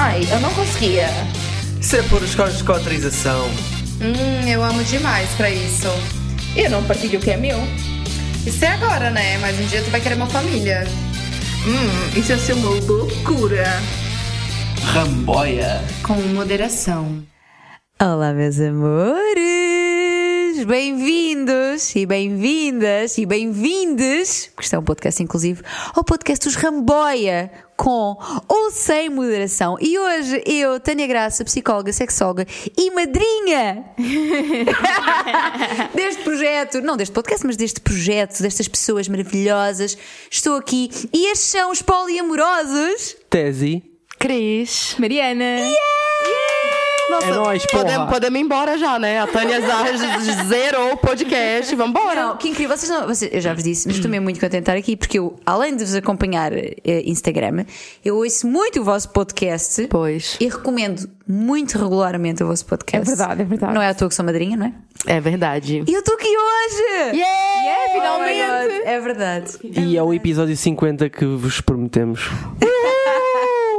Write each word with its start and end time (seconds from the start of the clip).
Ai, 0.00 0.20
eu 0.30 0.38
não 0.38 0.54
conseguia. 0.54 1.08
Isso 1.80 1.96
é 1.96 2.02
por 2.02 2.22
escolas 2.22 2.56
de 2.56 2.62
cotrização. 2.62 3.48
Hum, 4.00 4.48
eu 4.48 4.62
amo 4.62 4.84
demais 4.84 5.28
pra 5.30 5.50
isso. 5.50 5.88
Eu 6.54 6.70
não 6.70 6.84
partilho 6.84 7.18
o 7.18 7.22
que 7.22 7.32
é 7.32 7.36
meu. 7.36 7.58
Isso 8.46 8.64
é 8.64 8.68
agora, 8.68 9.10
né? 9.10 9.38
Mas 9.38 9.58
um 9.58 9.66
dia 9.66 9.82
tu 9.82 9.90
vai 9.90 10.00
querer 10.00 10.14
uma 10.14 10.28
família. 10.28 10.86
Hum, 11.66 12.16
isso 12.16 12.30
ia 12.30 12.38
ser 12.38 12.52
uma 12.52 12.70
loucura. 12.70 13.66
Ramboia. 14.84 15.82
Com 16.04 16.14
moderação. 16.14 17.24
Olá, 18.00 18.32
meus 18.32 18.60
amores! 18.60 19.57
Bem-vindos 20.64 21.94
e 21.94 22.04
bem-vindas 22.04 23.16
e 23.16 23.24
bem-vindes, 23.24 24.50
que 24.56 24.64
está 24.64 24.76
é 24.76 24.80
um 24.80 24.82
podcast 24.82 25.22
inclusive, 25.22 25.62
ao 25.94 26.02
podcast 26.02 26.44
dos 26.44 26.56
Ramboia, 26.56 27.50
com 27.76 28.16
ou 28.48 28.70
sem 28.72 29.08
moderação. 29.08 29.76
E 29.80 29.96
hoje 29.96 30.42
eu, 30.44 30.80
Tânia 30.80 31.06
Graça, 31.06 31.44
psicóloga, 31.44 31.92
sexóloga 31.92 32.46
e 32.76 32.90
madrinha 32.90 33.84
deste 35.94 36.22
projeto, 36.22 36.80
não 36.80 36.96
deste 36.96 37.12
podcast, 37.12 37.46
mas 37.46 37.56
deste 37.56 37.80
projeto, 37.80 38.42
destas 38.42 38.66
pessoas 38.66 39.06
maravilhosas, 39.06 39.96
estou 40.30 40.56
aqui 40.56 40.90
e 41.12 41.30
estes 41.30 41.50
são 41.50 41.70
os 41.70 41.82
poliamorosos. 41.82 43.16
Tese. 43.30 43.82
Cris. 44.18 44.96
Mariana. 44.98 45.68
Nossa, 47.10 47.26
É 47.26 47.30
nóis, 47.32 47.66
podemos, 47.66 48.10
podemos 48.10 48.38
ir 48.38 48.42
embora 48.42 48.76
já, 48.78 48.98
né? 48.98 49.20
A 49.20 49.26
Tânia 49.26 49.60
Zarras 49.60 50.00
zerou 50.48 50.92
o 50.92 50.96
podcast. 50.98 51.74
Vambora. 51.74 52.26
Não, 52.28 52.36
que 52.36 52.48
incrível. 52.48 52.76
Vocês 52.76 52.90
não, 52.90 53.06
vocês- 53.06 53.32
eu 53.32 53.40
já 53.40 53.54
vos 53.54 53.62
disse, 53.64 53.86
mas 53.86 53.96
estou 53.96 54.10
mesmo 54.10 54.24
muito 54.24 54.36
contente 54.38 54.52
de 54.52 54.58
estar 54.58 54.76
aqui 54.76 54.96
porque 54.96 55.18
eu, 55.18 55.38
além 55.46 55.74
de 55.76 55.84
vos 55.84 55.94
acompanhar 55.94 56.52
eh, 56.52 56.74
Instagram, 57.06 57.64
eu 58.04 58.16
ouço 58.16 58.46
muito 58.46 58.80
o 58.80 58.84
vosso 58.84 59.08
podcast 59.10 59.86
Pois. 59.88 60.36
e 60.40 60.48
recomendo 60.48 61.08
muito 61.26 61.78
regularmente 61.78 62.42
o 62.42 62.46
vosso 62.46 62.66
podcast. 62.66 63.10
É 63.10 63.16
verdade, 63.16 63.42
é 63.42 63.44
verdade. 63.44 63.74
Não 63.74 63.82
é 63.82 63.88
à 63.88 63.94
toa 63.94 64.08
que 64.08 64.14
sou 64.14 64.24
madrinha, 64.24 64.56
não 64.56 64.66
é? 64.66 64.72
É 65.06 65.20
verdade. 65.20 65.84
E 65.86 65.92
eu 65.92 66.00
estou 66.00 66.14
aqui 66.14 66.26
hoje! 66.28 67.16
Yeah! 67.16 67.92
finalmente! 67.92 68.82
É 68.84 69.00
verdade. 69.00 69.52
E 69.62 69.96
é 69.96 70.02
o 70.02 70.12
episódio 70.12 70.56
50 70.56 71.08
que 71.08 71.24
vos 71.24 71.60
prometemos. 71.60 72.28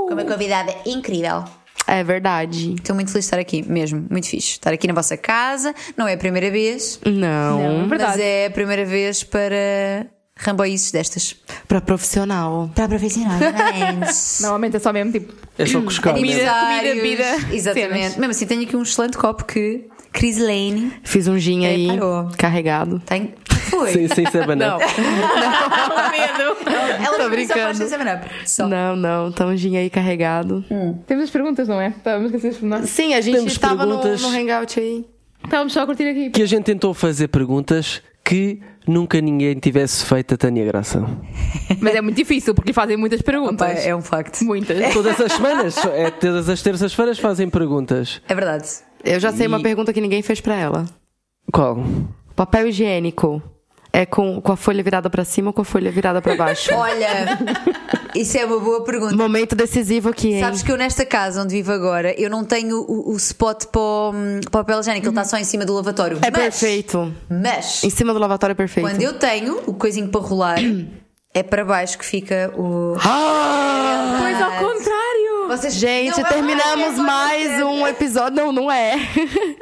Com 0.07 0.13
uma 0.13 0.23
convidada 0.25 0.73
incrível. 0.85 1.43
É 1.91 2.03
verdade. 2.03 2.73
Estou 2.75 2.95
muito 2.95 3.11
feliz 3.11 3.25
de 3.25 3.27
estar 3.27 3.39
aqui, 3.39 3.63
mesmo. 3.67 4.05
Muito 4.09 4.27
fixe. 4.27 4.51
Estar 4.51 4.71
aqui 4.73 4.87
na 4.87 4.93
vossa 4.93 5.17
casa. 5.17 5.73
Não 5.97 6.07
é 6.07 6.13
a 6.13 6.17
primeira 6.17 6.49
vez, 6.51 6.99
Não. 7.05 7.59
Não, 7.61 7.79
mas 7.87 7.89
verdade. 7.89 8.21
é 8.21 8.45
a 8.47 8.51
primeira 8.51 8.85
vez 8.85 9.23
para 9.23 10.05
ramboices 10.37 10.91
destas. 10.91 11.35
Pra 11.67 11.81
profissional. 11.81 12.69
Para 12.75 12.87
profissionais. 12.87 14.37
Normalmente 14.41 14.75
é 14.77 14.79
só 14.79 14.93
mesmo 14.93 15.11
tipo. 15.11 15.33
É 15.57 15.65
só 15.65 15.81
cuscar? 15.81 16.13
Comida, 16.13 16.37
comida, 16.39 16.95
bebida, 16.95 17.23
Exatamente. 17.51 17.93
cenas. 17.93 18.15
Mesmo 18.17 18.31
assim, 18.31 18.45
tenho 18.45 18.61
aqui 18.63 18.75
um 18.75 18.83
excelente 18.83 19.17
copo 19.17 19.43
que 19.45 19.85
Chris 20.13 20.37
Lane 20.39 20.93
Fiz 21.03 21.27
um 21.27 21.37
gin 21.37 21.65
É, 21.65 21.69
aí, 21.69 21.87
parou. 21.87 22.29
carregado. 22.37 22.99
tem. 23.05 23.33
Foi. 23.69 23.91
Sem, 23.93 24.07
sem 24.07 24.25
ser 24.31 24.45
banana. 24.45 24.77
Ela 27.03 27.17
Tô 27.17 27.23
não 27.23 27.29
brincando. 27.29 27.75
só 27.77 27.87
faz 27.97 28.15
up. 28.15 28.29
Só. 28.49 28.67
Não, 28.67 28.95
não. 28.95 29.31
Tá 29.31 29.45
um 29.45 29.55
gin 29.55 29.77
aí 29.77 29.89
carregado. 29.89 30.63
Temos 31.05 31.25
as 31.25 31.29
perguntas, 31.29 31.67
não 31.67 31.79
é? 31.79 31.89
Estávamos 31.89 32.33
a 32.33 32.35
esquecer 32.37 32.65
não. 32.65 32.83
Sim, 32.85 33.13
a 33.13 33.21
gente 33.21 33.47
estava 33.47 33.85
no, 33.85 33.97
no 34.03 34.27
hangout 34.29 34.79
aí. 34.79 35.05
Estávamos 35.43 35.73
só 35.73 35.81
a 35.81 35.85
curtir 35.85 36.03
aqui. 36.07 36.29
Que 36.29 36.41
a 36.41 36.45
gente 36.45 36.63
tentou 36.65 36.93
fazer 36.93 37.27
perguntas 37.29 38.01
que 38.23 38.59
nunca 38.87 39.19
ninguém 39.21 39.57
tivesse 39.57 40.03
feito 40.05 40.33
a 40.33 40.37
Tânia 40.37 40.65
Graça. 40.65 41.01
Mas 41.79 41.95
é 41.95 42.01
muito 42.01 42.17
difícil 42.17 42.53
porque 42.53 42.73
fazem 42.73 42.97
muitas 42.97 43.21
perguntas. 43.21 43.69
Opa, 43.71 43.79
é 43.79 43.95
um 43.95 44.01
facto. 44.01 44.43
Muitas. 44.43 44.77
Todas 44.93 45.19
as 45.19 45.31
semanas, 45.31 45.77
é, 45.85 46.11
todas 46.11 46.49
as 46.49 46.61
terças-feiras 46.61 47.17
fazem 47.19 47.49
perguntas. 47.49 48.21
É 48.27 48.35
verdade. 48.35 48.67
Eu 49.03 49.19
já 49.19 49.31
sei 49.31 49.47
uma 49.47 49.59
E- 49.59 49.63
pergunta 49.63 49.93
que 49.93 50.01
ninguém 50.01 50.21
fez 50.21 50.41
pra 50.41 50.55
ela. 50.55 50.85
Qual? 51.51 51.81
Papel 52.35 52.67
higiênico. 52.67 53.41
É 53.91 54.05
com, 54.05 54.39
com 54.39 54.51
a 54.51 54.55
folha 54.55 54.83
virada 54.83 55.09
pra 55.09 55.25
cima 55.25 55.49
ou 55.49 55.53
com 55.53 55.61
a 55.61 55.65
folha 55.65 55.91
virada 55.91 56.21
pra 56.21 56.35
baixo? 56.35 56.71
Olha, 56.77 57.39
isso 58.13 58.37
é 58.37 58.45
uma 58.45 58.59
boa 58.59 58.83
pergunta. 58.83 59.15
Momento 59.15 59.55
decisivo 59.55 60.09
aqui, 60.09 60.33
hein? 60.33 60.41
Sabes 60.41 60.61
que 60.61 60.71
eu 60.71 60.77
nesta 60.77 61.05
casa 61.05 61.41
onde 61.41 61.55
vivo 61.55 61.71
agora, 61.71 62.13
eu 62.19 62.29
não 62.29 62.43
tenho 62.45 62.81
o, 62.81 63.11
o 63.11 63.17
spot 63.17 63.65
para 63.65 63.81
o 63.81 64.13
papel 64.51 64.79
higiênico, 64.79 65.07
ele 65.07 65.11
está 65.11 65.23
só 65.23 65.37
em 65.37 65.43
cima 65.43 65.65
do 65.65 65.73
lavatório. 65.73 66.17
É 66.21 66.29
mas, 66.29 66.39
perfeito. 66.39 67.11
Mas, 67.29 67.83
Em 67.83 67.89
cima 67.89 68.13
do 68.13 68.19
lavatório 68.19 68.53
é 68.53 68.55
perfeito. 68.55 68.87
quando 68.87 69.01
eu 69.01 69.13
tenho 69.13 69.59
o 69.65 69.73
coisinho 69.73 70.07
para 70.09 70.21
rolar, 70.21 70.59
é 71.33 71.41
para 71.41 71.65
baixo 71.65 71.97
que 71.97 72.05
fica 72.05 72.51
o... 72.55 72.95
Ah! 73.03 74.19
Contrário. 74.19 74.48
Vocês 75.49 75.73
Gente, 75.73 76.11
Não, 76.11 76.27
é 76.27 76.29
terminamos 76.29 76.95
verdade, 76.95 77.01
mais 77.01 77.63
um 77.63 77.87
episódio. 77.87 78.35
Não, 78.35 78.51
não 78.51 78.71
é. 78.71 78.95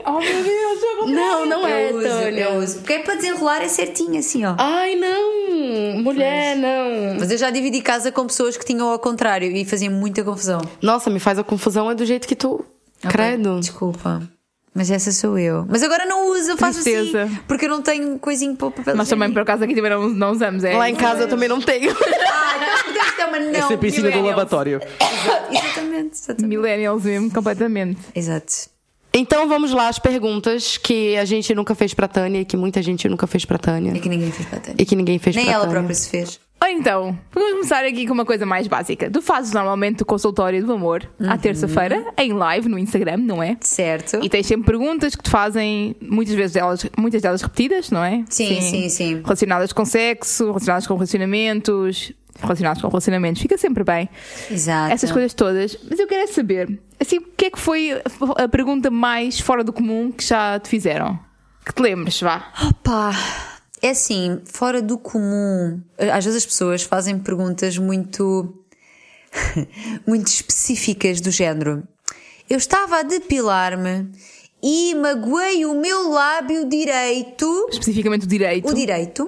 Oh 0.06 0.20
meu 0.20 0.44
Deus, 0.44 0.80
contrário. 1.00 1.14
Não, 1.16 1.46
não 1.46 1.66
é, 1.68 1.90
Eu 1.92 1.96
uso, 1.98 2.08
Tânia. 2.08 2.44
eu 2.44 2.59
uso. 2.59 2.75
Porque 2.80 2.94
é 2.94 3.00
para 3.00 3.16
desenrolar 3.16 3.62
é 3.62 3.70
certinho 3.70 4.20
assim, 4.20 4.44
ó. 4.46 4.56
Ai, 4.58 4.96
não. 4.96 6.02
Mulher, 6.02 6.58
não. 6.58 7.18
Mas 7.20 7.31
eu 7.31 7.38
já 7.38 7.50
dividi 7.50 7.81
casa 7.81 8.12
com 8.12 8.26
pessoas 8.28 8.58
que 8.58 8.66
tinham 8.66 8.90
ao 8.90 9.00
contrário 9.00 9.50
e 9.50 9.64
fazia 9.64 9.90
muita 9.90 10.24
confusão. 10.26 10.59
Nossa, 10.81 11.09
me 11.09 11.20
faz 11.20 11.40
a 11.40 11.44
confusão 11.44 11.90
é 11.90 11.96
do 11.96 12.06
jeito 12.06 12.28
que 12.28 12.36
tu. 12.36 12.66
Ok, 13.03 13.09
Credo. 13.12 13.58
Desculpa. 13.59 14.22
Mas 14.78 14.92
essa 14.92 15.12
sou 15.12 15.40
eu. 15.40 15.66
Mas 15.68 15.82
agora 15.82 16.06
não 16.06 16.30
uso, 16.32 16.52
eu 16.52 16.58
faço 16.58 16.84
Tristeza. 16.84 17.24
assim. 17.24 17.40
Porque 17.48 17.66
eu 17.66 17.70
não 17.70 17.82
tenho 17.82 18.20
coisinho 18.20 18.56
para 18.56 18.68
o 18.68 18.72
papel 18.72 18.96
Nós 18.96 19.10
também, 19.10 19.34
por 19.34 19.42
acaso, 19.42 19.64
aqui 19.64 19.74
também 19.74 19.90
não, 19.90 20.08
não 20.08 20.32
usamos. 20.34 20.64
É. 20.64 20.78
Lá 20.78 20.88
em 20.88 20.94
casa 20.96 21.24
eu 21.24 21.28
também 21.28 21.50
não 21.50 21.60
tenho. 21.60 21.90
Ah, 21.92 22.56
então 22.58 22.84
podemos 22.86 23.12
ter 23.16 23.26
uma 23.26 23.40
não. 23.40 23.52
É 23.52 23.62
sempre 23.68 23.88
em 23.88 23.92
cima 23.92 24.12
do 24.12 24.22
lavatório. 24.22 24.80
Exato, 24.80 25.52
exatamente. 25.52 26.14
exatamente. 26.14 26.48
Millennials 26.48 27.04
mesmo, 27.06 27.32
completamente. 27.32 28.00
Exato. 28.14 28.54
Então 29.14 29.48
vamos 29.50 29.72
lá, 29.72 29.88
as 29.88 29.98
perguntas 29.98 30.78
que 30.78 31.18
a 31.18 31.26
gente 31.26 31.56
nunca 31.56 31.74
fez 31.74 31.92
pra 31.96 32.08
Tânia 32.08 32.42
e 32.42 32.46
que 32.46 32.56
muita 32.56 32.80
gente 32.84 33.09
nunca 33.09 33.26
fez 33.26 33.46
pra 33.46 33.58
Tânia. 33.58 33.94
É 33.96 34.00
que 34.00 34.09
ninguém 34.09 34.32
fez 34.32 34.48
para 34.48 34.59
Tânia. 34.59 34.76
E 34.80 34.86
que 34.86 34.96
ninguém 34.96 35.18
fez 35.18 35.36
Nem 35.36 35.46
pra 35.46 35.54
ela 35.56 35.64
Tânia. 35.64 35.76
própria 35.80 35.96
se 35.96 36.09
fez. 36.09 36.40
Ou 36.59 36.68
então, 36.68 37.18
vamos 37.34 37.51
começar 37.51 37.85
aqui 37.85 38.07
com 38.07 38.13
uma 38.13 38.25
coisa 38.25 38.45
mais 38.45 38.68
básica. 38.68 39.09
Tu 39.12 39.22
fazes 39.22 39.53
normalmente 39.53 40.01
o 40.03 40.06
consultório 40.06 40.66
do 40.66 40.73
amor 40.73 41.07
Uhum. 41.19 41.31
à 41.31 41.38
terça-feira, 41.38 42.03
em 42.18 42.34
live 42.34 42.68
no 42.68 42.79
Instagram, 42.79 43.18
não 43.18 43.41
é? 43.44 43.57
Certo. 43.62 44.19
E 44.23 44.29
tens 44.29 44.47
sempre 44.47 44.66
perguntas 44.66 45.16
que 45.16 45.23
te 45.23 45.29
fazem, 45.29 45.96
muitas 46.01 46.34
vezes 46.35 46.53
delas, 46.53 46.85
muitas 46.97 47.22
delas 47.22 47.41
repetidas, 47.41 47.91
não 47.91 48.03
é? 48.03 48.23
Sim, 48.29 48.59
sim, 48.62 48.90
sim. 48.90 49.22
Relacionadas 49.23 49.72
com 49.72 49.85
sexo, 49.85 50.46
relacionadas 50.47 50.88
com 50.88 50.96
relacionamentos, 50.96 52.12
relacionadas 52.41 52.81
com 52.81 52.88
relacionamentos. 52.88 53.41
Fica 53.41 53.57
sempre 53.57 53.84
bem. 53.84 54.09
Exato. 54.50 54.94
Essas 54.94 55.12
coisas 55.12 55.34
todas. 55.34 55.78
Mas 55.90 56.00
eu 56.00 56.07
quero 56.07 56.31
saber, 56.34 56.79
assim, 57.00 57.17
o 57.19 57.23
que 57.38 57.46
é 57.46 57.50
que 57.51 57.59
foi 57.59 57.91
a 57.94 58.44
a 58.44 58.47
pergunta 58.47 58.90
mais 58.91 59.40
fora 59.40 59.63
do 59.63 59.72
comum 59.72 60.12
que 60.12 60.23
já 60.25 60.59
te 60.59 60.69
fizeram? 60.69 61.19
Que 61.66 61.73
te 61.73 61.81
lembres, 61.81 62.19
vá. 62.22 62.51
Opa, 62.67 63.12
é 63.82 63.90
assim, 63.90 64.42
fora 64.46 64.82
do 64.82 64.98
comum. 64.98 65.82
Às 65.98 66.26
vezes 66.26 66.44
as 66.44 66.46
pessoas 66.46 66.84
fazem 66.84 67.18
perguntas 67.20 67.78
muito. 67.78 68.64
muito 70.08 70.28
específicas 70.28 71.22
do 71.22 71.30
género. 71.30 71.88
Eu 72.50 72.58
estava 72.58 73.00
a 73.00 73.04
depilar-me 73.04 74.10
e 74.64 74.96
magoei 74.96 75.66
o 75.66 75.76
meu 75.76 76.10
lábio 76.10 76.68
direito. 76.68 77.68
Especificamente 77.70 78.26
o 78.26 78.28
direito. 78.28 78.70
O 78.70 78.74
direito 78.74 79.26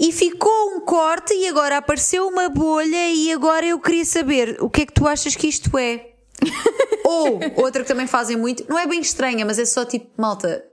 e 0.00 0.10
ficou 0.10 0.74
um 0.74 0.80
corte 0.80 1.34
e 1.34 1.46
agora 1.46 1.76
apareceu 1.76 2.26
uma 2.26 2.48
bolha 2.48 3.10
e 3.10 3.30
agora 3.32 3.66
eu 3.66 3.78
queria 3.78 4.04
saber 4.04 4.56
o 4.60 4.68
que 4.68 4.82
é 4.82 4.86
que 4.86 4.92
tu 4.92 5.06
achas 5.06 5.36
que 5.36 5.46
isto 5.46 5.76
é? 5.78 6.10
Ou 7.04 7.38
outra 7.56 7.82
que 7.82 7.88
também 7.88 8.06
fazem 8.06 8.36
muito, 8.36 8.64
não 8.68 8.78
é 8.78 8.86
bem 8.86 9.00
estranha, 9.00 9.44
mas 9.44 9.58
é 9.58 9.64
só 9.64 9.84
tipo, 9.84 10.10
malta, 10.16 10.64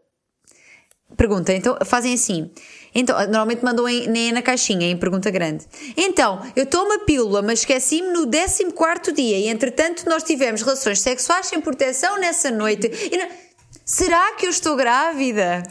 Pergunta, 1.18 1.54
então 1.54 1.78
fazem 1.86 2.14
assim. 2.14 2.50
Então, 2.94 3.16
normalmente 3.28 3.64
mandam 3.64 3.88
em, 3.88 4.08
nem 4.08 4.32
na 4.32 4.42
caixinha, 4.42 4.88
em 4.90 4.98
pergunta 4.98 5.30
grande. 5.32 5.66
Então, 5.96 6.42
eu 6.56 6.66
tomo 6.66 6.94
a 6.94 7.00
pílula, 7.00 7.42
mas 7.42 7.60
esqueci-me 7.60 8.10
no 8.10 8.28
14 8.30 9.14
dia 9.14 9.38
e 9.38 9.48
entretanto 9.48 10.04
nós 10.10 10.24
tivemos 10.24 10.62
relações 10.62 11.00
sexuais 11.00 11.48
sem 11.48 11.62
proteção 11.62 12.20
nessa 12.20 12.52
noite. 12.52 12.90
Não- 13.18 13.42
Será 13.86 14.34
que 14.34 14.46
eu 14.46 14.50
estou 14.50 14.76
grávida? 14.76 15.64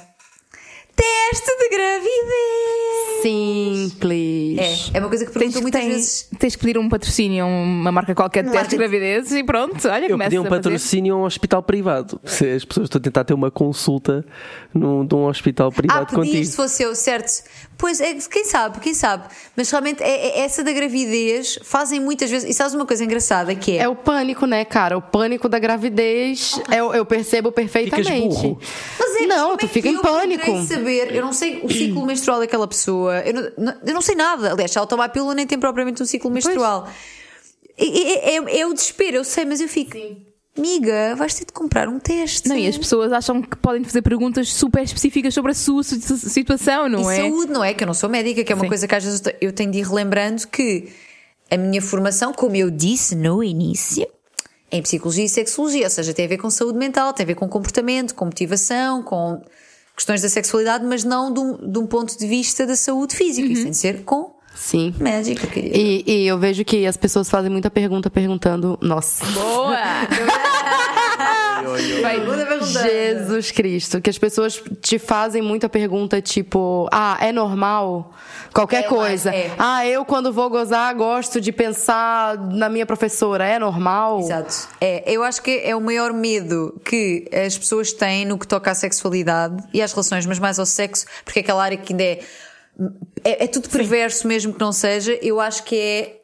Teste 1.01 1.51
de 1.59 1.69
gravidez! 1.77 3.21
Simples. 3.23 4.91
É, 4.93 4.97
é 4.97 5.01
uma 5.01 5.09
coisa 5.09 5.27
que 5.27 5.33
perguntam 5.33 5.61
muitas 5.61 5.81
tens, 5.83 5.93
vezes. 5.93 6.29
tens 6.39 6.57
que 6.57 6.61
pedir 6.65 6.79
um 6.79 6.89
patrocínio, 6.89 7.45
uma 7.47 7.93
marca 7.93 8.15
qualquer 8.15 8.43
de 8.45 8.51
teste 8.51 8.69
de 8.69 8.71
de- 8.71 8.77
gravidez 8.79 9.31
e 9.33 9.45
pronto, 9.45 9.87
olha, 9.89 10.05
Eu 10.07 10.11
começa 10.13 10.31
pedi 10.31 10.39
um 10.41 10.47
a 10.47 10.49
patrocínio 10.49 11.15
a 11.15 11.19
um 11.19 11.23
hospital 11.25 11.63
privado. 11.63 12.19
Se 12.25 12.49
as 12.51 12.65
pessoas 12.65 12.87
estão 12.87 12.99
a 12.99 13.03
tentar 13.03 13.25
ter 13.25 13.35
uma 13.35 13.51
consulta 13.51 14.25
num, 14.73 15.05
de 15.05 15.15
um 15.15 15.27
hospital 15.27 15.69
Ah, 15.69 15.73
privado 15.73 16.07
pedias 16.07 16.17
contigo. 16.27 16.45
se 16.47 16.57
fosse 16.57 16.83
eu, 16.83 16.95
certo? 16.95 17.43
Pois, 17.77 18.01
é, 18.01 18.15
quem 18.15 18.45
sabe, 18.45 18.81
quem 18.81 18.95
sabe. 18.95 19.25
Mas 19.57 19.71
realmente, 19.71 20.03
é, 20.03 20.39
é- 20.39 20.41
essa 20.41 20.63
da 20.65 20.73
gravidez 20.73 21.59
fazem 21.63 22.01
muitas 22.01 22.31
vezes. 22.31 22.49
E 22.49 22.55
sabes 22.55 22.73
uma 22.75 22.87
coisa 22.87 23.05
engraçada 23.05 23.55
que 23.55 23.73
é. 23.77 23.83
É 23.83 23.89
o 23.89 23.95
pânico, 23.97 24.47
né, 24.47 24.65
cara? 24.65 24.97
O 24.97 25.03
pânico 25.03 25.47
da 25.49 25.59
gravidez, 25.59 26.59
eu, 26.75 26.95
eu 26.95 27.05
percebo 27.05 27.53
perfeitamente. 27.53 28.29
burro. 28.29 28.59
Mas 28.99 29.10
Não, 29.31 29.57
tu 29.57 29.67
é 29.67 29.69
fica 29.69 29.89
em 29.89 29.95
eu 29.95 30.03
pânico. 30.03 30.45
poderei 30.45 30.67
saber, 30.67 31.15
eu 31.15 31.23
não 31.23 31.33
sei 31.33 31.61
o 31.63 31.69
ciclo 31.71 32.05
menstrual 32.05 32.41
daquela 32.41 32.67
pessoa, 32.69 33.21
eu 33.21 33.53
não, 33.57 33.75
eu 33.87 33.95
não 33.95 34.03
sei 34.03 34.15
nada. 34.15 34.53
Aliás, 34.53 34.71
se 34.71 34.77
ela 34.79 34.87
toma 34.87 35.05
a 35.05 35.09
pílula, 35.09 35.35
nem 35.35 35.47
tem 35.47 35.59
propriamente 35.59 36.03
um 36.03 36.07
ciclo 36.07 36.31
menstrual. 36.31 36.89
É, 37.79 38.37
é, 38.37 38.61
é 38.61 38.67
o 38.67 38.75
desespero, 38.75 39.17
eu 39.17 39.25
sei, 39.25 39.45
mas 39.45 39.61
eu 39.61 39.69
fico. 39.69 39.97
Amiga, 40.59 41.15
vais 41.17 41.33
ter 41.35 41.47
de 41.47 41.53
comprar 41.53 41.89
um 41.89 41.99
teste. 41.99 42.49
Não, 42.49 42.57
e 42.57 42.67
as 42.67 42.77
pessoas 42.77 43.13
acham 43.13 43.41
que 43.41 43.57
podem 43.57 43.83
fazer 43.85 44.03
perguntas 44.03 44.53
super 44.53 44.83
específicas 44.83 45.33
sobre 45.33 45.53
a 45.53 45.55
sua 45.55 45.83
si- 45.83 46.01
situação, 46.29 46.89
não 46.89 47.11
e 47.11 47.15
é? 47.15 47.23
saúde, 47.23 47.53
não 47.53 47.65
é? 47.65 47.73
Que 47.73 47.85
eu 47.85 47.87
não 47.87 47.95
sou 47.95 48.11
médica, 48.11 48.43
que 48.45 48.53
é 48.53 48.55
uma 48.55 48.65
Sim. 48.65 48.69
coisa 48.69 48.87
que 48.89 48.95
às 48.95 49.05
vezes 49.05 49.23
eu 49.41 49.53
tenho 49.53 49.71
de 49.71 49.79
ir 49.79 49.87
relembrando 49.87 50.47
que 50.49 50.89
a 51.51 51.57
minha 51.57 51.81
formação, 51.81 52.33
como 52.33 52.57
eu 52.57 52.69
disse 52.71 53.15
no 53.15 53.43
início, 53.43 54.07
em 54.71 54.83
psicologia 54.83 55.25
e 55.25 55.29
sexologia, 55.29 55.85
ou 55.85 55.91
seja, 55.91 56.15
tem 56.15 56.25
a 56.25 56.29
ver 56.29 56.39
com 56.39 56.51
saúde 56.51 56.79
mental, 56.79 57.13
tem 57.13 57.25
a 57.25 57.27
ver 57.27 57.35
com 57.35 57.49
comportamento, 57.49 58.15
com 58.15 58.25
motivação, 58.27 59.03
com 59.03 59.43
questões 59.97 60.23
da 60.23 60.29
sexualidade, 60.29 60.85
mas 60.85 61.05
não 61.05 61.33
de 61.33 61.41
um, 61.41 61.71
de 61.71 61.79
um 61.79 61.87
ponto 61.87 62.17
de 62.17 62.27
vista 62.27 62.67
da 62.67 62.77
saúde 62.77 63.15
física. 63.15 63.47
Isso 63.47 63.63
tem 63.63 63.71
de 63.73 63.77
ser 63.77 64.03
com 64.05 64.35
Sim. 64.55 64.95
médica, 64.99 65.47
querida. 65.47 65.77
E, 65.77 66.05
e 66.07 66.27
eu 66.27 66.39
vejo 66.39 66.65
que 66.65 66.87
as 66.87 66.97
pessoas 66.97 67.29
fazem 67.29 67.51
muita 67.51 67.71
pergunta 67.71 68.09
perguntando. 68.09 68.79
Nossa. 68.81 69.25
Boa! 69.27 69.79
Vai. 72.03 72.21
Jesus 72.83 73.51
Cristo. 73.51 74.01
Que 74.01 74.11
as 74.11 74.19
pessoas 74.19 74.63
te 74.81 74.99
fazem 74.99 75.43
muita 75.43 75.69
pergunta, 75.69 76.21
tipo, 76.21 76.89
ah, 76.93 77.17
é 77.21 77.33
normal? 77.33 78.13
Qualquer 78.53 78.85
É, 78.85 78.89
coisa. 78.89 79.31
é. 79.35 79.53
Ah, 79.59 79.87
eu 79.87 80.05
quando 80.05 80.33
vou 80.33 80.49
gozar 80.51 80.95
gosto 80.95 81.41
de 81.41 81.53
pensar 81.53 82.37
na 82.39 82.69
minha 82.69 82.85
professora. 82.87 83.45
É 83.47 83.59
normal? 83.59 84.21
Exato. 84.21 84.69
É, 84.81 85.03
eu 85.07 85.23
acho 85.23 85.43
que 85.43 85.61
é 85.65 85.75
o 85.77 85.81
maior 85.81 86.13
medo 86.13 86.81
que 86.85 87.29
as 87.33 87.57
pessoas 87.57 87.93
têm 87.93 88.25
no 88.25 88.39
que 88.39 88.47
toca 88.47 88.71
à 88.71 88.75
sexualidade 88.75 89.63
e 89.73 89.81
às 89.81 89.93
relações, 89.93 90.27
mas 90.27 90.39
mais 90.39 90.59
ao 90.59 90.67
sexo, 90.67 91.07
porque 91.25 91.41
é 91.41 91.43
aquela 91.43 91.63
área 91.63 91.77
que 91.77 91.93
ainda 91.93 92.03
é. 92.05 92.21
É, 93.23 93.45
é 93.45 93.47
tudo 93.47 93.69
perverso, 93.69 94.27
mesmo 94.27 94.55
que 94.55 94.61
não 94.61 94.73
seja. 94.73 95.19
Eu 95.21 95.39
acho 95.41 95.63
que 95.65 95.77
é. 95.77 96.17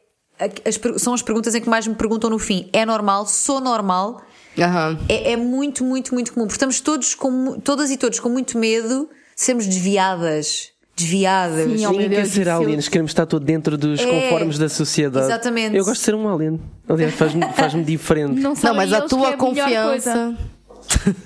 as 0.67 1.01
são 1.01 1.13
as 1.13 1.21
perguntas 1.21 1.53
em 1.55 1.61
que 1.61 1.69
mais 1.69 1.85
me 1.87 1.95
perguntam 1.95 2.29
no 2.29 2.39
fim: 2.39 2.69
é 2.73 2.85
normal? 2.85 3.25
Sou 3.27 3.61
normal? 3.61 4.21
Aham. 4.59 4.97
É, 5.09 5.33
é 5.33 5.37
muito, 5.37 5.83
muito, 5.83 6.13
muito 6.13 6.33
comum. 6.33 6.45
Porque 6.45 6.55
estamos 6.55 6.79
todos 6.79 7.13
com, 7.15 7.59
todas 7.59 7.89
e 7.91 7.97
todos 7.97 8.19
com 8.19 8.29
muito 8.29 8.57
medo 8.57 9.09
de 9.35 9.41
sermos 9.41 9.65
desviadas. 9.67 10.69
Desviadas. 10.95 11.63
Sim, 11.71 11.77
meu 11.81 11.91
Ninguém 11.91 12.09
quer 12.09 12.15
Deus, 12.23 12.29
ser 12.29 12.49
aliens, 12.49 12.87
queremos 12.89 13.11
estar 13.11 13.25
todo 13.27 13.45
dentro 13.45 13.77
dos 13.77 13.99
É, 13.99 14.05
conformes 14.05 14.57
da 14.57 14.67
sociedade. 14.67 15.27
exatamente. 15.27 15.75
Eu 15.75 15.85
gosto 15.85 15.99
de 15.99 16.05
ser 16.05 16.15
um 16.15 16.27
alien. 16.27 16.59
Aliás, 16.89 17.13
faz-me 17.13 17.45
faz-me 17.53 17.83
diferente. 17.83 18.39
Não, 18.41 18.53
Não, 18.63 18.73
mas 18.73 18.91
a 18.91 19.01
tua 19.01 19.29
é 19.29 19.33
a 19.33 19.37
melhor 19.37 19.37
coisa. 19.37 19.61
confiança. 19.63 20.37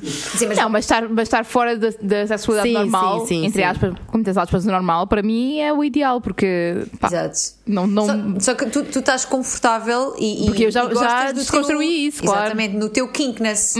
Sim, 0.04 0.48
mas 0.48 0.58
Não, 0.58 0.70
mas 0.70 0.86
estar, 0.86 1.08
mas 1.10 1.24
estar 1.24 1.46
fora 1.46 1.78
da, 1.78 1.90
da 2.02 2.28
sexualidade 2.28 2.70
Sim, 2.70 2.74
normal, 2.74 3.26
sim, 3.28 3.46
entre 3.46 3.64
aspas, 3.64 3.94
com 4.08 4.18
muitas 4.18 4.38
aspas, 4.38 4.66
normal, 4.66 5.08
para 5.08 5.22
mim 5.22 5.60
é 5.60 5.72
o 5.74 5.84
ideal, 5.84 6.20
porque 6.22 6.86
pá, 7.00 7.08
Exato. 7.08 7.40
não, 7.66 7.88
não, 7.88 8.06
Só, 8.40 8.52
só 8.52 8.56
que 8.56 8.66
tu, 8.68 8.84
tu 8.84 9.00
estás 9.00 9.26
confortável 9.26 10.16
e, 10.20 10.46
Porque 10.48 10.66
eu 10.66 10.72
já- 10.72 10.86
e 10.86 10.96
já 10.96 11.32
desconstruí 11.32 11.88
teu- 11.88 12.08
isso, 12.10 12.24
claro. 12.24 12.40
Uhum. 12.40 12.46
Exatamente, 12.46 12.76
no 12.78 12.90
teu 12.90 13.08
kinkness. 13.08 13.76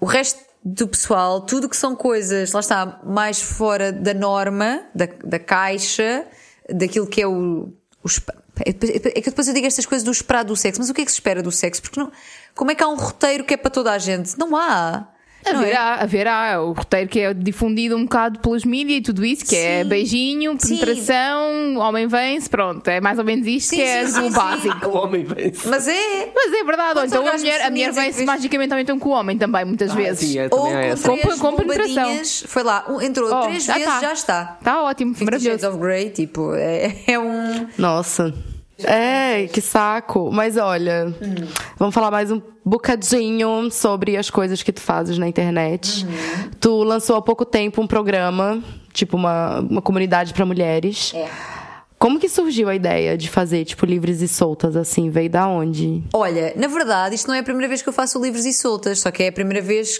O 0.00 0.06
resto 0.06 0.40
do 0.64 0.86
pessoal, 0.88 1.40
tudo 1.42 1.68
que 1.68 1.76
são 1.76 1.94
coisas, 1.96 2.52
lá 2.52 2.60
está, 2.60 3.00
mais 3.04 3.40
fora 3.40 3.90
da 3.92 4.12
norma, 4.14 4.82
da, 4.94 5.08
da 5.24 5.38
caixa, 5.38 6.24
daquilo 6.72 7.06
que 7.06 7.20
é 7.22 7.26
o. 7.26 7.72
o 8.04 8.08
é 8.64 9.20
que 9.20 9.30
depois 9.30 9.48
eu 9.48 9.54
digo 9.54 9.66
estas 9.66 9.86
coisas 9.86 10.04
do 10.04 10.10
esperado 10.10 10.48
do 10.48 10.56
sexo, 10.56 10.80
mas 10.80 10.90
o 10.90 10.94
que 10.94 11.02
é 11.02 11.04
que 11.04 11.10
se 11.10 11.16
espera 11.16 11.42
do 11.42 11.52
sexo? 11.52 11.82
Porque 11.82 11.98
não, 11.98 12.10
como 12.54 12.70
é 12.70 12.74
que 12.74 12.82
há 12.82 12.88
um 12.88 12.96
roteiro 12.96 13.44
que 13.44 13.54
é 13.54 13.56
para 13.56 13.70
toda 13.70 13.92
a 13.92 13.98
gente? 13.98 14.38
Não 14.38 14.56
há. 14.56 15.08
É? 15.48 15.56
haverá, 15.56 15.94
haverá 15.94 16.62
o 16.62 16.72
roteiro 16.72 17.08
que 17.08 17.20
é 17.20 17.34
difundido 17.34 17.96
um 17.96 18.04
bocado 18.04 18.38
pelos 18.40 18.64
mídias 18.64 18.98
e 18.98 19.02
tudo 19.02 19.24
isso, 19.24 19.44
que 19.46 19.56
é 19.56 19.82
Sim. 19.82 19.88
beijinho, 19.88 20.56
Sim. 20.58 20.78
penetração, 20.78 21.76
homem 21.78 22.06
vence, 22.06 22.48
pronto, 22.48 22.86
é 22.88 23.00
mais 23.00 23.18
ou 23.18 23.24
menos 23.24 23.46
isto 23.46 23.70
Sim, 23.70 23.76
que 23.76 23.82
é 23.82 24.06
sim, 24.06 24.12
sim, 24.12 24.20
o 24.20 24.30
sim. 24.30 24.36
básico. 24.36 24.88
O 24.88 24.96
homem 24.96 25.24
vence. 25.24 25.68
Mas 25.68 25.88
é. 25.88 26.28
Mas 26.34 26.52
é 26.52 26.64
verdade, 26.64 27.00
então 27.06 27.26
a 27.26 27.32
mulher, 27.32 27.60
a 27.62 27.70
mulher 27.70 27.88
é 27.88 27.92
vence 27.92 28.24
magicamente 28.24 28.68
também 28.70 28.82
então 28.82 28.98
com 28.98 29.08
o 29.10 29.12
homem 29.12 29.36
também, 29.38 29.64
muitas 29.64 29.92
vezes. 29.94 30.28
Sim, 30.30 30.38
é, 30.38 30.48
Ou 30.50 30.66
também 30.66 30.90
há 30.90 30.96
com 30.96 31.16
três 31.16 31.38
com 31.40 31.56
penetração. 31.56 32.22
foi 32.46 32.62
lá, 32.62 32.84
entrou 33.02 33.28
Oh, 33.32 33.42
três 33.42 33.64
já 33.64 33.74
vezes, 33.74 33.88
tá. 33.88 34.00
já 34.00 34.12
está. 34.12 34.56
Está 34.58 34.82
ótimo, 34.82 35.14
Fifty 35.14 35.32
Shades 35.40 35.62
maravilhoso. 35.62 35.68
of 35.68 35.78
Grey, 35.78 36.10
tipo, 36.10 36.54
é, 36.54 36.94
é 37.06 37.18
um. 37.18 37.66
Nossa. 37.76 38.34
É, 38.84 39.46
que 39.46 39.60
saco. 39.60 40.30
Mas 40.32 40.56
olha, 40.56 41.14
vamos 41.78 41.94
falar 41.94 42.10
mais 42.10 42.30
um 42.30 42.40
bocadinho 42.64 43.70
sobre 43.70 44.16
as 44.16 44.30
coisas 44.30 44.62
que 44.62 44.72
tu 44.72 44.80
fazes 44.80 45.18
na 45.18 45.28
internet. 45.28 46.06
Tu 46.60 46.82
lançou 46.82 47.16
há 47.16 47.22
pouco 47.22 47.44
tempo 47.44 47.82
um 47.82 47.86
programa, 47.86 48.62
tipo 48.92 49.16
uma, 49.16 49.60
uma 49.60 49.82
comunidade 49.82 50.32
pra 50.32 50.44
mulheres. 50.44 51.12
É. 51.14 51.28
Como 51.98 52.20
que 52.20 52.28
surgiu 52.28 52.68
a 52.68 52.76
ideia 52.76 53.18
de 53.18 53.28
fazer, 53.28 53.64
tipo, 53.64 53.84
livres 53.84 54.22
e 54.22 54.28
soltas, 54.28 54.76
assim? 54.76 55.10
Veio 55.10 55.28
da 55.28 55.48
onde? 55.48 56.04
Olha, 56.12 56.52
na 56.54 56.68
verdade, 56.68 57.16
isto 57.16 57.26
não 57.26 57.34
é 57.34 57.40
a 57.40 57.42
primeira 57.42 57.66
vez 57.66 57.82
que 57.82 57.88
eu 57.88 57.92
faço 57.92 58.22
livros 58.22 58.46
e 58.46 58.52
soltas, 58.52 59.00
só 59.00 59.10
que 59.10 59.24
é 59.24 59.28
a 59.28 59.32
primeira 59.32 59.60
vez 59.60 59.98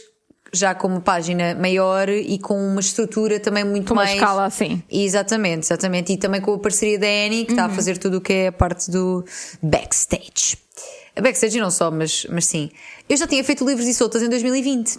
já 0.53 0.75
com 0.75 0.89
uma 0.89 1.01
página 1.01 1.55
maior 1.55 2.09
e 2.09 2.39
com 2.39 2.55
uma 2.59 2.81
estrutura 2.81 3.39
também 3.39 3.65
muito 3.65 3.89
Com 3.89 3.95
uma 3.95 4.03
mais. 4.05 4.15
escala 4.15 4.47
assim. 4.47 4.83
Exatamente, 4.91 5.65
exatamente. 5.67 6.13
E 6.13 6.17
também 6.17 6.41
com 6.41 6.55
a 6.55 6.59
parceria 6.59 6.99
da 6.99 7.07
Annie, 7.07 7.45
que 7.45 7.53
está 7.53 7.67
Uhum. 7.67 7.73
a 7.73 7.75
fazer 7.75 7.99
tudo 7.99 8.17
o 8.19 8.21
que 8.21 8.33
é 8.33 8.47
a 8.49 8.53
parte 8.53 8.91
do 8.91 9.25
backstage. 9.63 10.57
A 11.17 11.21
backstage 11.21 11.59
não 11.61 11.71
só, 11.71 11.91
mas, 11.91 12.27
mas 12.31 12.47
sim. 12.47 12.71
Eu 13.09 13.17
já 13.17 13.27
tinha 13.27 13.43
feito 13.45 13.65
livros 13.67 13.87
e 13.87 13.93
soltas 13.95 14.23
em 14.23 14.29
2020, 14.29 14.99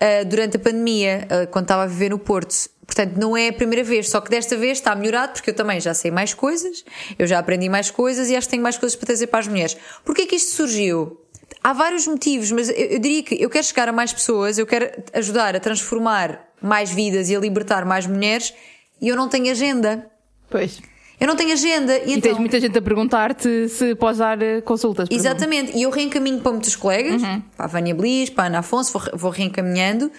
ah, 0.00 0.24
durante 0.24 0.56
a 0.56 0.60
pandemia, 0.60 1.26
ah, 1.28 1.46
quando 1.48 1.64
estava 1.64 1.82
a 1.82 1.86
viver 1.86 2.10
no 2.10 2.18
Porto. 2.18 2.54
Portanto, 2.86 3.16
não 3.18 3.36
é 3.36 3.48
a 3.48 3.52
primeira 3.52 3.84
vez, 3.84 4.08
só 4.08 4.18
que 4.18 4.30
desta 4.30 4.56
vez 4.56 4.78
está 4.78 4.94
melhorado 4.96 5.34
porque 5.34 5.50
eu 5.50 5.54
também 5.54 5.78
já 5.78 5.92
sei 5.92 6.10
mais 6.10 6.32
coisas, 6.32 6.82
eu 7.18 7.26
já 7.26 7.38
aprendi 7.38 7.68
mais 7.68 7.90
coisas 7.90 8.30
e 8.30 8.36
acho 8.36 8.46
que 8.46 8.52
tenho 8.52 8.62
mais 8.62 8.78
coisas 8.78 8.96
para 8.96 9.06
trazer 9.08 9.26
para 9.26 9.40
as 9.40 9.46
mulheres. 9.48 9.76
Porquê 10.06 10.24
que 10.24 10.36
isto 10.36 10.52
surgiu? 10.56 11.20
Há 11.68 11.74
vários 11.74 12.06
motivos, 12.06 12.50
mas 12.50 12.70
eu, 12.70 12.74
eu 12.76 12.98
diria 12.98 13.22
que 13.22 13.42
eu 13.42 13.50
quero 13.50 13.62
chegar 13.62 13.90
a 13.90 13.92
mais 13.92 14.10
pessoas, 14.10 14.56
eu 14.56 14.66
quero 14.66 14.90
ajudar 15.12 15.54
a 15.54 15.60
transformar 15.60 16.48
mais 16.62 16.90
vidas 16.90 17.28
e 17.28 17.36
a 17.36 17.38
libertar 17.38 17.84
mais 17.84 18.06
mulheres 18.06 18.54
e 18.98 19.06
eu 19.06 19.14
não 19.14 19.28
tenho 19.28 19.50
agenda. 19.50 20.10
Pois. 20.48 20.80
Eu 21.20 21.26
não 21.26 21.36
tenho 21.36 21.52
agenda 21.52 21.94
e, 21.98 22.08
E 22.08 22.12
então. 22.12 22.22
tens 22.22 22.38
muita 22.38 22.58
gente 22.58 22.78
a 22.78 22.80
perguntar-te 22.80 23.68
se 23.68 23.94
podes 23.96 24.16
dar 24.16 24.40
eh, 24.40 24.62
consultas. 24.62 25.10
Exatamente, 25.10 25.76
e 25.76 25.82
eu 25.82 25.90
reencaminho 25.90 26.40
para 26.40 26.52
muitos 26.52 26.74
colegas, 26.74 27.20
para 27.54 27.66
a 27.66 27.68
Vânia 27.68 27.94
Bliss, 27.94 28.30
para 28.30 28.44
a 28.44 28.46
Ana 28.46 28.60
Afonso, 28.60 28.98
vou, 28.98 29.02
vou 29.12 29.30
reencaminhando. 29.30 30.10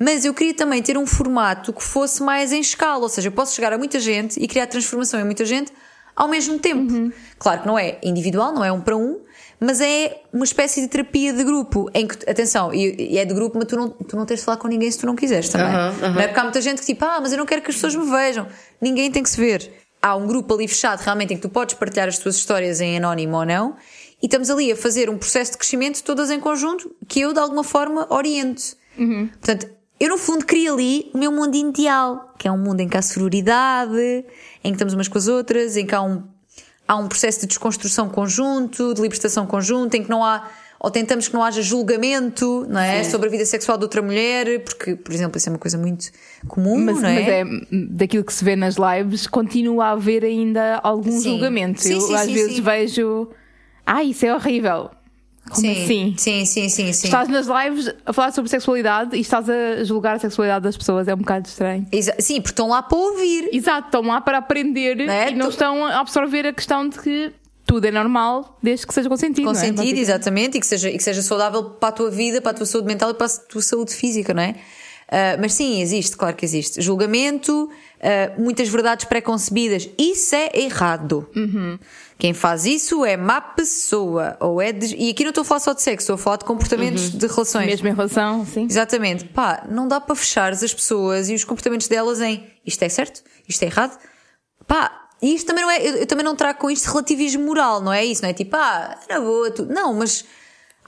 Mas 0.00 0.24
eu 0.24 0.34
queria 0.34 0.54
também 0.54 0.82
ter 0.82 0.98
um 0.98 1.06
formato 1.06 1.72
que 1.72 1.82
fosse 1.84 2.20
mais 2.24 2.50
em 2.50 2.58
escala, 2.58 3.04
ou 3.04 3.08
seja, 3.08 3.28
eu 3.28 3.32
posso 3.32 3.54
chegar 3.54 3.72
a 3.72 3.78
muita 3.78 4.00
gente 4.00 4.42
e 4.42 4.48
criar 4.48 4.66
transformação 4.66 5.20
em 5.20 5.24
muita 5.24 5.44
gente 5.44 5.72
ao 6.16 6.26
mesmo 6.26 6.58
tempo. 6.58 7.12
Claro 7.38 7.60
que 7.60 7.66
não 7.68 7.78
é 7.78 7.98
individual, 8.02 8.52
não 8.52 8.64
é 8.64 8.72
um 8.72 8.80
para 8.80 8.96
um, 8.96 9.20
mas 9.60 9.80
é 9.80 10.22
uma 10.32 10.44
espécie 10.44 10.80
de 10.80 10.88
terapia 10.88 11.32
de 11.32 11.42
grupo, 11.42 11.90
em 11.92 12.06
que, 12.06 12.28
atenção, 12.30 12.72
e, 12.72 13.14
e 13.14 13.18
é 13.18 13.24
de 13.24 13.34
grupo, 13.34 13.58
mas 13.58 13.66
tu 13.66 13.76
não, 13.76 13.88
tu 13.90 14.16
não 14.16 14.24
tens 14.24 14.40
de 14.40 14.44
falar 14.44 14.58
com 14.58 14.68
ninguém 14.68 14.90
se 14.90 14.98
tu 14.98 15.06
não 15.06 15.16
quiseres 15.16 15.48
também. 15.48 15.72
Não 16.12 16.20
é 16.20 16.26
porque 16.28 16.40
há 16.40 16.42
muita 16.44 16.60
gente 16.60 16.80
que 16.80 16.86
tipo, 16.86 17.04
ah, 17.04 17.18
mas 17.20 17.32
eu 17.32 17.38
não 17.38 17.46
quero 17.46 17.62
que 17.62 17.70
as 17.70 17.74
pessoas 17.76 17.94
me 17.94 18.08
vejam. 18.10 18.46
Ninguém 18.80 19.10
tem 19.10 19.22
que 19.22 19.30
se 19.30 19.36
ver. 19.36 19.70
Há 20.00 20.14
um 20.14 20.26
grupo 20.26 20.54
ali 20.54 20.68
fechado 20.68 21.00
realmente 21.00 21.34
em 21.34 21.36
que 21.36 21.42
tu 21.42 21.48
podes 21.48 21.74
partilhar 21.74 22.06
as 22.08 22.18
tuas 22.18 22.36
histórias 22.36 22.80
em 22.80 22.96
anónimo 22.96 23.36
ou 23.36 23.44
não, 23.44 23.74
e 24.22 24.26
estamos 24.26 24.48
ali 24.48 24.70
a 24.70 24.76
fazer 24.76 25.10
um 25.10 25.18
processo 25.18 25.52
de 25.52 25.58
crescimento 25.58 26.02
todas 26.04 26.30
em 26.30 26.38
conjunto 26.38 26.94
que 27.08 27.20
eu 27.20 27.32
de 27.32 27.40
alguma 27.40 27.64
forma 27.64 28.06
oriento. 28.10 28.62
Portanto, 29.40 29.68
eu 29.98 30.08
no 30.10 30.18
fundo 30.18 30.44
crio 30.46 30.74
ali 30.74 31.10
o 31.12 31.18
meu 31.18 31.32
mundo 31.32 31.56
ideal, 31.56 32.32
que 32.38 32.46
é 32.46 32.52
um 32.52 32.58
mundo 32.58 32.80
em 32.80 32.88
que 32.88 32.96
há 32.96 33.02
sororidade, 33.02 34.24
em 34.62 34.70
que 34.70 34.70
estamos 34.70 34.94
umas 34.94 35.08
com 35.08 35.18
as 35.18 35.26
outras, 35.26 35.76
em 35.76 35.84
que 35.84 35.94
há 35.94 36.02
um, 36.02 36.22
há 36.88 36.96
um 36.96 37.06
processo 37.06 37.40
de 37.40 37.46
desconstrução 37.46 38.08
conjunto, 38.08 38.94
de 38.94 39.00
libertação 39.02 39.46
conjunta, 39.46 39.96
em 39.98 40.02
que 40.02 40.08
não 40.08 40.24
há, 40.24 40.48
ou 40.80 40.90
tentamos 40.90 41.28
que 41.28 41.34
não 41.34 41.44
haja 41.44 41.60
julgamento, 41.60 42.66
não 42.68 42.80
é? 42.80 43.04
Sobre 43.04 43.28
a 43.28 43.30
vida 43.30 43.44
sexual 43.44 43.76
de 43.76 43.84
outra 43.84 44.00
mulher, 44.00 44.64
porque, 44.64 44.96
por 44.96 45.12
exemplo, 45.12 45.36
isso 45.36 45.48
é 45.48 45.52
uma 45.52 45.58
coisa 45.58 45.76
muito 45.76 46.10
comum, 46.46 46.78
Mas, 46.78 47.00
não 47.02 47.08
é? 47.08 47.14
mas 47.14 47.28
é 47.28 47.44
daquilo 47.90 48.24
que 48.24 48.32
se 48.32 48.42
vê 48.44 48.56
nas 48.56 48.76
lives, 48.76 49.26
continua 49.26 49.86
a 49.86 49.90
haver 49.90 50.24
ainda 50.24 50.80
algum 50.82 51.12
Sim. 51.12 51.32
julgamento. 51.32 51.82
Sim, 51.82 51.94
Eu 51.94 52.00
sim, 52.00 52.14
às 52.14 52.22
sim, 52.22 52.32
vezes 52.32 52.56
sim. 52.56 52.62
vejo, 52.62 53.28
ah, 53.84 54.02
isso 54.02 54.24
é 54.24 54.34
horrível. 54.34 54.90
Como 55.48 55.60
sim, 55.60 55.70
assim? 55.84 56.14
sim, 56.16 56.44
sim, 56.44 56.68
sim, 56.68 56.92
sim. 56.92 57.06
Estás 57.06 57.28
nas 57.28 57.46
lives 57.46 57.94
a 58.04 58.12
falar 58.12 58.32
sobre 58.32 58.50
sexualidade 58.50 59.16
e 59.16 59.20
estás 59.20 59.48
a 59.48 59.82
julgar 59.84 60.16
a 60.16 60.18
sexualidade 60.18 60.62
das 60.64 60.76
pessoas, 60.76 61.08
é 61.08 61.14
um 61.14 61.18
bocado 61.18 61.48
estranho. 61.48 61.86
Exa- 61.90 62.16
Sim, 62.18 62.36
porque 62.40 62.50
estão 62.52 62.68
lá 62.68 62.82
para 62.82 62.98
ouvir. 62.98 63.48
Exato, 63.52 63.86
estão 63.88 64.02
lá 64.02 64.20
para 64.20 64.38
aprender 64.38 65.00
é? 65.00 65.30
e 65.30 65.34
não 65.34 65.46
Tu- 65.46 65.50
estão 65.52 65.84
a 65.86 66.00
absorver 66.00 66.46
a 66.46 66.52
questão 66.52 66.88
de 66.88 66.98
que 66.98 67.32
tudo 67.66 67.84
é 67.86 67.90
normal 67.90 68.58
desde 68.62 68.86
que 68.86 68.94
seja 68.94 69.08
consentido. 69.08 69.44
Não 69.44 69.52
é? 69.52 69.54
sentido, 69.54 69.76
Basicamente. 69.76 70.00
exatamente, 70.00 70.56
e 70.56 70.60
que, 70.60 70.66
seja, 70.66 70.90
e 70.90 70.96
que 70.96 71.02
seja 71.02 71.20
saudável 71.22 71.62
para 71.64 71.88
a 71.90 71.92
tua 71.92 72.10
vida, 72.10 72.40
para 72.40 72.52
a 72.52 72.54
tua 72.54 72.66
saúde 72.66 72.86
mental 72.86 73.10
e 73.10 73.14
para 73.14 73.26
a 73.26 73.30
tua 73.30 73.60
saúde 73.62 73.94
física, 73.94 74.32
não 74.32 74.42
é? 74.42 74.54
Ah, 75.10 75.36
mas 75.40 75.54
sim, 75.54 75.80
existe, 75.80 76.16
claro 76.16 76.36
que 76.36 76.44
existe. 76.44 76.82
Julgamento, 76.82 77.70
ah, 78.00 78.32
muitas 78.38 78.68
verdades 78.68 79.04
pré-concebidas, 79.06 79.88
isso 79.98 80.34
é 80.34 80.50
errado. 80.54 81.26
Quem 82.18 82.34
faz 82.34 82.66
isso 82.66 83.04
é 83.04 83.16
má 83.16 83.40
pessoa, 83.40 84.36
ou 84.40 84.60
é 84.60 84.72
de- 84.72 84.94
E 84.96 85.10
aqui 85.10 85.22
não 85.24 85.30
estou 85.30 85.42
a 85.42 85.44
falar 85.44 85.60
só 85.60 85.72
de 85.72 85.80
sexo, 85.82 86.02
estou 86.04 86.14
a 86.14 86.18
falar 86.18 86.36
de 86.38 86.44
comportamentos 86.44 87.10
de 87.10 87.26
relações. 87.26 87.66
Mesmo 87.66 87.88
em 87.88 87.94
relação, 87.94 88.44
sim. 88.44 88.66
Exatamente. 88.68 89.24
Pá, 89.26 89.64
não 89.70 89.86
dá 89.88 90.00
para 90.00 90.14
fechar 90.16 90.52
as 90.52 90.74
pessoas 90.74 91.28
e 91.30 91.34
os 91.34 91.44
comportamentos 91.44 91.86
delas 91.88 92.20
em 92.20 92.44
isto 92.66 92.82
é 92.82 92.88
certo, 92.88 93.22
isto 93.48 93.62
é 93.62 93.66
errado. 93.66 93.96
Pá, 94.66 95.04
E 95.22 95.34
isto 95.34 95.46
também 95.48 95.64
não 95.64 95.70
é. 95.70 95.78
Eu, 95.80 95.94
eu 95.96 96.06
também 96.06 96.24
não 96.24 96.36
trago 96.36 96.58
com 96.60 96.70
isto 96.70 96.86
relativismo 96.86 97.44
moral, 97.44 97.80
não 97.80 97.92
é 97.92 98.04
isso? 98.04 98.22
Não 98.22 98.28
é 98.30 98.32
tipo, 98.32 98.54
ah, 98.56 98.96
era 99.08 99.20
boa, 99.20 99.50
tu. 99.50 99.64
Não, 99.66 99.92
mas 99.94 100.24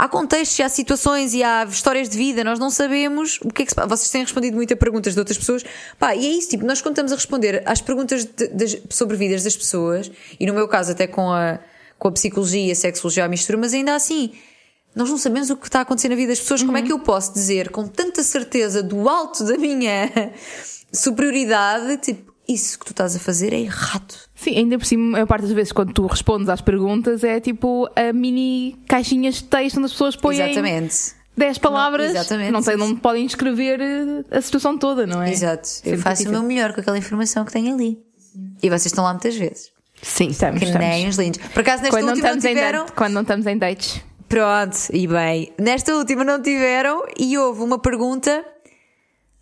há 0.04 0.08
contextos 0.08 0.58
e 0.58 0.62
há 0.62 0.68
situações 0.68 1.34
e 1.34 1.42
há 1.42 1.64
histórias 1.64 2.08
de 2.08 2.16
vida, 2.16 2.42
nós 2.42 2.58
não 2.58 2.70
sabemos 2.70 3.38
o 3.44 3.48
que 3.52 3.62
é 3.62 3.64
que 3.64 3.70
se 3.70 3.74
passa. 3.76 3.88
Vocês 3.88 4.10
têm 4.10 4.22
respondido 4.22 4.56
muito 4.56 4.72
a 4.72 4.76
perguntas 4.76 5.12
de 5.14 5.18
outras 5.18 5.36
pessoas. 5.36 5.62
Pá, 5.98 6.14
e 6.16 6.26
é 6.26 6.30
isso, 6.30 6.48
tipo, 6.50 6.64
nós 6.64 6.80
quando 6.80 6.94
estamos 6.94 7.12
a 7.12 7.14
responder 7.16 7.62
às 7.66 7.80
perguntas 7.80 8.24
de- 8.24 8.48
das- 8.48 8.78
sobre 8.88 9.16
vidas 9.16 9.44
das 9.44 9.56
pessoas, 9.56 10.10
e 10.38 10.46
no 10.46 10.54
meu 10.54 10.66
caso 10.68 10.92
até 10.92 11.06
com 11.06 11.30
a, 11.30 11.58
com 11.98 12.08
a 12.08 12.12
psicologia 12.12 12.66
e 12.66 12.70
a 12.70 12.74
sexologia 12.74 13.24
à 13.24 13.28
mistura, 13.28 13.58
mas 13.58 13.74
ainda 13.74 13.94
assim. 13.94 14.32
Nós 14.92 15.08
não 15.08 15.16
sabemos 15.18 15.50
o 15.50 15.56
que 15.56 15.66
está 15.66 15.78
a 15.78 15.82
acontecer 15.82 16.08
na 16.08 16.16
vida 16.16 16.30
das 16.32 16.40
pessoas. 16.40 16.64
Como 16.64 16.76
é 16.76 16.82
que 16.82 16.90
eu 16.90 16.98
posso 16.98 17.32
dizer 17.32 17.70
com 17.70 17.86
tanta 17.86 18.24
certeza 18.24 18.82
do 18.82 19.08
alto 19.08 19.44
da 19.44 19.56
minha 19.56 20.10
superioridade, 20.92 21.96
tipo, 21.98 22.29
isso 22.52 22.78
que 22.78 22.84
tu 22.86 22.90
estás 22.92 23.14
a 23.16 23.18
fazer 23.18 23.52
é 23.52 23.60
errado. 23.60 24.14
Sim, 24.34 24.56
ainda 24.56 24.78
por 24.78 24.84
cima, 24.86 25.04
a 25.06 25.10
maior 25.12 25.26
parte 25.26 25.42
das 25.42 25.52
vezes, 25.52 25.72
quando 25.72 25.92
tu 25.92 26.06
respondes 26.06 26.48
às 26.48 26.60
perguntas, 26.60 27.22
é 27.24 27.40
tipo 27.40 27.88
a 27.96 28.12
mini 28.12 28.78
caixinhas 28.88 29.36
de 29.36 29.44
texto 29.44 29.76
onde 29.76 29.86
as 29.86 29.92
pessoas 29.92 30.16
põem 30.16 30.40
Exatamente. 30.40 31.12
10 31.36 31.58
palavras. 31.58 32.12
Não, 32.12 32.20
exatamente. 32.20 32.50
Não, 32.50 32.62
sei, 32.62 32.76
não 32.76 32.96
podem 32.96 33.24
escrever 33.24 33.80
eh, 33.80 34.36
a 34.36 34.40
situação 34.42 34.76
toda, 34.76 35.06
não 35.06 35.22
é? 35.22 35.30
Exato. 35.30 35.68
Eu 35.84 35.90
Sempre 35.92 35.98
faço 35.98 36.28
o 36.28 36.32
meu 36.32 36.42
melhor 36.42 36.72
com 36.74 36.80
aquela 36.80 36.98
informação 36.98 37.44
que 37.44 37.52
tenho 37.52 37.72
ali. 37.74 37.98
E 38.62 38.68
vocês 38.68 38.86
estão 38.86 39.04
lá 39.04 39.12
muitas 39.12 39.34
vezes. 39.36 39.70
Sim. 40.02 40.28
Estamos, 40.28 40.58
Que 40.58 40.66
estamos. 40.66 40.86
nem 40.86 41.08
os 41.08 41.16
lindos. 41.16 41.40
Por 41.52 41.60
acaso, 41.60 41.82
nesta 41.82 41.96
Quando 41.96 42.04
não, 42.06 42.12
última 42.12 42.28
não 42.30 42.36
em 42.36 42.40
tiveram. 42.40 42.78
date- 42.84 42.92
quando 42.92 43.12
não 43.14 43.22
estamos 43.22 43.46
em 43.46 43.56
dates. 43.58 44.00
Pronto, 44.28 44.76
e 44.92 45.06
bem. 45.06 45.52
Nesta 45.58 45.94
última 45.94 46.24
não 46.24 46.40
tiveram 46.42 47.04
e 47.18 47.36
houve 47.38 47.62
uma 47.62 47.78
pergunta. 47.78 48.44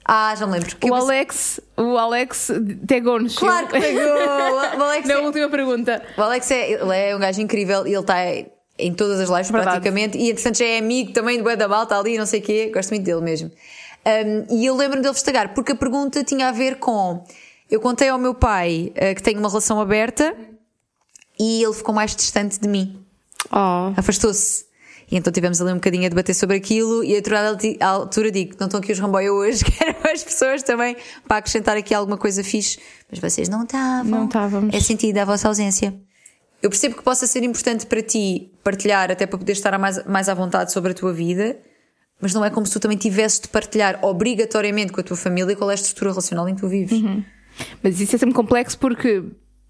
Ah, 0.05 0.35
já 0.37 0.47
me 0.47 0.53
lembro. 0.55 0.77
O 0.83 0.87
eu 0.88 0.95
Alex, 0.95 1.61
o 1.78 1.97
Alex 1.97 2.50
pegou-nos. 2.87 3.37
Claro 3.38 3.68
que 3.68 3.80
pegou! 3.80 4.02
O 4.02 4.58
Alex, 4.82 5.08
Na 5.08 5.14
é, 5.14 5.18
última 5.18 5.49
pergunta. 5.49 6.02
o 6.16 6.23
Alex 6.23 6.50
é, 6.50 6.73
ele 6.73 6.97
é 6.97 7.16
um 7.16 7.18
gajo 7.18 7.40
incrível 7.40 7.87
e 7.87 7.92
ele 7.92 8.00
está 8.00 8.16
em 8.78 8.94
todas 8.94 9.20
as 9.20 9.28
lives 9.28 9.50
Verdade. 9.50 9.70
praticamente. 9.80 10.18
E 10.18 10.30
entretanto 10.30 10.58
já 10.58 10.64
é 10.64 10.78
amigo 10.78 11.12
também 11.12 11.38
do 11.38 11.44
Bué 11.44 11.56
da 11.56 11.68
Malta 11.68 11.99
ali, 11.99 12.18
não 12.18 12.26
sei 12.26 12.40
o 12.40 12.42
quê. 12.42 12.70
Gosto 12.73 12.90
muito 12.90 13.04
dele 13.04 13.20
mesmo. 13.20 13.50
Um, 14.06 14.56
e 14.56 14.66
eu 14.66 14.75
lembro-me 14.76 15.02
dele 15.02 15.14
festejar 15.14 15.52
porque 15.54 15.73
a 15.73 15.76
pergunta 15.76 16.23
tinha 16.25 16.49
a 16.49 16.52
ver 16.52 16.76
com. 16.76 17.25
Eu 17.70 17.80
contei 17.80 18.08
ao 18.08 18.18
meu 18.18 18.35
pai 18.35 18.92
uh, 18.97 19.14
que 19.14 19.23
tenho 19.23 19.38
uma 19.38 19.49
relação 19.49 19.80
aberta 19.80 20.35
e 21.38 21.62
ele 21.62 21.75
ficou 21.75 21.94
mais 21.94 22.14
distante 22.16 22.58
de 22.58 22.68
mim. 22.68 23.04
Oh. 23.52 23.92
afastou-se. 23.97 24.67
E 25.11 25.17
então 25.17 25.33
tivemos 25.33 25.61
ali 25.61 25.73
um 25.73 25.77
bocadinho 25.77 26.05
a 26.05 26.09
debater 26.09 26.35
sobre 26.35 26.57
aquilo 26.57 27.03
e 27.03 27.12
a 27.12 27.17
determinada 27.17 27.59
altura 27.81 28.31
digo, 28.31 28.57
não 28.61 28.67
estão 28.67 28.79
aqui 28.79 28.93
os 28.93 28.99
Ramboia 28.99 29.33
hoje, 29.33 29.65
quero 29.67 29.97
as 30.12 30.23
pessoas 30.23 30.62
também 30.62 30.97
para 31.27 31.38
acrescentar 31.38 31.77
aqui 31.77 31.95
alguma 31.95 32.19
coisa 32.19 32.45
fixe, 32.45 32.79
mas 33.11 33.19
vocês 33.19 33.49
não 33.49 33.65
estavam. 33.65 34.05
Não 34.05 34.25
estávamos. 34.27 34.75
É 34.75 34.81
sentido 34.81 35.19
a 35.19 35.25
vossa 35.25 35.49
ausência. 35.49 35.99
Eu 36.62 36.69
percebo 36.69 36.97
que 36.97 37.03
possa 37.03 37.27
ser 37.27 37.43
importante 37.43 37.87
para 37.87 38.03
ti 38.03 38.53
partilhar, 38.62 39.11
até 39.11 39.27
para 39.27 39.38
poder 39.38 39.53
estar 39.53 39.77
mais, 39.79 40.05
mais 40.05 40.29
à 40.29 40.35
vontade 40.35 40.73
sobre 40.73 40.91
a 40.91 40.95
tua 40.95 41.12
vida, 41.12 41.57
mas 42.21 42.35
não 42.35 42.45
é 42.45 42.50
como 42.50 42.67
se 42.67 42.73
tu 42.73 42.81
também 42.81 42.99
tivesses 42.99 43.41
de 43.41 43.49
partilhar 43.49 44.05
obrigatoriamente 44.05 44.93
com 44.93 45.00
a 45.00 45.05
tua 45.05 45.17
família 45.17 45.55
qual 45.55 45.71
é 45.71 45.73
a 45.73 45.77
estrutura 45.77 46.11
relacional 46.11 46.49
em 46.49 46.55
que 46.55 46.61
tu 46.61 46.69
vives. 46.69 47.00
Uhum. 47.00 47.25
Mas 47.83 48.00
isso 48.00 48.15
é 48.17 48.19
sempre 48.19 48.35
complexo 48.35 48.79
porque 48.79 49.25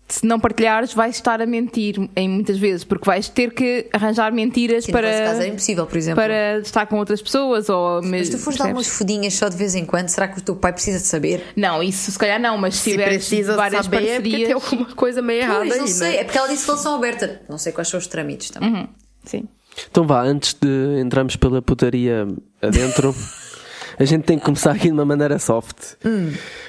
se 0.09 0.25
não 0.27 0.41
partilhares, 0.41 0.95
vais 0.95 1.17
estar 1.17 1.41
a 1.43 1.47
mentir 1.47 1.97
em 2.17 2.29
muitas 2.29 2.59
vezes, 2.59 2.83
porque 2.83 3.05
vais 3.05 3.29
ter 3.29 3.53
que 3.53 3.87
arranjar 3.93 4.33
mentiras 4.33 4.87
no 4.87 4.93
vosso 4.93 5.03
caso 5.05 5.23
para, 5.25 5.37
era 5.37 5.47
impossível, 5.49 5.87
por 5.87 5.97
exemplo. 5.99 6.23
para 6.23 6.59
estar 6.61 6.87
com 6.87 6.97
outras 6.99 7.21
pessoas. 7.21 7.69
Ou 7.69 8.03
Mas 8.03 8.29
tu 8.31 8.39
fores 8.39 8.59
dar 8.59 8.73
umas 8.73 8.89
fodinhas 8.89 9.35
só 9.35 9.49
de 9.49 9.57
vez 9.57 9.75
em 9.75 9.85
quando, 9.85 10.09
será 10.09 10.27
que 10.29 10.39
o 10.39 10.43
teu 10.43 10.57
pai 10.57 10.73
precisa 10.73 10.99
de 10.99 11.05
saber? 11.07 11.45
Não, 11.55 11.83
isso 11.83 12.11
se 12.11 12.19
calhar 12.19 12.41
não, 12.41 12.57
mas 12.57 12.77
se, 12.77 12.83
Se 12.85 12.91
tiveres 12.93 13.31
várias 13.55 13.85
saber, 13.85 13.97
é 13.99 14.01
porque 14.01 14.31
parcerias. 14.31 14.47
tem 14.49 14.53
alguma 14.55 14.95
coisa 14.97 15.21
meio 15.21 15.43
errada 15.43 15.61
Pois, 15.61 15.73
aí, 15.75 15.81
não 15.81 15.87
sei, 15.87 16.09
né? 16.13 16.17
é 16.17 16.25
porque 16.25 16.39
ela 16.39 16.49
disse 16.49 16.67
relação 16.67 16.95
aberta. 16.95 17.43
Não 17.49 17.59
sei 17.59 17.73
quais 17.73 17.89
são 17.89 17.99
os 17.99 18.07
trâmites 18.07 18.51
também. 18.51 18.73
Uhum, 18.73 18.89
Sim. 19.25 19.45
Então 19.91 20.07
vá, 20.07 20.23
antes 20.23 20.55
de 20.55 21.01
entrarmos 21.01 21.37
pela 21.37 21.61
putaria 21.63 22.27
adentro, 22.63 23.15
a 23.99 24.05
gente 24.05 24.25
tem 24.25 24.39
que 24.39 24.45
começar 24.45 24.73
aqui 24.73 24.87
de 24.89 24.93
uma 24.93 25.05
maneira 25.05 25.39
soft. 25.39 25.95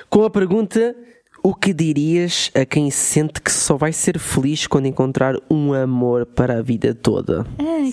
Com 0.09 0.25
a 0.25 0.29
pergunta: 0.29 0.95
o 1.43 1.53
que 1.55 1.73
dirias 1.73 2.51
a 2.53 2.65
quem 2.65 2.89
sente 2.91 3.41
que 3.41 3.51
só 3.51 3.75
vai 3.77 3.91
ser 3.93 4.19
feliz 4.19 4.67
quando 4.67 4.85
encontrar 4.87 5.35
um 5.49 5.73
amor 5.73 6.25
para 6.25 6.59
a 6.59 6.61
vida 6.61 6.93
toda? 6.93 7.45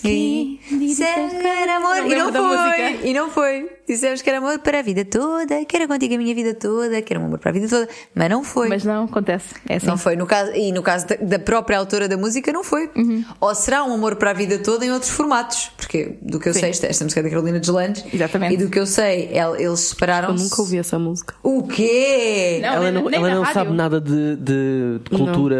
Dissemos 0.03 1.33
que 1.33 1.47
era 1.47 1.77
amor 1.77 1.97
Não 1.97 2.07
e 2.07 2.15
não 2.17 2.33
foi. 2.33 3.01
E 3.11 3.15
não 3.15 3.31
foi. 3.31 3.71
Dissemos 3.89 4.21
que 4.21 4.29
era 4.29 4.39
amor 4.39 4.59
para 4.59 4.81
a 4.81 4.83
vida 4.83 5.05
toda, 5.05 5.65
que 5.65 5.77
era 5.77 5.87
contigo 5.87 6.15
a 6.15 6.19
minha 6.19 6.35
vida 6.35 6.55
toda, 6.55 7.01
que 7.03 7.13
era 7.13 7.23
um 7.23 7.27
amor 7.27 7.39
para 7.39 7.51
a 7.51 7.53
vida 7.53 7.69
toda, 7.69 7.89
mas 8.13 8.29
não 8.29 8.43
foi. 8.43 8.69
Mas 8.69 8.83
não 8.85 9.05
acontece. 9.05 9.55
É 9.69 9.77
assim. 9.77 9.87
Não 9.87 9.97
foi. 9.97 10.17
No 10.17 10.27
caso, 10.27 10.51
e 10.55 10.73
no 10.73 10.83
caso 10.83 11.07
da, 11.21 11.39
própria 11.39 11.79
autora 11.79 12.09
da 12.09 12.17
música, 12.17 12.53
não 12.53 12.65
foi. 12.65 12.91
Uhum. 12.97 13.25
Ou 13.41 13.55
será 13.55 13.85
um 13.85 13.95
amor 13.95 14.17
para 14.17 14.31
a 14.33 14.35
vida 14.35 14.59
toda 14.59 14.85
em 14.85 14.91
outros 14.91 15.13
formatos. 15.13 15.71
Porque, 15.77 16.17
do 16.21 16.41
que 16.41 16.49
eu 16.49 16.55
sei, 16.55 16.71
esta, 16.71 16.89
esta 16.89 17.05
música 17.05 17.21
é 17.21 17.23
da 17.23 17.29
Carolina 17.31 17.61
Deslandes. 17.61 18.05
Exatamente. 18.13 18.55
E 18.55 18.57
do 18.57 18.69
que 18.69 18.79
eu 18.81 18.87
sei, 18.87 19.31
el- 19.33 19.55
eles 19.55 19.67
Eu 19.67 19.77
separaram-se. 19.77 20.43
nunca 20.45 20.61
ouvi 20.63 20.79
essa 20.79 20.99
música. 20.99 21.35
O 21.45 21.63
quê? 21.69 22.59
Não, 22.63 22.69
ela 22.75 22.91
não, 22.91 23.05
nem 23.09 23.21
ela 23.21 23.29
na 23.29 23.36
não 23.37 23.43
rádio. 23.43 23.55
sabe 23.55 23.73
nada 23.77 24.01
de, 24.01 24.37
de- 24.37 24.99
de 24.99 25.11
cultura 25.17 25.57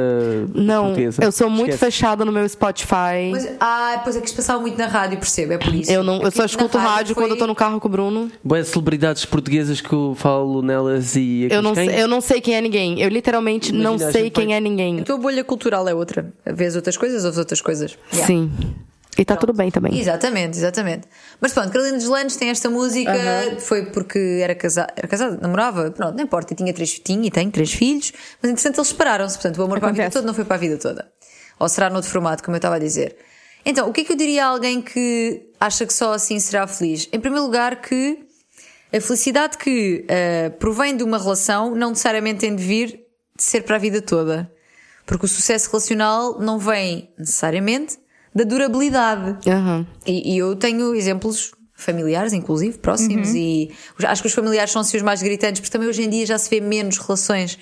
Não, 0.55 0.85
portuguesa. 0.87 1.23
eu 1.25 1.33
sou 1.33 1.49
muito 1.49 1.71
Esquece. 1.75 1.79
fechada 1.93 2.25
no 2.25 2.33
meu 2.33 2.49
Spotify. 2.49 3.31
Pois, 3.31 3.49
ah, 3.61 4.01
pois 4.05 4.17
é 4.17 4.21
que 4.21 4.27
isto 4.27 4.37
passava 4.37 4.61
muito 4.61 4.77
na 4.79 4.87
rádio, 4.87 5.19
percebo, 5.19 5.53
é 5.55 5.59
por 5.59 5.75
isso. 5.75 5.91
Eu, 5.91 6.03
não, 6.03 6.23
eu 6.23 6.31
só 6.31 6.45
escuto 6.45 6.79
rádio 6.79 7.15
foi- 7.15 7.25
quando 7.25 7.33
eu 7.33 7.39
tô 7.39 7.47
no 7.47 7.55
carro 7.55 7.79
com 7.81 7.89
o 7.89 7.91
Bruno. 7.91 8.31
Boas 8.43 8.69
celebridades 8.69 9.25
portuguesas 9.25 9.81
que 9.81 9.93
eu 9.93 10.15
falo 10.17 10.63
nelas 10.63 11.15
e. 11.17 11.49
Eu 11.51 11.63
não, 11.63 11.75
quem? 11.75 11.91
eu 11.91 12.09
não 12.09 12.21
sei 12.21 12.41
quem 12.41 12.55
é 12.57 12.61
ninguém. 12.61 13.01
Eu 13.01 13.09
literalmente 13.09 13.71
Imagina, 13.71 13.91
não 13.91 14.13
sei 14.13 14.31
quem 14.31 14.47
vai- 14.49 14.57
é 14.57 14.61
ninguém. 14.61 15.01
A 15.01 15.05
tua 15.05 15.19
bolha 15.19 15.45
cultural 15.45 15.89
é 15.89 15.95
outra. 15.95 16.33
Vês 16.45 16.77
outras 16.77 16.97
coisas, 16.97 17.25
ouves 17.25 17.39
outras 17.39 17.61
coisas. 17.61 17.97
Yeah. 18.13 18.27
Sim. 18.27 18.51
E 19.19 19.25
tá 19.25 19.37
tudo 19.37 19.53
bem 19.53 19.71
também. 19.71 19.99
Exatamente, 19.99 20.59
exatamente. 20.59 21.09
Mas 21.41 21.53
pronto, 21.53 21.71
Carolina 21.71 21.97
Deslandes 21.97 22.37
tem 22.37 22.51
esta 22.51 22.69
música, 22.69 23.13
foi 23.59 23.87
porque 23.87 24.41
era 24.43 24.55
casada, 24.55 24.93
era 24.95 25.09
casada, 25.09 25.39
namorava, 25.41 25.91
pronto, 25.91 26.17
não 26.17 26.25
importa, 26.25 26.53
e 26.53 26.57
tinha 26.57 26.73
três, 26.73 26.99
tinha 26.99 27.27
e 27.27 27.31
tem 27.31 27.51
três 27.51 27.73
filhos, 27.73 28.13
mas 28.43 28.51
entretanto 28.51 28.79
eles 28.79 28.89
separaram-se, 28.89 29.37
portanto 29.37 29.59
o 29.59 29.63
amor 29.63 29.81
para 29.81 29.89
a 29.89 29.93
vida 29.93 30.03
Acontece. 30.03 30.19
toda 30.19 30.27
não 30.27 30.35
foi 30.35 30.45
para 30.45 30.57
a 30.57 30.59
vida 30.59 30.77
toda. 30.77 31.11
Ou 31.59 31.69
será 31.69 31.89
noutro 31.89 32.11
formato, 32.11 32.43
como 32.45 32.55
eu 32.55 32.59
estava 32.59 32.77
a 32.77 32.79
dizer. 32.79 33.17
Então, 33.65 33.89
o 33.89 33.93
que 33.93 34.03
é 34.03 34.05
que 34.05 34.13
eu 34.13 34.17
diria 34.17 34.45
a 34.45 34.49
alguém 34.49 34.81
que 34.81 35.51
acha 35.59 35.87
que 35.87 35.93
só 35.93 36.13
assim 36.13 36.39
será 36.39 36.67
feliz? 36.67 37.09
Em 37.13 37.19
primeiro 37.19 37.45
lugar, 37.45 37.81
que 37.81 38.27
a 38.93 39.01
felicidade 39.01 39.59
que 39.59 40.05
eh, 40.07 40.51
provém 40.51 40.97
de 40.97 41.03
uma 41.03 41.19
relação 41.19 41.75
não 41.75 41.91
necessariamente 41.91 42.41
tem 42.41 42.55
de 42.55 42.63
vir 42.63 43.01
de 43.35 43.43
ser 43.43 43.63
para 43.63 43.77
a 43.77 43.79
vida 43.79 44.01
toda. 44.01 44.51
Porque 45.05 45.27
o 45.27 45.29
sucesso 45.29 45.71
relacional 45.71 46.39
não 46.39 46.59
vem 46.59 47.13
necessariamente 47.19 47.99
da 48.37 48.45
durabilidade. 48.45 49.49
Aham. 49.49 49.87
E, 50.07 50.35
e 50.35 50.39
eu 50.39 50.55
tenho 50.55 50.95
exemplos 50.95 51.53
familiares, 51.75 52.33
inclusive, 52.33 52.79
próximos, 52.79 53.35
e 53.35 53.71
acho 54.05 54.23
que 54.23 54.29
os 54.29 54.35
familiares 54.35 54.71
são 54.71 54.83
assim 54.83 54.97
os 54.97 55.03
mais 55.03 55.23
gritantes, 55.23 55.61
porque 55.61 55.73
também 55.73 55.89
hoje 55.89 56.03
em 56.03 56.09
dia 56.11 56.25
já 56.27 56.39
se 56.39 56.49
vê 56.51 56.61
menos 56.61 56.99
relações 56.99 57.59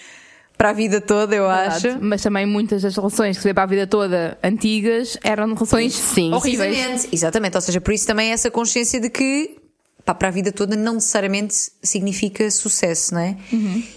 para 0.59 0.71
a 0.71 0.73
vida 0.73 1.00
toda, 1.00 1.35
eu 1.35 1.47
Verdade. 1.47 1.88
acho. 1.88 1.99
Mas 2.00 2.23
também 2.23 2.47
muitas 2.47 2.83
das 2.83 2.95
relações 2.95 3.37
que 3.37 3.43
se 3.43 3.49
vê 3.49 3.54
para 3.54 3.64
a 3.64 3.66
vida 3.66 3.87
toda 3.87 4.38
antigas 4.43 5.16
eram 5.23 5.52
relações 5.52 5.95
Sim. 5.95 6.33
horríveis. 6.33 6.76
Exatamente, 6.76 7.09
exatamente. 7.12 7.54
Ou 7.57 7.61
seja, 7.61 7.81
por 7.81 7.93
isso 7.93 8.07
também 8.07 8.31
essa 8.31 8.50
consciência 8.50 9.00
de 9.00 9.11
que 9.11 9.57
pá, 10.04 10.14
para 10.14 10.28
a 10.28 10.31
vida 10.31 10.52
toda 10.52 10.76
não 10.76 10.95
necessariamente 10.95 11.54
significa 11.83 12.49
sucesso, 12.52 13.14
não 13.14 13.21
é? 13.21 13.37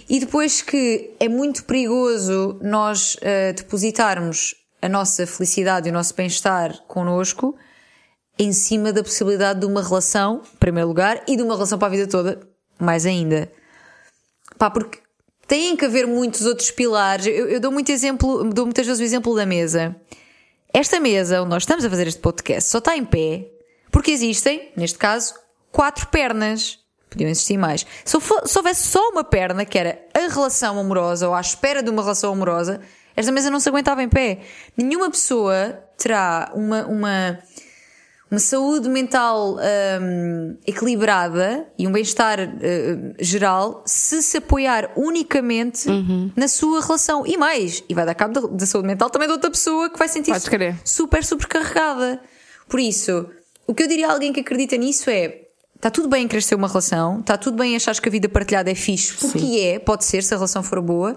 E 0.10 0.20
depois 0.20 0.64
que 0.64 1.12
é 1.20 1.30
muito 1.30 1.64
perigoso 1.64 2.60
nós 2.64 3.18
eh, 3.22 3.54
depositarmos 3.54 4.56
a 4.82 4.90
nossa 4.90 5.26
felicidade 5.26 5.88
e 5.88 5.92
o 5.92 5.94
nosso 5.94 6.14
bem-estar 6.16 6.82
connosco 6.88 7.56
em 8.40 8.54
cima 8.54 8.94
da 8.94 9.02
possibilidade 9.04 9.60
de 9.62 9.66
uma 9.66 9.82
relação, 9.82 10.42
em 10.54 10.58
primeiro 10.58 10.88
lugar, 10.88 11.24
e 11.28 11.36
de 11.36 11.42
uma 11.42 11.56
relação 11.56 11.80
para 11.80 11.88
a 11.88 11.92
vida 11.92 12.08
toda, 12.08 12.40
mais 12.80 13.06
ainda. 13.06 13.52
Pá, 14.58 14.70
porque 14.70 15.00
têm 15.48 15.76
que 15.76 15.86
haver 15.86 16.06
muitos 16.06 16.46
outros 16.46 16.70
pilares. 16.70 17.26
Eu, 17.26 17.48
eu 17.50 17.60
dou 17.60 17.72
muito 17.72 17.92
exemplo, 17.92 18.44
dou 18.54 18.66
muitas 18.66 18.86
vezes 18.86 19.00
o 19.02 19.04
exemplo 19.04 19.36
da 19.36 19.46
mesa. 19.46 19.96
Esta 20.74 21.00
mesa 21.00 21.42
onde 21.42 21.50
nós 21.50 21.64
estamos 21.64 21.84
a 21.84 21.90
fazer 21.90 22.08
este 22.08 22.20
podcast 22.22 22.70
só 22.70 22.78
está 22.78 22.96
em 22.96 23.06
pé 23.06 23.50
porque 23.92 24.12
existem, 24.12 24.72
neste 24.76 24.98
caso, 25.00 25.34
quatro 25.72 26.08
pernas. 26.08 26.78
Podiam 27.10 27.30
existir 27.30 27.58
mais. 27.58 27.86
Se, 28.04 28.20
fo- 28.20 28.46
se 28.46 28.58
houvesse 28.58 28.84
só 28.88 29.00
uma 29.10 29.24
perna, 29.24 29.66
que 29.66 29.80
era 29.80 29.98
a 30.14 30.28
relação 30.32 30.78
amorosa 30.78 31.28
ou 31.28 31.34
à 31.34 31.40
espera 31.42 31.82
de 31.82 31.90
uma 31.90 32.02
relação 32.04 32.34
amorosa, 32.34 32.82
esta 33.18 33.32
mesa 33.32 33.50
não 33.50 33.60
se 33.60 33.68
aguentava 33.68 34.04
em 34.04 34.08
pé. 34.08 34.42
Nenhuma 34.78 35.10
pessoa 35.10 35.84
terá 35.98 36.52
uma, 36.54 36.86
uma, 36.86 37.40
uma 38.30 38.40
saúde 38.40 38.88
mental 38.88 39.56
hum, 39.56 40.56
equilibrada 40.68 41.68
e 41.80 41.88
um 41.88 41.92
bem-estar 41.92 42.40
hum, 42.40 43.14
geral 43.20 43.82
se 43.88 44.22
se 44.22 44.38
apoiar 44.38 44.92
unicamente 44.96 45.90
na 46.36 46.48
sua 46.48 46.80
relação. 46.80 47.26
E 47.26 47.36
mais, 47.36 47.84
e 47.90 47.94
vai 47.96 48.06
dar 48.06 48.14
cabo 48.14 48.40
da, 48.40 48.56
da 48.56 48.66
saúde 48.68 48.88
mental 48.88 49.10
também 49.10 49.28
de 49.28 49.34
outra 49.34 49.50
pessoa 49.50 49.90
que 49.90 49.98
vai 49.98 50.08
sentir 50.08 50.30
Podes 50.32 50.48
crer. 50.48 50.76
super 50.86 51.26
supercarregada. 51.26 52.22
Por 52.70 52.80
isso, 52.80 53.26
o 53.66 53.74
que 53.74 53.82
eu 53.82 53.88
diria 53.88 54.10
a 54.10 54.12
alguém 54.14 54.32
que 54.32 54.42
acredita 54.42 54.78
nisso 54.78 55.10
é. 55.10 55.42
Está 55.76 55.92
tudo 55.92 56.08
bem 56.08 56.28
ter 56.28 56.56
uma 56.56 56.68
relação, 56.68 57.20
está 57.20 57.38
tudo 57.38 57.58
bem 57.58 57.74
em 57.74 57.76
achares 57.76 58.00
que 58.00 58.10
a 58.10 58.12
vida 58.12 58.28
partilhada 58.28 58.72
é 58.72 58.74
fixe, 58.74 59.14
porque 59.14 59.60
é, 59.60 59.78
pode 59.78 60.06
ser, 60.06 60.24
se 60.24 60.34
a 60.34 60.38
relação 60.38 60.64
for 60.64 60.82
boa, 60.82 61.16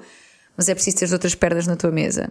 mas 0.61 0.69
é 0.69 0.75
preciso 0.75 0.99
ter 0.99 1.11
outras 1.11 1.35
pernas 1.35 1.67
na 1.67 1.75
tua 1.75 1.91
mesa. 1.91 2.31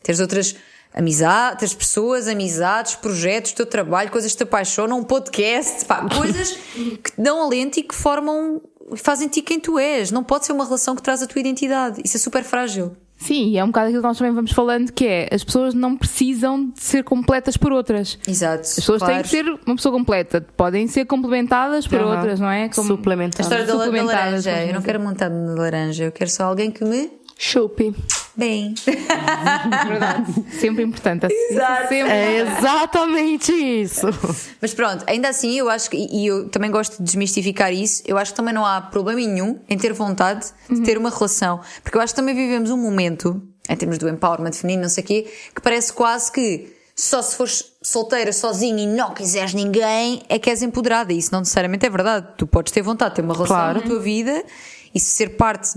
Teres 0.00 0.20
outras 0.20 0.54
amizades, 0.94 1.58
teres 1.58 1.74
pessoas, 1.74 2.28
amizades, 2.28 2.94
projetos, 2.94 3.50
teu 3.52 3.66
trabalho, 3.66 4.12
coisas 4.12 4.30
que 4.30 4.38
te 4.38 4.42
apaixonam, 4.44 5.00
um 5.00 5.02
podcast, 5.02 5.84
pá, 5.86 6.06
coisas 6.16 6.52
que 6.52 7.10
te 7.10 7.20
dão 7.20 7.42
alento 7.42 7.80
e 7.80 7.82
que 7.82 7.94
formam, 7.94 8.62
fazem 8.96 9.26
de 9.26 9.34
ti 9.34 9.42
quem 9.42 9.58
tu 9.58 9.76
és. 9.76 10.12
Não 10.12 10.22
pode 10.22 10.46
ser 10.46 10.52
uma 10.52 10.64
relação 10.64 10.94
que 10.94 11.02
traz 11.02 11.20
a 11.20 11.26
tua 11.26 11.40
identidade. 11.40 12.00
Isso 12.04 12.16
é 12.16 12.20
super 12.20 12.44
frágil. 12.44 12.96
Sim, 13.16 13.50
e 13.50 13.58
é 13.58 13.64
um 13.64 13.68
bocado 13.68 13.86
aquilo 13.86 14.02
que 14.02 14.08
nós 14.08 14.18
também 14.18 14.34
vamos 14.34 14.52
falando, 14.52 14.92
que 14.92 15.06
é 15.06 15.28
as 15.32 15.42
pessoas 15.42 15.72
não 15.72 15.96
precisam 15.96 16.68
de 16.70 16.80
ser 16.82 17.02
completas 17.02 17.56
por 17.56 17.72
outras. 17.72 18.18
Exato. 18.28 18.60
As 18.62 18.74
pessoas 18.74 19.02
têm 19.02 19.22
que 19.22 19.28
ser 19.28 19.44
uma 19.66 19.76
pessoa 19.76 19.92
completa, 19.96 20.40
podem 20.56 20.86
ser 20.86 21.06
complementadas 21.06 21.86
por 21.88 22.00
Aham. 22.00 22.16
outras, 22.16 22.38
não 22.38 22.50
é? 22.50 22.68
Como- 22.68 22.92
A 22.92 22.96
Suplementar. 22.96 23.40
história 23.40 23.64
da, 23.64 23.72
la- 23.72 23.78
da 23.78 23.84
Suplementadas, 23.86 24.44
laranja. 24.44 24.66
Eu 24.68 24.74
não 24.74 24.82
quero 24.82 25.00
montar 25.00 25.30
na 25.30 25.54
laranja, 25.54 26.04
eu 26.04 26.12
quero 26.12 26.28
só 26.30 26.44
alguém 26.44 26.70
que 26.70 26.84
me. 26.84 27.10
Chupe. 27.36 27.94
Bem. 28.36 28.74
Verdade. 29.88 30.32
Sempre 30.60 30.82
importante. 30.82 31.26
Exato. 31.30 31.88
Sempre. 31.88 32.10
É 32.12 32.40
exatamente 32.40 33.52
isso. 33.52 34.06
Mas 34.60 34.74
pronto, 34.74 35.04
ainda 35.06 35.28
assim 35.28 35.56
eu 35.56 35.68
acho 35.68 35.88
que, 35.90 35.96
e 35.96 36.26
eu 36.26 36.48
também 36.48 36.70
gosto 36.70 36.98
de 36.98 37.04
desmistificar 37.04 37.72
isso, 37.72 38.02
eu 38.06 38.18
acho 38.18 38.32
que 38.32 38.36
também 38.36 38.52
não 38.54 38.64
há 38.66 38.80
problema 38.80 39.20
nenhum 39.20 39.60
em 39.68 39.78
ter 39.78 39.92
vontade 39.92 40.46
de 40.68 40.80
ter 40.82 40.98
uma 40.98 41.10
relação. 41.10 41.60
Porque 41.82 41.96
eu 41.96 42.02
acho 42.02 42.12
que 42.12 42.20
também 42.20 42.34
vivemos 42.34 42.70
um 42.70 42.76
momento, 42.76 43.40
em 43.68 43.76
termos 43.76 43.98
do 43.98 44.08
empowerment 44.08 44.52
feminino, 44.52 44.82
não 44.82 44.88
sei 44.88 45.04
o 45.04 45.06
quê, 45.06 45.32
que 45.54 45.60
parece 45.60 45.92
quase 45.92 46.32
que 46.32 46.72
só 46.96 47.20
se 47.22 47.36
fores 47.36 47.64
solteira, 47.82 48.32
sozinha 48.32 48.82
e 48.82 48.86
não 48.86 49.12
quiseres 49.14 49.52
ninguém, 49.54 50.22
é 50.28 50.38
que 50.38 50.48
és 50.50 50.62
empoderada. 50.62 51.12
E 51.12 51.18
isso 51.18 51.30
não 51.32 51.40
necessariamente 51.40 51.84
é 51.86 51.90
verdade. 51.90 52.26
Tu 52.36 52.46
podes 52.46 52.72
ter 52.72 52.82
vontade 52.82 53.10
de 53.10 53.16
ter 53.16 53.22
uma 53.22 53.34
relação 53.34 53.56
Claro. 53.56 53.80
na 53.80 53.86
tua 53.86 53.98
vida 54.00 54.44
e 54.94 55.00
ser 55.00 55.30
parte, 55.30 55.70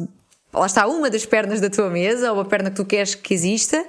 lá 0.60 0.66
está, 0.66 0.88
uma 0.88 1.10
das 1.10 1.26
pernas 1.26 1.60
da 1.62 1.70
tua 1.70 1.90
mesa, 1.90 2.32
ou 2.34 2.40
a 2.42 2.46
perna 2.46 2.70
que 2.70 2.76
tu 2.76 2.86
queres 2.86 3.16
que 3.16 3.34
exista, 3.34 3.86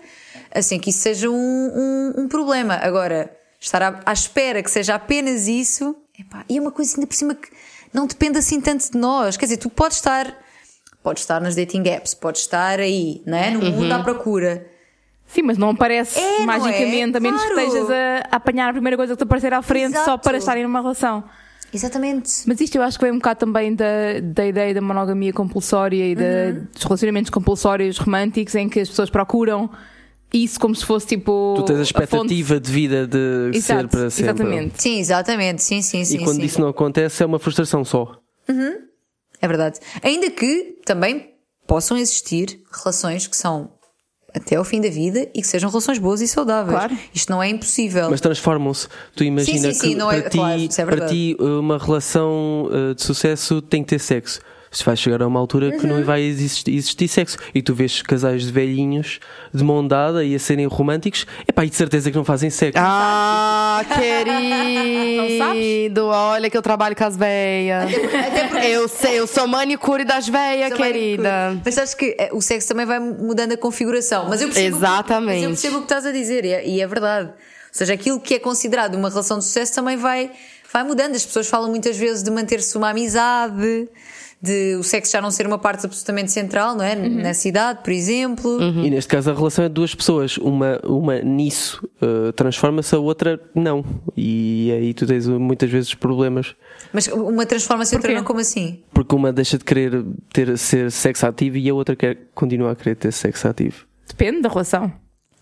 assim 0.54 0.78
que 0.78 0.90
isso 0.90 1.00
seja 1.00 1.28
um, 1.30 1.34
um, 1.34 2.22
um 2.22 2.28
problema. 2.28 2.74
Agora, 2.82 3.30
estar 3.60 3.82
à, 3.82 4.00
à 4.06 4.12
espera 4.12 4.62
que 4.62 4.70
seja 4.70 4.94
apenas 4.94 5.46
isso, 5.48 5.96
epá, 6.18 6.44
e 6.48 6.58
é 6.58 6.60
uma 6.60 6.70
coisa 6.70 6.94
ainda 6.96 7.06
por 7.06 7.14
cima 7.16 7.34
que 7.34 7.48
não 7.92 8.06
depende 8.06 8.38
assim 8.38 8.60
tanto 8.60 8.90
de 8.92 8.98
nós. 8.98 9.36
Quer 9.36 9.46
dizer, 9.46 9.56
tu 9.58 9.70
podes 9.70 9.96
estar, 9.98 10.32
podes 11.02 11.22
estar 11.22 11.40
nas 11.40 11.54
dating 11.54 11.88
apps, 11.88 12.14
podes 12.14 12.42
estar 12.42 12.78
aí, 12.80 13.22
né, 13.26 13.50
no 13.50 13.60
mundo 13.70 13.92
à 13.92 14.02
procura. 14.02 14.66
Sim, 15.26 15.42
mas 15.42 15.58
não 15.58 15.70
aparece 15.70 16.18
É, 16.18 16.38
não 16.38 16.46
magicamente, 16.46 17.14
é? 17.14 17.18
a 17.18 17.20
menos 17.20 17.42
que 17.42 17.48
Claro. 17.52 17.68
estejas 17.68 17.90
a, 17.90 18.28
a 18.30 18.36
apanhar 18.36 18.70
a 18.70 18.72
primeira 18.72 18.96
coisa 18.96 19.12
que 19.12 19.18
te 19.18 19.24
aparecer 19.24 19.52
à 19.52 19.60
frente 19.60 19.92
só 19.94 20.00
Exato. 20.02 20.24
para 20.24 20.38
estarem 20.38 20.62
numa 20.62 20.80
relação. 20.80 21.22
Exatamente. 21.72 22.30
Mas 22.46 22.60
isto 22.60 22.76
eu 22.76 22.82
acho 22.82 22.98
que 22.98 23.04
vem 23.04 23.12
um 23.12 23.18
bocado 23.18 23.40
também 23.40 23.74
da, 23.74 23.84
da 24.22 24.46
ideia 24.46 24.72
da 24.74 24.80
monogamia 24.80 25.32
compulsória 25.32 26.04
e 26.12 26.14
da- 26.14 26.22
Uhum. 26.58 26.66
dos 26.72 26.82
relacionamentos 26.82 27.30
compulsórios 27.30 27.98
românticos 27.98 28.54
em 28.54 28.68
que 28.68 28.80
as 28.80 28.88
pessoas 28.88 29.10
procuram 29.10 29.70
isso 30.32 30.58
como 30.60 30.74
se 30.74 30.84
fosse 30.84 31.06
tipo. 31.06 31.54
Tu 31.56 31.64
tens 31.64 31.74
a 31.74 31.76
fonte- 31.78 31.84
expectativa 31.84 32.60
de 32.60 32.70
vida 32.72 33.06
de 33.06 33.50
Exato, 33.56 33.80
ser 33.82 33.88
para 33.88 34.10
sempre. 34.10 34.30
Exatamente. 34.32 34.82
Sim, 34.82 34.98
exatamente. 34.98 35.62
Sim, 35.62 35.82
sim, 35.82 36.04
sim. 36.04 36.16
E 36.16 36.24
quando 36.24 36.36
sim. 36.36 36.44
isso 36.44 36.60
não 36.60 36.68
acontece 36.68 37.22
é 37.22 37.26
uma 37.26 37.38
frustração 37.38 37.84
só. 37.84 38.18
É 39.40 39.46
verdade. 39.46 39.78
Ainda 40.02 40.30
que 40.30 40.78
também 40.84 41.34
possam 41.66 41.96
existir 41.96 42.60
relações 42.72 43.26
que 43.26 43.36
são 43.36 43.70
até 44.34 44.56
ao 44.56 44.64
fim 44.64 44.80
da 44.80 44.88
vida 44.90 45.28
e 45.34 45.40
que 45.40 45.46
sejam 45.46 45.70
relações 45.70 45.98
boas 45.98 46.20
e 46.20 46.28
saudáveis. 46.28 46.76
Claro. 46.76 46.96
Isto 47.14 47.30
não 47.30 47.42
é 47.42 47.48
impossível. 47.48 48.10
Mas 48.10 48.20
transformam-se. 48.20 48.88
Tu 49.16 49.24
imagina 49.24 49.58
Sim, 49.58 49.72
sim, 49.72 49.80
sim, 49.80 49.88
que 49.90 49.94
não 49.94 50.10
é- 50.10 50.20
para, 50.20 50.30
ti, 50.30 50.36
claro, 50.38 50.62
é 50.62 50.84
para 50.84 51.06
ti 51.06 51.36
uma 51.38 51.78
relação 51.78 52.68
uh, 52.70 52.94
de 52.94 53.02
sucesso 53.02 53.62
tem 53.62 53.82
que 53.82 53.90
ter 53.90 53.98
sexo. 53.98 54.40
Se 54.70 54.84
vai 54.84 54.96
chegar 54.96 55.22
a 55.22 55.26
uma 55.26 55.40
altura 55.40 55.70
que 55.72 55.86
Uhum. 55.86 55.96
não 55.98 56.04
vai 56.04 56.20
existir, 56.22 56.74
existir 56.74 57.08
sexo. 57.08 57.38
E 57.54 57.62
tu 57.62 57.74
vês 57.74 58.02
casais 58.02 58.42
de 58.44 58.52
velhinhos 58.52 59.18
de 59.52 59.64
mão 59.64 59.86
dada 59.86 60.22
e 60.24 60.34
a 60.34 60.38
serem 60.38 60.66
românticos, 60.66 61.26
epá, 61.48 61.64
e 61.64 61.70
de 61.70 61.76
certeza 61.76 62.10
que 62.10 62.16
não 62.16 62.24
fazem 62.24 62.50
sexo. 62.50 62.78
Ah, 62.80 63.82
Não 63.88 63.96
querido, 65.38 66.06
olha 66.12 66.50
que 66.50 66.56
eu 66.56 66.62
trabalho 66.62 66.94
com 66.94 67.04
as 67.04 67.16
véias. 67.16 67.90
Eu 68.64 68.88
sei, 68.88 69.18
eu 69.18 69.26
sou 69.26 69.46
manicure 69.46 70.04
das 70.04 70.26
Também- 70.26 70.70
querida. 70.72 71.58
Mas 71.64 71.74
sabes 71.74 71.94
que 71.94 72.14
eh, 72.18 72.30
o 72.32 72.40
sexo 72.40 72.68
também 72.68 72.86
vai 72.86 72.98
mudando 72.98 73.52
a 73.52 73.56
configuração. 73.56 74.26
Mas 74.28 74.40
eu 74.42 74.48
percebo, 74.48 74.76
Exatamente. 74.76 75.34
Mas 75.34 75.42
eu 75.42 75.48
percebo 75.50 75.76
o 75.76 75.78
que 75.80 75.84
estás 75.86 76.06
a 76.06 76.12
dizer 76.12 76.44
e 76.44 76.52
é, 76.52 76.66
e 76.68 76.80
é 76.80 76.86
verdade. 76.86 77.28
Ou 77.28 77.34
seja, 77.72 77.94
aquilo 77.94 78.20
que 78.20 78.34
é 78.34 78.38
considerado 78.38 78.94
uma 78.96 79.08
relação 79.08 79.38
de 79.38 79.44
sucesso 79.44 79.74
também 79.74 79.96
vai, 79.96 80.30
vai 80.72 80.82
mudando. 80.84 81.14
As 81.14 81.24
pessoas 81.24 81.46
falam 81.48 81.70
muitas 81.70 81.96
vezes 81.96 82.22
de 82.22 82.30
manter-se 82.30 82.76
uma 82.76 82.90
amizade, 82.90 83.88
de 84.40 84.76
o 84.76 84.84
sexo 84.84 85.12
já 85.12 85.20
não 85.20 85.30
ser 85.30 85.46
uma 85.46 85.58
parte 85.58 85.84
absolutamente 85.84 86.30
central, 86.30 86.76
não 86.76 86.84
é? 86.84 86.94
Nessa 86.94 87.48
idade, 87.48 87.82
por 87.82 87.92
exemplo. 87.92 88.60
E 88.62 88.88
neste 88.88 89.08
caso 89.08 89.30
a 89.30 89.34
relação 89.34 89.64
é 89.64 89.68
de 89.68 89.74
duas 89.74 89.94
pessoas. 89.94 90.38
Uma, 90.38 90.80
uma 90.84 91.20
nisso 91.20 91.84
uh, 92.00 92.32
transforma-se, 92.32 92.94
a 92.94 92.98
outra 92.98 93.40
não. 93.54 93.84
E 94.16 94.70
aí 94.72 94.94
tu 94.94 95.06
tens 95.06 95.26
uh, 95.26 95.40
muitas 95.40 95.68
vezes 95.68 95.92
problemas. 95.94 96.54
Mas 96.92 97.08
uma 97.08 97.44
transforma-se 97.44 97.96
outra, 97.96 98.14
não 98.14 98.22
como 98.22 98.40
assim? 98.40 98.80
Porque 98.92 99.14
uma 99.14 99.32
deixa 99.32 99.58
de 99.58 99.64
querer 99.64 100.04
ter, 100.32 100.56
ser 100.56 100.90
sexo 100.92 101.26
ativo 101.26 101.56
e 101.56 101.68
a 101.68 101.74
outra 101.74 101.96
quer 101.96 102.16
continuar 102.34 102.70
a 102.70 102.76
querer 102.76 102.94
ter 102.94 103.12
sexo 103.12 103.48
ativo. 103.48 103.86
Depende 104.06 104.40
da 104.40 104.48
relação. 104.48 104.92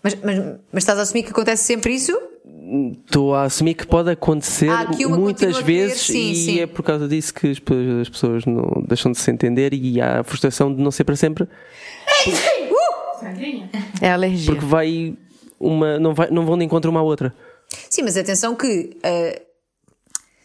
Mas, 0.01 0.15
mas, 0.23 0.37
mas 0.71 0.83
estás 0.83 0.97
a 0.97 1.03
assumir 1.03 1.23
que 1.23 1.31
acontece 1.31 1.63
sempre 1.63 1.93
isso? 1.93 2.17
Estou 3.05 3.33
a 3.33 3.43
assumir 3.43 3.75
que 3.75 3.87
pode 3.87 4.09
acontecer 4.11 4.69
muitas 5.09 5.57
vezes 5.59 6.01
sim, 6.01 6.31
e 6.31 6.35
sim. 6.35 6.59
é 6.59 6.67
por 6.67 6.83
causa 6.83 7.07
disso 7.07 7.33
que 7.33 7.49
as, 7.51 7.59
pe- 7.59 8.01
as 8.01 8.09
pessoas 8.09 8.45
não 8.45 8.83
deixam 8.87 9.11
de 9.11 9.17
se 9.17 9.31
entender 9.31 9.73
e 9.73 10.01
há 10.01 10.19
a 10.19 10.23
frustração 10.23 10.73
de 10.75 10.81
não 10.81 10.91
ser 10.91 11.03
para 11.05 11.15
sempre 11.15 11.47
É 14.01 14.11
alergia. 14.11 14.51
porque 14.53 14.65
vai 14.65 15.15
uma 15.59 15.97
não 15.99 16.13
vai 16.13 16.29
não 16.29 16.45
vão 16.45 16.57
de 16.57 16.65
encontro 16.65 16.91
uma 16.91 16.99
à 16.99 17.03
outra. 17.03 17.33
Sim, 17.89 18.03
mas 18.03 18.17
atenção 18.17 18.55
que 18.55 18.97
eh, 19.03 19.41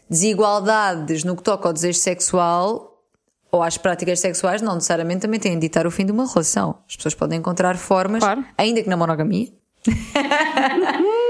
desigualdades 0.08 1.24
no 1.24 1.36
que 1.36 1.42
toca 1.42 1.68
ao 1.68 1.72
desejo 1.72 1.98
sexual 1.98 2.88
ou 3.50 3.62
às 3.62 3.76
práticas 3.76 4.20
sexuais 4.20 4.62
não 4.62 4.74
necessariamente 4.74 5.20
também 5.22 5.38
têm 5.40 5.54
de 5.54 5.60
ditar 5.60 5.86
o 5.86 5.90
fim 5.90 6.06
de 6.06 6.12
uma 6.12 6.26
relação. 6.26 6.78
As 6.88 6.96
pessoas 6.96 7.14
podem 7.14 7.38
encontrar 7.38 7.76
formas, 7.76 8.20
Claro. 8.22 8.44
ainda 8.56 8.82
que 8.82 8.88
na 8.88 8.96
monogamia. 8.96 9.48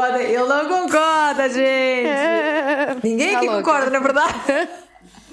Pode, 0.00 0.22
ele 0.22 0.44
não 0.44 0.68
concorda, 0.68 1.48
gente! 1.48 2.08
Ninguém 3.02 3.32
Tá 3.32 3.38
aqui 3.38 3.46
louca. 3.48 3.62
concorda, 3.62 3.90
na 3.90 3.98
verdade. 3.98 4.68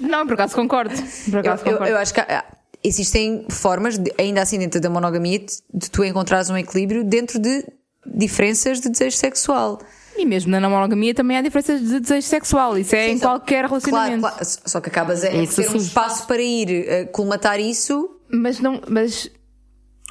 Não, 0.00 0.26
por 0.26 0.34
acaso 0.34 0.54
concordo. 0.54 0.94
Por 0.94 1.34
Eu, 1.34 1.40
acaso 1.40 1.62
eu- 1.64 1.72
concordo. 1.72 1.92
eu 1.92 1.98
acho 1.98 2.12
que 2.14 2.20
há- 2.20 2.44
existem 2.84 3.46
formas, 3.48 3.98
de- 3.98 4.12
ainda 4.18 4.42
assim 4.42 4.58
dentro 4.58 4.80
da 4.80 4.90
monogamia, 4.90 5.38
de, 5.38 5.54
de 5.72 5.90
tu 5.90 6.04
encontrares 6.04 6.50
um 6.50 6.56
equilíbrio 6.56 7.02
dentro 7.04 7.38
de 7.38 7.64
diferenças 8.04 8.80
de 8.80 8.88
desejo 8.88 9.16
sexual. 9.16 9.80
E 10.18 10.24
mesmo 10.24 10.50
na 10.58 10.68
monogamia 10.68 11.14
também 11.14 11.36
há 11.36 11.42
diferenças 11.42 11.80
de 11.80 12.00
desejo 12.00 12.26
sexual. 12.26 12.78
Isso 12.78 12.94
é 12.94 13.06
Sim, 13.08 13.12
em 13.14 13.18
só- 13.18 13.26
qualquer 13.30 13.64
relacionamento. 13.66 14.20
Claro, 14.20 14.36
claro. 14.36 14.50
Só 14.64 14.80
que 14.80 14.88
acabas 14.88 15.24
a 15.24 15.30
Isso 15.30 15.56
ter 15.62 15.68
um 15.68 15.72
sim. 15.72 15.78
espaço 15.78 16.26
para 16.26 16.40
ir 16.40 16.70
eh, 16.88 17.04
colmatar 17.06 17.60
isso. 17.60 18.08
Mas 18.30 18.58
não. 18.60 18.80
Mas 18.88 19.30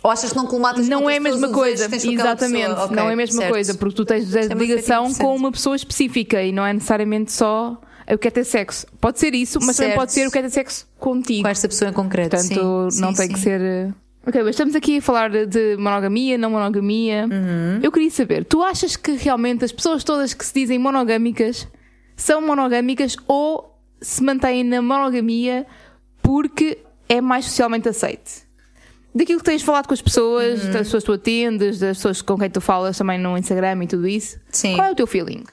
Ou 0.06 0.12
achas 0.12 0.30
que 0.30 0.38
não 0.38 0.46
colmatas 0.46 0.88
não 0.88 1.02
com 1.02 1.10
é 1.10 1.18
a 1.18 1.20
mesma 1.20 1.50
coisa. 1.50 1.86
Exatamente. 1.86 2.68
pessoa? 2.68 2.84
Ok, 2.86 2.96
não 2.96 3.10
é 3.10 3.14
a 3.14 3.16
mesma 3.16 3.38
certo. 3.42 3.52
coisa. 3.52 3.74
Porque 3.74 3.96
tu 3.96 4.06
tens 4.06 4.36
é 4.36 4.42
ligação 4.54 5.12
com 5.16 5.36
uma 5.36 5.52
pessoa 5.52 5.76
específica 5.76 6.44
e 6.44 6.52
não 6.52 6.64
é 6.64 6.72
necessariamente 6.74 7.32
só 7.32 7.82
eu 8.08 8.20
quero 8.20 8.36
ter 8.36 8.44
sexo. 8.44 8.86
Pode 9.02 9.20
ser 9.20 9.34
isso, 9.34 9.58
mas 9.64 9.76
também 9.78 9.90
Certo. 9.94 10.00
pode 10.00 10.14
ser 10.14 10.28
eu 10.28 10.32
quero 10.32 10.46
ter 10.46 10.54
sexo 10.54 10.88
contigo. 11.00 11.42
Com 11.42 11.48
esta 11.48 11.68
pessoa 11.68 11.90
em 11.90 11.94
concreto. 11.94 12.38
Portanto, 12.38 12.92
sim, 12.92 13.02
não 13.02 13.10
sim, 13.10 13.18
tem 13.18 13.28
sim. 13.30 13.34
que 13.34 13.40
ser. 13.40 13.60
eh, 13.60 13.92
Ok, 14.28 14.42
mas 14.44 14.52
estamos 14.52 14.76
aqui 14.76 14.98
a 15.00 15.02
falar 15.02 15.32
de 15.48 15.76
monogamia, 15.78 16.38
não 16.38 16.52
monogamia. 16.52 17.26
Uhum. 17.26 17.80
Eu 17.82 17.92
queria 17.92 18.12
saber, 18.12 18.46
tu 18.46 18.62
achas 18.62 18.96
que 18.96 19.12
realmente 19.14 19.66
as 19.66 19.72
pessoas 19.72 20.04
todas 20.04 20.36
que 20.36 20.46
se 20.46 20.54
dizem 20.54 20.78
monogâmicas 20.78 21.68
são 22.16 22.42
monogâmicas 22.42 23.16
ou 23.28 23.76
se 24.00 24.22
mantêm 24.24 24.64
na 24.64 24.84
monogamia 24.84 25.66
porque 26.22 26.78
é 27.10 27.20
mais 27.22 27.46
socialmente 27.46 27.90
aceite? 27.90 28.45
Daquilo 29.16 29.40
que 29.40 29.46
tens 29.46 29.62
falado 29.62 29.88
com 29.88 29.94
as 29.94 30.02
pessoas, 30.02 30.62
Uhum. 30.66 30.72
das 30.72 30.82
pessoas 30.88 31.04
que 31.04 31.08
tu 31.08 31.14
atendes, 31.14 31.80
das 31.80 31.98
pessoas 31.98 32.22
com 32.22 32.38
quem 32.38 32.50
tu 32.50 32.60
falas 32.60 32.98
também 32.98 33.18
no 33.18 33.38
Instagram 33.38 33.84
e 33.84 33.88
tudo 33.88 34.06
isso. 34.08 34.38
Sim. 34.52 34.76
Qual 34.76 34.88
é 34.88 34.92
o 34.92 34.96
teu 34.96 35.08
feeling? 35.08 35.44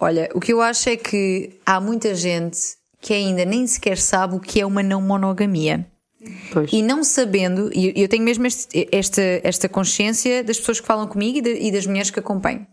Olha, 0.00 0.28
o 0.34 0.40
que 0.40 0.52
eu 0.52 0.60
acho 0.60 0.88
é 0.88 0.96
que 0.96 1.58
há 1.64 1.80
muita 1.80 2.14
gente 2.14 2.58
que 3.00 3.14
ainda 3.14 3.44
nem 3.44 3.66
sequer 3.66 3.96
sabe 3.98 4.34
o 4.34 4.40
que 4.40 4.60
é 4.60 4.66
uma 4.66 4.82
não 4.82 5.00
monogamia. 5.00 5.86
Pois. 6.52 6.72
E 6.72 6.82
não 6.82 7.04
sabendo, 7.04 7.70
e 7.74 7.92
eu 8.02 8.08
tenho 8.08 8.24
mesmo 8.24 8.46
este- 8.46 8.88
esta, 8.90 9.22
esta 9.44 9.68
consciência 9.68 10.42
das 10.42 10.58
pessoas 10.58 10.80
que 10.80 10.86
falam 10.86 11.06
comigo 11.06 11.38
e, 11.38 11.40
de- 11.42 11.58
e 11.68 11.70
das 11.70 11.86
mulheres 11.86 12.10
que 12.10 12.18
acompanho. 12.18 12.66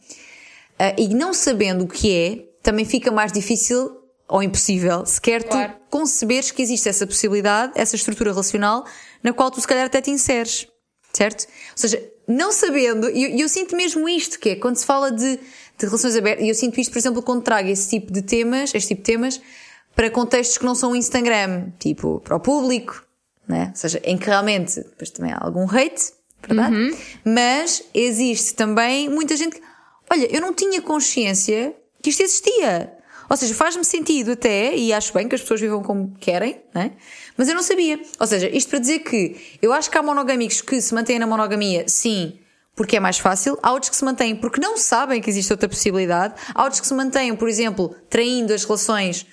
Ah, 0.80 0.96
e 0.98 1.10
não 1.14 1.34
sabendo 1.34 1.84
o 1.84 1.88
que 1.88 2.12
é, 2.12 2.46
também 2.64 2.86
fica 2.86 3.12
mais 3.12 3.32
difícil 3.32 3.92
ou 4.28 4.42
impossível 4.42 5.06
sequer 5.06 5.44
Claro. 5.44 5.74
tu 5.74 5.80
conceberes 5.98 6.50
que 6.50 6.62
existe 6.62 6.88
essa 6.88 7.06
possibilidade, 7.06 7.74
essa 7.76 7.96
estrutura 7.98 8.32
relacional, 8.32 8.86
na 9.24 9.34
qual 9.34 9.52
tu 9.52 9.62
se 9.62 9.68
calhar 9.68 9.86
até 9.86 10.02
te 10.02 10.12
inseres. 10.12 10.68
Certo? 11.14 11.42
Ou 11.44 11.78
seja, 11.78 12.12
não 12.28 12.52
sabendo, 12.52 13.10
e 13.10 13.24
eu, 13.24 13.40
eu 13.40 13.50
sinto 13.50 13.76
mesmo 13.76 14.08
isto, 14.08 14.40
que 14.40 14.50
é 14.50 14.56
quando 14.56 14.78
se 14.78 14.86
fala 14.86 15.12
de, 15.12 15.38
de 15.38 15.86
relações 15.86 16.16
abertas, 16.16 16.46
e 16.46 16.50
eu 16.50 16.56
sinto 16.56 16.80
isto, 16.80 16.92
por 16.92 17.00
exemplo, 17.00 17.22
quando 17.22 17.44
trago 17.44 17.68
esse 17.68 17.90
tipo 17.90 18.14
de 18.14 18.22
temas, 18.22 18.74
este 18.74 18.90
tipo 18.90 19.02
de 19.02 19.12
temas, 19.12 19.42
para 19.96 20.10
contextos 20.10 20.58
que 20.58 20.66
não 20.66 20.74
são 20.74 20.92
o 20.92 20.96
Instagram, 20.96 21.72
tipo, 21.78 22.22
para 22.22 22.36
o 22.36 22.40
público, 22.40 23.06
né? 23.48 23.68
Ou 23.72 23.76
seja, 23.76 24.02
em 24.06 24.18
que 24.18 24.26
realmente 24.26 24.76
depois 24.76 25.10
também 25.10 25.34
há 25.34 25.40
algum 25.42 25.66
hate, 25.70 26.14
verdade? 26.42 26.76
Uhum. 26.76 26.98
Mas 27.26 27.84
existe 27.94 28.54
também 28.54 29.10
muita 29.10 29.36
gente 29.36 29.58
que, 29.58 29.62
olha, 30.10 30.34
eu 30.34 30.40
não 30.40 30.54
tinha 30.54 30.82
consciência 30.82 31.76
que 32.02 32.10
isto 32.10 32.24
existia. 32.24 32.98
Ou 33.32 33.38
seja, 33.38 33.54
faz-me 33.54 33.86
sentido 33.86 34.34
até, 34.34 34.76
e 34.76 34.92
acho 34.92 35.14
bem 35.14 35.26
que 35.26 35.34
as 35.34 35.40
pessoas 35.40 35.62
vivam 35.62 35.82
como 35.82 36.14
querem, 36.20 36.58
né? 36.76 36.92
mas 37.38 37.48
eu 37.48 37.56
não 37.56 37.64
sabia. 37.64 37.98
Ou 38.20 38.28
seja, 38.28 38.50
isto 38.50 38.70
para 38.70 38.80
dizer 38.80 39.00
que 39.00 39.58
eu 39.62 39.72
acho 39.72 39.90
que 39.90 39.98
há 39.98 40.04
monogâmicos 40.04 40.60
que 40.60 40.82
se 40.82 40.94
mantêm 40.94 41.18
na 41.18 41.26
monogamia, 41.26 41.86
sim, 41.88 42.38
porque 42.76 42.98
é 42.98 43.00
mais 43.00 43.18
fácil. 43.20 43.58
Há 43.64 43.72
outros 43.72 43.90
que 43.90 43.96
se 43.96 44.04
mantêm 44.04 44.36
porque 44.36 44.60
não 44.60 44.76
sabem 44.76 45.22
que 45.22 45.30
existe 45.30 45.50
outra 45.50 45.70
possibilidade. 45.70 46.34
Há 46.54 46.62
outros 46.62 46.82
que 46.82 46.88
se 46.88 46.94
mantêm, 46.94 47.34
por 47.34 47.48
exemplo, 47.48 47.96
traindo 48.10 48.54
as 48.54 48.66
relações, 48.66 49.26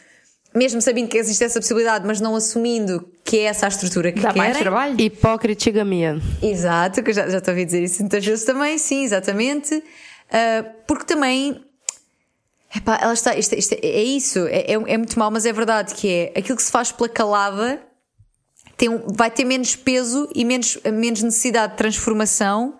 mesmo 0.54 0.80
sabendo 0.80 1.08
que 1.08 1.18
existe 1.18 1.42
essa 1.42 1.58
possibilidade, 1.58 2.06
mas 2.06 2.20
não 2.20 2.36
assumindo 2.36 3.04
que 3.24 3.38
é 3.38 3.42
essa 3.46 3.66
a 3.66 3.68
estrutura 3.68 4.12
que 4.12 4.20
Dá 4.20 4.32
querem. 4.32 4.42
mais 4.42 4.58
trabalho? 4.58 5.00
Hipócritigamia. 5.00 6.20
Exato, 6.40 7.02
que 7.02 7.10
eu 7.10 7.14
já, 7.14 7.28
já 7.28 7.38
estou 7.38 7.50
a 7.50 7.54
ouvir 7.54 7.64
dizer 7.64 7.82
isso 7.82 8.00
muitas 8.00 8.24
vezes 8.24 8.44
também, 8.44 8.78
sim, 8.78 9.02
exatamente. 9.02 9.82
Ah, 10.30 10.64
porque 10.86 11.04
também. 11.04 11.64
Epá, 12.74 12.98
ela 13.00 13.14
está, 13.14 13.34
isto, 13.36 13.54
isto 13.54 13.74
é, 13.74 13.78
é 13.82 14.02
isso, 14.02 14.46
é, 14.46 14.60
é, 14.60 14.72
é 14.72 14.98
muito 14.98 15.18
mal, 15.18 15.30
mas 15.30 15.46
é 15.46 15.52
verdade 15.52 15.94
que 15.94 16.08
é 16.08 16.38
aquilo 16.38 16.56
que 16.56 16.62
se 16.62 16.70
faz 16.70 16.92
pela 16.92 17.08
calada 17.08 17.82
tem, 18.78 18.88
vai 19.06 19.30
ter 19.30 19.44
menos 19.44 19.74
peso 19.74 20.28
e 20.34 20.44
menos, 20.44 20.78
menos 20.84 21.22
necessidade 21.22 21.72
de 21.72 21.78
transformação 21.78 22.78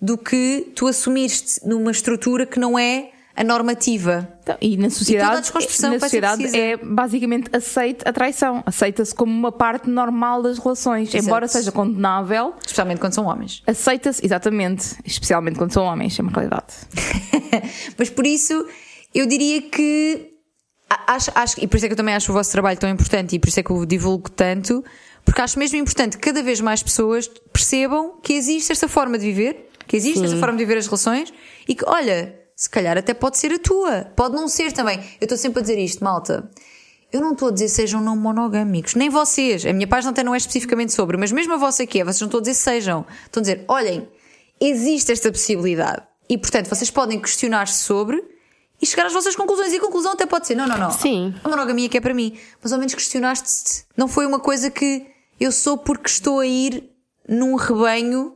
do 0.00 0.16
que 0.16 0.72
tu 0.74 0.86
assumiste 0.86 1.60
numa 1.66 1.90
estrutura 1.90 2.46
que 2.46 2.58
não 2.58 2.78
é 2.78 3.10
a 3.36 3.44
normativa. 3.44 4.28
Então, 4.42 4.56
e 4.60 4.76
na 4.76 4.88
sociedade, 4.88 5.42
desconstrução 5.42 5.92
na 5.92 6.00
sociedade 6.00 6.56
é 6.56 6.76
basicamente 6.76 7.50
aceite 7.54 8.06
a 8.06 8.12
traição. 8.12 8.62
Aceita-se 8.64 9.14
como 9.14 9.32
uma 9.32 9.50
parte 9.50 9.90
normal 9.90 10.42
das 10.42 10.58
relações. 10.58 11.08
Exato. 11.08 11.24
Embora 11.24 11.48
seja 11.48 11.72
condenável, 11.72 12.54
Especialmente 12.60 13.00
quando 13.00 13.14
são 13.14 13.26
homens. 13.26 13.62
aceita-se, 13.66 14.24
exatamente. 14.24 14.96
Especialmente 15.04 15.58
quando 15.58 15.72
são 15.72 15.84
homens, 15.84 16.18
é 16.18 16.22
uma 16.22 16.32
realidade. 16.32 16.74
Mas 17.98 18.08
por 18.08 18.26
isso, 18.26 18.66
eu 19.14 19.26
diria 19.26 19.62
que. 19.62 20.32
Acho, 21.06 21.30
acho, 21.34 21.60
e 21.60 21.66
por 21.66 21.76
isso 21.76 21.86
é 21.86 21.88
que 21.88 21.92
eu 21.92 21.96
também 21.96 22.14
acho 22.14 22.30
o 22.30 22.34
vosso 22.34 22.50
trabalho 22.52 22.78
tão 22.78 22.88
importante 22.88 23.34
e 23.34 23.38
por 23.38 23.48
isso 23.48 23.58
é 23.58 23.62
que 23.62 23.70
eu 23.70 23.84
divulgo 23.84 24.30
tanto, 24.30 24.84
porque 25.24 25.40
acho 25.40 25.58
mesmo 25.58 25.78
importante 25.78 26.16
que 26.18 26.22
cada 26.22 26.42
vez 26.42 26.60
mais 26.60 26.82
pessoas 26.82 27.26
percebam 27.52 28.20
que 28.22 28.34
existe 28.34 28.70
esta 28.70 28.86
forma 28.86 29.18
de 29.18 29.24
viver, 29.24 29.70
que 29.86 29.96
existe 29.96 30.22
esta 30.24 30.36
forma 30.36 30.56
de 30.56 30.64
viver 30.64 30.78
as 30.78 30.86
relações 30.86 31.32
e 31.66 31.74
que, 31.74 31.84
olha, 31.86 32.38
se 32.54 32.70
calhar 32.70 32.96
até 32.96 33.12
pode 33.12 33.38
ser 33.38 33.52
a 33.52 33.58
tua, 33.58 34.12
pode 34.14 34.34
não 34.34 34.46
ser 34.46 34.72
também. 34.72 34.98
Eu 35.20 35.24
estou 35.24 35.36
sempre 35.36 35.60
a 35.60 35.62
dizer 35.62 35.78
isto, 35.78 36.04
malta. 36.04 36.48
Eu 37.12 37.20
não 37.20 37.32
estou 37.32 37.48
a 37.48 37.50
dizer 37.52 37.68
sejam 37.68 38.00
não 38.00 38.16
monogâmicos, 38.16 38.94
nem 38.94 39.08
vocês. 39.08 39.64
A 39.64 39.72
minha 39.72 39.86
página 39.86 40.10
até 40.10 40.22
não 40.22 40.34
é 40.34 40.36
especificamente 40.36 40.92
sobre, 40.92 41.16
mas 41.16 41.32
mesmo 41.32 41.54
a 41.54 41.56
vossa 41.56 41.86
que 41.86 42.00
é, 42.00 42.04
vocês 42.04 42.20
não 42.20 42.26
estão 42.26 42.38
a 42.38 42.42
dizer 42.42 42.54
sejam. 42.54 43.06
Estão 43.24 43.40
a 43.40 43.42
dizer, 43.42 43.64
olhem, 43.68 44.08
existe 44.60 45.12
esta 45.12 45.30
possibilidade. 45.30 46.02
E 46.28 46.36
portanto, 46.38 46.68
vocês 46.68 46.90
podem 46.90 47.20
questionar-se 47.20 47.82
sobre 47.82 48.33
e 48.80 48.86
chegar 48.86 49.06
às 49.06 49.12
vossas 49.12 49.36
conclusões. 49.36 49.72
E 49.72 49.76
a 49.76 49.80
conclusão 49.80 50.12
até 50.12 50.26
pode 50.26 50.46
ser: 50.46 50.54
não, 50.54 50.66
não, 50.66 50.78
não. 50.78 50.90
Sim. 50.90 51.34
A 51.42 51.48
monogamia 51.48 51.88
que 51.88 51.96
é 51.96 52.00
para 52.00 52.14
mim. 52.14 52.38
Mas 52.62 52.72
ao 52.72 52.78
menos 52.78 52.94
questionaste-te. 52.94 53.84
Não 53.96 54.08
foi 54.08 54.26
uma 54.26 54.40
coisa 54.40 54.70
que 54.70 55.06
eu 55.40 55.50
sou 55.50 55.78
porque 55.78 56.08
estou 56.08 56.40
a 56.40 56.46
ir 56.46 56.90
num 57.28 57.54
rebanho 57.56 58.34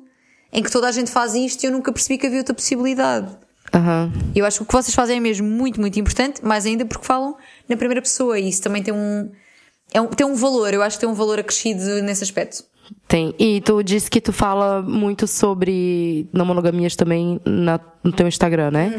em 0.53 0.62
que 0.62 0.70
toda 0.70 0.88
a 0.88 0.92
gente 0.92 1.11
faz 1.11 1.35
isto 1.35 1.62
e 1.62 1.66
eu 1.66 1.72
nunca 1.72 1.92
percebi 1.92 2.18
que 2.18 2.27
havia 2.27 2.38
outra 2.38 2.55
possibilidade. 2.55 3.37
Aham. 3.74 4.11
Eu 4.35 4.46
acho 4.46 4.59
que 4.59 4.62
o 4.62 4.66
que 4.66 4.72
vocês 4.72 4.94
fazem 4.94 5.18
é 5.18 5.20
mesmo 5.20 5.46
muito, 5.46 5.81
muito 5.81 5.98
importante, 6.01 6.44
mais 6.44 6.64
ainda 6.64 6.87
porque 6.87 7.07
falam 7.07 7.37
na 7.68 7.77
primeira 7.77 8.01
pessoa 8.01 8.38
e 8.38 8.48
isso 8.48 8.62
também 8.62 8.83
tem 8.83 8.94
um, 8.94 9.31
é 9.92 10.01
um, 10.01 10.07
tem 10.07 10.27
um 10.27 10.35
valor, 10.35 10.72
eu 10.72 10.83
acho 10.83 10.96
que 10.96 11.01
tem 11.01 11.09
um 11.09 11.14
valor 11.14 11.38
acrescido 11.38 12.03
nesse 12.03 12.24
aspecto. 12.24 12.64
Tem. 13.07 13.35
E 13.38 13.61
tu 13.61 13.83
disse 13.83 14.11
que 14.11 14.20
tu 14.20 14.33
fala 14.33 14.83
muito 14.83 15.27
sobre 15.27 16.29
não 16.33 16.44
monogamias 16.44 16.94
também 16.96 17.40
na- 17.44 17.81
no 18.05 18.12
teu 18.12 18.27
Instagram, 18.29 18.70
né? 18.70 18.94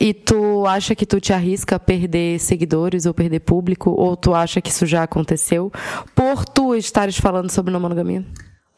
E 0.00 0.12
tu 0.14 0.66
acha 0.66 0.94
que 0.94 1.04
tu 1.06 1.20
te 1.20 1.32
arrisca 1.32 1.76
a 1.76 1.78
perder 1.78 2.38
seguidores 2.40 3.04
ou 3.06 3.14
perder 3.14 3.40
público? 3.40 3.90
Ou 3.90 4.16
tu 4.16 4.34
acha 4.34 4.60
que 4.60 4.70
isso 4.70 4.86
já 4.86 5.02
aconteceu 5.02 5.70
por 6.14 6.44
tu 6.44 6.74
estares 6.74 7.18
falando 7.18 7.50
sobre 7.50 7.72
não 7.72 7.80
monogamia? 7.80 8.24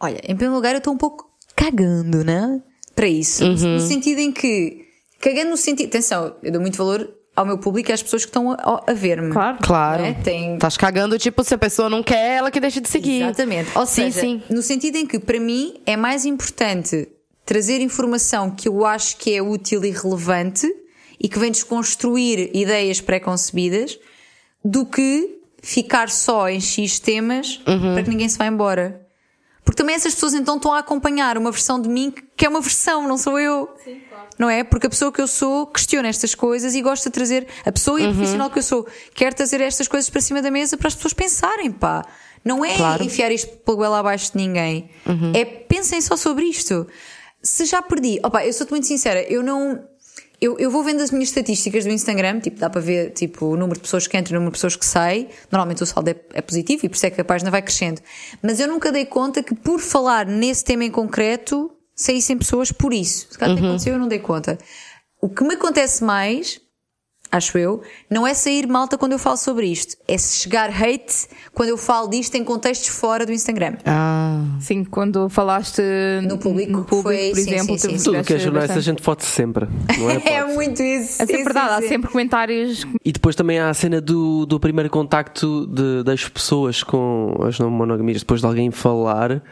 Olha, 0.00 0.18
em 0.24 0.34
primeiro 0.34 0.54
lugar, 0.54 0.72
eu 0.74 0.78
estou 0.78 0.92
um 0.94 0.98
pouco 0.98 1.28
cagando, 1.54 2.24
né? 2.24 2.60
Para 2.94 3.06
isso. 3.06 3.44
No 3.44 3.80
sentido 3.80 4.18
em 4.18 4.32
que. 4.32 4.84
Cagando 5.20 5.50
no 5.50 5.56
sentido. 5.56 5.88
Atenção, 5.88 6.34
eu 6.42 6.50
dou 6.52 6.60
muito 6.60 6.76
valor 6.78 7.08
ao 7.40 7.46
meu 7.46 7.58
público 7.58 7.90
e 7.90 7.92
às 7.92 8.02
pessoas 8.02 8.24
que 8.24 8.28
estão 8.28 8.52
a, 8.52 8.84
a 8.86 8.92
ver-me. 8.92 9.32
Claro. 9.32 9.58
Claro. 9.62 10.04
É, 10.04 10.12
tem- 10.12 10.54
Estás 10.54 10.76
cagando, 10.76 11.18
tipo, 11.18 11.42
se 11.42 11.54
a 11.54 11.58
pessoa 11.58 11.88
não 11.88 12.02
quer, 12.02 12.36
ela 12.38 12.50
que 12.50 12.60
deixa 12.60 12.80
de 12.80 12.88
seguir. 12.88 13.22
Exatamente. 13.22 13.70
Ou 13.76 13.86
sim, 13.86 14.10
seja, 14.10 14.20
sim. 14.20 14.42
no 14.50 14.62
sentido 14.62 14.96
em 14.96 15.06
que, 15.06 15.18
para 15.18 15.40
mim, 15.40 15.74
é 15.86 15.96
mais 15.96 16.24
importante 16.24 17.08
trazer 17.44 17.80
informação 17.80 18.50
que 18.50 18.68
eu 18.68 18.84
acho 18.86 19.16
que 19.16 19.34
é 19.34 19.42
útil 19.42 19.84
e 19.84 19.90
relevante 19.90 20.66
e 21.18 21.28
que 21.28 21.38
vem 21.38 21.50
desconstruir 21.50 22.50
ideias 22.54 23.00
pré-concebidas 23.00 23.98
do 24.64 24.86
que 24.86 25.38
ficar 25.62 26.08
só 26.08 26.48
em 26.48 26.60
X 26.60 26.98
temas 26.98 27.60
Uhum. 27.66 27.94
para 27.94 28.02
que 28.02 28.10
ninguém 28.10 28.28
se 28.28 28.38
vá 28.38 28.46
embora. 28.46 28.99
Porque 29.70 29.76
também 29.84 29.94
essas 29.94 30.14
pessoas 30.14 30.34
então 30.34 30.56
estão 30.56 30.72
a 30.72 30.80
acompanhar 30.80 31.38
uma 31.38 31.52
versão 31.52 31.80
de 31.80 31.88
mim 31.88 32.12
que 32.36 32.44
é 32.44 32.48
uma 32.48 32.60
versão, 32.60 33.06
não 33.06 33.16
sou 33.16 33.38
eu. 33.38 33.70
Não 34.36 34.50
é? 34.50 34.64
Porque 34.64 34.88
a 34.88 34.90
pessoa 34.90 35.12
que 35.12 35.20
eu 35.20 35.28
sou 35.28 35.64
questiona 35.64 36.08
estas 36.08 36.34
coisas 36.34 36.74
e 36.74 36.82
gosta 36.82 37.08
de 37.08 37.14
trazer 37.14 37.46
a 37.64 37.70
pessoa 37.70 38.00
e 38.00 38.02
Uhum. 38.02 38.10
a 38.10 38.14
profissional 38.14 38.50
que 38.50 38.58
eu 38.58 38.64
sou. 38.64 38.84
Quer 39.14 39.32
trazer 39.32 39.60
estas 39.60 39.86
coisas 39.86 40.10
para 40.10 40.20
cima 40.20 40.42
da 40.42 40.50
mesa 40.50 40.76
para 40.76 40.88
as 40.88 40.94
pessoas 40.96 41.14
pensarem, 41.14 41.70
pá. 41.70 42.04
Não 42.44 42.64
é 42.64 42.76
Claro. 42.76 43.04
enfiar 43.04 43.30
isto 43.30 43.46
pela 43.58 43.76
goela 43.76 44.00
abaixo 44.00 44.32
de 44.32 44.38
ninguém. 44.38 44.90
É 45.36 45.44
pensem 45.44 46.00
só 46.00 46.16
sobre 46.16 46.46
isto. 46.46 46.88
Se 47.40 47.64
já 47.64 47.80
perdi, 47.80 48.18
opa, 48.24 48.44
eu 48.44 48.52
sou-te 48.52 48.70
muito 48.70 48.88
sincera, 48.88 49.22
eu 49.32 49.40
não. 49.40 49.84
Eu, 50.40 50.58
eu 50.58 50.70
vou 50.70 50.82
vendo 50.82 51.02
as 51.02 51.10
minhas 51.10 51.28
estatísticas 51.28 51.84
do 51.84 51.90
Instagram, 51.90 52.40
tipo, 52.40 52.58
dá 52.58 52.70
para 52.70 52.80
ver 52.80 53.10
tipo, 53.10 53.46
o 53.46 53.56
número 53.56 53.74
de 53.74 53.80
pessoas 53.80 54.06
que 54.06 54.16
entram 54.16 54.34
e 54.34 54.36
o 54.36 54.40
número 54.40 54.52
de 54.52 54.56
pessoas 54.56 54.74
que 54.74 54.86
saem. 54.86 55.28
Normalmente 55.50 55.82
o 55.82 55.86
saldo 55.86 56.08
é, 56.08 56.16
é 56.32 56.40
positivo 56.40 56.86
e 56.86 56.88
por 56.88 56.96
isso 56.96 57.06
é 57.06 57.10
que 57.10 57.20
a 57.20 57.24
página 57.24 57.50
vai 57.50 57.60
crescendo. 57.60 58.00
Mas 58.42 58.58
eu 58.58 58.66
nunca 58.66 58.90
dei 58.90 59.04
conta 59.04 59.42
que 59.42 59.54
por 59.54 59.78
falar 59.78 60.24
nesse 60.24 60.64
tema 60.64 60.84
em 60.84 60.90
concreto 60.90 61.70
saíssem 61.94 62.38
pessoas 62.38 62.72
por 62.72 62.94
isso. 62.94 63.28
Se 63.30 63.38
calhar 63.38 63.56
até 63.56 63.66
aconteceu, 63.66 63.92
eu 63.92 63.98
não 63.98 64.08
dei 64.08 64.18
conta. 64.18 64.56
O 65.20 65.28
que 65.28 65.44
me 65.44 65.54
acontece 65.54 66.02
mais, 66.02 66.58
acho 67.32 67.56
eu, 67.58 67.80
não 68.10 68.26
é 68.26 68.34
sair 68.34 68.66
malta 68.66 68.98
quando 68.98 69.12
eu 69.12 69.18
falo 69.18 69.36
sobre 69.36 69.66
isto. 69.66 69.96
É 70.08 70.18
chegar 70.18 70.70
hate 70.70 71.28
quando 71.54 71.68
eu 71.68 71.76
falo 71.78 72.08
disto 72.08 72.34
em 72.34 72.44
contextos 72.44 72.88
fora 72.88 73.24
do 73.24 73.32
Instagram. 73.32 73.76
Ah. 73.86 74.42
Sim, 74.60 74.84
quando 74.84 75.28
falaste 75.28 75.80
No 76.22 76.38
público, 76.38 76.72
no 76.72 76.84
público 76.84 77.02
foi- 77.02 77.30
por 77.30 77.36
sim, 77.36 77.54
exemplo, 77.54 77.78
sim, 77.78 77.98
sim. 77.98 78.04
Tudo 78.04 78.24
que 78.24 78.34
é 78.34 78.38
jornalista 78.38 78.78
a 78.78 78.82
gente 78.82 79.02
pode 79.02 79.24
sempre, 79.24 79.66
não 79.98 80.10
é? 80.10 80.20
É 80.40 80.44
muito 80.44 80.82
isso. 80.82 81.22
É 81.22 81.26
sempre 81.26 81.44
verdade, 81.44 81.84
há 81.84 81.88
sempre 81.88 82.10
comentários 82.10 82.86
E 83.04 83.12
depois 83.12 83.34
também 83.36 83.58
há 83.58 83.68
a 83.70 83.74
cena 83.74 84.00
do, 84.00 84.44
do 84.46 84.58
primeiro 84.60 84.90
contacto 84.90 85.66
de- 85.66 86.02
das 86.02 86.28
pessoas 86.28 86.82
com 86.82 87.34
as 87.46 87.58
não 87.58 87.70
monogamias, 87.70 88.20
depois 88.20 88.40
de 88.40 88.46
alguém 88.46 88.70
falar. 88.70 89.42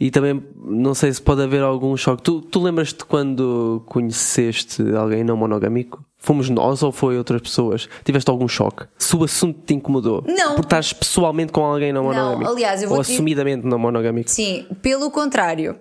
E 0.00 0.10
também, 0.10 0.42
não 0.64 0.94
sei 0.94 1.12
se 1.12 1.20
pode 1.20 1.42
haver 1.42 1.62
algum 1.62 1.96
choque. 1.96 2.22
Tu, 2.22 2.40
tu 2.42 2.62
lembras-te 2.62 3.04
quando 3.04 3.82
conheceste 3.86 4.82
alguém 4.96 5.24
não 5.24 5.36
monogâmico? 5.36 6.04
Fomos 6.16 6.48
nós 6.50 6.82
ou 6.82 6.92
foi 6.92 7.16
outras 7.18 7.40
pessoas? 7.40 7.88
Tiveste 8.04 8.30
algum 8.30 8.46
choque? 8.48 8.84
Se 8.98 9.16
o 9.16 9.24
assunto 9.24 9.60
te 9.64 9.74
incomodou? 9.74 10.22
Não. 10.26 10.54
Por 10.56 10.64
estás 10.64 10.92
pessoalmente 10.92 11.52
com 11.52 11.64
alguém 11.64 11.92
não 11.92 12.04
Não, 12.04 12.12
monogâmico? 12.14 12.50
aliás, 12.50 12.82
eu 12.82 12.88
Ou 12.90 12.96
vou-te- 12.96 13.12
assumidamente 13.12 13.66
não 13.66 13.78
monogâmico? 13.78 14.30
Sim, 14.30 14.66
pelo 14.82 15.10
contrário. 15.10 15.76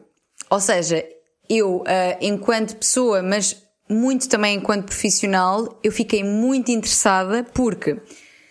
Ou 0.50 0.60
seja, 0.60 1.04
eu, 1.50 1.84
ah, 1.88 2.18
enquanto 2.22 2.76
pessoa, 2.76 3.22
mas 3.22 3.64
muito 3.90 4.28
também 4.30 4.56
enquanto 4.58 4.86
profissional, 4.86 5.80
eu 5.84 5.92
fiquei 5.92 6.24
muito 6.24 6.72
interessada 6.72 7.44
porque, 7.54 8.00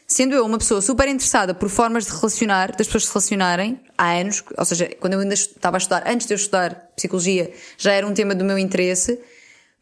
sendo 0.07 0.35
eu 0.35 0.45
uma 0.45 0.59
pessoa 0.59 0.81
super 0.81 1.09
interessada 1.09 1.53
por 1.55 1.69
formas 1.69 2.05
de 2.07 2.13
relacionar, 2.13 2.69
das 2.77 2.87
pessoas 2.87 3.05
se 3.07 3.11
relacionarem, 3.13 3.81
há 3.99 4.13
anos, 4.13 4.43
ou 4.57 4.65
seja, 4.65 4.89
quando 5.01 5.15
eu 5.15 5.21
ainda 5.21 5.35
estava 5.35 5.77
a 5.77 5.79
estudar, 5.79 6.05
antes 6.07 6.27
de 6.27 6.35
eu 6.35 6.37
estudar 6.37 6.91
psicologia, 6.95 7.51
já 7.77 7.93
era 7.93 8.07
um 8.07 8.15
tema 8.15 8.35
do 8.35 8.45
meu 8.45 8.59
interesse. 8.59 9.19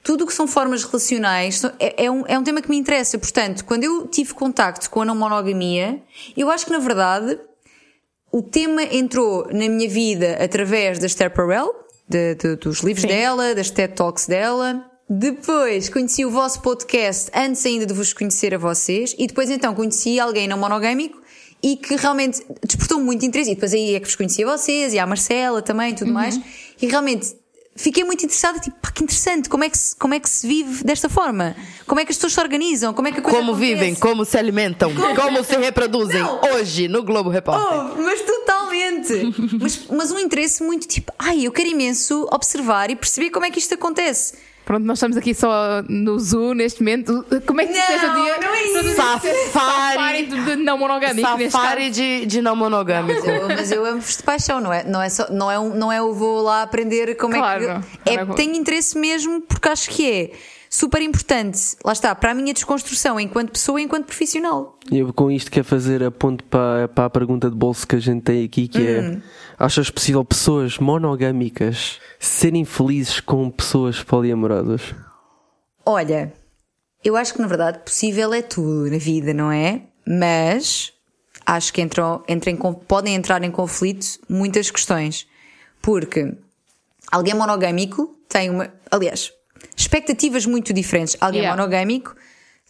Tudo 0.02 0.24
o 0.24 0.26
que 0.26 0.34
são 0.34 0.46
formas 0.46 0.84
relacionais 0.84 1.62
é, 1.80 2.04
é 2.04 2.10
um, 2.10 2.24
é 2.26 2.38
um 2.38 2.42
tema 2.44 2.60
que 2.60 2.68
me 2.68 2.76
interessa. 2.76 3.18
Portanto, 3.18 3.64
quando 3.64 3.84
eu 3.84 4.06
tive 4.06 4.34
contacto 4.34 4.88
com 4.90 5.00
a 5.00 5.04
não 5.04 5.14
monogamia, 5.14 6.02
eu 6.36 6.50
acho 6.50 6.66
que 6.66 6.72
na 6.72 6.78
verdade 6.78 7.38
o 8.30 8.42
tema 8.42 8.82
entrou 8.82 9.46
na 9.50 9.68
minha 9.68 9.88
vida 9.88 10.36
através 10.44 10.98
da 10.98 11.06
Esther 11.06 11.30
Perel, 11.32 11.72
de- 12.08 12.34
de- 12.34 12.56
dos 12.56 12.80
livros 12.80 13.04
dela, 13.06 13.54
das 13.54 13.70
TED 13.70 13.94
Talks 13.94 14.26
dela. 14.26 14.84
Depois 15.08 15.88
conheci 15.88 16.24
o 16.24 16.30
vosso 16.30 16.60
podcast 16.62 17.30
antes 17.34 17.64
ainda 17.66 17.84
de 17.84 17.92
vos 17.92 18.12
conhecer 18.12 18.54
a 18.54 18.58
vocês. 18.58 19.14
E 19.18 19.26
depois 19.26 19.50
então 19.50 19.74
conheci 19.74 20.18
alguém 20.18 20.48
não 20.48 20.58
monogâmico 20.58 21.20
e 21.62 21.76
que 21.76 21.96
realmente 21.96 22.42
despertou 22.66 23.00
muito 23.00 23.24
interesse. 23.24 23.52
E 23.52 23.54
depois 23.54 23.72
aí 23.74 23.94
é 23.94 24.00
que 24.00 24.06
vos 24.06 24.16
conheci 24.16 24.42
a 24.44 24.56
vocês 24.56 24.92
e 24.94 24.98
a 24.98 25.06
Marcela 25.06 25.60
também 25.60 25.94
tudo 25.94 26.12
mais. 26.12 26.40
E 26.80 26.86
realmente 26.86 27.36
fiquei 27.76 28.02
muito 28.04 28.24
interessada, 28.24 28.58
tipo, 28.58 28.76
pá, 28.80 28.90
que 28.90 29.02
interessante, 29.02 29.48
como 29.48 29.64
é 29.64 29.68
que 29.68 29.76
se, 29.76 29.94
como 29.96 30.14
é 30.14 30.20
que 30.20 30.28
se 30.28 30.46
vive 30.46 30.84
desta 30.84 31.08
forma? 31.08 31.54
Como 31.86 32.00
é 32.00 32.04
que 32.04 32.10
as 32.10 32.16
pessoas 32.16 32.32
se 32.32 32.40
organizam? 32.40 32.94
Como 32.94 33.08
é 33.08 33.12
que 33.12 33.18
a 33.18 33.22
coisa 33.22 33.38
Como 33.38 33.52
acontece? 33.52 33.74
vivem, 33.74 33.94
como 33.96 34.24
se 34.24 34.38
alimentam, 34.38 34.92
como 34.94 35.44
se 35.44 35.56
reproduzem 35.56 36.22
Não. 36.22 36.40
hoje 36.54 36.88
no 36.88 37.02
Globo 37.02 37.28
Repórter. 37.28 37.78
Oh, 37.78 38.02
mas 38.02 38.22
totalmente! 38.22 39.32
mas, 39.60 39.86
mas 39.88 40.10
um 40.10 40.18
interesse 40.18 40.62
muito 40.62 40.86
tipo, 40.86 41.12
ai, 41.18 41.44
eu 41.44 41.52
quero 41.52 41.68
imenso 41.68 42.26
observar 42.32 42.90
e 42.90 42.96
perceber 42.96 43.30
como 43.30 43.44
é 43.44 43.50
que 43.50 43.58
isto 43.58 43.74
acontece. 43.74 44.34
Pronto, 44.64 44.84
nós 44.86 44.96
estamos 44.98 45.16
aqui 45.16 45.34
só 45.34 45.82
no 45.88 46.18
zoo 46.18 46.54
neste 46.54 46.80
momento. 46.82 47.24
Como 47.46 47.60
é 47.60 47.66
que 47.66 47.72
Não, 47.74 47.84
o 47.84 48.22
dia? 48.24 48.36
não 48.40 48.54
é 48.54 48.64
isso. 48.64 48.94
Safari 48.96 49.50
Safari. 49.52 50.26
de, 50.26 50.56
não 50.56 50.78
monogâmico. 50.78 51.28
Safari 51.50 51.90
de, 51.90 52.24
de 52.26 52.40
não 52.40 52.56
monogâmico. 52.56 53.28
Eu- 53.28 53.46
mas 53.48 53.70
eu 53.70 53.84
amo-vos 53.84 54.16
de 54.16 54.22
paixão, 54.22 54.60
não 54.62 54.72
é? 54.72 54.82
Não 54.84 55.02
é, 55.02 55.08
só, 55.10 55.26
não 55.30 55.50
é, 55.50 55.58
um, 55.58 55.74
não 55.74 55.92
é 55.92 55.98
eu 55.98 56.14
vou 56.14 56.40
lá 56.42 56.62
aprender 56.62 57.14
como 57.16 57.34
Claro, 57.34 57.62
é 57.64 57.80
que. 58.04 58.10
É, 58.10 58.14
é- 58.14 58.24
tenho 58.34 58.54
interesse 58.56 58.96
mesmo 58.98 59.42
porque 59.42 59.68
acho 59.68 59.90
que 59.90 60.10
é 60.10 60.30
super 60.74 61.00
importante. 61.00 61.76
Lá 61.84 61.92
está, 61.92 62.12
para 62.16 62.32
a 62.32 62.34
minha 62.34 62.52
desconstrução 62.52 63.20
enquanto 63.20 63.52
pessoa 63.52 63.80
e 63.80 63.84
enquanto 63.84 64.06
profissional. 64.06 64.76
Eu 64.90 65.12
com 65.12 65.30
isto 65.30 65.48
quero 65.48 65.64
fazer 65.64 66.02
a 66.02 66.10
ponte 66.10 66.42
para, 66.42 66.88
para 66.88 67.04
a 67.04 67.10
pergunta 67.10 67.48
de 67.48 67.54
bolso 67.54 67.86
que 67.86 67.94
a 67.94 68.00
gente 68.00 68.22
tem 68.22 68.44
aqui, 68.44 68.66
que 68.66 68.84
é 68.84 69.18
achas 69.56 69.88
possível 69.88 70.24
pessoas 70.24 70.78
monogâmicas 70.78 72.00
serem 72.18 72.64
felizes 72.64 73.20
com 73.20 73.48
pessoas 73.50 74.02
poliamorosas? 74.02 74.92
Olha, 75.86 76.32
eu 77.04 77.16
acho 77.16 77.34
que 77.34 77.40
na 77.40 77.46
verdade 77.46 77.78
possível 77.78 78.34
é 78.34 78.42
tudo 78.42 78.90
na 78.90 78.98
vida, 78.98 79.32
não 79.32 79.52
é? 79.52 79.82
Mas 80.04 80.92
acho 81.46 81.72
que 81.72 81.82
entram, 81.82 82.24
entram 82.28 82.74
podem 82.74 83.14
entrar 83.14 83.44
em 83.44 83.50
conflito 83.50 84.18
muitas 84.28 84.72
questões. 84.72 85.24
Porque 85.80 86.36
alguém 87.12 87.34
monogâmico 87.34 88.18
tem 88.28 88.50
uma. 88.50 88.72
Aliás, 88.90 89.30
expectativas 89.76 90.46
muito 90.46 90.72
diferentes. 90.72 91.16
Alguém 91.20 91.42
Yeah. 91.42 91.56
monogâmico 91.56 92.14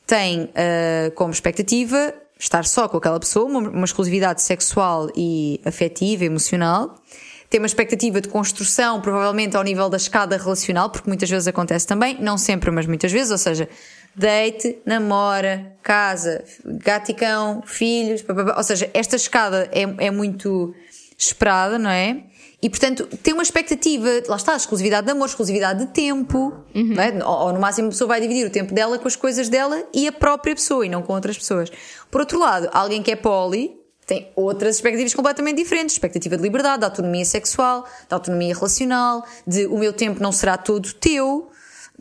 tem 0.06 0.50
ah, 0.54 1.10
como 1.14 1.32
expectativa 1.32 2.14
estar 2.38 2.64
só 2.64 2.88
com 2.88 2.96
aquela 2.96 3.18
pessoa, 3.18 3.46
uma, 3.46 3.60
uma 3.60 3.84
exclusividade 3.84 4.42
sexual 4.42 5.08
e 5.16 5.60
afetiva, 5.64 6.24
emocional. 6.24 7.00
Tem 7.48 7.60
uma 7.60 7.66
expectativa 7.66 8.20
de 8.20 8.28
construção, 8.28 9.00
provavelmente 9.00 9.56
ao 9.56 9.62
nível 9.62 9.88
da 9.88 9.96
escada 9.96 10.36
relacional, 10.36 10.90
porque 10.90 11.08
muitas 11.08 11.30
vezes 11.30 11.46
acontece 11.46 11.86
também, 11.86 12.20
não 12.20 12.36
sempre, 12.36 12.70
mas 12.70 12.86
muitas 12.86 13.12
vezes, 13.12 13.30
ou 13.30 13.38
seja, 13.38 13.68
date, 14.14 14.78
namora, 14.84 15.72
casa, 15.82 16.42
gato 16.64 17.10
e 17.10 17.14
cão, 17.14 17.62
filhos, 17.64 18.22
papapá. 18.22 18.54
ou 18.56 18.62
seja, 18.64 18.90
esta 18.92 19.16
escada 19.16 19.68
é, 19.72 20.06
é 20.06 20.10
muito 20.10 20.74
esperada, 21.16 21.78
não 21.78 21.90
é? 21.90 22.24
E 22.64 22.70
portanto 22.70 23.06
tem 23.22 23.34
uma 23.34 23.42
expectativa, 23.42 24.08
lá 24.26 24.36
está, 24.36 24.56
exclusividade 24.56 25.04
de 25.04 25.12
amor, 25.12 25.26
exclusividade 25.26 25.80
de 25.84 25.92
tempo, 25.92 26.64
não 26.74 27.02
é? 27.02 27.22
ou, 27.22 27.46
ou 27.48 27.52
no 27.52 27.60
máximo 27.60 27.88
a 27.88 27.90
pessoa 27.90 28.08
vai 28.08 28.22
dividir 28.22 28.46
o 28.46 28.50
tempo 28.50 28.72
dela 28.72 28.98
com 28.98 29.06
as 29.06 29.14
coisas 29.14 29.50
dela 29.50 29.84
e 29.92 30.08
a 30.08 30.12
própria 30.12 30.54
pessoa 30.54 30.86
e 30.86 30.88
não 30.88 31.02
com 31.02 31.12
outras 31.12 31.36
pessoas. 31.36 31.70
Por 32.10 32.22
outro 32.22 32.38
lado, 32.38 32.70
alguém 32.72 33.02
que 33.02 33.10
é 33.10 33.16
poli 33.16 33.76
tem 34.06 34.30
outras 34.34 34.76
expectativas 34.76 35.12
completamente 35.12 35.58
diferentes, 35.58 35.94
expectativa 35.94 36.38
de 36.38 36.42
liberdade, 36.42 36.78
de 36.78 36.84
autonomia 36.86 37.24
sexual, 37.26 37.84
de 38.08 38.14
autonomia 38.14 38.54
relacional, 38.54 39.26
de 39.46 39.66
o 39.66 39.76
meu 39.76 39.92
tempo 39.92 40.22
não 40.22 40.32
será 40.32 40.56
todo 40.56 40.90
teu, 40.94 41.50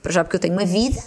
para 0.02 0.14
já 0.14 0.24
porque 0.24 0.38
eu 0.38 0.40
tenho 0.40 0.54
uma 0.54 0.66
vida, 0.66 1.02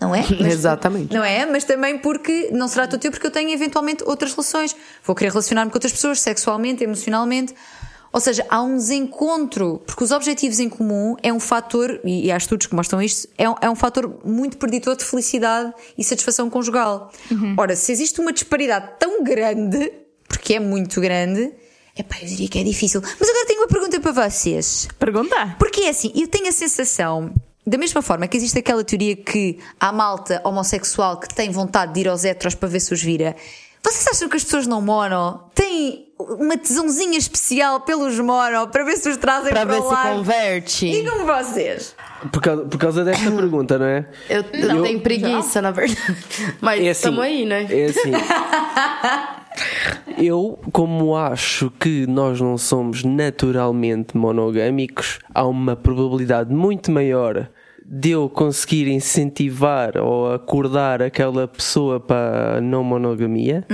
não 0.00 0.14
é? 0.14 0.20
Mas- 0.40 0.52
Exatamente. 0.52 1.12
não 1.12 1.24
é? 1.24 1.46
Mas 1.46 1.64
também 1.64 1.98
porque 1.98 2.48
não 2.52 2.68
será 2.68 2.86
todo 2.86 3.00
teu 3.00 3.10
porque 3.10 3.26
eu 3.26 3.30
tenho 3.32 3.50
eventualmente 3.50 4.04
outras 4.06 4.30
relações. 4.32 4.74
Vou 5.04 5.16
querer 5.16 5.30
relacionar-me 5.30 5.70
com 5.72 5.76
outras 5.76 5.92
pessoas, 5.92 6.20
sexualmente, 6.20 6.84
emocionalmente. 6.84 7.54
Ou 8.12 8.20
seja, 8.20 8.44
há 8.48 8.60
um 8.60 8.76
desencontro, 8.76 9.80
porque 9.86 10.02
os 10.02 10.10
objetivos 10.10 10.58
em 10.58 10.68
comum 10.68 11.16
é 11.22 11.32
um 11.32 11.38
fator, 11.38 12.00
e 12.04 12.30
há 12.30 12.36
estudos 12.36 12.66
que 12.66 12.74
mostram 12.74 13.00
isto, 13.00 13.28
é 13.38 13.48
um, 13.48 13.54
é 13.60 13.70
um 13.70 13.76
fator 13.76 14.20
muito 14.24 14.58
preditor 14.58 14.96
de 14.96 15.04
felicidade 15.04 15.72
e 15.96 16.02
satisfação 16.02 16.50
conjugal. 16.50 17.12
Ora, 17.56 17.76
se 17.76 17.92
existe 17.92 18.20
uma 18.20 18.32
disparidade 18.32 18.92
tão 18.98 19.22
grande, 19.22 19.92
porque 20.28 20.54
é 20.54 20.60
muito 20.60 21.00
grande, 21.00 21.52
epá, 21.96 22.16
eu 22.20 22.26
diria 22.26 22.48
que 22.48 22.58
é 22.58 22.64
difícil. 22.64 23.00
Mas 23.00 23.28
agora 23.28 23.46
tenho 23.46 23.60
uma 23.60 23.68
pergunta 23.68 24.00
para 24.00 24.28
vocês. 24.28 24.88
Pergunta. 24.98 25.56
Porque 25.58 25.82
é 25.82 25.90
assim, 25.90 26.12
eu 26.14 26.26
tenho 26.26 26.48
a 26.48 26.52
sensação, 26.52 27.32
da 27.66 27.78
mesma 27.78 28.02
forma 28.02 28.26
que 28.26 28.36
existe 28.36 28.58
aquela 28.58 28.82
teoria 28.82 29.14
que 29.14 29.58
há 29.78 29.92
malta 29.92 30.40
homossexual 30.44 31.20
que 31.20 31.32
tem 31.32 31.50
vontade 31.50 31.94
de 31.94 32.00
ir 32.00 32.08
aos 32.08 32.24
heteros 32.24 32.54
para 32.56 32.68
ver 32.68 32.80
se 32.80 32.92
os 32.92 33.00
vira. 33.00 33.36
Vocês 33.82 34.06
acham 34.08 34.28
que 34.28 34.36
as 34.36 34.44
pessoas 34.44 34.66
não 34.66 34.80
mono 34.82 35.40
têm 35.54 36.06
uma 36.18 36.56
tesãozinha 36.56 37.16
especial 37.18 37.80
pelos 37.80 38.18
mono 38.20 38.68
para 38.68 38.84
ver 38.84 38.96
se 38.96 39.08
os 39.08 39.16
trazem 39.16 39.50
Pra 39.52 39.64
para, 39.64 39.74
ver 39.74 39.80
o 39.80 39.88
se 39.88 39.94
lado? 39.94 40.16
converte. 40.18 40.90
Digam-me 40.90 41.24
vocês. 41.24 41.96
Por 42.30 42.42
causa, 42.42 42.64
por 42.66 42.78
causa 42.78 43.04
desta 43.04 43.30
pergunta, 43.32 43.78
não 43.78 43.86
é? 43.86 44.06
Eu, 44.28 44.44
eu 44.52 44.82
tenho 44.82 45.00
preguiça, 45.00 45.62
na 45.62 45.70
verdade. 45.70 45.98
Mas 46.60 46.78
É 46.78 46.82
assim, 46.82 46.90
estamos 46.90 47.20
aí, 47.20 47.46
né? 47.46 47.66
É 47.70 47.84
assim. 47.86 48.12
Eu, 50.16 50.58
como 50.72 51.16
acho 51.16 51.70
que 51.80 52.06
nós 52.06 52.40
não 52.40 52.56
somos 52.58 53.02
naturalmente 53.02 54.16
monogâmicos, 54.16 55.18
há 55.34 55.44
uma 55.46 55.74
probabilidade 55.74 56.52
muito 56.54 56.90
maior 56.90 57.48
de 57.92 58.10
eu 58.10 58.28
conseguir 58.28 58.86
incentivar 58.86 59.98
ou 59.98 60.32
acordar 60.32 61.02
aquela 61.02 61.48
pessoa 61.48 61.98
para 61.98 62.58
a 62.58 62.60
não 62.60 62.84
monogamia, 62.84 63.66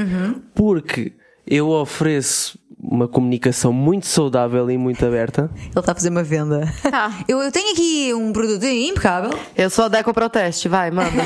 porque 0.54 1.12
eu 1.46 1.68
ofereço 1.68 2.58
uma 2.80 3.06
comunicação 3.06 3.72
muito 3.74 4.06
saudável 4.06 4.70
e 4.70 4.78
muito 4.78 5.04
aberta. 5.04 5.50
Ele 5.56 5.68
está 5.78 5.92
a 5.92 5.94
fazer 5.94 6.08
uma 6.08 6.22
venda. 6.22 6.72
Tá. 6.82 7.12
Eu, 7.26 7.40
eu 7.40 7.50
tenho 7.50 7.72
aqui 7.72 8.14
um 8.14 8.32
produto 8.32 8.64
impecável. 8.64 9.30
Eu 9.56 9.68
sou 9.70 9.86
a 9.86 9.88
Deco 9.88 10.14
Proteste, 10.14 10.68
vai, 10.68 10.90
manda. 10.90 11.10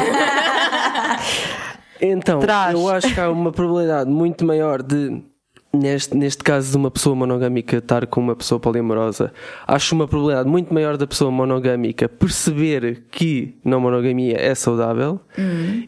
Então, 2.03 2.41
Traz. 2.41 2.73
eu 2.73 2.89
acho 2.89 3.13
que 3.13 3.21
há 3.21 3.31
uma 3.31 3.53
probabilidade 3.53 4.09
muito 4.09 4.43
maior 4.43 4.83
de, 4.83 5.23
neste, 5.73 6.17
neste 6.17 6.43
caso 6.43 6.71
de 6.73 6.77
uma 6.77 6.91
pessoa 6.91 7.15
monogâmica 7.15 7.77
estar 7.79 8.07
com 8.07 8.21
uma 8.21 8.35
pessoa 8.35 8.59
poliamorosa, 8.59 9.33
acho 9.67 9.95
uma 9.95 10.09
probabilidade 10.09 10.49
muito 10.49 10.73
maior 10.75 10.97
da 10.97 11.07
pessoa 11.07 11.31
monogâmica 11.31 12.09
perceber 12.09 13.05
que 13.11 13.55
não 13.65 13.81
monogamia 13.81 14.37
é 14.39 14.55
saudável 14.55 15.21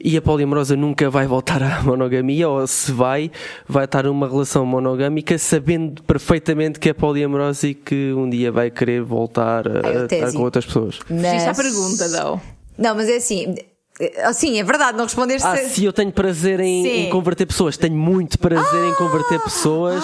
e 0.03 0.17
a 0.17 0.23
poliamorosa 0.23 0.77
nunca 0.77 1.11
vai 1.11 1.27
voltar 1.27 1.63
à 1.63 1.83
monogamia, 1.85 2.49
ou 2.49 2.67
se 2.67 2.93
vai, 2.93 3.31
vai 3.69 3.85
estar 3.85 4.05
numa 4.05 4.29
relação 4.29 4.65
monogâmica 4.65 5.37
sabendo 5.39 6.03
perfeitamente 6.05 6.79
que 6.79 6.89
é 6.89 6.93
poliamorosa 6.93 7.69
e 7.69 7.75
que 7.75 8.13
um 8.13 8.29
dia 8.31 8.53
vai 8.53 8.71
querer 8.71 9.03
voltar 9.03 9.67
a, 9.69 9.81
É 9.89 9.97
a 9.99 10.01
a 10.03 10.05
estar 10.05 10.33
com 10.33 10.43
outras 10.43 10.65
pessoas. 10.65 10.99
Fizeste 11.07 11.45
a 11.45 11.47
Mas- 11.49 11.57
pergunta. 11.57 12.43
Não, 12.79 12.95
mas 12.95 13.09
é 13.09 13.17
assim. 13.17 13.55
É- 14.01 14.33
Sim, 14.33 14.59
é 14.59 14.65
verdade, 14.65 14.97
não 14.97 15.05
respondeste. 15.05 15.47
Ah, 15.47 15.57
se 15.57 15.85
eu 15.85 15.93
tenho 15.93 16.13
prazer 16.13 16.61
em, 16.61 16.83
Sim. 16.83 17.07
em 17.07 17.11
converter 17.11 17.47
pessoas, 17.47 17.77
tenho 17.77 17.95
muito 17.97 18.39
prazer 18.39 18.85
em 18.85 18.95
converter 18.95 19.41
pessoas 19.41 20.03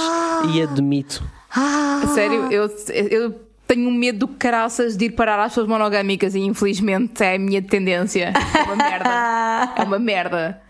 e 0.54 0.62
admito. 0.62 1.22
Ah, 1.54 2.02
A 2.04 2.06
Sério, 2.08 2.50
eu, 2.52 2.70
eu 3.10 3.34
tenho 3.66 3.88
um 3.88 3.92
medo 3.92 4.20
do 4.20 4.28
caraças 4.28 4.96
de 4.96 5.06
ir 5.06 5.10
parar 5.10 5.40
às 5.42 5.52
pessoas 5.52 5.66
monogâmicas 5.68 6.34
e 6.34 6.40
infelizmente 6.40 7.22
é 7.22 7.34
a 7.36 7.38
minha 7.38 7.60
tendência. 7.62 8.32
É 8.58 8.62
uma 8.62 8.76
merda. 8.76 9.08
É 9.76 9.82
uma 9.84 9.98
merda. 9.98 10.60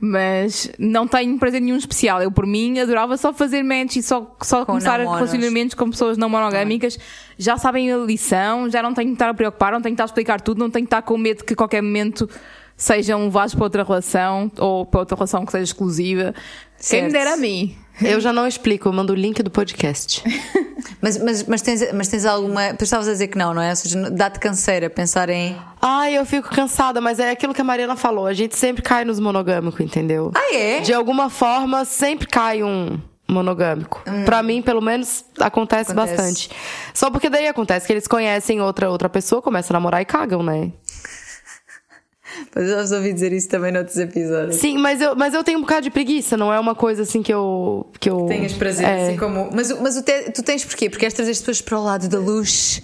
Mas 0.00 0.70
não 0.78 1.06
tenho 1.06 1.38
prazer 1.38 1.60
nenhum 1.60 1.76
especial. 1.76 2.20
Eu, 2.20 2.30
por 2.30 2.46
mim, 2.46 2.78
adorava 2.78 3.16
só 3.16 3.32
fazer 3.32 3.62
match 3.62 3.96
e 3.96 4.02
só, 4.02 4.36
só 4.42 4.64
começar 4.64 4.98
não 4.98 5.06
monos. 5.06 5.30
relacionamentos 5.30 5.74
com 5.74 5.90
pessoas 5.90 6.18
não 6.18 6.28
monogâmicas. 6.28 6.98
Já 7.38 7.56
sabem 7.56 7.92
a 7.92 7.96
lição, 7.96 8.68
já 8.68 8.82
não 8.82 8.92
tenho 8.92 9.08
que 9.08 9.14
estar 9.14 9.30
a 9.30 9.34
preocupar, 9.34 9.72
não 9.72 9.80
tenho 9.80 9.94
que 9.94 10.02
estar 10.02 10.04
a 10.04 10.06
explicar 10.06 10.40
tudo, 10.40 10.58
não 10.58 10.70
tenho 10.70 10.84
que 10.84 10.88
estar 10.88 11.02
com 11.02 11.16
medo 11.16 11.44
que 11.44 11.54
a 11.54 11.56
qualquer 11.56 11.82
momento 11.82 12.28
sejam 12.76 13.24
levados 13.24 13.54
para 13.54 13.64
outra 13.64 13.82
relação 13.84 14.50
ou 14.58 14.84
para 14.86 15.00
outra 15.00 15.16
relação 15.16 15.44
que 15.46 15.52
seja 15.52 15.64
exclusiva. 15.64 16.34
Quem 16.88 17.02
me 17.04 17.10
Certo. 17.10 17.12
dera 17.12 17.34
a 17.34 17.36
mim. 17.36 17.76
Eu 18.02 18.20
já 18.20 18.32
não 18.32 18.46
explico, 18.46 18.88
eu 18.88 18.92
mando 18.92 19.12
o 19.12 19.16
link 19.16 19.42
do 19.42 19.50
podcast. 19.50 20.22
Mas, 21.00 21.18
mas, 21.18 21.44
mas, 21.44 21.60
tens, 21.62 21.92
mas 21.92 22.08
tens 22.08 22.24
alguma. 22.24 22.72
Tu 22.74 22.84
estavas 22.84 23.06
a 23.08 23.12
dizer 23.12 23.28
que 23.28 23.36
não, 23.36 23.52
não 23.52 23.60
é? 23.60 23.70
Ou 23.70 23.76
seja, 23.76 24.10
dá-te 24.10 24.38
canseira 24.38 24.88
pensar 24.88 25.28
em. 25.28 25.54
Ai, 25.80 26.16
eu 26.16 26.24
fico 26.24 26.48
cansada, 26.48 26.98
mas 27.00 27.18
é 27.18 27.30
aquilo 27.30 27.52
que 27.52 27.60
a 27.60 27.64
Mariana 27.64 27.94
falou. 27.94 28.26
A 28.26 28.32
gente 28.32 28.56
sempre 28.56 28.82
cai 28.82 29.04
nos 29.04 29.20
monogâmicos, 29.20 29.80
entendeu? 29.80 30.30
Ah, 30.34 30.54
é? 30.54 30.80
De 30.80 30.94
alguma 30.94 31.28
forma, 31.28 31.84
sempre 31.84 32.26
cai 32.26 32.62
um 32.62 32.98
monogâmico. 33.28 34.02
Pra 34.24 34.42
mim, 34.42 34.62
pelo 34.62 34.80
menos, 34.80 35.24
acontece, 35.38 35.90
Hum. 35.92 35.94
Acontece. 35.94 36.16
bastante. 36.16 36.50
Só 36.94 37.10
porque 37.10 37.28
daí 37.28 37.48
acontece 37.48 37.86
que 37.86 37.92
eles 37.92 38.06
conhecem 38.06 38.60
outra, 38.62 38.88
outra 38.90 39.08
pessoa, 39.08 39.42
começam 39.42 39.74
a 39.74 39.80
namorar 39.80 40.00
e 40.00 40.06
cagam, 40.06 40.42
né? 40.42 40.70
Mas 42.54 42.68
eu 42.68 42.86
já 42.86 42.96
ouvi 42.96 43.12
dizer 43.12 43.32
isso 43.32 43.48
também 43.48 43.70
noutros 43.72 43.96
episódios. 43.98 44.56
Sim, 44.56 44.78
mas 44.78 45.00
eu, 45.00 45.14
mas 45.14 45.34
eu 45.34 45.44
tenho 45.44 45.58
um 45.58 45.62
bocado 45.62 45.82
de 45.82 45.90
preguiça, 45.90 46.36
não 46.36 46.52
é 46.52 46.58
uma 46.58 46.74
coisa 46.74 47.02
assim 47.02 47.22
que 47.22 47.32
eu. 47.32 47.86
Que 48.00 48.10
eu 48.10 48.26
Tenhas 48.26 48.52
prazer, 48.52 48.86
é. 48.86 49.08
assim 49.08 49.16
como. 49.16 49.50
Mas, 49.52 49.70
mas 49.80 49.96
o 49.96 50.02
te- 50.02 50.30
tu 50.32 50.42
tens 50.42 50.64
porquê? 50.64 50.88
Porque 50.90 51.00
queres 51.00 51.14
trazer 51.14 51.30
as 51.32 51.38
pessoas 51.38 51.60
para 51.60 51.78
o 51.78 51.84
lado 51.84 52.08
da 52.08 52.18
luz. 52.18 52.82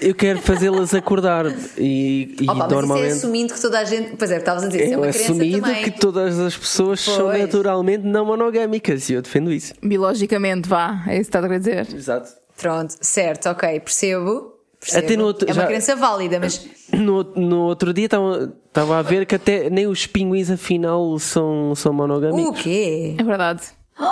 Eu 0.00 0.14
quero 0.14 0.40
fazê-las 0.40 0.94
acordar 0.94 1.44
e, 1.76 2.36
e 2.40 2.44
Opa, 2.44 2.54
mas 2.54 2.70
normalmente. 2.72 3.06
isso 3.08 3.14
é 3.14 3.18
assumindo 3.18 3.52
que 3.54 3.60
toda 3.60 3.80
a 3.80 3.84
gente. 3.84 4.14
Pois 4.16 4.30
é, 4.30 4.36
estavas 4.36 4.62
a 4.62 4.66
dizer, 4.68 4.84
isso 4.84 4.92
é 4.92 4.94
eu 4.94 4.98
uma 5.00 5.08
crença 5.08 5.32
assumido 5.32 5.60
também. 5.60 5.82
que 5.82 5.90
todas 5.90 6.38
as 6.38 6.56
pessoas 6.56 7.00
são 7.00 7.26
Pois. 7.26 7.40
naturalmente 7.40 8.04
não 8.06 8.24
monogâmicas 8.24 9.10
e 9.10 9.14
eu 9.14 9.22
defendo 9.22 9.50
isso. 9.52 9.74
Biologicamente, 9.82 10.68
vá. 10.68 11.02
É 11.08 11.18
isso 11.18 11.30
que 11.30 11.36
está 11.36 11.40
a 11.40 11.58
dizer. 11.58 11.88
Exato. 11.94 12.30
Pronto, 12.56 12.94
certo, 13.00 13.48
ok, 13.48 13.80
percebo. 13.80 14.51
Percebo. 14.82 15.06
Até 15.06 15.16
no 15.16 15.24
outro- 15.24 15.48
é 15.48 15.52
uma 15.52 15.62
já- 15.62 15.66
crença 15.66 15.96
válida, 15.96 16.38
mas. 16.40 16.66
No, 16.92 17.22
no 17.24 17.60
outro 17.62 17.94
dia 17.94 18.04
estava 18.04 18.98
a 18.98 19.00
ver 19.02 19.24
que 19.24 19.34
até 19.34 19.70
nem 19.70 19.86
os 19.86 20.06
pinguins 20.06 20.50
afinal 20.50 21.18
são, 21.18 21.74
são 21.74 21.90
O 21.90 21.94
monogâmicos. 21.94 22.60
quê? 22.60 23.14
É 23.18 23.22
verdade. 23.22 23.62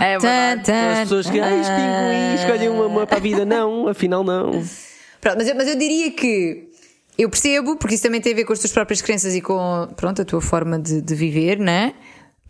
É 0.00 0.18
verdade. 0.18 0.62
Tan, 0.62 0.72
tan, 0.72 0.92
As 0.92 0.98
pessoas 1.00 1.28
que, 1.30 1.40
ai, 1.40 1.60
os 1.60 1.66
pinguins, 1.68 2.40
escolhem 2.40 2.68
uma, 2.68 2.86
uma 2.86 3.06
para 3.06 3.16
a 3.16 3.20
vida. 3.20 3.44
Não, 3.44 3.88
afinal 3.88 4.22
não. 4.22 4.50
Pronto, 5.20 5.36
mas, 5.38 5.48
eu, 5.48 5.54
mas 5.56 5.66
eu 5.68 5.76
diria 5.76 6.10
que 6.12 6.68
eu 7.18 7.28
percebo, 7.28 7.76
porque 7.76 7.94
isso 7.96 8.04
também 8.04 8.20
tem 8.20 8.32
a 8.32 8.36
ver 8.36 8.44
com 8.44 8.52
as 8.52 8.60
tuas 8.60 8.72
próprias 8.72 9.02
crenças 9.02 9.34
e 9.34 9.40
com 9.40 9.88
pronto, 9.96 10.22
a 10.22 10.24
tua 10.24 10.40
forma 10.40 10.78
de, 10.78 11.00
de 11.02 11.14
viver, 11.16 11.58
né? 11.58 11.92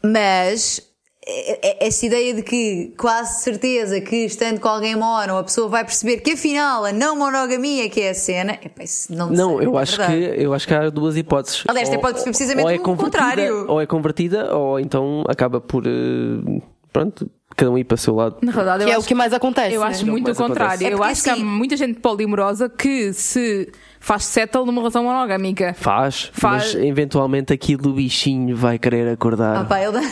Mas 0.03 0.81
esta 1.27 2.07
ideia 2.07 2.33
de 2.35 2.43
que 2.43 2.95
quase 2.97 3.43
certeza 3.43 4.01
que 4.01 4.25
estando 4.25 4.59
com 4.59 4.69
alguém 4.69 4.97
mono 4.97 5.37
a 5.37 5.45
pessoa 5.45 5.69
vai 5.69 5.85
perceber 5.85 6.19
que 6.23 6.33
afinal 6.33 6.85
a 6.87 6.93
não 6.93 7.15
monogamia 7.15 7.85
é 7.85 7.89
que 7.91 8.01
é 8.01 8.11
a 8.11 8.15
cena, 8.15 8.53
epá, 8.55 8.83
isso 8.83 9.15
não 9.15 9.29
Não, 9.31 9.59
sei, 9.59 9.67
eu 9.67 9.79
é 9.79 9.83
acho, 9.83 9.97
verdade. 9.99 10.19
que, 10.37 10.43
eu 10.43 10.55
acho 10.55 10.67
que 10.67 10.75
há 10.75 10.89
duas 10.89 11.17
hipóteses. 11.19 11.63
Aliás, 11.69 11.89
Ou- 11.91 11.99
pode 12.01 12.19
ser 12.21 12.25
precisamente 12.31 12.65
ou 12.65 12.71
é 12.71 12.77
o 12.77 12.81
convertida, 12.81 13.05
contrário. 13.21 13.65
Ou 13.69 13.81
é 13.81 13.87
convertida, 13.87 14.57
ou 14.57 14.81
então 14.81 15.23
acaba 15.29 15.61
por. 15.61 15.87
eh, 15.87 16.61
pronto, 16.91 17.31
cada 17.55 17.71
um 17.71 17.77
ir 17.77 17.85
para 17.85 17.97
o 17.97 17.99
seu 17.99 18.15
lado. 18.15 18.37
Na 18.41 18.51
realidade, 18.51 18.85
Que 18.85 18.91
eu 18.91 18.95
é 18.95 18.97
acho, 18.97 19.05
o 19.05 19.09
que 19.09 19.15
mais 19.15 19.33
acontece. 19.35 19.75
eu 19.75 19.81
né? 19.83 19.87
acho 19.89 20.07
muito 20.07 20.31
o 20.31 20.35
contrário. 20.35 20.87
É 20.87 20.93
eu 20.95 21.03
acho 21.03 21.23
que 21.23 21.29
há 21.29 21.35
assim- 21.35 21.45
muita 21.45 21.77
gente 21.77 22.01
polimorosa 22.01 22.69
que 22.71 23.13
se 23.13 23.71
faz 24.01 24.25
settle 24.25 24.65
numa 24.65 24.81
relação 24.81 25.05
monogâmica. 25.05 25.75
Faz, 25.75 26.31
Faz. 26.33 26.75
mas 26.75 26.83
eventualmente 26.83 27.53
aquilo 27.53 27.83
do 27.83 27.93
bichinho 27.93 28.57
vai 28.57 28.79
querer 28.79 29.07
acordar. 29.13 29.59
Ah, 29.59 29.65
pá, 29.65 29.81
ele 29.83 29.93
dá- 29.93 30.11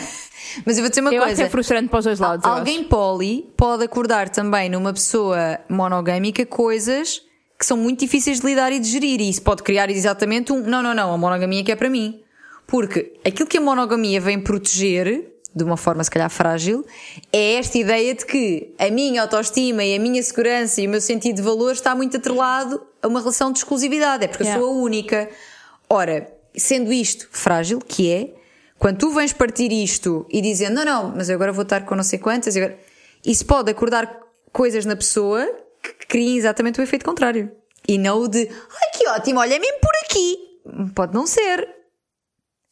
Mas 0.65 0.77
eu 0.77 0.83
vou 0.83 0.89
dizer 0.89 1.01
uma 1.01 1.13
Eu 1.13 1.21
que 1.21 1.27
coisa. 1.27 1.43
é 1.43 1.49
frustrante 1.49 1.89
para 1.89 1.99
os 1.99 2.05
dois 2.05 2.19
lados. 2.19 2.45
Alguém 2.45 2.83
poli 2.83 3.49
pode 3.57 3.83
acordar 3.83 4.29
também 4.29 4.69
numa 4.69 4.93
pessoa 4.93 5.59
monogâmica 5.69 6.45
coisas 6.45 7.21
que 7.57 7.65
são 7.65 7.75
muito 7.75 7.99
difíceis 7.99 8.39
de 8.39 8.45
lidar 8.45 8.71
e 8.71 8.79
de 8.79 8.87
gerir. 8.89 9.19
E 9.19 9.29
isso 9.29 9.41
pode 9.41 9.63
criar 9.63 9.89
exatamente 9.89 10.53
um. 10.53 10.61
Não, 10.61 10.81
não, 10.81 10.93
não, 10.93 11.13
a 11.13 11.17
monogamia 11.17 11.63
que 11.63 11.71
é 11.71 11.75
para 11.75 11.89
mim. 11.89 12.21
Porque 12.65 13.13
aquilo 13.25 13.47
que 13.49 13.57
a 13.57 13.61
monogamia 13.61 14.21
vem 14.21 14.39
proteger, 14.39 15.33
de 15.53 15.63
uma 15.63 15.75
forma 15.75 16.03
se 16.03 16.11
calhar 16.11 16.29
frágil, 16.29 16.85
é 17.33 17.55
esta 17.55 17.77
ideia 17.77 18.13
de 18.13 18.25
que 18.25 18.73
a 18.77 18.89
minha 18.91 19.23
autoestima 19.23 19.83
e 19.83 19.95
a 19.95 19.99
minha 19.99 20.21
segurança 20.21 20.79
e 20.79 20.87
o 20.87 20.89
meu 20.89 21.01
sentido 21.01 21.37
de 21.37 21.41
valor 21.41 21.71
está 21.71 21.93
muito 21.95 22.15
atrelado 22.15 22.81
a 23.01 23.07
uma 23.07 23.19
relação 23.19 23.51
de 23.51 23.57
exclusividade. 23.59 24.23
É 24.23 24.27
porque 24.27 24.43
Yeah. 24.43 24.61
eu 24.61 24.67
sou 24.67 24.77
a 24.79 24.81
única. 24.83 25.29
Ora, 25.89 26.31
sendo 26.55 26.93
isto 26.93 27.27
frágil, 27.31 27.79
que 27.79 28.11
é, 28.11 28.33
quando 28.79 28.97
tu 28.97 29.11
vens 29.11 29.33
partir 29.33 29.71
isto 29.71 30.25
e 30.29 30.41
dizendo, 30.41 30.75
não, 30.75 30.85
não, 30.85 31.15
mas 31.15 31.29
eu 31.29 31.35
agora 31.35 31.51
vou 31.51 31.63
estar 31.63 31.85
com 31.85 31.95
não 31.95 32.03
sei 32.03 32.17
quantas, 32.17 32.55
e 32.55 32.59
agora... 32.61 32.79
isso 33.25 33.45
pode 33.45 33.69
acordar 33.69 34.19
coisas 34.51 34.85
na 34.85 34.95
pessoa 34.95 35.45
que 35.83 36.07
criem 36.07 36.37
exatamente 36.37 36.79
o 36.79 36.83
efeito 36.83 37.05
contrário. 37.05 37.51
E 37.87 37.97
não 37.97 38.21
o 38.21 38.27
de, 38.27 38.39
ai 38.39 38.89
que 38.97 39.07
ótimo, 39.09 39.39
olha, 39.39 39.55
é 39.55 39.59
mesmo 39.59 39.79
por 39.79 39.91
aqui. 40.05 40.37
Pode 40.95 41.13
não 41.13 41.27
ser. 41.27 41.67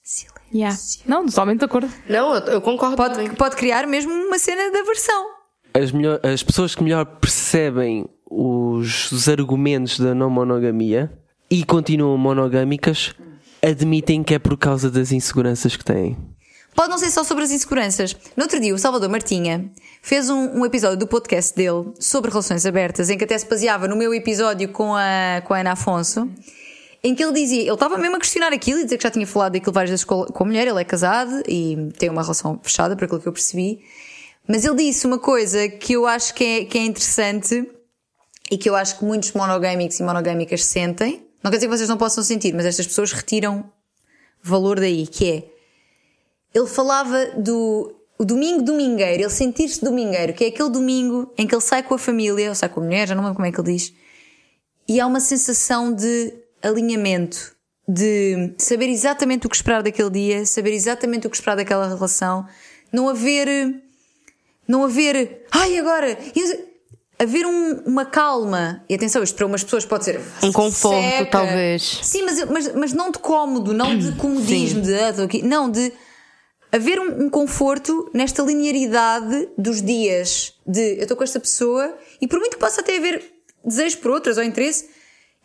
Silêncio. 0.01 0.37
Yeah. 0.53 0.77
Não, 1.05 1.25
totalmente 1.25 1.59
de 1.59 1.65
acordo. 1.65 1.91
Não, 2.07 2.33
eu, 2.35 2.41
eu 2.45 2.61
concordo. 2.61 2.95
Pode, 2.95 3.15
também. 3.15 3.33
pode 3.33 3.55
criar 3.55 3.85
mesmo 3.85 4.11
uma 4.13 4.39
cena 4.39 4.71
de 4.71 4.77
aversão. 4.77 5.27
As, 5.73 5.91
melhor- 5.91 6.19
as 6.23 6.41
pessoas 6.41 6.73
que 6.73 6.83
melhor 6.83 7.05
percebem 7.05 8.07
os, 8.29 9.11
os 9.11 9.27
argumentos 9.27 9.99
da 9.99 10.15
não 10.15 10.29
monogamia 10.29 11.11
e 11.49 11.65
continuam 11.65 12.17
monogâmicas 12.17 13.13
admitem 13.67 14.23
que 14.23 14.33
é 14.33 14.39
por 14.39 14.57
causa 14.57 14.89
das 14.89 15.11
inseguranças 15.11 15.75
que 15.75 15.83
têm. 15.83 16.17
Pode 16.75 16.89
não 16.89 16.97
ser 16.99 17.09
só 17.09 17.23
sobre 17.23 17.43
as 17.43 17.51
inseguranças. 17.51 18.15
No 18.35 18.43
outro 18.43 18.59
dia, 18.59 18.73
o 18.73 18.77
Salvador 18.77 19.09
Martinha 19.09 19.71
fez 20.01 20.29
um, 20.29 20.59
um 20.59 20.65
episódio 20.65 20.97
do 20.97 21.07
podcast 21.07 21.55
dele 21.55 21.91
sobre 21.99 22.29
relações 22.29 22.67
abertas, 22.67 23.09
em 23.09 23.17
que 23.17 23.23
até 23.23 23.35
se 23.35 23.47
baseava 23.47 23.87
no 23.87 23.95
meu 23.95 24.13
episódio 24.13 24.69
com 24.69 24.95
a, 24.95 25.41
com 25.43 25.55
a 25.55 25.59
Ana 25.59 25.71
Afonso, 25.71 26.29
em 27.03 27.15
que 27.15 27.23
ele 27.23 27.33
dizia, 27.33 27.61
ele 27.61 27.71
estava 27.71 27.97
mesmo 27.97 28.15
a 28.15 28.19
questionar 28.19 28.53
aquilo 28.53 28.79
e 28.79 28.83
dizer 28.83 28.97
que 28.97 29.03
já 29.03 29.09
tinha 29.09 29.25
falado 29.25 29.53
daquilo 29.53 29.73
várias 29.73 29.89
vezes 29.89 30.05
com 30.05 30.25
a 30.39 30.45
mulher, 30.45 30.67
ele 30.67 30.79
é 30.79 30.83
casado 30.83 31.41
e 31.47 31.89
tem 31.97 32.09
uma 32.09 32.21
relação 32.21 32.59
fechada, 32.61 32.95
por 32.95 33.05
aquilo 33.05 33.21
que 33.21 33.27
eu 33.27 33.33
percebi. 33.33 33.79
Mas 34.47 34.63
ele 34.63 34.75
disse 34.75 35.05
uma 35.07 35.17
coisa 35.17 35.67
que 35.67 35.93
eu 35.93 36.05
acho 36.05 36.33
que 36.33 36.43
é, 36.43 36.65
que 36.65 36.77
é 36.77 36.85
interessante 36.85 37.67
e 38.51 38.57
que 38.57 38.69
eu 38.69 38.75
acho 38.75 38.99
que 38.99 39.03
muitos 39.03 39.33
monogâmicos 39.33 39.99
e 39.99 40.03
monogâmicas 40.03 40.63
sentem. 40.63 41.26
Não 41.43 41.51
quer 41.51 41.57
dizer 41.57 41.67
que 41.67 41.77
vocês 41.77 41.89
não 41.89 41.97
possam 41.97 42.23
sentir, 42.23 42.53
mas 42.53 42.65
estas 42.65 42.87
pessoas 42.87 43.11
retiram 43.11 43.71
valor 44.41 44.79
daí, 44.79 45.05
que 45.07 45.31
é 45.31 45.57
ele 46.53 46.67
falava 46.67 47.25
do 47.37 47.93
o 48.19 48.25
domingo 48.25 48.63
domingueiro, 48.63 49.23
ele 49.23 49.29
sentir-se 49.29 49.83
domingueiro, 49.83 50.33
que 50.33 50.43
é 50.43 50.47
aquele 50.47 50.69
domingo 50.69 51.31
em 51.37 51.45
que 51.45 51.53
ele 51.53 51.61
sai 51.61 51.83
com 51.83 51.93
a 51.93 51.99
família, 51.99 52.49
ou 52.49 52.55
sai 52.55 52.67
com 52.67 52.79
a 52.79 52.83
mulher, 52.83 53.07
já 53.07 53.13
não 53.13 53.21
lembro 53.21 53.35
como 53.35 53.45
é 53.45 53.51
que 53.51 53.59
ele 53.59 53.73
diz, 53.73 53.93
e 54.87 54.99
há 54.99 55.05
uma 55.05 55.19
sensação 55.19 55.93
de 55.93 56.33
alinhamento, 56.63 57.55
de 57.87 58.55
saber 58.57 58.89
exatamente 58.89 59.45
o 59.45 59.49
que 59.49 59.55
esperar 59.55 59.83
daquele 59.83 60.09
dia, 60.09 60.45
saber 60.45 60.73
exatamente 60.73 61.27
o 61.27 61.29
que 61.29 61.35
esperar 61.35 61.55
daquela 61.55 61.87
relação, 61.87 62.47
não 62.91 63.07
haver, 63.07 63.83
não 64.67 64.83
haver, 64.83 65.45
ai 65.51 65.77
agora, 65.77 66.17
haver 67.19 67.45
um- 67.45 67.81
uma 67.85 68.05
calma, 68.05 68.83
e 68.89 68.93
atenção, 68.95 69.23
isto 69.23 69.35
para 69.35 69.45
umas 69.45 69.63
pessoas 69.63 69.85
pode 69.85 70.05
ser 70.05 70.19
Um 70.43 70.51
conforto, 70.51 71.01
seca. 71.01 71.31
talvez. 71.31 71.99
Sim, 72.03 72.23
mas, 72.23 72.43
mas, 72.45 72.75
mas 72.75 72.93
não 72.93 73.09
de 73.11 73.17
cómodo, 73.19 73.73
não 73.73 73.97
de 73.97 74.11
comodismo, 74.13 74.81
de 74.81 74.93
ah, 74.95 75.09
aqui. 75.23 75.41
não, 75.41 75.69
de 75.69 75.91
haver 76.71 76.99
um, 76.99 77.25
um 77.25 77.29
conforto 77.29 78.09
nesta 78.13 78.43
linearidade 78.43 79.49
dos 79.57 79.81
dias 79.81 80.53
de 80.65 80.95
eu 80.97 81.01
estou 81.03 81.17
com 81.17 81.23
esta 81.23 81.39
pessoa 81.39 81.97
e 82.21 82.27
por 82.27 82.39
muito 82.39 82.53
que 82.53 82.59
possa 82.59 82.81
até 82.81 82.97
haver 82.97 83.23
desejo 83.65 83.97
por 83.97 84.11
outras 84.11 84.37
ou 84.37 84.43
interesse, 84.43 84.87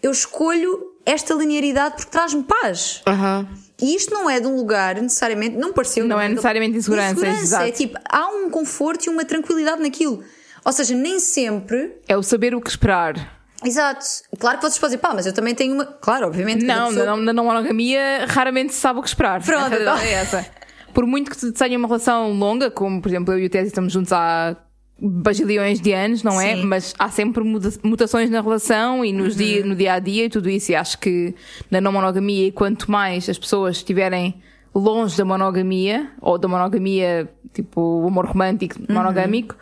eu 0.02 0.10
escolho 0.10 0.78
esta 1.06 1.32
linearidade 1.34 1.96
porque 1.96 2.10
traz-me 2.10 2.42
paz. 2.42 3.02
Aham. 3.06 3.48
E 3.80 3.96
isto 3.96 4.12
não 4.14 4.28
é 4.30 4.38
de 4.38 4.46
um 4.46 4.54
lugar 4.56 5.00
necessariamente, 5.00 5.56
não 5.56 5.72
pareceu. 5.72 6.04
Não 6.04 6.20
é 6.20 6.28
necessariamente 6.28 6.76
insegurança, 6.78 7.26
É 7.26 7.30
exato. 7.30 7.72
tipo, 7.72 7.98
há 8.08 8.28
um 8.28 8.48
conforto 8.50 9.06
e 9.06 9.08
uma 9.08 9.24
tranquilidade 9.24 9.80
naquilo. 9.82 10.22
Ou 10.64 10.72
seja, 10.72 10.94
nem 10.94 11.18
sempre 11.18 11.92
É 12.08 12.16
o 12.16 12.22
saber 12.22 12.54
o 12.54 12.60
que 12.60 12.70
esperar. 12.70 13.40
Exato. 13.64 14.04
Claro 14.38 14.58
que 14.58 14.62
vocês 14.64 14.78
podem 14.78 14.96
dizer, 14.96 15.06
pá, 15.08 15.14
mas 15.14 15.26
eu 15.26 15.32
também 15.32 15.54
tenho 15.54 15.74
uma. 15.74 15.84
Claro, 15.84 16.26
obviamente. 16.26 16.64
Não, 16.64 16.88
pessoa- 16.88 17.06
na, 17.06 17.16
na 17.16 17.32
não 17.32 17.44
monogamia 17.44 18.26
raramente 18.28 18.74
se 18.74 18.80
sabe 18.80 18.98
o 18.98 19.02
que 19.02 19.08
esperar. 19.08 19.42
Pronto, 19.42 19.74
então. 19.76 19.96
é 19.98 20.12
essa. 20.12 20.46
Por 20.92 21.06
muito 21.06 21.30
que 21.30 21.36
se 21.36 21.52
tenha 21.52 21.78
uma 21.78 21.86
relação 21.88 22.32
longa, 22.32 22.70
como 22.70 23.00
por 23.00 23.08
exemplo 23.08 23.32
eu 23.34 23.38
e 23.38 23.46
o 23.46 23.50
Tese 23.50 23.68
estamos 23.68 23.92
juntos 23.92 24.12
há 24.12 24.56
bajilhões 25.00 25.80
de 25.80 25.92
anos, 25.92 26.22
não 26.22 26.40
é? 26.40 26.54
Sim. 26.56 26.64
Mas 26.64 26.94
há 26.98 27.08
sempre 27.08 27.42
mutações 27.82 28.30
na 28.30 28.40
relação 28.40 29.04
e 29.04 29.12
nos 29.12 29.36
dia, 29.36 29.64
no 29.64 29.74
dia 29.74 29.94
a 29.94 29.98
dia 29.98 30.26
e 30.26 30.28
tudo 30.28 30.48
isso. 30.50 30.70
E 30.72 30.74
acho 30.74 30.98
que 30.98 31.34
na 31.70 31.80
não 31.80 31.92
monogamia, 31.92 32.46
e 32.48 32.52
quanto 32.52 32.90
mais 32.90 33.28
as 33.28 33.38
pessoas 33.38 33.76
estiverem 33.76 34.40
longe 34.74 35.16
da 35.16 35.24
monogamia, 35.24 36.10
ou 36.20 36.38
da 36.38 36.46
monogamia, 36.48 37.28
tipo 37.52 37.80
o 37.80 38.06
amor 38.08 38.26
romântico 38.26 38.76
monogâmico, 38.88 39.56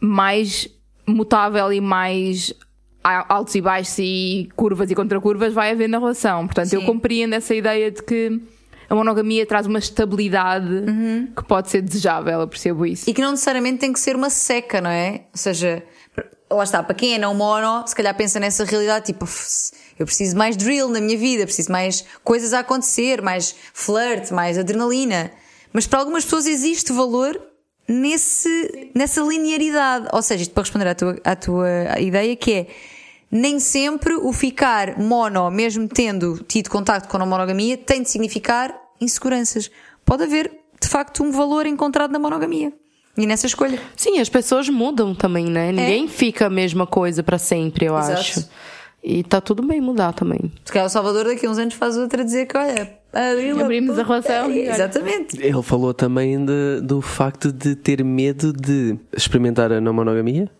mais 0.00 0.68
mutável 1.06 1.72
e 1.72 1.80
mais 1.80 2.52
altos 3.28 3.54
e 3.54 3.60
baixos 3.60 3.98
e 3.98 4.48
curvas 4.56 4.90
e 4.90 4.94
contracurvas 4.94 5.54
vai 5.54 5.70
haver 5.70 5.88
na 5.88 5.98
relação. 5.98 6.46
Portanto, 6.46 6.72
eu 6.72 6.80
Sim. 6.80 6.86
compreendo 6.86 7.34
essa 7.34 7.54
ideia 7.54 7.90
de 7.90 8.02
que 8.02 8.40
a 8.88 8.94
monogamia 8.94 9.46
traz 9.46 9.66
uma 9.66 9.78
estabilidade 9.78 10.84
que 11.36 11.44
pode 11.44 11.70
ser 11.70 11.82
desejável, 11.82 12.40
eu 12.40 12.48
percebo 12.48 12.84
isso. 12.84 13.08
E 13.08 13.14
que 13.14 13.20
não 13.20 13.30
necessariamente 13.30 13.78
tem 13.78 13.92
que 13.92 14.00
ser 14.00 14.16
uma 14.16 14.30
seca, 14.30 14.80
não 14.80 14.90
é? 14.90 15.24
Ou 15.32 15.38
seja, 15.38 15.82
lá 16.50 16.64
está, 16.64 16.82
para 16.82 16.94
quem 16.94 17.14
é 17.14 17.18
não 17.18 17.34
mono, 17.34 17.86
se 17.86 17.94
calhar 17.94 18.16
pensa 18.16 18.40
nessa 18.40 18.64
realidade, 18.64 19.06
tipo, 19.06 19.24
"Uf, 19.24 19.70
eu 19.98 20.06
preciso 20.06 20.36
mais 20.36 20.56
drill 20.56 20.88
na 20.88 21.00
minha 21.00 21.18
vida, 21.18 21.44
preciso 21.44 21.70
mais 21.70 22.04
coisas 22.22 22.52
a 22.52 22.60
acontecer, 22.60 23.22
mais 23.22 23.54
flirt, 23.72 24.30
mais 24.30 24.58
adrenalina. 24.58 25.30
Mas 25.72 25.86
para 25.86 25.98
algumas 26.00 26.24
pessoas 26.24 26.46
existe 26.46 26.92
valor 26.92 27.40
nesse, 27.88 28.90
nessa 28.94 29.20
linearidade. 29.22 30.08
Ou 30.12 30.22
seja, 30.22 30.42
isto 30.42 30.52
para 30.52 30.62
responder 30.62 30.88
à 30.88 30.94
tua, 30.94 31.16
à 31.24 31.36
tua 31.36 31.68
ideia, 32.00 32.34
que 32.36 32.52
é 32.52 32.66
nem 33.30 33.58
sempre 33.58 34.14
o 34.14 34.32
ficar 34.32 34.98
mono, 34.98 35.50
mesmo 35.50 35.88
tendo 35.88 36.38
tido 36.46 36.70
contacto 36.70 37.08
com 37.08 37.16
a 37.16 37.26
monogamia, 37.26 37.76
tem 37.76 38.02
de 38.02 38.10
significar 38.10 38.74
inseguranças. 39.00 39.70
Pode 40.04 40.22
haver, 40.22 40.50
de 40.80 40.88
facto, 40.88 41.22
um 41.24 41.30
valor 41.32 41.66
encontrado 41.66 42.10
na 42.12 42.18
monogamia. 42.18 42.72
E 43.18 43.26
nessa 43.26 43.46
escolha. 43.46 43.80
Sim, 43.96 44.20
as 44.20 44.28
pessoas 44.28 44.68
mudam 44.68 45.14
também, 45.14 45.46
né? 45.46 45.72
Ninguém 45.72 46.06
fica 46.06 46.46
a 46.46 46.50
mesma 46.50 46.86
coisa 46.86 47.22
pra 47.22 47.38
sempre, 47.38 47.86
eu 47.86 47.96
É. 47.96 48.00
Exato. 48.00 48.20
acho. 48.20 48.48
E 49.08 49.22
tá 49.22 49.40
tudo 49.40 49.64
bem 49.64 49.80
mudar 49.80 50.12
também. 50.12 50.52
Se 50.64 50.72
calhar 50.72 50.86
o 50.86 50.90
Salvador 50.90 51.26
daqui 51.26 51.46
a 51.46 51.50
uns 51.50 51.58
anos 51.58 51.74
faz 51.74 51.96
outra 51.96 52.24
dizer 52.24 52.46
que, 52.46 52.56
olha, 52.58 52.90
Abrimos 53.64 53.96
a 53.98 54.02
relação 54.02 54.46
olha. 54.46 54.70
Exatamente. 54.72 55.40
Ele 55.40 55.62
falou 55.62 55.94
também 55.94 56.44
de- 56.44 56.80
do 56.82 57.00
facto 57.00 57.52
de 57.52 57.76
ter 57.76 58.04
medo 58.04 58.52
de 58.52 58.96
experimentar 59.16 59.70
a 59.72 59.80
não 59.80 59.92
monogamia 59.92 60.50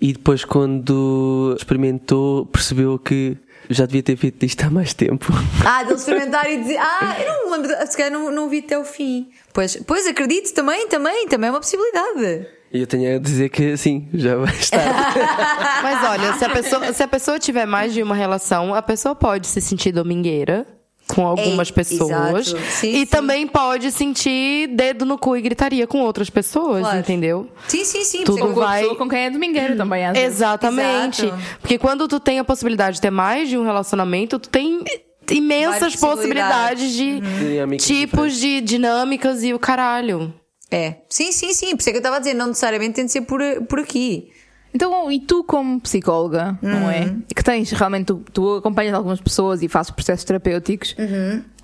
e 0.00 0.12
depois, 0.12 0.44
quando 0.44 1.54
experimentou, 1.56 2.46
percebeu 2.46 2.98
que 2.98 3.36
já 3.70 3.86
devia 3.86 4.02
ter 4.02 4.16
feito 4.16 4.44
isto 4.44 4.62
há 4.64 4.70
mais 4.70 4.92
tempo. 4.94 5.26
Ah, 5.66 5.82
dele 5.82 5.94
experimentar 5.96 6.50
e 6.50 6.58
dizer, 6.58 6.76
ah, 6.78 7.16
eu 7.20 7.32
não 7.32 7.44
me 7.46 7.56
lembro, 7.56 7.68
de- 7.78 7.90
se 7.90 7.96
calhar 7.96 8.12
não, 8.12 8.30
não 8.30 8.48
vi 8.48 8.58
até 8.58 8.78
o 8.78 8.84
fim. 8.84 9.28
Pois, 9.52 9.76
pois 9.86 10.06
acredito 10.06 10.52
também, 10.54 10.88
também, 10.88 11.26
também 11.28 11.48
é 11.48 11.50
uma 11.52 11.60
possibilidade. 11.60 12.46
E 12.74 12.80
eu 12.80 12.86
tenho 12.88 13.14
a 13.14 13.18
dizer 13.20 13.50
que 13.50 13.76
sim, 13.76 14.08
já 14.12 14.34
vai 14.36 14.52
estar. 14.52 14.80
Mas 15.82 16.10
olha, 16.10 16.32
se 16.34 16.44
a 16.44 16.50
pessoa, 16.50 16.92
se 16.92 17.02
a 17.04 17.08
pessoa 17.08 17.38
tiver 17.38 17.66
mais 17.66 17.94
de 17.94 18.02
uma 18.02 18.16
relação, 18.16 18.74
a 18.74 18.82
pessoa 18.82 19.14
pode 19.14 19.46
se 19.46 19.60
sentir 19.60 19.92
domingueira. 19.92 20.66
com 21.06 21.24
algumas 21.26 21.68
É, 21.68 21.72
pessoas. 21.72 22.48
exato. 22.48 22.64
Sim, 22.70 22.88
e 22.88 23.00
sim. 23.00 23.06
também 23.06 23.46
pode 23.46 23.92
sentir 23.92 24.68
dedo 24.68 25.04
no 25.04 25.18
cu 25.18 25.36
e 25.36 25.42
gritaria 25.42 25.86
com 25.86 26.00
outras 26.00 26.30
pessoas, 26.30 26.80
Claro. 26.80 26.98
entendeu? 26.98 27.48
Sim, 27.68 27.84
sim, 27.84 28.02
sim. 28.04 28.24
Tudo 28.24 28.42
a 28.42 28.46
vai- 28.54 28.86
com 28.96 29.06
quem 29.08 29.26
é 29.26 29.30
domingueiro 29.30 29.76
também, 29.76 30.04
às. 30.06 30.16
Exatamente. 30.16 31.26
Exato. 31.26 31.42
Porque 31.60 31.76
quando 31.78 32.08
tu 32.08 32.18
tem 32.18 32.38
a 32.38 32.44
possibilidade 32.44 32.96
de 32.96 33.02
ter 33.02 33.10
mais 33.10 33.50
de 33.50 33.56
um 33.58 33.64
relacionamento, 33.64 34.38
tu 34.38 34.48
tem 34.48 34.82
imensas 35.30 35.94
possibilidades 35.94 36.92
de 36.92 37.20
Dinâmicas 37.20 37.86
tipos 37.86 38.36
de 38.36 38.60
dinâmicas 38.62 39.42
e 39.44 39.52
o 39.54 39.58
caralho. 39.58 40.32
É. 40.74 40.96
Sim, 41.08 41.30
sim, 41.30 41.54
sim. 41.54 41.70
Por 41.70 41.80
isso 41.80 41.88
é 41.90 41.92
que 41.92 41.98
eu 41.98 42.00
estava 42.00 42.16
a 42.16 42.18
dizer, 42.18 42.34
não 42.34 42.48
necessariamente 42.48 42.94
tem 42.94 43.06
de 43.06 43.12
ser 43.12 43.20
por, 43.22 43.40
por 43.68 43.78
aqui. 43.78 44.32
Então, 44.74 45.10
e 45.10 45.20
tu 45.20 45.44
como 45.44 45.80
psicóloga, 45.80 46.58
não 46.60 46.90
é? 46.90 47.14
Que 47.32 47.44
tens 47.44 47.70
realmente, 47.70 48.06
tu, 48.06 48.24
tu 48.32 48.56
acompanhas 48.56 48.92
algumas 48.92 49.20
pessoas 49.20 49.62
e 49.62 49.68
fazes 49.68 49.92
processos 49.92 50.24
terapêuticos. 50.24 50.96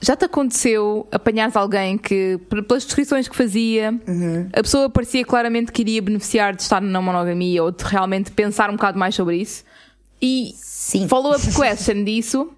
Já 0.01 0.15
te 0.15 0.27
aconteceu 0.27 1.09
apanhares 1.11 1.57
alguém 1.57 1.99
que, 1.99 2.39
pelas 2.49 2.85
descrições 2.85 3.27
que 3.27 3.35
fazia, 3.35 3.93
a 4.53 4.63
pessoa 4.63 4.89
parecia 4.89 5.25
claramente 5.25 5.73
que 5.73 5.83
iria 5.83 6.01
beneficiar 6.01 6.55
de 6.55 6.63
estar 6.63 6.81
na 6.81 7.03
monogamia 7.03 7.65
ou 7.65 7.73
de 7.73 7.83
realmente 7.83 8.31
pensar 8.31 8.71
um 8.71 8.75
bocado 8.75 8.97
mais 8.97 9.17
sobre 9.17 9.39
isso? 9.39 9.65
E 10.23 10.55
Sim. 10.55 11.09
follow-up 11.09 11.43
question 11.53 12.05
disso, 12.05 12.49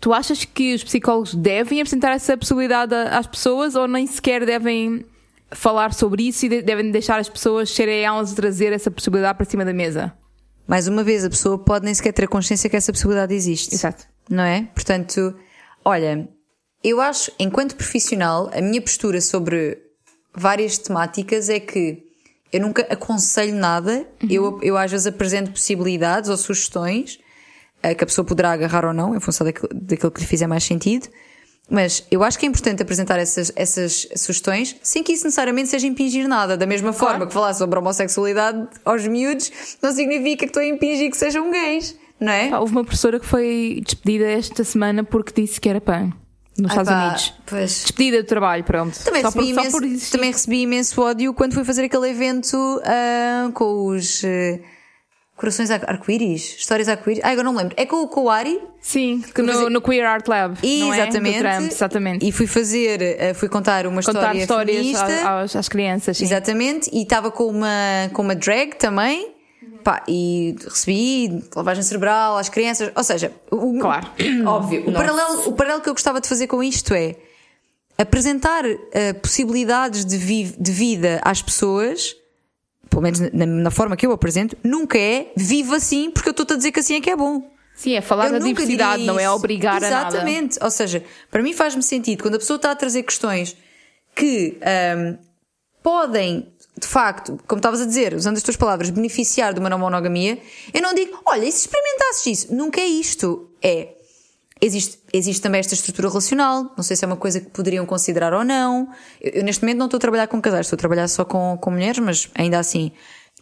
tu 0.00 0.14
achas 0.14 0.46
que 0.46 0.74
os 0.74 0.82
psicólogos 0.82 1.34
devem 1.34 1.78
apresentar 1.78 2.12
essa 2.12 2.38
possibilidade 2.38 2.94
às 2.94 3.26
pessoas 3.26 3.74
ou 3.74 3.86
nem 3.86 4.06
sequer 4.06 4.46
devem 4.46 5.04
falar 5.52 5.92
sobre 5.94 6.28
isso 6.28 6.46
e 6.46 6.48
de- 6.48 6.62
devem 6.62 6.90
deixar 6.90 7.18
as 7.18 7.28
pessoas 7.28 7.70
serem 7.70 8.02
elas 8.04 8.32
a 8.32 8.36
trazer 8.36 8.72
essa 8.72 8.90
possibilidade 8.90 9.36
para 9.36 9.46
cima 9.48 9.64
da 9.64 9.72
mesa? 9.72 10.12
Mais 10.66 10.86
uma 10.86 11.02
vez, 11.02 11.24
a 11.24 11.30
pessoa 11.30 11.58
pode 11.58 11.84
nem 11.84 11.94
sequer 11.94 12.12
ter 12.12 12.24
a 12.24 12.28
consciência 12.28 12.70
que 12.70 12.76
essa 12.76 12.92
possibilidade 12.92 13.34
existe. 13.34 13.74
Exato. 13.74 14.04
Não 14.28 14.44
é? 14.44 14.68
Portanto, 14.74 15.34
olha, 15.84 16.28
eu 16.84 17.00
acho, 17.00 17.32
enquanto 17.38 17.74
profissional, 17.74 18.48
a 18.54 18.60
minha 18.60 18.80
postura 18.80 19.20
sobre 19.20 19.78
várias 20.32 20.78
temáticas 20.78 21.48
é 21.48 21.58
que 21.58 22.04
eu 22.52 22.60
nunca 22.60 22.82
aconselho 22.90 23.54
nada, 23.54 24.06
eu, 24.28 24.60
eu 24.62 24.76
às 24.76 24.90
vezes 24.90 25.06
apresento 25.06 25.50
possibilidades 25.50 26.30
ou 26.30 26.36
sugestões 26.36 27.18
eh, 27.82 27.94
que 27.94 28.04
a 28.04 28.06
pessoa 28.06 28.24
poderá 28.24 28.52
agarrar 28.52 28.84
ou 28.84 28.92
não, 28.92 29.14
em 29.16 29.20
função 29.20 29.44
daquilo, 29.44 29.68
daquilo 29.74 30.10
que 30.10 30.20
lhe 30.20 30.26
fizer 30.26 30.46
mais 30.46 30.62
sentido. 30.64 31.08
Mas 31.70 32.04
eu 32.10 32.24
acho 32.24 32.36
que 32.36 32.44
é 32.44 32.48
importante 32.48 32.82
apresentar 32.82 33.18
essas, 33.18 33.52
essas 33.54 34.08
sugestões 34.16 34.76
sem 34.82 35.04
que 35.04 35.12
isso 35.12 35.24
necessariamente 35.24 35.68
seja 35.68 35.86
impingir 35.86 36.26
nada. 36.26 36.56
Da 36.56 36.66
mesma 36.66 36.92
forma 36.92 37.26
que 37.26 37.32
falar 37.32 37.54
sobre 37.54 37.78
a 37.78 37.80
homossexualidade 37.80 38.66
aos 38.84 39.06
miúdos 39.06 39.52
não 39.80 39.92
significa 39.92 40.38
que 40.38 40.46
estou 40.46 40.62
a 40.62 40.66
impingir 40.66 41.10
que 41.10 41.16
sejam 41.16 41.50
gays, 41.50 41.96
não 42.18 42.32
é? 42.32 42.50
Pá, 42.50 42.58
houve 42.58 42.72
uma 42.72 42.82
professora 42.82 43.20
que 43.20 43.26
foi 43.26 43.80
despedida 43.84 44.26
esta 44.26 44.64
semana 44.64 45.04
porque 45.04 45.40
disse 45.40 45.60
que 45.60 45.68
era 45.68 45.80
PAN 45.80 46.12
nos 46.58 46.72
Ai, 46.72 46.78
Estados 46.78 46.92
pá, 46.92 47.04
Unidos. 47.04 47.34
Pois. 47.46 47.70
Despedida 47.82 48.22
do 48.22 48.26
trabalho, 48.26 48.64
pronto. 48.64 48.98
Também, 49.04 49.22
só, 49.22 49.28
recebi 49.28 49.70
por, 49.70 49.84
imenso, 49.84 50.12
também 50.12 50.32
recebi 50.32 50.62
imenso 50.62 51.00
ódio 51.00 51.32
quando 51.32 51.54
fui 51.54 51.64
fazer 51.64 51.84
aquele 51.84 52.10
evento 52.10 52.56
ah, 52.84 53.50
com 53.54 53.86
os 53.86 54.22
ah, 54.24 54.60
corações 55.40 55.70
ar- 55.70 55.82
arco-íris, 55.88 56.56
histórias 56.58 56.88
arco-íris. 56.88 57.22
Ah, 57.24 57.30
agora 57.30 57.44
não 57.44 57.52
me 57.52 57.58
lembro. 57.58 57.74
É 57.76 57.86
com, 57.86 58.06
o 58.24 58.30
Ari? 58.30 58.60
Sim, 58.80 59.22
que 59.34 59.42
no, 59.42 59.52
fazer- 59.52 59.70
no 59.70 59.80
Queer 59.80 60.06
Art 60.06 60.28
Lab. 60.28 60.56
não 60.80 60.92
é? 60.94 61.00
exatamente. 61.00 61.36
Do 61.38 61.42
Trump, 61.42 61.72
exatamente. 61.72 62.28
E 62.28 62.32
fui 62.32 62.46
fazer, 62.46 63.18
ah, 63.20 63.34
fui 63.34 63.48
contar 63.48 63.86
uma 63.86 64.02
Contar 64.02 64.36
história 64.36 64.72
histórias 64.80 65.24
às, 65.24 65.56
às 65.56 65.68
crianças. 65.68 66.18
Sim. 66.18 66.24
Exatamente. 66.24 66.90
E 66.92 67.02
estava 67.02 67.30
com 67.30 67.44
uma, 67.46 68.10
com 68.12 68.22
uma 68.22 68.34
drag 68.34 68.74
também. 68.76 69.32
Pá, 69.82 70.02
e 70.06 70.54
recebi 70.62 71.42
lavagem 71.56 71.82
cerebral 71.82 72.36
às 72.36 72.48
crianças. 72.50 72.92
Ou 72.94 73.02
seja, 73.02 73.32
o, 73.50 73.78
Claro. 73.78 74.06
óbvio. 74.46 74.88
O 74.88 74.92
paralelo, 74.92 75.48
o 75.48 75.52
paralelo 75.54 75.80
que 75.82 75.88
eu 75.88 75.94
gostava 75.94 76.20
de 76.20 76.28
fazer 76.28 76.46
com 76.46 76.62
isto 76.62 76.92
é 76.92 77.16
apresentar 77.96 78.64
eh, 78.92 79.12
possibilidades 79.14 80.04
de, 80.04 80.16
vi- 80.16 80.54
de 80.58 80.72
vida 80.72 81.20
às 81.22 81.42
pessoas, 81.42 82.14
pelo 82.90 83.02
menos 83.02 83.20
na, 83.20 83.46
na 83.46 83.70
forma 83.70 83.96
que 83.96 84.04
eu 84.04 84.12
apresento, 84.12 84.56
nunca 84.62 84.98
é 84.98 85.32
viva 85.36 85.76
assim 85.76 86.10
porque 86.10 86.28
eu 86.28 86.32
estou-te 86.32 86.52
a 86.52 86.56
dizer 86.56 86.72
que 86.72 86.80
assim 86.80 86.96
é 86.96 87.00
que 87.00 87.08
é 87.08 87.16
bom. 87.16 87.48
Sim, 87.74 87.94
é 87.94 88.02
falar 88.02 88.26
Eu 88.26 88.32
da 88.32 88.38
diversidade, 88.40 89.04
não 89.04 89.18
é 89.18 89.30
obrigar 89.30 89.82
a 89.82 89.88
nada. 89.88 90.08
Exatamente. 90.08 90.58
Ou 90.62 90.70
seja, 90.70 91.02
para 91.30 91.42
mim 91.42 91.54
faz-me 91.54 91.82
sentido 91.82 92.22
quando 92.22 92.34
a 92.34 92.38
pessoa 92.38 92.56
está 92.56 92.72
a 92.72 92.76
trazer 92.76 93.02
questões 93.04 93.56
que 94.14 94.58
ahm, 94.60 95.16
podem, 95.82 96.52
de 96.78 96.86
facto, 96.86 97.38
como 97.46 97.58
estavas 97.58 97.80
a 97.80 97.86
dizer, 97.86 98.12
usando 98.12 98.36
as 98.36 98.42
tuas 98.42 98.56
palavras, 98.56 98.90
beneficiar 98.90 99.54
de 99.54 99.60
uma 99.60 99.70
não 99.70 99.78
monogamia, 99.78 100.38
eu 100.74 100.82
não 100.82 100.92
digo, 100.92 101.18
olha, 101.24 101.46
e 101.46 101.52
se 101.52 101.60
experimentasses 101.60 102.26
isso? 102.26 102.54
Nunca 102.54 102.80
é 102.80 102.86
isto. 102.86 103.48
É. 103.62 103.94
Existe, 104.62 104.98
existe 105.12 105.40
também 105.40 105.58
esta 105.58 105.72
estrutura 105.72 106.08
relacional, 106.08 106.70
não 106.76 106.84
sei 106.84 106.94
se 106.94 107.04
é 107.04 107.06
uma 107.06 107.16
coisa 107.16 107.40
que 107.40 107.48
poderiam 107.48 107.86
considerar 107.86 108.34
ou 108.34 108.44
não. 108.44 108.88
Eu, 109.20 109.32
eu, 109.36 109.44
neste 109.44 109.62
momento 109.62 109.78
não 109.78 109.86
estou 109.86 109.96
a 109.96 110.00
trabalhar 110.00 110.26
com 110.26 110.40
casais, 110.40 110.66
estou 110.66 110.76
a 110.76 110.78
trabalhar 110.78 111.08
só 111.08 111.24
com, 111.24 111.56
com 111.58 111.70
mulheres, 111.70 111.98
mas 111.98 112.28
ainda 112.34 112.58
assim. 112.58 112.92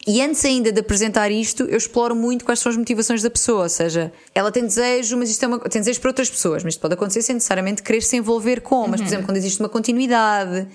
E 0.07 0.21
antes 0.21 0.43
ainda 0.45 0.71
de 0.71 0.79
apresentar 0.79 1.29
isto, 1.29 1.63
eu 1.63 1.77
exploro 1.77 2.15
muito 2.15 2.45
quais 2.45 2.59
são 2.59 2.69
as 2.69 2.77
motivações 2.77 3.21
da 3.21 3.29
pessoa. 3.29 3.63
Ou 3.63 3.69
seja, 3.69 4.11
ela 4.33 4.51
tem 4.51 4.63
desejo, 4.63 5.17
mas 5.17 5.29
isto 5.29 5.43
é 5.43 5.47
uma, 5.47 5.59
tem 5.59 5.81
desejo 5.81 5.99
para 5.99 6.09
outras 6.09 6.29
pessoas, 6.29 6.63
mas 6.63 6.73
isto 6.73 6.81
pode 6.81 6.93
acontecer 6.93 7.21
sem 7.21 7.35
necessariamente 7.35 7.83
querer 7.83 8.01
se 8.01 8.15
envolver 8.15 8.61
com. 8.61 8.87
Mas, 8.87 9.01
por 9.01 9.07
exemplo, 9.07 9.25
quando 9.25 9.37
existe 9.37 9.59
uma 9.59 9.69
continuidade, 9.69 10.67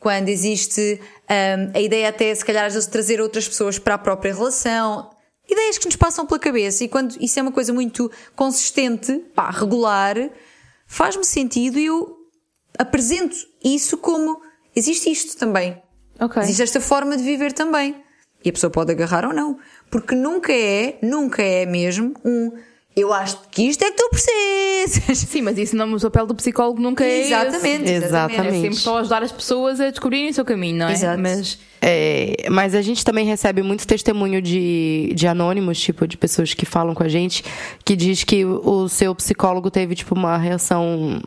quando 0.00 0.28
existe 0.28 1.00
hum, 1.00 1.70
a 1.74 1.80
ideia 1.80 2.08
até, 2.08 2.34
se 2.34 2.44
calhar, 2.44 2.68
de 2.68 2.88
trazer 2.88 3.20
outras 3.20 3.46
pessoas 3.46 3.78
para 3.78 3.94
a 3.94 3.98
própria 3.98 4.34
relação. 4.34 5.10
Ideias 5.48 5.78
que 5.78 5.86
nos 5.86 5.96
passam 5.96 6.26
pela 6.26 6.38
cabeça 6.38 6.84
e 6.84 6.88
quando 6.88 7.16
isso 7.20 7.38
é 7.38 7.42
uma 7.42 7.52
coisa 7.52 7.72
muito 7.72 8.10
consistente, 8.34 9.18
pá, 9.34 9.50
regular, 9.50 10.16
faz-me 10.86 11.24
sentido 11.24 11.78
e 11.78 11.86
eu 11.86 12.16
apresento 12.78 13.36
isso 13.62 13.96
como 13.98 14.40
existe 14.74 15.10
isto 15.10 15.36
também. 15.36 15.80
Ok. 16.20 16.42
Existe 16.42 16.62
esta 16.62 16.80
forma 16.80 17.16
de 17.16 17.22
viver 17.22 17.52
também. 17.52 18.02
E 18.44 18.48
a 18.48 18.52
pessoa 18.52 18.70
pode 18.70 18.92
agarrar 18.92 19.24
ou 19.24 19.32
não. 19.32 19.58
Porque 19.90 20.14
nunca 20.14 20.52
é, 20.52 20.98
nunca 21.02 21.42
é 21.42 21.66
mesmo 21.66 22.14
um 22.24 22.52
eu 22.94 23.12
acho 23.12 23.38
que 23.50 23.62
isto 23.62 23.82
é 23.82 23.90
que 23.90 23.96
tu 23.96 24.08
precisas. 24.10 25.18
Sim, 25.18 25.42
mas 25.42 25.56
isso 25.56 25.74
não, 25.74 25.94
o 25.94 26.00
papel 26.00 26.26
do 26.26 26.34
psicólogo 26.34 26.80
nunca 26.80 27.04
é 27.04 27.20
esse. 27.20 27.32
Exatamente. 27.32 27.90
exatamente. 27.90 28.48
É 28.48 28.60
sempre 28.60 28.76
só 28.76 28.98
ajudar 28.98 29.22
as 29.22 29.32
pessoas 29.32 29.80
a 29.80 29.90
descobrirem 29.90 30.28
o 30.28 30.34
seu 30.34 30.44
caminho, 30.44 30.78
não 30.78 30.88
é? 30.88 30.92
Exato. 30.92 31.22
Mas 31.22 31.58
É, 31.80 32.46
mas 32.50 32.74
a 32.74 32.82
gente 32.82 33.04
também 33.04 33.24
recebe 33.24 33.62
muito 33.62 33.86
testemunho 33.86 34.42
de, 34.42 35.12
de 35.14 35.26
anônimos, 35.26 35.80
tipo, 35.80 36.06
de 36.06 36.16
pessoas 36.16 36.52
que 36.54 36.66
falam 36.66 36.94
com 36.94 37.02
a 37.02 37.08
gente, 37.08 37.42
que 37.84 37.96
diz 37.96 38.24
que 38.24 38.44
o 38.44 38.88
seu 38.88 39.14
psicólogo 39.14 39.70
teve, 39.70 39.94
tipo, 39.94 40.14
uma 40.14 40.36
reação 40.36 41.20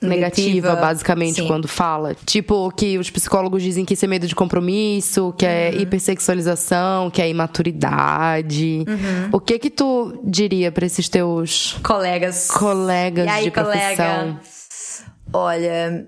negativa, 0.00 0.74
basicamente, 0.76 1.36
sim. 1.42 1.46
quando 1.46 1.68
fala. 1.68 2.14
Tipo, 2.26 2.70
que 2.72 2.98
os 2.98 3.10
psicólogos 3.10 3.62
dizem 3.62 3.84
que 3.84 3.94
isso 3.94 4.04
é 4.04 4.08
medo 4.08 4.26
de 4.26 4.34
compromisso, 4.34 5.34
que 5.36 5.44
é 5.46 5.70
Uhum. 5.74 5.80
hipersexualização, 5.82 7.10
que 7.10 7.20
é 7.20 7.28
imaturidade. 7.28 8.84
Uhum. 8.88 9.28
O 9.32 9.40
que 9.40 9.58
que 9.58 9.70
tu 9.70 10.20
diria 10.24 10.72
pra 10.72 10.86
esses 10.86 11.08
teus 11.08 11.76
Colegas. 11.82 12.48
colegas 12.50 13.28
aí, 13.28 13.44
de 13.44 13.50
profissão? 13.50 13.78
colega? 13.96 14.40
Olha, 15.32 16.06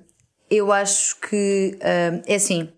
eu 0.50 0.72
acho 0.72 1.16
que 1.20 1.76
hum, 1.80 2.22
é 2.26 2.34
assim. 2.34 2.68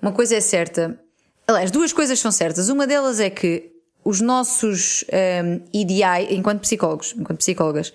Uma 0.00 0.12
coisa 0.12 0.36
é 0.36 0.40
certa. 0.40 0.98
Aliás, 1.46 1.70
duas 1.70 1.92
coisas 1.92 2.18
são 2.18 2.32
certas. 2.32 2.68
Uma 2.68 2.86
delas 2.86 3.20
é 3.20 3.28
que 3.30 3.70
os 4.04 4.20
nossos 4.20 5.04
hum, 5.44 5.60
ideais, 5.72 6.28
enquanto 6.30 6.60
psicólogos, 6.60 7.14
enquanto 7.16 7.38
psicólogas, 7.38 7.92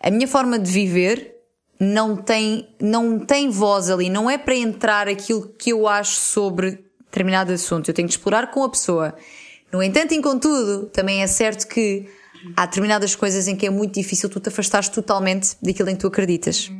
a 0.00 0.10
minha 0.10 0.28
forma 0.28 0.58
de 0.58 0.70
viver 0.70 1.34
não 1.80 2.14
tem, 2.14 2.68
não 2.78 3.18
tem 3.18 3.48
voz 3.48 3.88
ali. 3.88 4.10
Não 4.10 4.28
é 4.28 4.36
para 4.36 4.54
entrar 4.54 5.08
aquilo 5.08 5.48
que 5.48 5.72
eu 5.72 5.88
acho 5.88 6.16
sobre 6.16 6.84
determinado 7.06 7.52
assunto. 7.52 7.88
Eu 7.88 7.94
tenho 7.94 8.06
de 8.06 8.14
explorar 8.14 8.50
com 8.50 8.62
a 8.62 8.68
pessoa. 8.68 9.14
No 9.72 9.82
entanto, 9.82 10.12
e 10.12 10.20
contudo, 10.20 10.86
também 10.86 11.22
é 11.22 11.26
certo 11.26 11.66
que 11.66 12.06
há 12.54 12.66
determinadas 12.66 13.14
coisas 13.14 13.48
em 13.48 13.56
que 13.56 13.66
é 13.66 13.70
muito 13.70 13.94
difícil 13.94 14.28
tu 14.28 14.38
te 14.38 14.50
afastares 14.50 14.90
totalmente 14.90 15.56
daquilo 15.62 15.88
em 15.88 15.94
que 15.94 16.00
tu 16.00 16.06
acreditas. 16.06 16.70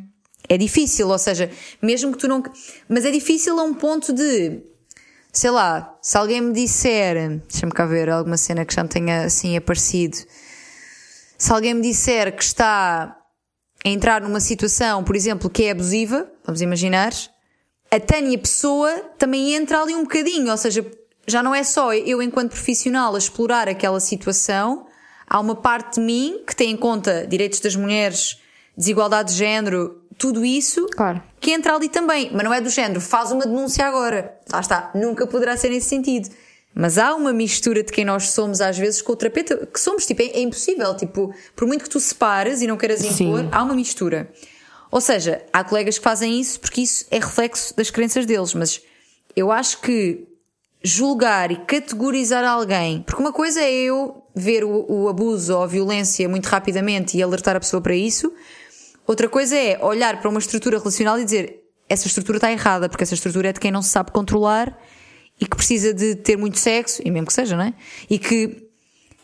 É 0.46 0.58
difícil, 0.58 1.08
ou 1.08 1.18
seja, 1.18 1.50
mesmo 1.80 2.12
que 2.12 2.18
tu 2.18 2.28
não. 2.28 2.42
Mas 2.86 3.04
é 3.06 3.10
difícil 3.10 3.58
a 3.58 3.62
um 3.62 3.72
ponto 3.72 4.12
de. 4.12 4.60
Sei 5.32 5.50
lá, 5.50 5.96
se 6.02 6.18
alguém 6.18 6.42
me 6.42 6.52
disser. 6.52 7.40
Deixa-me 7.48 7.72
cá 7.72 7.86
ver 7.86 8.10
alguma 8.10 8.36
cena 8.36 8.66
que 8.66 8.74
já 8.74 8.82
me 8.82 8.88
tenha 8.88 9.24
assim 9.24 9.56
aparecido. 9.56 10.18
Se 11.38 11.52
alguém 11.52 11.72
me 11.72 11.80
disser 11.80 12.36
que 12.36 12.42
está 12.42 13.19
entrar 13.84 14.20
numa 14.20 14.40
situação, 14.40 15.02
por 15.02 15.16
exemplo, 15.16 15.48
que 15.48 15.64
é 15.64 15.70
abusiva, 15.70 16.26
vamos 16.44 16.60
imaginar, 16.60 17.12
a 17.90 17.98
Tânia 17.98 18.38
pessoa 18.38 18.90
também 19.18 19.54
entra 19.54 19.80
ali 19.80 19.94
um 19.94 20.02
bocadinho, 20.02 20.50
ou 20.50 20.56
seja, 20.56 20.84
já 21.26 21.42
não 21.42 21.54
é 21.54 21.62
só 21.62 21.92
eu 21.94 22.22
enquanto 22.22 22.50
profissional 22.50 23.14
a 23.14 23.18
explorar 23.18 23.68
aquela 23.68 24.00
situação, 24.00 24.86
há 25.28 25.40
uma 25.40 25.54
parte 25.56 25.94
de 25.98 26.00
mim 26.06 26.42
que 26.46 26.54
tem 26.54 26.70
em 26.70 26.76
conta 26.76 27.26
direitos 27.26 27.60
das 27.60 27.74
mulheres, 27.74 28.38
desigualdade 28.76 29.32
de 29.32 29.38
género, 29.38 30.02
tudo 30.18 30.44
isso, 30.44 30.86
Claro. 30.94 31.22
que 31.40 31.50
entra 31.50 31.74
ali 31.74 31.88
também, 31.88 32.30
mas 32.32 32.44
não 32.44 32.52
é 32.52 32.60
do 32.60 32.68
género, 32.68 33.00
faz 33.00 33.32
uma 33.32 33.44
denúncia 33.44 33.86
agora. 33.86 34.38
Lá 34.52 34.60
está, 34.60 34.90
nunca 34.94 35.26
poderá 35.26 35.56
ser 35.56 35.70
nesse 35.70 35.88
sentido. 35.88 36.28
Mas 36.74 36.98
há 36.98 37.14
uma 37.14 37.32
mistura 37.32 37.82
de 37.82 37.92
quem 37.92 38.04
nós 38.04 38.30
somos 38.30 38.60
às 38.60 38.78
vezes 38.78 39.02
com 39.02 39.12
o 39.12 39.16
terapeuta, 39.16 39.66
que 39.66 39.80
somos, 39.80 40.06
tipo, 40.06 40.22
é, 40.22 40.26
é 40.26 40.40
impossível, 40.40 40.94
tipo, 40.96 41.34
por 41.56 41.66
muito 41.66 41.84
que 41.84 41.90
tu 41.90 41.98
separes 41.98 42.62
e 42.62 42.66
não 42.66 42.76
queiras 42.76 43.02
impor, 43.02 43.40
Sim. 43.40 43.48
há 43.50 43.62
uma 43.62 43.74
mistura. 43.74 44.30
Ou 44.90 45.00
seja, 45.00 45.42
há 45.52 45.62
colegas 45.62 45.98
que 45.98 46.04
fazem 46.04 46.40
isso 46.40 46.58
porque 46.60 46.80
isso 46.80 47.06
é 47.10 47.18
reflexo 47.18 47.76
das 47.76 47.90
crenças 47.90 48.26
deles, 48.26 48.54
mas 48.54 48.80
eu 49.36 49.52
acho 49.52 49.80
que 49.80 50.26
julgar 50.82 51.52
e 51.52 51.56
categorizar 51.56 52.44
alguém, 52.44 53.02
porque 53.02 53.20
uma 53.20 53.32
coisa 53.32 53.60
é 53.60 53.70
eu 53.70 54.22
ver 54.34 54.64
o, 54.64 54.86
o 54.88 55.08
abuso 55.08 55.54
ou 55.54 55.62
a 55.62 55.66
violência 55.66 56.28
muito 56.28 56.46
rapidamente 56.46 57.16
e 57.16 57.22
alertar 57.22 57.56
a 57.56 57.60
pessoa 57.60 57.82
para 57.82 57.94
isso, 57.94 58.32
outra 59.06 59.28
coisa 59.28 59.56
é 59.56 59.78
olhar 59.84 60.20
para 60.20 60.30
uma 60.30 60.38
estrutura 60.38 60.78
relacional 60.78 61.18
e 61.20 61.24
dizer 61.24 61.60
essa 61.88 62.06
estrutura 62.06 62.38
está 62.38 62.50
errada, 62.50 62.88
porque 62.88 63.02
essa 63.02 63.14
estrutura 63.14 63.50
é 63.50 63.52
de 63.52 63.60
quem 63.60 63.70
não 63.70 63.82
se 63.82 63.90
sabe 63.90 64.10
controlar 64.12 64.76
e 65.40 65.46
que 65.46 65.56
precisa 65.56 65.94
de 65.94 66.14
ter 66.14 66.36
muito 66.36 66.58
sexo, 66.58 67.00
e 67.04 67.10
mesmo 67.10 67.26
que 67.26 67.32
seja, 67.32 67.56
não 67.56 67.64
é? 67.64 67.74
E 68.08 68.18
que 68.18 68.68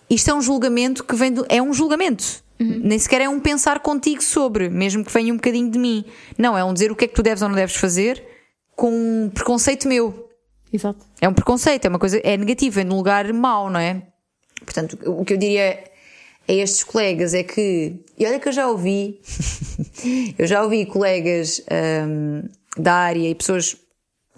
isto 0.08 0.30
é 0.30 0.34
um 0.34 0.40
julgamento 0.40 1.04
que 1.04 1.14
vem 1.14 1.32
do, 1.32 1.44
é 1.48 1.60
um 1.60 1.72
julgamento. 1.72 2.44
Nem 2.58 2.98
sequer 2.98 3.20
é 3.20 3.28
um 3.28 3.38
pensar 3.38 3.80
contigo 3.80 4.22
sobre, 4.22 4.70
mesmo 4.70 5.04
que 5.04 5.12
venha 5.12 5.30
um 5.30 5.36
bocadinho 5.36 5.70
de 5.70 5.78
mim. 5.78 6.04
Não, 6.38 6.56
é 6.56 6.64
um 6.64 6.72
dizer 6.72 6.90
o 6.90 6.96
que 6.96 7.04
é 7.04 7.08
que 7.08 7.14
tu 7.14 7.22
deves 7.22 7.42
ou 7.42 7.50
não 7.50 7.54
deves 7.54 7.76
fazer 7.76 8.24
com 8.74 8.90
um 8.90 9.30
preconceito 9.30 9.86
meu. 9.86 10.28
Exato. 10.72 11.04
É 11.20 11.28
um 11.28 11.34
preconceito, 11.34 11.84
é 11.84 11.88
uma 11.88 11.98
coisa, 11.98 12.18
é 12.24 12.36
negativa, 12.36 12.80
é 12.80 12.84
num 12.84 12.96
lugar 12.96 13.30
mau, 13.32 13.68
não 13.68 13.78
é? 13.78 14.02
Portanto, 14.64 14.98
o 15.04 15.24
que 15.24 15.34
eu 15.34 15.36
diria 15.36 15.84
a 16.48 16.52
estes 16.52 16.82
colegas 16.82 17.34
é 17.34 17.42
que, 17.42 18.00
e 18.18 18.26
olha 18.26 18.40
que 18.40 18.48
eu 18.48 18.52
já 18.52 18.68
ouvi, 18.68 19.20
eu 20.38 20.46
já 20.46 20.62
ouvi 20.62 20.86
colegas 20.86 21.62
hum, 22.06 22.42
da 22.78 22.94
área 22.94 23.28
e 23.28 23.34
pessoas 23.34 23.76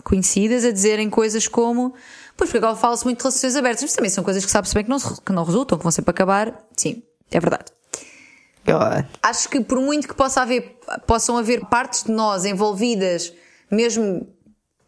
conhecidas 0.05 0.64
a 0.64 0.70
dizerem 0.70 1.11
coisas 1.11 1.49
como, 1.49 1.94
pois 2.36 2.51
porque 2.51 2.64
agora 2.64 2.76
fala-se 2.76 3.05
muito 3.05 3.18
de 3.18 3.24
relações 3.24 3.57
abertas, 3.57 3.82
mas 3.82 3.92
também 3.92 4.11
são 4.11 4.24
coisas 4.24 4.44
que 4.44 4.51
sabe-se 4.51 4.74
bem 4.74 4.84
que 4.84 4.90
não, 4.90 4.99
que 4.99 5.32
não 5.32 5.44
resultam, 5.44 5.78
que 5.78 5.84
vão 5.84 5.92
sempre 5.92 6.11
acabar. 6.11 6.66
Sim, 6.76 7.03
é 7.30 7.40
verdade. 7.40 7.66
Acho 9.22 9.49
que 9.49 9.61
por 9.61 9.80
muito 9.80 10.07
que 10.07 10.14
possa 10.14 10.42
haver, 10.42 10.78
possam 11.07 11.38
haver 11.38 11.64
partes 11.66 12.05
de 12.05 12.12
nós 12.12 12.44
envolvidas, 12.44 13.32
mesmo 13.70 14.28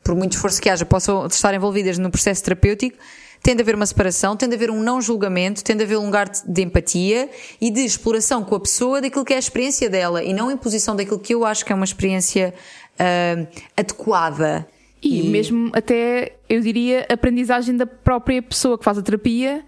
por 0.04 0.14
muito 0.14 0.32
esforço 0.32 0.60
que 0.60 0.68
haja, 0.68 0.84
possam 0.84 1.26
estar 1.26 1.54
envolvidas 1.54 1.98
no 1.98 2.10
processo 2.10 2.42
terapêutico, 2.42 2.98
tem 3.42 3.56
de 3.56 3.62
haver 3.62 3.74
uma 3.74 3.86
separação, 3.86 4.36
tem 4.36 4.48
de 4.48 4.54
haver 4.54 4.70
um 4.70 4.80
não 4.82 5.00
julgamento, 5.00 5.64
tem 5.64 5.76
de 5.76 5.82
haver 5.82 5.96
um 5.96 6.06
lugar 6.06 6.28
de, 6.28 6.62
empatia 6.62 7.30
e 7.60 7.70
de 7.70 7.80
exploração 7.80 8.44
com 8.44 8.54
a 8.54 8.60
pessoa 8.60 9.00
daquilo 9.00 9.24
que 9.24 9.32
é 9.32 9.36
a 9.36 9.38
experiência 9.38 9.88
dela 9.88 10.22
e 10.22 10.32
não 10.32 10.50
imposição 10.50 10.94
daquilo 10.94 11.18
que 11.18 11.34
eu 11.34 11.44
acho 11.44 11.64
que 11.64 11.72
é 11.72 11.74
uma 11.74 11.84
experiência 11.84 12.52
ah, 12.98 13.46
adequada. 13.76 14.68
E, 15.02 15.22
mesmo 15.22 15.70
até, 15.72 16.36
eu 16.48 16.60
diria, 16.60 17.06
aprendizagem 17.10 17.76
da 17.76 17.86
própria 17.86 18.42
pessoa 18.42 18.76
que 18.76 18.84
faz 18.84 18.98
a 18.98 19.02
terapia, 19.02 19.64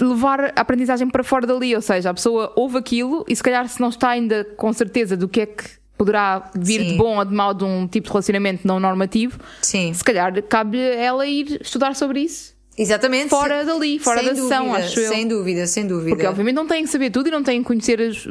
levar 0.00 0.52
a 0.56 0.60
aprendizagem 0.60 1.08
para 1.08 1.24
fora 1.24 1.46
dali. 1.46 1.74
Ou 1.74 1.80
seja, 1.80 2.10
a 2.10 2.14
pessoa 2.14 2.52
ouve 2.56 2.76
aquilo 2.76 3.24
e 3.28 3.34
se 3.34 3.42
calhar 3.42 3.66
se 3.68 3.80
não 3.80 3.88
está 3.88 4.10
ainda 4.10 4.44
com 4.56 4.72
certeza 4.72 5.16
do 5.16 5.28
que 5.28 5.40
é 5.40 5.46
que 5.46 5.64
poderá 5.96 6.50
vir 6.56 6.80
Sim. 6.82 6.88
de 6.88 6.94
bom 6.96 7.16
ou 7.18 7.24
de 7.24 7.32
mau 7.32 7.54
de 7.54 7.64
um 7.64 7.86
tipo 7.86 8.08
de 8.08 8.12
relacionamento 8.12 8.66
não 8.66 8.78
normativo, 8.80 9.38
Sim. 9.62 9.94
se 9.94 10.02
calhar 10.04 10.42
cabe 10.42 10.78
ela 10.78 11.24
ir 11.26 11.60
estudar 11.62 11.94
sobre 11.94 12.20
isso. 12.20 12.52
Exatamente. 12.76 13.28
Fora 13.30 13.64
dali, 13.64 14.00
fora 14.00 14.18
sem 14.18 14.28
da 14.30 14.34
sessão, 14.34 14.66
dúvida, 14.66 14.84
acho 14.84 15.00
eu. 15.00 15.08
Sem 15.08 15.28
dúvida, 15.28 15.66
sem 15.68 15.86
dúvida. 15.86 16.10
Porque 16.10 16.26
obviamente 16.26 16.56
não 16.56 16.66
têm 16.66 16.82
que 16.82 16.90
saber 16.90 17.10
tudo 17.10 17.28
e 17.28 17.30
não 17.30 17.42
têm 17.44 17.60
que 17.62 17.66
conhecer 17.68 18.02
as- 18.02 18.26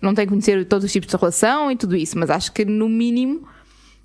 não 0.00 0.14
têm 0.14 0.24
que 0.24 0.30
conhecer 0.30 0.64
todos 0.66 0.84
os 0.84 0.92
tipos 0.92 1.08
de 1.10 1.16
relação 1.16 1.70
e 1.70 1.76
tudo 1.76 1.96
isso, 1.96 2.16
mas 2.16 2.30
acho 2.30 2.52
que 2.52 2.64
no 2.64 2.88
mínimo 2.88 3.40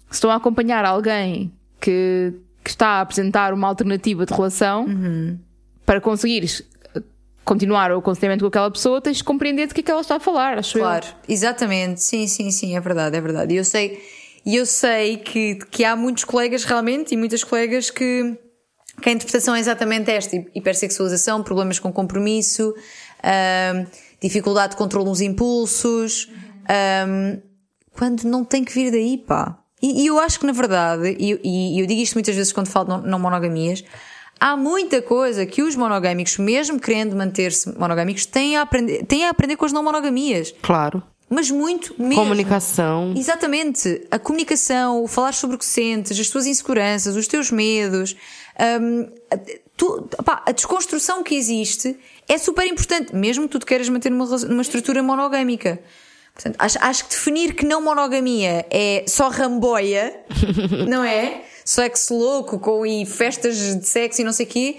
se 0.09 0.15
estão 0.15 0.31
a 0.31 0.35
acompanhar 0.35 0.83
alguém 0.83 1.51
que, 1.87 2.33
que 2.63 2.69
está 2.69 2.87
a 2.87 3.01
apresentar 3.01 3.53
uma 3.53 3.67
alternativa 3.67 4.25
de 4.25 4.33
relação 4.33 4.85
Uhum. 4.85 5.39
para 5.85 6.01
conseguires 6.01 6.61
continuar 7.45 7.93
o 7.93 7.99
aconselhamento 7.99 8.43
com 8.43 8.49
aquela 8.49 8.69
pessoa, 8.69 8.99
tens 8.99 9.17
de 9.17 9.23
compreender 9.23 9.67
de 9.67 9.73
que 9.73 9.79
é 9.79 9.83
que 9.83 9.89
ela 9.89 10.01
está 10.01 10.17
a 10.17 10.19
falar, 10.19 10.57
acho 10.59 10.77
Claro, 10.77 11.07
exatamente. 11.29 12.03
Sim, 12.03 12.27
sim, 12.27 12.51
sim, 12.51 12.75
é 12.75 12.79
verdade, 12.81 13.15
é 13.15 13.21
verdade. 13.21 13.53
E 13.53 13.57
eu 13.57 13.63
sei, 13.63 14.01
eu 14.45 14.65
sei 14.65 15.15
que, 15.15 15.55
que 15.71 15.85
há 15.85 15.95
muitos 15.95 16.25
colegas 16.25 16.65
realmente 16.65 17.13
e 17.13 17.17
muitas 17.17 17.45
colegas 17.45 17.89
que, 17.89 18.37
que 19.01 19.09
a 19.09 19.13
interpretação 19.13 19.55
é 19.55 19.61
exatamente 19.61 20.11
esta: 20.11 20.35
hipersexualização, 20.53 21.41
problemas 21.41 21.79
com 21.79 21.89
compromisso, 21.93 22.73
ahm, 23.23 23.85
dificuldade 24.21 24.71
de 24.71 24.77
controle 24.77 25.07
nos 25.07 25.21
impulsos, 25.21 26.29
ahm, 26.67 27.39
quando 27.93 28.23
não 28.25 28.43
tem 28.43 28.65
que 28.65 28.73
vir 28.73 28.91
daí, 28.91 29.17
pá. 29.17 29.57
E, 29.81 30.03
e 30.03 30.07
eu 30.07 30.19
acho 30.19 30.39
que 30.39 30.45
na 30.45 30.51
verdade, 30.53 31.15
e, 31.19 31.39
e 31.43 31.79
eu 31.79 31.85
digo 31.85 32.01
isto 32.01 32.13
muitas 32.15 32.35
vezes 32.35 32.51
quando 32.51 32.67
falo 32.67 32.97
de 33.01 33.07
não- 33.07 33.19
monogamias, 33.19 33.83
há 34.39 34.57
muita 34.57 35.01
coisa 35.01 35.45
que 35.45 35.61
os 35.61 35.75
monogâmicos, 35.75 36.37
mesmo 36.37 36.79
querendo 36.79 37.15
manter-se 37.15 37.77
monogâmicos, 37.77 38.25
têm 38.25 38.57
a 38.57 38.61
aprender, 38.63 39.05
têm 39.05 39.25
a 39.25 39.29
aprender 39.29 39.55
com 39.55 39.65
as 39.65 39.71
não 39.73 39.83
monogamias. 39.83 40.53
Claro. 40.61 41.03
Mas 41.29 41.51
muito 41.51 41.93
mesmo. 41.99 42.15
Comunicação. 42.15 43.13
Exatamente. 43.15 44.01
A 44.09 44.17
comunicação, 44.17 45.03
o 45.03 45.07
falar 45.07 45.33
sobre 45.33 45.57
o 45.57 45.59
que 45.59 45.65
sentes, 45.65 46.17
as 46.17 46.29
tuas 46.29 46.45
inseguranças, 46.45 47.17
os 47.17 47.27
teus 47.27 47.51
medos, 47.51 48.15
hum, 48.81 49.09
a, 49.29 49.37
tu- 49.75 50.07
pá, 50.23 50.41
a 50.45 50.51
desconstrução 50.53 51.21
que 51.23 51.35
existe 51.35 51.97
é 52.29 52.37
super 52.37 52.65
importante, 52.65 53.13
mesmo 53.13 53.43
que 53.43 53.49
tu 53.51 53.59
te 53.59 53.65
queiras 53.65 53.89
manter 53.89 54.09
numa, 54.09 54.25
numa 54.25 54.61
estrutura 54.61 55.03
monogâmica. 55.03 55.79
Portanto, 56.37 56.55
acho, 56.59 56.77
acho 56.79 57.03
que 57.05 57.09
definir 57.09 57.55
que 57.55 57.65
não 57.65 57.81
monogamia 57.81 58.63
é 58.69 59.03
só 59.07 59.27
ramboia, 59.27 60.15
não 60.87 61.03
é? 61.03 61.41
Sexo 61.65 62.15
louco 62.15 62.59
com 62.59 62.85
e 62.85 63.07
festas 63.07 63.57
de 63.57 63.87
sexo 63.87 64.21
e 64.21 64.23
não 64.23 64.31
sei 64.31 64.45
o 64.45 64.49
quê. 64.49 64.77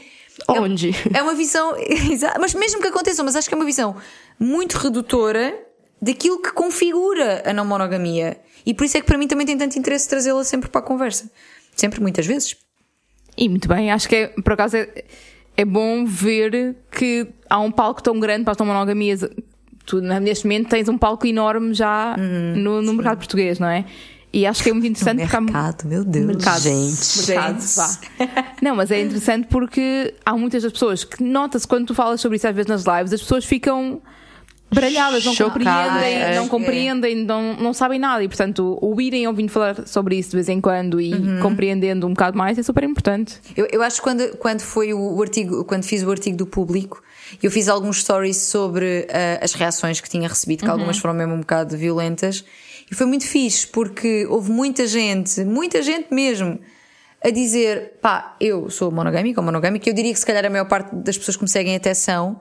é- 0.48 0.60
Onde? 0.60 0.90
é 1.12 1.20
uma 1.20 1.34
visão, 1.34 1.74
mas 2.40 2.54
mesmo 2.54 2.80
que 2.80 2.86
aconteça, 2.86 3.24
mas 3.24 3.34
acho 3.34 3.48
que 3.48 3.54
é 3.54 3.58
uma 3.58 3.66
visão 3.66 3.96
muito 4.38 4.74
redutora 4.78 5.52
daquilo 6.00 6.40
que 6.40 6.52
configura 6.52 7.42
a 7.44 7.52
não 7.52 7.64
monogamia. 7.64 8.38
E 8.64 8.72
por 8.72 8.84
isso 8.84 8.96
é 8.96 9.00
que 9.00 9.06
para 9.06 9.18
mim 9.18 9.26
também 9.26 9.44
tem 9.44 9.58
tanto 9.58 9.76
interesse 9.76 10.08
trazê-la 10.08 10.44
sempre 10.44 10.68
para 10.70 10.80
a 10.80 10.84
conversa. 10.84 11.28
Sempre, 11.74 12.00
muitas 12.00 12.24
vezes. 12.24 12.56
E 13.36 13.48
muito 13.48 13.66
bem, 13.66 13.90
acho 13.90 14.08
que 14.08 14.14
é, 14.14 14.26
por 14.28 14.52
acaso 14.52 14.76
é, 14.76 15.04
é 15.56 15.64
bom 15.64 16.04
ver 16.04 16.76
que 16.90 17.26
há 17.50 17.58
um 17.58 17.70
palco 17.72 18.00
tão 18.00 18.18
grande 18.20 18.44
para 18.44 18.52
as 18.52 18.58
não 18.58 18.66
monogamias. 18.66 19.22
Tu, 19.88 20.02
neste 20.02 20.44
momento, 20.44 20.68
tens 20.68 20.86
um 20.86 20.98
palco 20.98 21.26
enorme 21.26 21.72
já 21.72 22.14
no, 22.54 22.82
no 22.82 22.92
mercado 22.92 23.16
português, 23.16 23.58
não 23.58 23.68
é? 23.68 23.86
E 24.30 24.44
acho 24.46 24.62
que 24.62 24.68
é 24.68 24.72
muito 24.74 24.86
interessante 24.86 25.22
porque 25.26 25.56
há. 25.56 25.74
meu 25.86 26.04
Deus. 26.04 26.26
Mercado. 26.26 26.60
Gente. 26.60 27.26
Mercado, 27.26 27.60
Gente. 27.60 27.74
vá. 27.74 27.98
Não, 28.60 28.76
mas 28.76 28.90
é 28.90 29.00
interessante 29.00 29.48
porque 29.48 30.14
há 30.24 30.36
muitas 30.36 30.62
das 30.62 30.72
pessoas 30.72 31.02
que 31.02 31.22
nota-se 31.24 31.66
quando 31.66 31.86
tu 31.86 31.94
falas 31.94 32.20
sobre 32.20 32.36
isso 32.36 32.46
às 32.46 32.54
vezes 32.54 32.68
nas 32.68 32.84
lives, 32.84 33.14
as 33.14 33.22
pessoas 33.22 33.46
ficam 33.46 34.02
baralhadas, 34.70 35.24
não 35.24 35.32
Chocadas, 35.32 35.64
compreendem, 35.64 36.14
é. 36.14 36.36
não 36.36 36.46
compreendem, 36.46 37.14
não, 37.24 37.56
não 37.56 37.72
sabem 37.72 37.98
nada 37.98 38.22
e 38.22 38.28
portanto 38.28 38.78
ouvirem 38.82 39.26
ouvindo 39.26 39.50
falar 39.50 39.86
sobre 39.86 40.16
isso 40.18 40.28
de 40.28 40.36
vez 40.36 40.48
em 40.50 40.60
quando 40.60 41.00
e 41.00 41.14
Uhum. 41.14 41.40
compreendendo 41.40 42.06
um 42.06 42.10
bocado 42.10 42.36
mais 42.36 42.58
é 42.58 42.62
super 42.62 42.84
importante. 42.84 43.40
Eu, 43.56 43.66
eu 43.72 43.82
acho 43.82 43.96
que 43.96 44.02
quando, 44.02 44.36
quando 44.36 44.60
foi 44.60 44.92
o, 44.92 45.16
o 45.16 45.22
artigo, 45.22 45.64
quando 45.64 45.84
fiz 45.84 46.02
o 46.02 46.10
artigo 46.10 46.36
do 46.36 46.46
público, 46.46 47.02
eu 47.42 47.50
fiz 47.50 47.68
alguns 47.68 48.00
stories 48.00 48.36
sobre 48.36 49.06
ah, 49.10 49.44
as 49.44 49.52
reações 49.52 50.00
que 50.00 50.08
tinha 50.08 50.28
recebido, 50.28 50.64
que 50.64 50.70
algumas 50.70 50.98
foram 50.98 51.14
mesmo 51.14 51.34
um 51.34 51.40
bocado 51.40 51.76
violentas, 51.76 52.44
e 52.90 52.94
foi 52.94 53.06
muito 53.06 53.26
fixe, 53.26 53.66
porque 53.66 54.26
houve 54.26 54.50
muita 54.50 54.86
gente, 54.86 55.44
muita 55.44 55.82
gente 55.82 56.12
mesmo, 56.12 56.58
a 57.22 57.30
dizer, 57.30 57.98
pá, 58.00 58.36
eu 58.40 58.70
sou 58.70 58.90
monogâmica 58.90 59.40
ou 59.40 59.44
monogâmica, 59.44 59.88
eu 59.88 59.94
diria 59.94 60.12
que 60.12 60.18
se 60.18 60.26
calhar 60.26 60.44
a 60.44 60.50
maior 60.50 60.66
parte 60.66 60.94
das 60.94 61.18
pessoas 61.18 61.36
que 61.36 61.42
me 61.42 61.48
seguem 61.48 61.76
até 61.76 61.92
são, 61.92 62.40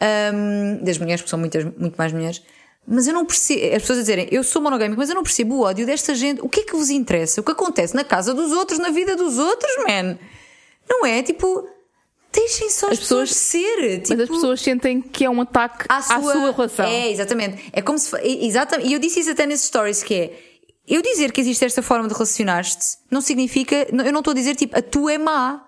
ahm, 0.00 0.82
das 0.82 0.98
mulheres, 0.98 1.20
porque 1.20 1.30
são 1.30 1.38
muitas, 1.38 1.64
muito 1.64 1.96
mais 1.96 2.12
mulheres, 2.12 2.42
mas 2.86 3.06
eu 3.06 3.14
não 3.14 3.24
percebo, 3.24 3.74
as 3.74 3.82
pessoas 3.82 3.98
a 3.98 4.02
dizerem, 4.02 4.28
eu 4.30 4.42
sou 4.44 4.60
monogâmica, 4.60 4.98
mas 4.98 5.08
eu 5.08 5.14
não 5.14 5.22
percebo 5.22 5.56
o 5.56 5.62
ódio 5.62 5.86
desta 5.86 6.14
gente. 6.14 6.42
O 6.42 6.48
que 6.48 6.60
é 6.60 6.62
que 6.64 6.76
vos 6.76 6.90
interessa? 6.90 7.40
O 7.40 7.44
que 7.44 7.52
acontece 7.52 7.94
na 7.94 8.04
casa 8.04 8.34
dos 8.34 8.52
outros, 8.52 8.78
na 8.78 8.90
vida 8.90 9.16
dos 9.16 9.38
outros, 9.38 9.72
man? 9.86 10.18
Não 10.88 11.06
é? 11.06 11.22
Tipo, 11.22 11.66
deixem 12.34 12.68
só 12.70 12.86
as, 12.86 12.92
As 12.94 12.98
pessoas- 13.00 13.28
pessoas, 13.30 13.36
ser. 13.36 14.00
Tipo, 14.02 14.08
Mas 14.10 14.20
as 14.20 14.28
pessoas 14.28 14.60
sentem 14.60 15.00
que 15.00 15.24
é 15.24 15.30
um 15.30 15.40
ataque 15.40 15.86
à 15.88 16.02
sua, 16.02 16.50
relação. 16.52 16.84
É, 16.86 17.10
exatamente. 17.10 17.70
É 17.72 17.80
como 17.80 17.98
se. 17.98 18.14
e- 18.22 18.46
Exatamente. 18.46 18.88
E 18.88 18.92
eu 18.92 18.98
disse 18.98 19.20
isso 19.20 19.30
até 19.30 19.46
nesses 19.46 19.66
stories 19.66 20.02
que 20.02 20.14
é. 20.14 20.40
Eu 20.86 21.00
dizer 21.00 21.32
que 21.32 21.40
existe 21.40 21.64
esta 21.64 21.80
forma 21.82 22.06
de 22.08 22.12
relacionar-te 22.14 22.98
não 23.10 23.20
significa. 23.22 23.86
Eu 23.90 24.12
não 24.12 24.20
estou 24.20 24.32
a 24.32 24.34
dizer 24.34 24.54
tipo, 24.54 24.76
a 24.78 24.82
tua 24.82 25.14
é 25.14 25.18
má. 25.18 25.64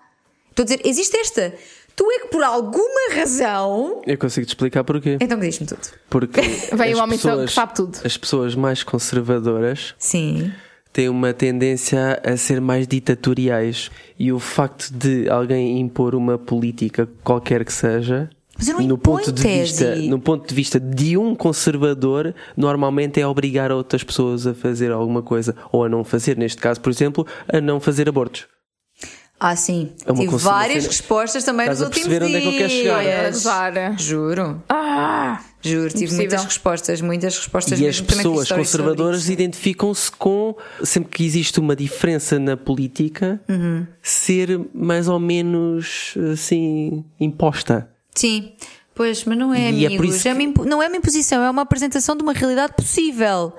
Estou 0.51 0.63
a 0.63 0.65
dizer, 0.65 0.81
existe 0.85 1.15
esta. 1.17 1.53
Tu 1.95 2.05
é 2.11 2.19
que 2.19 2.27
por 2.27 2.43
alguma 2.43 3.13
razão. 3.15 4.03
Eu 4.05 4.15
consigo 4.19 4.45
te 4.45 4.49
explicar 4.49 4.83
porquê. 4.83 5.17
Então 5.19 5.39
diz-me 5.39 5.65
tudo. 5.65 5.81
Porque 6.09 6.41
Vem 6.75 6.93
as 6.93 6.99
um 6.99 7.01
homem 7.01 7.17
só 7.17 7.29
que 7.29 7.35
pessoas- 7.37 7.53
sabe 7.53 7.73
tudo. 7.75 7.99
As 8.03 8.15
pessoas 8.17 8.53
mais 8.53 8.83
conservadoras 8.83 9.95
Sim. 9.97 10.51
Têm 10.93 11.09
uma 11.09 11.33
tendência 11.33 12.21
a 12.25 12.35
ser 12.37 12.59
mais 12.61 12.87
ditatoriais 12.87 13.89
e 14.17 14.31
o 14.31 14.39
facto 14.39 14.89
de 14.91 15.29
alguém 15.29 15.79
impor 15.79 16.15
uma 16.15 16.37
política 16.37 17.07
qualquer 17.23 17.63
que 17.65 17.73
seja 17.73 18.29
Mas 18.57 18.67
eu 18.67 18.79
não 18.79 18.87
no 18.87 18.97
ponto 18.97 19.31
de 19.31 19.41
Tesi. 19.43 19.61
vista 19.61 19.95
no 19.95 20.19
ponto 20.19 20.47
de 20.47 20.55
vista 20.55 20.79
de 20.79 21.17
um 21.17 21.35
conservador 21.35 22.33
normalmente 22.55 23.19
é 23.21 23.27
obrigar 23.27 23.71
outras 23.71 24.03
pessoas 24.03 24.47
a 24.47 24.53
fazer 24.53 24.91
alguma 24.91 25.21
coisa 25.21 25.55
ou 25.71 25.83
a 25.83 25.89
não 25.89 26.03
fazer 26.03 26.37
neste 26.37 26.59
caso 26.61 26.79
por 26.81 26.89
exemplo 26.91 27.25
a 27.51 27.61
não 27.61 27.79
fazer 27.79 28.09
abortos 28.09 28.47
Ah, 29.39 29.55
sim. 29.55 29.91
É 30.05 30.13
Tive 30.13 30.35
várias 30.37 30.87
respostas 30.87 31.43
também 31.43 31.65
Estás 31.65 31.79
nos 31.79 31.85
a 31.85 31.89
últimos 31.89 32.07
perceber 32.07 32.25
onde 32.25 32.35
é 32.37 32.41
que 32.41 32.47
eu 32.47 32.57
quero 32.57 32.69
chegar, 32.71 33.71
dias. 33.71 34.01
Juro. 34.01 34.63
Ah! 34.67 35.39
Juro, 35.61 35.89
tive 35.89 36.03
Impossível. 36.05 36.17
muitas 36.17 36.43
respostas, 36.45 37.01
muitas 37.01 37.35
respostas 37.37 37.79
E 37.79 37.87
as 37.87 37.99
pessoas 37.99 38.47
conservadoras 38.49 39.27
identificam-se 39.27 40.11
com 40.11 40.55
sempre 40.83 41.09
que 41.11 41.25
existe 41.25 41.59
uma 41.59 41.75
diferença 41.75 42.37
na 42.39 42.55
política 42.55 43.41
Uhum. 43.49 43.85
ser 44.01 44.59
mais 44.73 45.07
ou 45.07 45.19
menos 45.19 46.13
assim 46.31 47.03
imposta. 47.19 47.89
Sim, 48.13 48.51
pois, 48.93 49.25
mas 49.25 49.37
não 49.37 49.53
é, 49.53 49.71
E 49.71 49.85
é 49.85 49.89
por 49.89 49.97
amigos. 50.05 50.25
É 50.25 50.33
uma 50.33 50.43
impo- 50.43 50.63
não 50.65 50.81
é 50.81 50.87
uma 50.87 50.97
imposição, 50.97 51.41
é 51.43 51.49
uma 51.49 51.63
apresentação 51.63 52.15
de 52.15 52.21
uma 52.23 52.33
realidade 52.33 52.73
possível. 52.75 53.51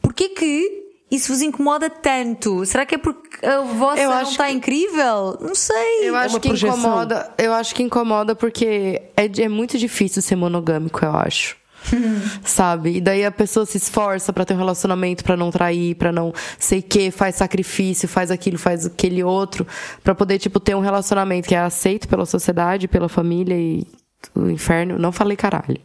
Porquê 0.00 0.30
que 0.30 0.85
isso 1.10 1.32
vos 1.32 1.40
incomoda 1.42 1.88
tanto? 1.88 2.64
Será 2.66 2.84
que 2.84 2.94
é 2.94 2.98
porque 2.98 3.44
a 3.46 3.60
vossa 3.60 4.00
Eu 4.00 4.10
não 4.10 4.22
está 4.22 4.46
que- 4.46 4.52
incrível? 4.52 5.38
Não 5.40 5.54
sei. 5.54 6.08
Eu 6.08 6.16
acho 6.16 6.34
uma 6.34 6.40
que 6.40 6.48
projeção. 6.48 6.78
incomoda. 6.78 7.30
Eu 7.38 7.52
acho 7.52 7.74
que 7.74 7.82
incomoda 7.82 8.34
porque 8.34 9.02
é, 9.16 9.42
é 9.42 9.48
muito 9.48 9.78
difícil 9.78 10.20
ser 10.22 10.36
monogâmico, 10.36 11.04
eu 11.04 11.14
acho. 11.16 11.56
Sabe? 12.44 12.96
E 12.96 13.00
daí 13.00 13.24
a 13.24 13.30
pessoa 13.30 13.64
se 13.64 13.76
esforça 13.76 14.32
pra 14.32 14.44
ter 14.44 14.54
um 14.54 14.58
relacionamento, 14.58 15.22
pra 15.22 15.36
não 15.36 15.50
trair, 15.52 15.94
pra 15.94 16.10
não 16.10 16.32
sei 16.58 16.80
o 16.80 16.82
que, 16.82 17.10
faz 17.12 17.36
sacrifício, 17.36 18.08
faz 18.08 18.30
aquilo, 18.30 18.58
faz 18.58 18.86
aquele 18.86 19.22
outro, 19.22 19.64
pra 20.02 20.14
poder 20.14 20.38
tipo 20.40 20.58
ter 20.58 20.74
um 20.74 20.80
relacionamento 20.80 21.46
que 21.48 21.54
é 21.54 21.58
aceito 21.58 22.08
pela 22.08 22.26
sociedade, 22.26 22.88
pela 22.88 23.08
família 23.08 23.54
e 23.56 23.86
o 24.34 24.48
inferno. 24.50 24.98
Não 24.98 25.12
falei 25.12 25.36
caralho. 25.36 25.78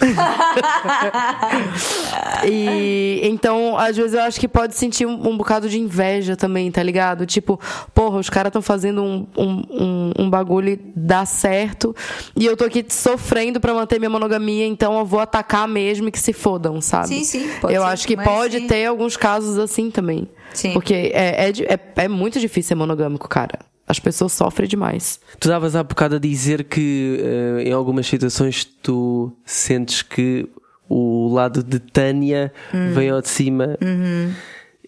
E 2.44 3.20
então, 3.22 3.78
às 3.78 3.96
vezes 3.96 4.14
eu 4.14 4.20
acho 4.20 4.40
que 4.40 4.48
pode 4.48 4.74
sentir 4.74 5.06
um, 5.06 5.28
um 5.28 5.36
bocado 5.36 5.68
de 5.68 5.78
inveja 5.78 6.36
também, 6.36 6.70
tá 6.70 6.82
ligado? 6.82 7.24
Tipo, 7.24 7.60
porra, 7.94 8.18
os 8.18 8.28
caras 8.28 8.50
estão 8.50 8.60
fazendo 8.60 9.02
um, 9.02 9.26
um, 9.36 10.12
um, 10.18 10.30
bagulho 10.30 10.70
e 10.70 10.80
dá 10.96 11.24
certo. 11.24 11.94
E 12.36 12.44
eu 12.44 12.56
tô 12.56 12.64
aqui 12.64 12.84
sofrendo 12.88 13.60
pra 13.60 13.72
manter 13.72 13.98
minha 13.98 14.10
monogamia, 14.10 14.66
então 14.66 14.98
eu 14.98 15.04
vou 15.04 15.20
atacar 15.20 15.68
mesmo 15.68 16.08
e 16.08 16.10
que 16.10 16.18
se 16.18 16.32
fodam, 16.32 16.80
sabe? 16.80 17.08
Sim, 17.08 17.24
sim, 17.24 17.50
pode 17.60 17.74
Eu 17.74 17.82
ser 17.82 17.88
acho 17.88 18.06
que 18.06 18.16
pode 18.16 18.58
sim. 18.58 18.66
ter 18.66 18.86
alguns 18.86 19.16
casos 19.16 19.58
assim 19.58 19.90
também. 19.90 20.28
Sim. 20.52 20.72
Porque 20.72 20.94
é, 20.94 21.48
é, 21.48 21.50
é, 21.50 22.04
é 22.04 22.08
muito 22.08 22.40
difícil 22.40 22.70
ser 22.70 22.74
monogâmico, 22.74 23.28
cara. 23.28 23.71
As 23.92 23.98
pessoas 23.98 24.32
sofrem 24.32 24.66
demais. 24.66 25.20
Tu 25.38 25.48
davas 25.48 25.76
há 25.76 25.82
bocado 25.82 26.16
a 26.16 26.18
dizer 26.18 26.64
que 26.64 27.20
eh, 27.22 27.64
em 27.68 27.72
algumas 27.72 28.06
situações 28.06 28.64
tu 28.64 29.30
sentes 29.44 30.00
que 30.00 30.48
o 30.88 31.28
lado 31.30 31.62
de 31.62 31.78
Tânia 31.78 32.50
Hum. 32.72 32.94
vem 32.94 33.10
ao 33.10 33.20
de 33.20 33.28
cima 33.28 33.76
Uhum. 33.82 34.32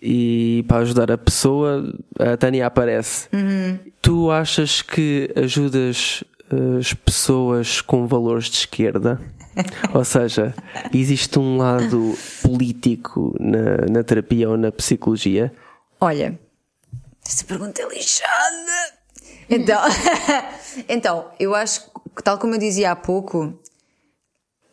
e 0.00 0.64
para 0.66 0.78
ajudar 0.78 1.10
a 1.12 1.18
pessoa, 1.18 1.94
a 2.18 2.34
Tânia 2.38 2.66
aparece. 2.66 3.28
Uhum. 3.30 3.78
Tu 4.00 4.30
achas 4.30 4.80
que 4.80 5.30
ajudas 5.36 6.24
eh, 6.50 6.78
as 6.80 6.94
pessoas 6.94 7.82
com 7.82 8.06
valores 8.06 8.46
de 8.46 8.56
esquerda? 8.56 9.20
Ou 9.92 10.02
seja, 10.02 10.54
existe 10.94 11.38
um 11.38 11.58
lado 11.58 12.14
político 12.42 13.36
na, 13.38 13.84
na 13.92 14.02
terapia 14.02 14.48
ou 14.48 14.56
na 14.56 14.72
psicologia? 14.72 15.52
Olha, 16.00 16.38
essa 17.26 17.44
pergunta 17.44 17.80
é 17.82 17.88
lixada. 17.88 18.93
Então, 19.48 19.80
então, 20.88 21.30
eu 21.38 21.54
acho 21.54 21.82
que, 22.16 22.22
tal 22.22 22.38
como 22.38 22.54
eu 22.54 22.58
dizia 22.58 22.90
há 22.92 22.96
pouco, 22.96 23.58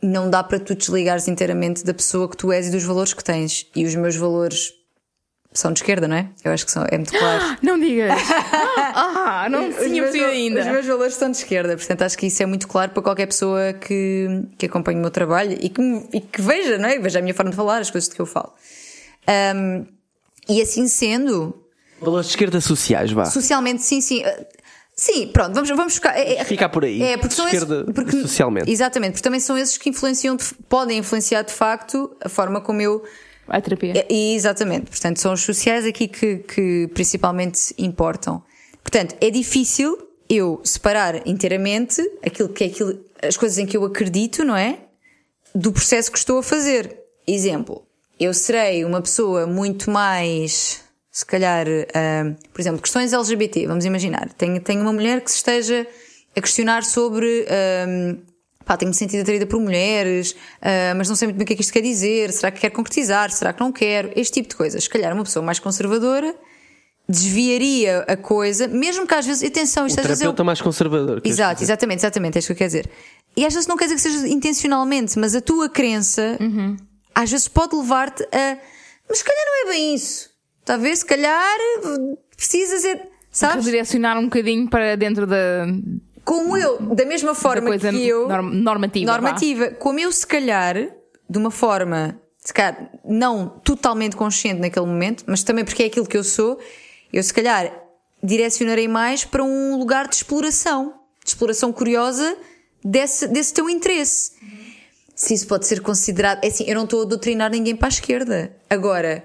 não 0.02 0.30
dá 0.30 0.44
para 0.44 0.60
tu 0.60 0.74
desligares 0.76 1.28
inteiramente 1.28 1.84
da 1.84 1.94
pessoa 1.94 2.28
que 2.30 2.38
tu 2.38 2.52
és 2.52 2.68
e 2.68 2.72
dos 2.72 2.84
valores 2.84 3.14
que 3.14 3.24
tens. 3.24 3.68
E 3.76 3.86
os 3.86 3.94
meus 3.96 4.16
valores 4.16 4.74
são 5.54 5.72
de 5.74 5.80
esquerda, 5.80 6.08
não 6.08 6.16
é? 6.16 6.30
Eu 6.44 6.52
acho 6.54 6.66
que 6.66 6.72
são, 6.72 6.86
é 6.90 6.98
muito 6.98 7.12
claro. 7.12 7.58
Não 7.62 7.78
digas. 7.80 8.12
ah, 8.96 9.48
não 9.52 9.68
Os 9.70 9.76
tinha 9.76 10.02
percebido 10.04 10.24
val- 10.26 10.34
ainda. 10.34 10.60
Os 10.62 10.66
meus 10.68 10.86
valores 10.86 11.14
são 11.16 11.30
de 11.30 11.38
esquerda, 11.38 11.76
portanto 11.76 12.02
acho 12.04 12.18
que 12.18 12.26
isso 12.28 12.42
é 12.42 12.46
muito 12.46 12.68
claro 12.68 12.92
para 12.92 13.04
qualquer 13.04 13.26
pessoa 13.28 13.74
que, 13.74 14.44
que 14.58 14.66
acompanhe 14.66 14.98
o 14.98 15.02
meu 15.02 15.12
trabalho 15.12 15.58
e 15.60 15.68
que, 15.70 15.82
e 16.14 16.22
que 16.22 16.42
veja, 16.42 16.78
não 16.78 16.88
é? 16.88 16.98
Veja 17.00 17.20
a 17.20 17.22
minha 17.22 17.34
forma 17.34 17.52
de 17.52 17.58
falar, 17.58 17.80
as 17.80 17.92
coisas 17.92 18.10
de 18.10 18.16
que 18.16 18.22
eu 18.22 18.26
falo. 18.26 18.54
Ahm, 19.28 19.86
e 20.50 20.62
assim 20.62 20.88
sendo, 20.88 21.54
Valores 22.00 22.28
de 22.28 22.32
esquerda 22.32 22.60
sociais, 22.62 23.12
vá. 23.12 23.26
socialmente, 23.26 23.84
sim, 23.84 24.00
sim. 24.02 24.24
Sim, 25.04 25.30
pronto, 25.30 25.56
vamos, 25.56 25.68
vamos 25.72 25.96
ficar. 25.96 26.16
é- 26.16 26.36
é- 26.36 26.44
Ficar 26.46 26.70
por 26.70 26.86
aí. 26.86 27.02
É, 27.02 27.18
porque 27.18 27.34
são 27.34 27.46
Esquerda 27.46 27.82
esses, 27.82 27.94
porque, 27.96 28.22
socialmente. 28.22 28.70
Exatamente, 28.70 29.14
porque 29.14 29.24
também 29.24 29.40
são 29.40 29.58
esses 29.58 29.76
que 29.76 29.90
influenciam, 29.90 30.36
de- 30.36 30.44
podem 30.70 31.00
influenciar 31.00 31.42
de 31.42 31.52
facto 31.52 32.16
a 32.24 32.30
forma 32.30 32.62
como 32.62 32.82
eu 32.82 33.04
A 33.48 33.60
terapia. 33.60 33.94
é, 33.98 34.06
e- 34.14 34.36
exatamente, 34.36 34.92
portanto, 34.92 35.20
são 35.20 35.34
os 35.34 35.42
sociais 35.42 35.86
aqui 35.88 36.08
que, 36.08 36.38
que 36.38 36.88
principalmente 36.94 37.74
importam. 37.80 38.44
Portanto, 38.84 39.16
é 39.20 39.32
difícil 39.32 39.98
eu 40.30 40.62
separar 40.64 41.28
inteiramente 41.28 42.00
aquilo 42.24 42.50
que 42.50 42.64
é 42.64 42.68
aquilo, 42.68 43.04
as 43.24 43.36
coisas 43.36 43.58
em 43.58 43.66
que 43.66 43.76
eu 43.76 43.84
acredito, 43.84 44.44
não 44.44 44.56
é? 44.56 44.78
Do 45.56 45.72
processo 45.72 46.12
que 46.12 46.18
estou 46.20 46.38
a 46.38 46.44
fazer. 46.44 46.96
Exemplo, 47.26 47.84
eu 48.20 48.36
serei 48.36 48.86
uma 48.86 49.02
pessoa 49.02 49.48
muito 49.48 49.90
mais, 49.90 50.80
se 51.12 51.26
calhar, 51.26 51.68
ah, 51.94 52.34
por 52.54 52.62
exemplo, 52.62 52.82
questões 52.82 53.12
LGBT, 53.14 53.68
vamos 53.68 53.86
imaginar. 53.86 54.30
Tenho, 54.34 54.62
tenho 54.62 54.82
uma 54.82 54.94
mulher 54.94 55.22
que 55.22 55.30
se 55.30 55.38
esteja 55.38 55.86
a 56.36 56.42
questionar 56.42 56.84
sobre. 56.84 57.46
ah, 57.50 58.32
Pá, 58.64 58.78
tenho-me 58.78 58.96
sentido 58.96 59.22
atraída 59.22 59.48
por 59.48 59.60
mulheres, 59.60 60.36
ah, 60.62 60.94
mas 60.96 61.10
não 61.10 61.16
sei 61.16 61.28
muito 61.28 61.38
bem 61.38 61.44
o 61.44 61.48
que 61.48 61.54
é 61.54 61.56
que 61.56 61.62
isto 61.62 61.74
quer 61.74 61.82
dizer. 61.82 62.32
Será 62.32 62.52
que 62.52 62.62
quer 62.62 62.70
concretizar? 62.70 63.30
Será 63.32 63.52
que 63.52 63.60
não 63.60 63.72
quer? 63.72 64.18
Este 64.18 64.36
tipo 64.36 64.50
de 64.50 64.56
coisas. 64.56 64.84
Se 64.84 64.90
calhar 64.90 65.12
uma 65.14 65.24
pessoa 65.24 65.44
mais 65.44 65.60
conservadora 65.60 66.34
desviaria 67.10 68.06
a 68.08 68.16
coisa, 68.16 68.68
mesmo 68.68 69.06
que 69.06 69.14
às 69.14 69.26
vezes, 69.26 69.44
atenção, 69.44 69.84
O 69.84 69.88
isto 69.88 70.00
às 70.00 70.06
vezes 70.06 70.22
é 70.22 70.24
terapeuta 70.24 70.44
mais 70.46 70.62
conservador. 70.62 71.22
Exato, 71.26 71.62
exatamente, 71.62 72.00
exatamente, 72.00 72.38
é 72.38 72.40
isso 72.40 72.48
que 72.48 72.54
eu 72.54 72.58
quero 72.58 72.68
dizer. 72.70 72.90
E 73.36 73.46
às 73.46 73.54
vezes 73.54 73.68
não 73.68 73.76
quer 73.76 73.86
dizer 73.86 73.96
que 73.96 74.02
seja 74.02 74.28
intencionalmente, 74.28 75.18
mas 75.20 75.36
a 75.36 75.42
tua 75.42 75.68
crença 75.68 76.38
às 77.14 77.30
vezes 77.30 77.48
pode 77.50 77.76
levar-te 77.76 78.24
a. 78.24 78.58
Mas 79.10 79.18
se 79.18 79.24
calhar 79.26 79.44
não 79.46 79.68
é 79.70 79.74
bem 79.74 79.96
isso. 79.96 80.30
Está 80.62 80.76
a 80.76 80.78
ver? 80.78 80.96
Se 80.96 81.06
calhar 81.06 81.58
precisas 82.36 82.86
é. 82.86 83.08
Sabes? 83.32 83.66
Redirecionar 83.66 84.18
um 84.18 84.24
bocadinho 84.26 84.70
para 84.70 84.96
dentro 84.98 85.26
da, 85.26 85.66
Como 86.26 86.58
eu, 86.58 86.78
da 86.82 87.06
mesma 87.06 87.30
da 87.32 87.36
forma 87.36 87.68
coisa 87.68 87.90
que 87.90 88.06
eu. 88.08 88.28
norm- 88.28 88.54
normativa. 88.54 89.06
vá. 89.06 89.14
normativa. 89.14 89.72
Como 89.72 90.00
eu, 90.00 90.12
se 90.12 90.28
calhar, 90.28 90.76
de 91.30 91.38
uma 91.38 91.50
forma, 91.50 92.20
se 92.38 92.54
calhar, 92.54 92.92
não 93.06 93.48
totalmente 93.64 94.16
consciente 94.18 94.60
naquele 94.60 94.86
momento, 94.86 95.24
mas 95.28 95.44
também 95.44 95.64
porque 95.64 95.84
é 95.84 95.86
aquilo 95.86 96.06
que 96.06 96.18
eu 96.18 96.24
sou, 96.26 96.60
eu, 97.14 97.24
se 97.24 97.34
calhar, 97.34 97.72
direcionarei 98.22 98.88
mais 98.90 99.24
para 99.24 99.44
um 99.44 99.78
lugar 99.78 100.08
de 100.10 100.16
exploração. 100.16 100.94
De 101.24 101.30
exploração 101.30 101.72
curiosa 101.72 102.36
desse, 102.84 103.28
desse 103.28 103.54
teu 103.54 103.70
interesse. 103.70 104.34
Se 105.16 105.34
isso 105.34 105.48
pode 105.48 105.68
ser 105.68 105.82
considerado. 105.82 106.44
É 106.44 106.48
assim, 106.48 106.66
eu 106.68 106.76
não 106.76 106.84
estou 106.84 107.04
a 107.04 107.06
doutrinar 107.06 107.50
ninguém 107.52 107.76
para 107.76 107.88
a 107.88 107.90
esquerda. 107.90 108.56
Agora, 108.70 109.24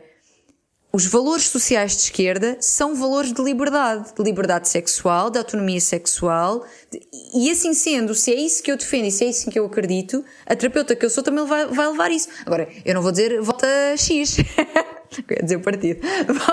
os 0.97 1.05
valores 1.05 1.45
sociais 1.49 1.93
de 1.95 2.03
esquerda 2.05 2.57
são 2.59 2.95
valores 2.95 3.31
de 3.31 3.43
liberdade, 3.43 4.15
de 4.17 4.23
liberdade 4.23 4.67
sexual, 4.67 5.29
de 5.29 5.37
autonomia 5.39 5.79
sexual, 5.79 6.65
de- 6.91 7.03
e 7.35 7.51
assim 7.51 7.75
sendo, 7.75 8.15
se 8.15 8.33
é 8.33 8.35
isso 8.41 8.63
que 8.63 8.73
eu 8.73 8.79
defendo 8.79 9.05
e 9.05 9.11
se 9.11 9.23
é 9.25 9.29
isso 9.29 9.51
que 9.51 9.59
eu 9.59 9.67
acredito, 9.67 10.25
a 10.47 10.57
terapeuta 10.57 10.97
que 10.97 11.05
eu 11.05 11.11
sou 11.11 11.23
também 11.23 11.45
vai, 11.45 11.67
vai 11.67 11.87
levar 11.89 12.11
isso. 12.11 12.29
Agora, 12.47 12.67
eu 12.83 12.95
não 12.95 13.03
vou 13.03 13.11
dizer 13.13 13.43
vota 13.43 13.67
X. 13.99 14.39
Ia 15.31 15.43
dizer 15.43 15.57
o 15.57 15.61
partido. 15.61 16.01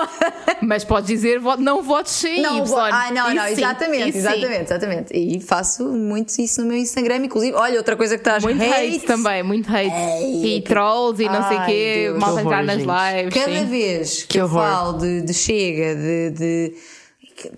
Mas 0.62 0.84
podes 0.84 1.08
dizer 1.08 1.38
vo- 1.40 1.56
não 1.56 1.82
votes 1.82 2.12
sem 2.12 2.40
Não, 2.42 2.58
Y. 2.58 2.64
vou- 2.66 2.78
ah, 2.78 3.10
não, 3.12 3.26
Isso 3.26 3.34
não, 3.34 3.44
sim, 3.46 3.52
exatamente, 3.52 4.12
sim. 4.12 4.18
exatamente, 4.18 4.62
exatamente. 4.62 5.12
E 5.16 5.40
faço 5.40 5.84
muito 5.92 6.30
isso 6.40 6.60
no 6.62 6.68
meu 6.68 6.76
Instagram, 6.78 7.16
inclusive. 7.24 7.54
Olha, 7.56 7.76
outra 7.78 7.96
coisa 7.96 8.14
que 8.16 8.20
estás 8.20 8.42
Muito 8.42 8.62
hate, 8.62 9.00
também, 9.00 9.42
muito 9.42 9.68
hate. 9.70 9.90
e 10.24 10.62
trolls 10.62 11.22
e 11.22 11.26
não 11.28 11.46
sei 11.48 11.56
o 11.56 11.60
Ai, 11.60 11.66
quê, 11.66 11.94
Deus. 12.08 12.18
mal 12.18 12.38
entrar 12.38 12.62
nas 12.64 12.76
lives. 12.78 13.34
Cada 13.34 13.58
sim. 13.58 13.66
vez 13.66 14.22
que, 14.22 14.28
Que 14.28 14.38
eu 14.40 14.48
falo 14.48 14.98
de, 14.98 15.22
de 15.22 15.34
chega, 15.34 15.94
de, 15.94 16.30
de- 16.30 16.74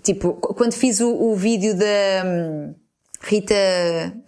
tipo, 0.03 0.33
qu- 0.33 0.53
quando 0.53 0.73
fiz 0.73 0.99
o, 0.99 1.09
o 1.13 1.35
vídeo 1.35 1.75
da 1.77 1.85
hum, 2.25 2.73
Rita 3.27 3.55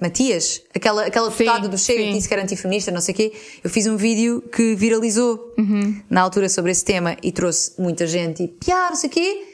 Matias, 0.02 0.62
aquela, 0.76 1.06
aquela 1.06 1.32
Sim, 1.32 1.38
deputada 1.38 1.68
do 1.70 1.78
Chega 1.78 2.00
sim. 2.02 2.08
que 2.08 2.14
disse 2.14 2.28
que 2.28 2.34
era 2.34 2.44
antifeminista, 2.44 2.92
não 2.92 3.02
sei 3.02 3.14
o 3.14 3.18
quê, 3.18 3.34
eu 3.64 3.70
fiz 3.70 3.88
um 3.88 3.96
vídeo 3.98 4.42
que 4.54 4.76
viralizou 4.76 5.54
Uhum. 5.58 6.02
na 6.10 6.22
altura 6.22 6.50
sobre 6.50 6.72
esse 6.72 6.84
tema 6.84 7.16
e 7.24 7.32
trouxe 7.32 7.74
muita 7.80 8.06
gente 8.06 8.44
e 8.44 8.48
piar, 8.48 8.90
não 8.90 8.96
sei 8.98 9.10
o 9.10 9.14
quê. 9.14 9.46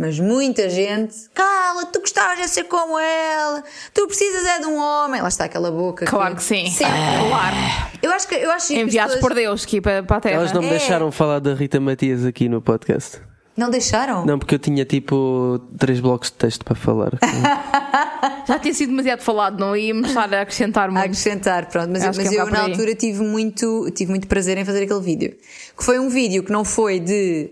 Mas 0.00 0.20
muita 0.20 0.70
gente, 0.70 1.12
cala, 1.34 1.84
tu 1.86 1.98
gostavas 1.98 2.38
de 2.40 2.48
ser 2.48 2.64
como 2.64 2.96
ela, 2.96 3.64
tu 3.92 4.06
precisas 4.06 4.44
é 4.46 4.60
de 4.60 4.66
um 4.66 4.76
homem. 4.78 5.20
Lá 5.20 5.26
está 5.26 5.46
aquela 5.46 5.72
boca. 5.72 6.06
Claro 6.06 6.36
que 6.36 6.42
sim. 6.44 6.70
Sempre. 6.70 6.94
Claro. 7.28 7.56
Eu 8.00 8.12
acho 8.12 8.28
que, 8.28 8.34
eu 8.36 8.50
acho 8.52 8.68
que 8.68 8.78
Enviados 8.78 9.14
pessoas- 9.16 9.28
por 9.28 9.34
Deus 9.34 9.64
aqui 9.64 9.80
para, 9.80 10.04
para 10.04 10.16
a 10.18 10.20
Terra. 10.20 10.34
Elas 10.36 10.52
não 10.52 10.60
me 10.62 10.68
É. 10.68 10.70
deixaram 10.78 11.10
falar 11.10 11.40
da 11.40 11.52
Rita 11.52 11.80
Matias 11.80 12.24
aqui 12.24 12.48
no 12.48 12.62
podcast. 12.62 13.18
Não 13.58 13.68
deixaram? 13.68 14.24
Não, 14.24 14.38
porque 14.38 14.54
eu 14.54 14.58
tinha 14.58 14.84
tipo 14.84 15.60
três 15.76 15.98
blocos 15.98 16.30
de 16.30 16.36
texto 16.36 16.64
para 16.64 16.76
falar. 16.76 17.18
Já 18.46 18.56
tinha 18.56 18.72
sido 18.72 18.90
demasiado 18.90 19.20
falado, 19.20 19.58
não 19.58 19.76
íamos 19.76 20.10
estar 20.10 20.32
a 20.32 20.42
acrescentar 20.42 20.88
a 20.88 20.92
muito. 20.92 21.04
acrescentar, 21.04 21.66
pronto. 21.66 21.90
Mas, 21.90 22.04
mas 22.04 22.18
é 22.32 22.40
eu 22.40 22.46
na 22.46 22.62
altura 22.62 22.94
tive 22.94 23.24
muito, 23.24 23.90
tive 23.90 24.10
muito 24.10 24.28
prazer 24.28 24.56
em 24.58 24.64
fazer 24.64 24.84
aquele 24.84 25.00
vídeo. 25.00 25.36
Que 25.76 25.84
foi 25.84 25.98
um 25.98 26.08
vídeo 26.08 26.44
que 26.44 26.52
não 26.52 26.64
foi 26.64 27.00
de 27.00 27.50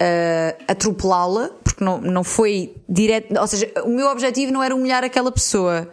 ah, 0.00 0.56
atropelá-la, 0.66 1.50
porque 1.62 1.84
não, 1.84 2.00
não 2.00 2.24
foi 2.24 2.74
direto. 2.88 3.38
Ou 3.38 3.46
seja, 3.46 3.70
o 3.84 3.90
meu 3.90 4.08
objetivo 4.08 4.50
não 4.50 4.62
era 4.62 4.74
humilhar 4.74 5.04
aquela 5.04 5.30
pessoa. 5.30 5.92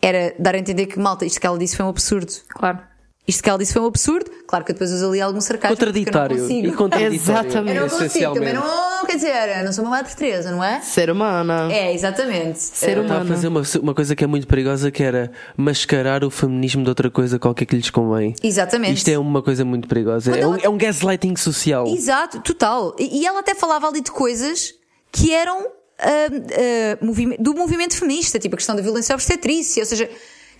era 0.00 0.34
dar 0.38 0.54
a 0.54 0.58
entender 0.58 0.86
que, 0.86 0.98
malta, 0.98 1.26
isto 1.26 1.38
que 1.38 1.46
ela 1.46 1.58
disse 1.58 1.76
foi 1.76 1.84
um 1.84 1.90
absurdo. 1.90 2.32
Claro. 2.48 2.78
Isto 3.26 3.42
que 3.42 3.48
ela 3.48 3.58
disse 3.58 3.72
foi 3.72 3.80
um 3.80 3.86
absurdo. 3.86 4.30
Claro 4.46 4.64
que 4.64 4.72
eu 4.72 4.74
depois 4.74 4.92
uso 4.92 5.08
ali 5.08 5.20
algum 5.20 5.40
sarcasmo. 5.40 5.74
porque 5.76 5.84
eu 5.84 5.86
não 5.94 5.94
Contraditório. 6.04 6.38
consigo. 6.42 6.66
E 6.68 6.72
contraditório. 6.72 7.14
Exatamente. 7.16 7.76
Eu 7.76 7.82
não 7.82 7.88
consigo, 7.98 8.34
também 8.34 8.52
não, 8.52 9.06
quer 9.06 9.14
dizer, 9.16 9.58
eu 9.58 9.64
não 9.64 9.72
sou 9.72 9.82
uma 9.84 9.90
Madre 9.92 10.14
Teresa, 10.14 10.50
não 10.50 10.62
é? 10.62 10.80
Ser 10.82 11.08
humana. 11.10 11.72
É, 11.72 11.94
exatamente. 11.94 12.58
Ser 12.58 12.90
Estava 12.98 13.00
a 13.00 13.16
humana. 13.22 13.34
fazer 13.34 13.48
uma, 13.48 13.62
uma 13.80 13.94
coisa 13.94 14.14
que 14.14 14.22
é 14.22 14.26
muito 14.26 14.46
perigosa 14.46 14.90
que 14.90 15.02
era 15.02 15.32
mascarar 15.56 16.22
o 16.22 16.30
feminismo 16.30 16.82
de 16.82 16.88
outra 16.90 17.10
coisa 17.10 17.38
qualquer 17.38 17.64
que 17.64 17.74
lhes 17.76 17.88
convém. 17.88 18.34
Exatamente. 18.42 18.98
Isto 18.98 19.08
é 19.08 19.18
uma 19.18 19.42
coisa 19.42 19.64
muito 19.64 19.88
perigosa. 19.88 20.30
É 20.36 20.46
um, 20.46 20.52
ela- 20.54 20.60
é 20.64 20.68
um 20.68 20.76
gaslighting 20.76 21.34
social. 21.36 21.86
Exato, 21.86 22.40
total. 22.40 22.94
E 22.98 23.20
e 23.22 23.26
ela 23.26 23.40
até 23.40 23.54
falava 23.54 23.88
ali 23.88 24.02
de 24.02 24.10
coisas 24.10 24.74
que 25.10 25.32
eram 25.32 25.66
ah, 25.98 26.98
movime- 27.00 27.36
do 27.38 27.54
movimento 27.54 27.96
feminista, 27.96 28.38
tipo 28.38 28.54
a 28.54 28.58
questão 28.58 28.76
da 28.76 28.82
violência 28.82 29.14
obstetrícia, 29.14 29.82
ou 29.82 29.86
seja, 29.86 30.10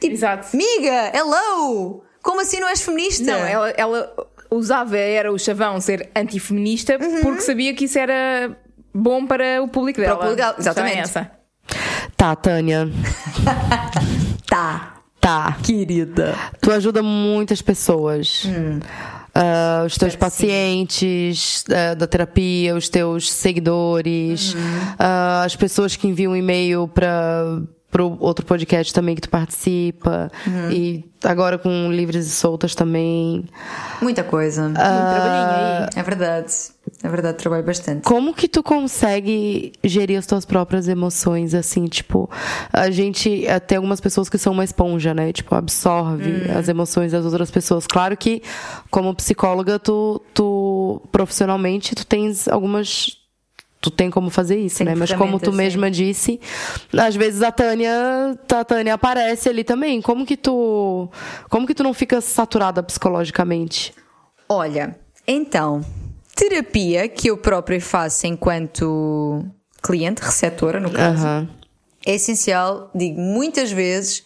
tipo, 0.01 0.15
Exato. 0.15 0.57
miga, 0.57 1.13
hello! 1.15 2.03
Como 2.25 2.41
assim 2.41 2.59
não 2.59 2.69
és 2.69 2.81
feminista? 2.81 3.23
Não, 3.25 3.47
ela, 3.47 3.71
ela 3.77 4.13
usava, 4.51 4.97
era 4.97 5.31
o 5.31 5.39
chavão 5.39 5.79
ser 5.81 6.11
antifeminista 6.17 6.99
porque 7.23 7.43
sabia 7.43 7.75
que 7.75 7.85
isso 7.85 7.99
era 7.99 8.57
bom 8.95 9.27
para 9.27 9.63
o 9.63 9.69
público 9.69 10.01
dela. 10.01 10.15
o 10.15 10.19
público 10.19 10.55
exatamente. 10.59 10.99
essa. 11.01 11.31
Tá, 12.17 12.35
Tânia. 12.35 12.89
Tá, 14.47 14.95
Tá. 15.21 15.57
querida. 15.65 16.35
Tu 16.61 16.71
ajuda 16.71 17.03
muitas 17.03 17.61
pessoas. 17.61 18.45
Ah, 19.35 19.83
os 19.85 19.99
teus 19.99 20.15
pacientes 20.15 21.65
ah, 21.69 21.95
da 21.95 22.07
terapia, 22.07 22.77
os 22.77 22.89
teus 22.89 23.33
seguidores, 23.33 24.55
ah, 24.99 25.43
as 25.45 25.57
pessoas 25.57 25.97
que 25.97 26.07
enviam 26.07 26.37
e-mail 26.37 26.87
para 26.87 27.61
pro 27.95 28.17
outro 28.19 28.45
podcast 28.45 28.93
também 28.93 29.15
que 29.15 29.21
tu 29.21 29.31
participa 29.31 30.29
e 30.73 31.05
agora 31.23 31.57
com 31.57 31.93
livres 31.93 32.27
e 32.27 32.31
soltas 32.31 32.75
também. 32.75 33.45
Muita 34.03 34.25
coisa. 34.25 34.69
Trabalhinho 34.75 35.87
aí. 35.87 35.89
É 35.95 36.03
verdade. 36.03 36.53
É 37.05 37.09
verdade, 37.09 37.39
trabalho 37.39 37.63
bastante. 37.63 38.03
Como 38.03 38.35
que 38.35 38.49
tu 38.49 38.65
consegue 38.65 39.73
gerir 39.85 40.19
as 40.19 40.27
tuas 40.27 40.45
próprias 40.45 40.89
emoções, 40.89 41.55
assim, 41.55 41.87
tipo, 41.87 42.29
a 42.73 42.91
gente, 42.91 43.47
eh, 43.47 43.61
tem 43.61 43.77
algumas 43.77 44.01
pessoas 44.01 44.29
que 44.29 44.39
são 44.39 44.53
uma 44.53 44.65
esponja, 44.65 45.15
né, 45.15 45.33
tipo, 45.33 45.55
absorve 45.55 46.51
as 46.51 46.69
emoções 46.69 47.13
das 47.13 47.25
outras 47.25 47.51
pessoas. 47.51 47.87
Claro 47.87 48.17
que, 48.17 48.43
como 48.91 49.15
psicóloga, 49.15 49.79
tu, 49.79 50.21
tu, 50.35 51.01
profissionalmente, 51.13 51.95
tu 51.95 52.05
tens 52.05 52.49
algumas... 52.49 53.24
Tu 53.85 53.91
tem 53.91 54.11
como 54.11 54.31
fazer 54.31 54.57
isso, 54.57 54.79
Tem 54.79 54.87
né? 54.87 54.95
Mas 54.95 55.13
como 55.13 55.39
tu 55.39 55.53
mesma 55.53 55.91
disse, 55.91 56.41
às 56.97 57.15
vezes 57.15 57.43
a 57.43 57.53
Tânia, 57.53 57.93
a 58.51 58.65
Tânia 58.65 58.95
aparece 58.95 59.47
ali 59.51 59.63
também. 59.63 60.01
Como 60.01 60.25
que 60.25 60.39
tu, 60.39 61.11
como 61.51 61.67
que 61.67 61.75
tu 61.75 61.83
não 61.83 61.93
fica 61.93 62.19
saturada 62.23 62.83
psicologicamente? 62.83 63.93
Olha, 64.49 64.99
então, 65.29 65.83
terapia 66.35 67.07
que 67.11 67.29
eu 67.29 67.37
própria 67.37 67.79
faço 67.79 68.27
enquanto 68.27 69.45
cliente, 69.83 70.23
receptora, 70.23 70.81
no 70.81 70.91
caso, 70.91 71.47
é 72.07 72.15
essencial, 72.15 72.91
digo 72.95 73.21
muitas 73.21 73.71
vezes, 73.71 74.25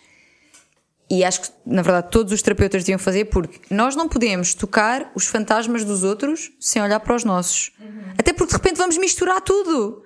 e 1.10 1.24
acho 1.24 1.42
que 1.42 1.48
na 1.64 1.82
verdade 1.82 2.08
todos 2.10 2.32
os 2.32 2.42
terapeutas 2.42 2.82
deviam 2.84 2.98
fazer, 2.98 3.26
porque 3.26 3.60
nós 3.70 3.96
não 3.96 4.08
podemos 4.08 4.54
tocar 4.54 5.10
os 5.14 5.26
fantasmas 5.26 5.84
dos 5.84 6.02
outros 6.04 6.50
sem 6.60 6.82
olhar 6.82 7.00
para 7.00 7.14
os 7.16 7.24
nossos. 7.24 7.70
Até 8.18 8.32
porque 8.32 8.50
de 8.52 8.56
repente 8.56 8.76
vamos 8.76 8.98
misturar 8.98 9.40
tudo. 9.40 10.02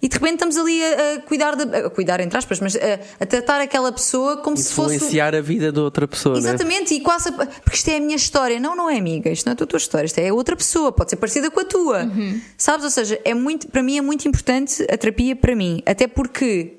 E 0.00 0.08
de 0.08 0.14
repente 0.14 0.34
estamos 0.34 0.58
ali 0.58 0.84
a, 0.84 1.14
a 1.14 1.20
cuidar, 1.22 1.56
de, 1.56 1.62
a 1.76 1.88
cuidar 1.90 2.20
entre 2.20 2.36
aspas, 2.36 2.60
mas 2.60 2.76
a, 2.76 2.80
a 3.18 3.24
tratar 3.26 3.62
aquela 3.62 3.90
pessoa 3.90 4.36
como 4.36 4.54
se 4.54 4.70
fosse. 4.72 4.96
Influenciar 4.96 5.34
a 5.34 5.40
vida 5.40 5.72
de 5.72 5.80
outra 5.80 6.06
pessoa, 6.06 6.34
né? 6.34 6.40
Exatamente, 6.40 6.94
e 6.94 7.00
quase. 7.00 7.30
a- 7.30 7.32
Porque 7.32 7.76
isto 7.76 7.88
é 7.88 7.96
a 7.96 8.00
minha 8.00 8.14
história. 8.14 8.60
Não, 8.60 8.76
não 8.76 8.90
é 8.90 8.98
amiga. 8.98 9.30
Isto 9.30 9.46
não 9.46 9.52
é 9.52 9.54
a 9.62 9.66
tua 9.66 9.78
história. 9.78 10.04
Isto 10.04 10.18
é 10.18 10.30
outra 10.30 10.54
pessoa. 10.54 10.92
Pode 10.92 11.08
ser 11.10 11.16
parecida 11.16 11.50
com 11.50 11.60
a 11.60 11.64
tua. 11.64 12.10
Sabes? 12.58 12.84
Ou 12.84 12.90
seja, 12.90 13.18
é 13.24 13.32
muito, 13.32 13.68
para 13.68 13.82
mim 13.82 13.96
é 13.96 14.02
muito 14.02 14.28
importante 14.28 14.82
a 14.90 14.98
terapia 14.98 15.34
para 15.34 15.56
mim. 15.56 15.82
Até 15.86 16.06
porque 16.06 16.76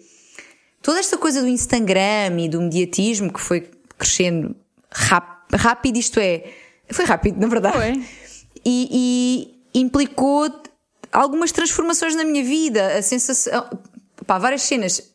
toda 0.88 1.00
esta 1.02 1.18
coisa 1.18 1.42
do 1.42 1.50
Instagram 1.50 2.40
e 2.40 2.48
do 2.48 2.62
mediatismo 2.62 3.34
que 3.34 3.42
foi 3.42 3.70
crescendo 3.98 4.56
rap- 4.90 5.54
rápido, 5.54 5.98
isto 5.98 6.18
é. 6.18 6.46
Foi 6.90 7.04
rápido, 7.04 7.38
na 7.42 7.48
verdade. 7.48 7.76
Foi. 7.78 8.06
E, 8.64 9.60
e 9.74 9.82
implicou 9.82 10.50
algumas 11.12 11.52
transformações 11.52 12.16
na 12.16 12.24
minha 12.24 12.42
vida. 12.42 12.98
A 12.98 13.02
sensação. 13.02 13.70
Pá, 14.26 14.38
várias 14.38 14.62
cenas. 14.62 15.12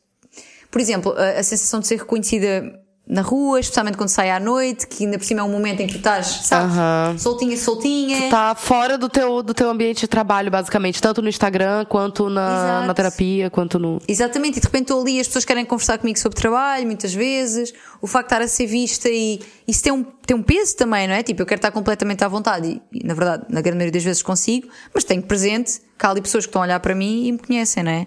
Por 0.71 0.79
exemplo, 0.79 1.15
a, 1.17 1.41
a 1.41 1.43
sensação 1.43 1.81
de 1.81 1.87
ser 1.87 2.01
reconhecida 2.01 2.82
na 3.07 3.21
rua, 3.21 3.59
especialmente 3.59 3.97
quando 3.97 4.09
sai 4.09 4.31
à 4.31 4.39
noite, 4.39 4.87
que 4.87 5.05
ainda 5.05 5.19
por 5.19 5.25
cima 5.25 5.41
é 5.41 5.45
um 5.45 5.51
momento 5.51 5.81
em 5.81 5.87
que 5.87 5.95
tu 5.95 5.99
estás, 5.99 6.27
sabes? 6.45 6.77
Aham. 6.77 7.17
Soltinha, 7.19 7.57
soltinha. 7.57 8.31
Tá 8.31 8.55
fora 8.55 8.97
do 8.97 9.09
teu, 9.09 9.43
do 9.43 9.53
teu 9.53 9.69
ambiente 9.69 10.03
de 10.03 10.07
trabalho, 10.07 10.51
basicamente. 10.51 11.03
Tanto 11.03 11.21
no 11.21 11.29
Instagram, 11.29 11.85
quanto 11.87 12.31
na, 12.31 12.87
na 12.87 12.95
terapia, 12.95 13.51
quanto 13.51 13.79
no. 13.79 14.01
Exatamente, 14.07 14.59
e 14.59 14.61
de 14.61 14.67
repente 14.67 14.83
estou 14.83 15.03
ali, 15.03 15.19
as 15.19 15.27
pessoas 15.27 15.45
querem 15.45 15.65
conversar 15.65 15.99
comigo 15.99 16.19
sobre 16.19 16.39
trabalho, 16.39 16.87
muitas 16.87 17.13
vezes, 17.13 17.75
o 18.01 18.07
facto 18.07 18.29
de 18.29 18.35
estar 18.35 18.45
a 18.45 18.49
ser 18.49 18.67
vista 18.67 19.09
e 19.09 19.41
isso 19.67 19.83
tem 19.83 19.93
um, 19.93 20.05
tem 20.05 20.37
um 20.37 20.43
peso 20.43 20.77
também, 20.77 21.09
não 21.09 21.15
é? 21.15 21.23
Tipo, 21.23 21.43
eu 21.43 21.47
quero 21.47 21.59
estar 21.59 21.73
completamente 21.73 22.23
à 22.23 22.29
vontade 22.29 22.81
e, 22.93 23.05
na 23.05 23.15
verdade, 23.15 23.45
na 23.49 23.61
grande 23.61 23.79
maioria 23.79 23.93
das 23.93 24.05
vezes 24.05 24.23
consigo, 24.23 24.69
mas 24.95 25.03
tenho 25.03 25.23
presente 25.23 25.81
que 25.99 26.07
há 26.07 26.11
ali 26.11 26.23
pessoas 26.23 26.45
que 26.47 26.51
estão 26.51 26.63
a 26.63 26.65
olhar 26.65 26.81
para 26.81 26.95
mim 26.95 27.27
e 27.27 27.33
me 27.33 27.39
conhecem, 27.39 27.83
não 27.83 27.91
é? 27.93 28.07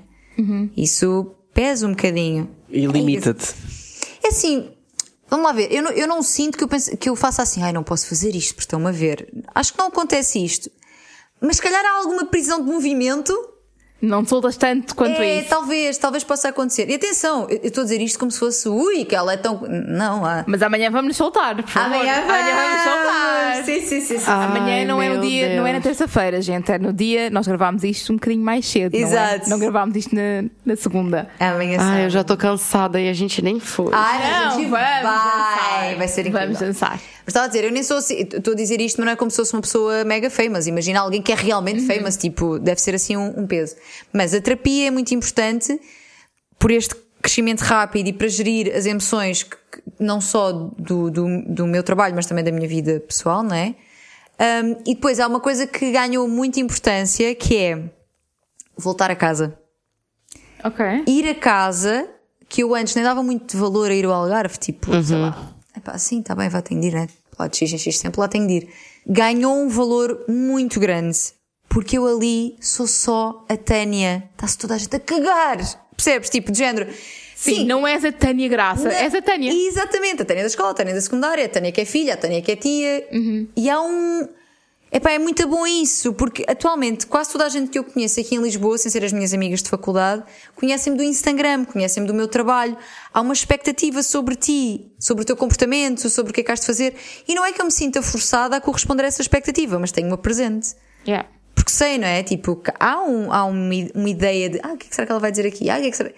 Isso 0.76 1.36
pesa 1.54 1.86
um 1.86 1.92
bocadinho. 1.92 2.50
E 2.70 2.86
limita-te. 2.88 3.54
É 4.24 4.30
assim, 4.30 4.70
vamos 5.30 5.46
lá 5.46 5.52
ver, 5.52 5.72
eu 5.72 5.82
não, 5.82 5.92
eu 5.92 6.08
não 6.08 6.22
sinto 6.22 6.58
que 6.58 6.64
eu, 6.64 6.68
pense, 6.68 6.96
que 6.98 7.10
eu 7.10 7.16
faça 7.16 7.42
assim, 7.42 7.64
ai, 7.64 7.74
não 7.74 7.84
posso 7.84 8.08
fazer 8.08 8.36
isto 8.36 8.56
porque 8.56 8.66
estão-me 8.66 8.88
a 8.88 8.92
ver. 8.92 9.28
Acho 9.54 9.74
que 9.74 9.80
não 9.80 9.88
acontece 9.88 10.44
isto. 10.44 10.70
Mas 11.42 11.58
se 11.58 11.62
calhar 11.62 11.84
há 11.86 12.00
alguma 12.00 12.26
prisão 12.26 12.64
de 12.64 12.72
movimento 12.72 13.34
Não 14.02 14.24
te 14.24 14.30
soltas 14.30 14.58
tanto 14.58 14.94
quanto 14.94 15.22
é, 15.22 15.40
isso. 15.40 15.50
talvez, 15.50 15.98
talvez 15.98 16.24
possa 16.24 16.50
acontecer. 16.50 16.90
E 16.90 16.96
atenção, 16.96 17.48
eu 17.50 17.60
estou 17.64 17.82
a 17.82 17.86
dizer 17.86 18.02
isto 18.02 18.20
como 18.20 18.30
se 18.30 18.38
fosse, 18.38 18.68
ui, 18.70 19.06
que 19.06 19.16
ela 19.16 19.34
é 19.34 19.38
tão. 19.38 19.62
Não, 19.68 20.24
há. 20.26 20.44
Mas 20.46 20.62
amanhã 20.62 20.92
vamos 20.92 21.08
nos 21.08 21.18
soltar, 21.18 21.56
por 21.56 21.68
favor. 21.68 21.96
Amanhã 21.96 22.16
vamos 22.28 22.84
soltar. 22.84 23.64
Sim, 23.64 23.82
sim, 23.82 24.02
sim. 24.02 24.20
sim. 24.20 24.30
Amanhã 24.32 24.80
Ai, 24.80 24.86
não 24.86 25.02
é 25.02 25.08
no 25.10 25.16
meu 25.16 25.22
dia, 25.22 25.56
não 25.56 25.66
é 25.66 25.74
na 25.74 25.80
Deus. 25.80 25.98
terça-feira, 25.98 26.42
gente. 26.42 26.72
É 26.72 26.78
no 26.78 26.94
dia. 26.94 27.30
Nós 27.30 27.48
gravámos 27.48 27.84
isto 27.84 28.12
um 28.12 28.18
bocadinho 28.18 28.44
mais 28.44 28.66
cedo. 28.68 28.92
Não, 28.94 29.00
é? 29.00 29.04
Exato. 29.04 29.50
não 29.50 29.58
gravámos 29.58 29.96
isto 29.96 30.14
na, 30.14 30.44
na 30.66 30.76
segunda. 30.76 31.28
Amanhã 31.40 31.78
Ai, 31.82 32.06
eu 32.06 32.10
já 32.10 32.24
tô 32.24 32.36
cansada 32.38 33.00
e 33.00 33.10
a 33.10 33.14
gente 33.14 33.42
nem 33.42 33.60
foi. 33.60 33.92
Ai, 33.94 34.20
Não, 34.20 34.48
a 34.48 34.50
gente 34.52 34.70
vamos 34.70 34.72
vai. 34.72 35.04
dançar. 35.04 35.96
Vai 35.98 36.08
ser 36.08 36.22
incrível. 36.28 36.42
Vamos 36.42 36.60
dançar. 36.60 37.00
Mas 37.26 37.30
estava 37.30 37.46
a 37.46 37.48
dizer, 37.48 37.64
eu 37.64 37.72
nem 37.72 37.82
sou 37.82 37.98
assim, 37.98 38.20
estou 38.20 38.54
a 38.54 38.56
dizer 38.56 38.80
isto, 38.80 38.98
mas 38.98 39.06
não 39.06 39.14
é 39.14 39.16
como 39.16 39.32
se 39.32 39.38
fosse 39.38 39.54
uma 39.54 39.62
pessoa 39.62 40.04
mega 40.04 40.30
famous. 40.30 40.68
Imagina 40.68 41.00
alguém 41.00 41.22
que 41.22 41.32
é 41.32 41.36
realmente 41.36 41.82
Uhum. 41.82 41.88
famous, 41.88 42.16
tipo, 42.18 42.60
deve 42.60 42.80
ser 42.80 42.94
assim 42.94 43.18
um, 43.18 43.40
um 43.42 43.48
peso. 43.48 43.76
Mas 44.14 44.34
a 44.34 44.40
terapia 44.40 44.88
é 44.88 44.92
muito 44.92 45.14
importante 45.14 45.80
por 46.60 46.70
este 46.72 46.96
crescimento 47.22 47.62
rápido 47.62 48.08
e 48.08 48.14
para 48.14 48.28
gerir 48.28 48.72
as 48.76 48.86
emoções, 48.86 49.42
que- 49.42 49.58
não 50.00 50.22
só 50.22 50.52
do, 50.52 51.10
do, 51.10 51.26
do 51.48 51.66
meu 51.66 51.82
trabalho, 51.82 52.14
mas 52.16 52.28
também 52.28 52.44
da 52.44 52.52
minha 52.52 52.68
vida 52.68 53.00
pessoal, 53.00 53.42
não 53.42 53.56
é? 53.56 53.74
Um, 54.40 54.72
e 54.86 54.94
depois 54.94 55.20
há 55.20 55.28
uma 55.28 55.40
coisa 55.40 55.66
que 55.66 55.92
ganhou 55.92 56.28
muita 56.28 56.60
importância 56.60 57.34
que 57.34 57.56
é 57.58 57.84
voltar 58.78 59.10
a 59.10 59.16
casa. 59.16 59.58
Ok. 60.64 60.86
Ir 61.08 61.28
a 61.30 61.34
casa, 61.36 62.08
que 62.48 62.62
eu 62.62 62.76
antes 62.76 62.94
nem 62.96 63.04
dava 63.04 63.24
muito 63.24 63.58
valor 63.58 63.90
a 63.90 63.94
ir 63.96 64.06
ao 64.06 64.12
Algarve, 64.12 64.58
tipo, 64.60 64.92
sei 65.04 65.16
lá, 65.18 65.55
epá, 65.78 65.98
sim, 65.98 66.20
está 66.20 66.34
bem, 66.36 66.50
vai 66.50 66.62
ter 66.62 66.80
de 66.80 66.88
ir, 66.88 66.94
né? 66.94 67.08
Lá 67.38 67.48
de 67.48 67.58
X 67.58 67.74
em 67.74 67.78
X 67.78 68.00
tempo, 68.00 68.20
lá 68.22 68.28
tenho 68.28 68.48
de 68.48 68.54
ir. 68.54 68.70
Ganhou 69.08 69.56
um 69.56 69.68
valor 69.70 70.24
muito 70.28 70.80
grande, 70.80 71.18
porque 71.70 71.98
eu 71.98 72.06
ali 72.08 72.56
sou 72.62 72.88
só 72.88 73.46
a 73.50 73.58
Tânia. 73.58 74.30
Está-se 74.34 74.58
toda 74.58 74.76
a 74.76 74.78
gente 74.78 74.96
a 74.96 75.00
cagar. 75.00 75.58
Percebes? 75.96 76.30
Tipo, 76.30 76.52
de 76.52 76.58
género. 76.60 76.88
Sim, 77.36 77.66
não 77.66 77.86
és 77.86 78.04
a 78.06 78.12
Tânia 78.12 78.48
Graça, 78.48 78.86
Na- 78.86 78.94
és 78.96 79.14
a 79.14 79.22
Tânia. 79.22 79.52
Exatamente, 79.54 80.22
a 80.22 80.26
Tânia 80.26 80.44
da 80.44 80.48
escola, 80.48 80.72
a 80.72 80.74
Tânia 80.74 80.94
da 80.94 81.02
secundária, 81.02 81.46
a 81.46 81.50
Tânia 81.50 81.72
que 81.72 81.82
é 81.82 81.86
filha, 81.86 82.14
a 82.14 82.18
Tânia 82.18 82.42
que 82.42 82.52
é 82.52 82.56
tia. 82.56 83.08
E 83.56 83.70
há 83.70 83.82
um. 83.82 84.28
Epá, 84.96 85.12
é 85.12 85.20
muito 85.20 85.46
bom 85.46 85.68
isso, 85.68 86.14
porque 86.14 86.46
atualmente 86.48 87.06
quase 87.06 87.30
toda 87.30 87.46
a 87.46 87.50
gente 87.50 87.70
que 87.70 87.78
eu 87.78 87.84
conheço 87.84 88.18
aqui 88.18 88.34
em 88.34 88.42
Lisboa, 88.42 88.78
sem 88.78 88.90
ser 88.90 89.04
as 89.04 89.12
minhas 89.12 89.34
amigas 89.34 89.62
de 89.62 89.70
faculdade, 89.70 90.24
conhecem-me 90.56 90.98
do 90.98 91.04
Instagram, 91.04 91.66
conhecem-me 91.66 92.08
do 92.08 92.14
meu 92.14 92.30
trabalho. 92.30 92.78
Há 93.14 93.20
uma 93.20 93.34
expectativa 93.34 94.02
sobre 94.02 94.38
ti, 94.38 94.94
sobre 94.98 95.24
o 95.24 95.26
teu 95.26 95.36
comportamento, 95.36 96.10
sobre 96.10 96.32
o 96.32 96.34
que 96.34 96.40
é 96.40 96.44
que 96.46 96.50
has 96.54 96.62
de 96.62 96.66
fazer. 96.66 96.96
E 97.28 97.36
não 97.36 97.46
é 97.46 97.52
que 97.52 97.60
eu 97.60 97.66
me 97.66 97.72
sinta 97.72 98.02
forçada 98.02 98.56
a 98.56 98.62
corresponder 98.62 99.04
a 99.04 99.08
essa 99.08 99.22
expectativa, 99.22 99.78
mas 99.78 99.92
tenho-uma 99.92 100.18
presente. 100.18 100.70
Yeah. 101.06 101.28
Porque 101.54 101.72
sei, 101.72 101.98
não 101.98 102.08
é? 102.08 102.24
Tipo, 102.24 102.56
que 102.56 102.72
há, 102.80 103.04
um, 103.04 103.34
há 103.34 103.44
uma, 103.44 103.74
uma 103.94 104.10
ideia 104.10 104.50
de 104.50 104.62
ah, 104.64 104.72
o 104.72 104.78
que 104.78 104.86
é 104.86 104.90
que 104.90 104.96
será 104.96 105.06
que 105.06 105.12
ela 105.12 105.20
vai 105.20 105.30
dizer 105.30 105.46
aqui? 105.46 105.70
Ah, 105.70 105.78
o 105.78 105.82
que 105.82 105.88
é 105.88 105.92
que 105.92 105.98
será? 105.98 106.12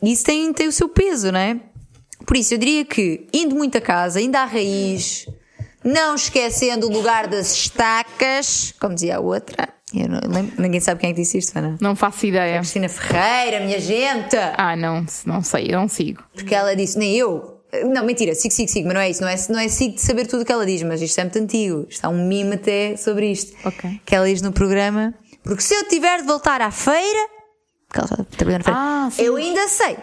E 0.00 0.12
Isso 0.12 0.22
tem, 0.22 0.52
tem 0.52 0.68
o 0.68 0.72
seu 0.72 0.88
peso, 0.88 1.32
não 1.32 1.40
é? 1.40 1.58
Por 2.24 2.36
isso, 2.36 2.54
eu 2.54 2.58
diria 2.58 2.84
que, 2.84 3.26
indo 3.32 3.56
muito 3.56 3.76
a 3.76 3.80
casa, 3.80 4.20
indo 4.20 4.36
à 4.36 4.44
raiz, 4.44 5.26
não 5.84 6.14
esquecendo 6.14 6.88
o 6.88 6.92
lugar 6.92 7.26
das 7.28 7.52
estacas, 7.52 8.74
como 8.80 8.94
dizia 8.94 9.16
a 9.18 9.20
outra. 9.20 9.68
Eu 9.94 10.08
não 10.08 10.20
ninguém 10.58 10.80
sabe 10.80 11.00
quem 11.00 11.10
é 11.10 11.12
que 11.12 11.20
disse 11.20 11.38
isto, 11.38 11.56
Ana. 11.56 11.76
Não 11.80 11.94
faço 11.94 12.26
ideia. 12.26 12.58
Cristina 12.58 12.88
Ferreira, 12.88 13.60
minha 13.64 13.78
gente! 13.78 14.34
Ah, 14.56 14.74
não, 14.74 15.06
não 15.24 15.42
sei, 15.42 15.66
eu 15.68 15.78
não 15.78 15.86
sigo. 15.88 16.22
Porque 16.34 16.54
ela 16.54 16.74
disse, 16.74 16.98
nem 16.98 17.14
eu, 17.14 17.60
Não, 17.92 18.04
mentira, 18.04 18.34
sigo, 18.34 18.52
sigo, 18.54 18.68
sigo, 18.70 18.86
mas 18.88 18.94
não 18.94 19.00
é 19.00 19.10
isso. 19.10 19.20
Não 19.22 19.28
é, 19.28 19.34
não 19.50 19.58
é 19.60 19.68
sigo 19.68 19.94
de 19.94 20.00
saber 20.00 20.26
tudo 20.26 20.42
o 20.42 20.44
que 20.44 20.50
ela 20.52 20.64
diz, 20.66 20.82
mas 20.82 21.00
isto 21.02 21.18
é 21.20 21.24
muito 21.24 21.38
antigo. 21.38 21.86
Está 21.88 22.08
um 22.08 22.26
mime 22.26 22.54
até 22.54 22.96
sobre 22.96 23.30
isto. 23.30 23.54
Ok. 23.64 24.00
Que 24.04 24.14
ela 24.16 24.26
diz 24.26 24.40
no 24.42 24.52
programa. 24.52 25.14
Porque 25.44 25.62
se 25.62 25.74
eu 25.74 25.86
tiver 25.88 26.22
de 26.22 26.26
voltar 26.26 26.60
à 26.62 26.70
feira, 26.70 27.28
porque 27.88 28.00
ela 28.00 28.04
está 28.22 28.24
trabalhando 28.36 28.60
na 28.60 28.64
feira, 28.64 28.78
Ah, 28.80 29.08
eu 29.18 29.36
ainda 29.36 29.68
sei 29.68 29.96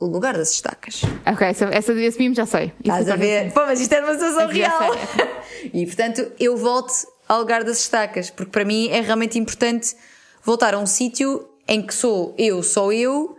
o 0.00 0.06
lugar 0.06 0.36
das 0.36 0.52
estacas. 0.52 1.02
Ok, 1.26 1.46
essa, 1.46 1.64
essa 1.66 1.92
esse 1.92 2.18
mimo 2.18 2.34
já 2.34 2.46
sei. 2.46 2.72
Estás 2.80 3.08
a 3.08 3.16
ver? 3.16 3.52
Pô, 3.52 3.60
mas 3.66 3.80
isto 3.80 3.92
é 3.92 4.00
uma 4.00 4.12
situação 4.14 4.48
real. 4.48 4.80
e 5.72 5.86
portanto, 5.86 6.30
eu 6.38 6.56
volto 6.56 6.92
ao 7.28 7.40
lugar 7.40 7.64
das 7.64 7.80
estacas, 7.80 8.30
porque 8.30 8.50
para 8.50 8.64
mim 8.64 8.88
é 8.88 9.00
realmente 9.00 9.38
importante 9.38 9.94
voltar 10.42 10.74
a 10.74 10.78
um 10.78 10.86
sítio 10.86 11.48
em 11.66 11.82
que 11.82 11.94
sou 11.94 12.34
eu, 12.38 12.62
só 12.62 12.92
eu. 12.92 13.36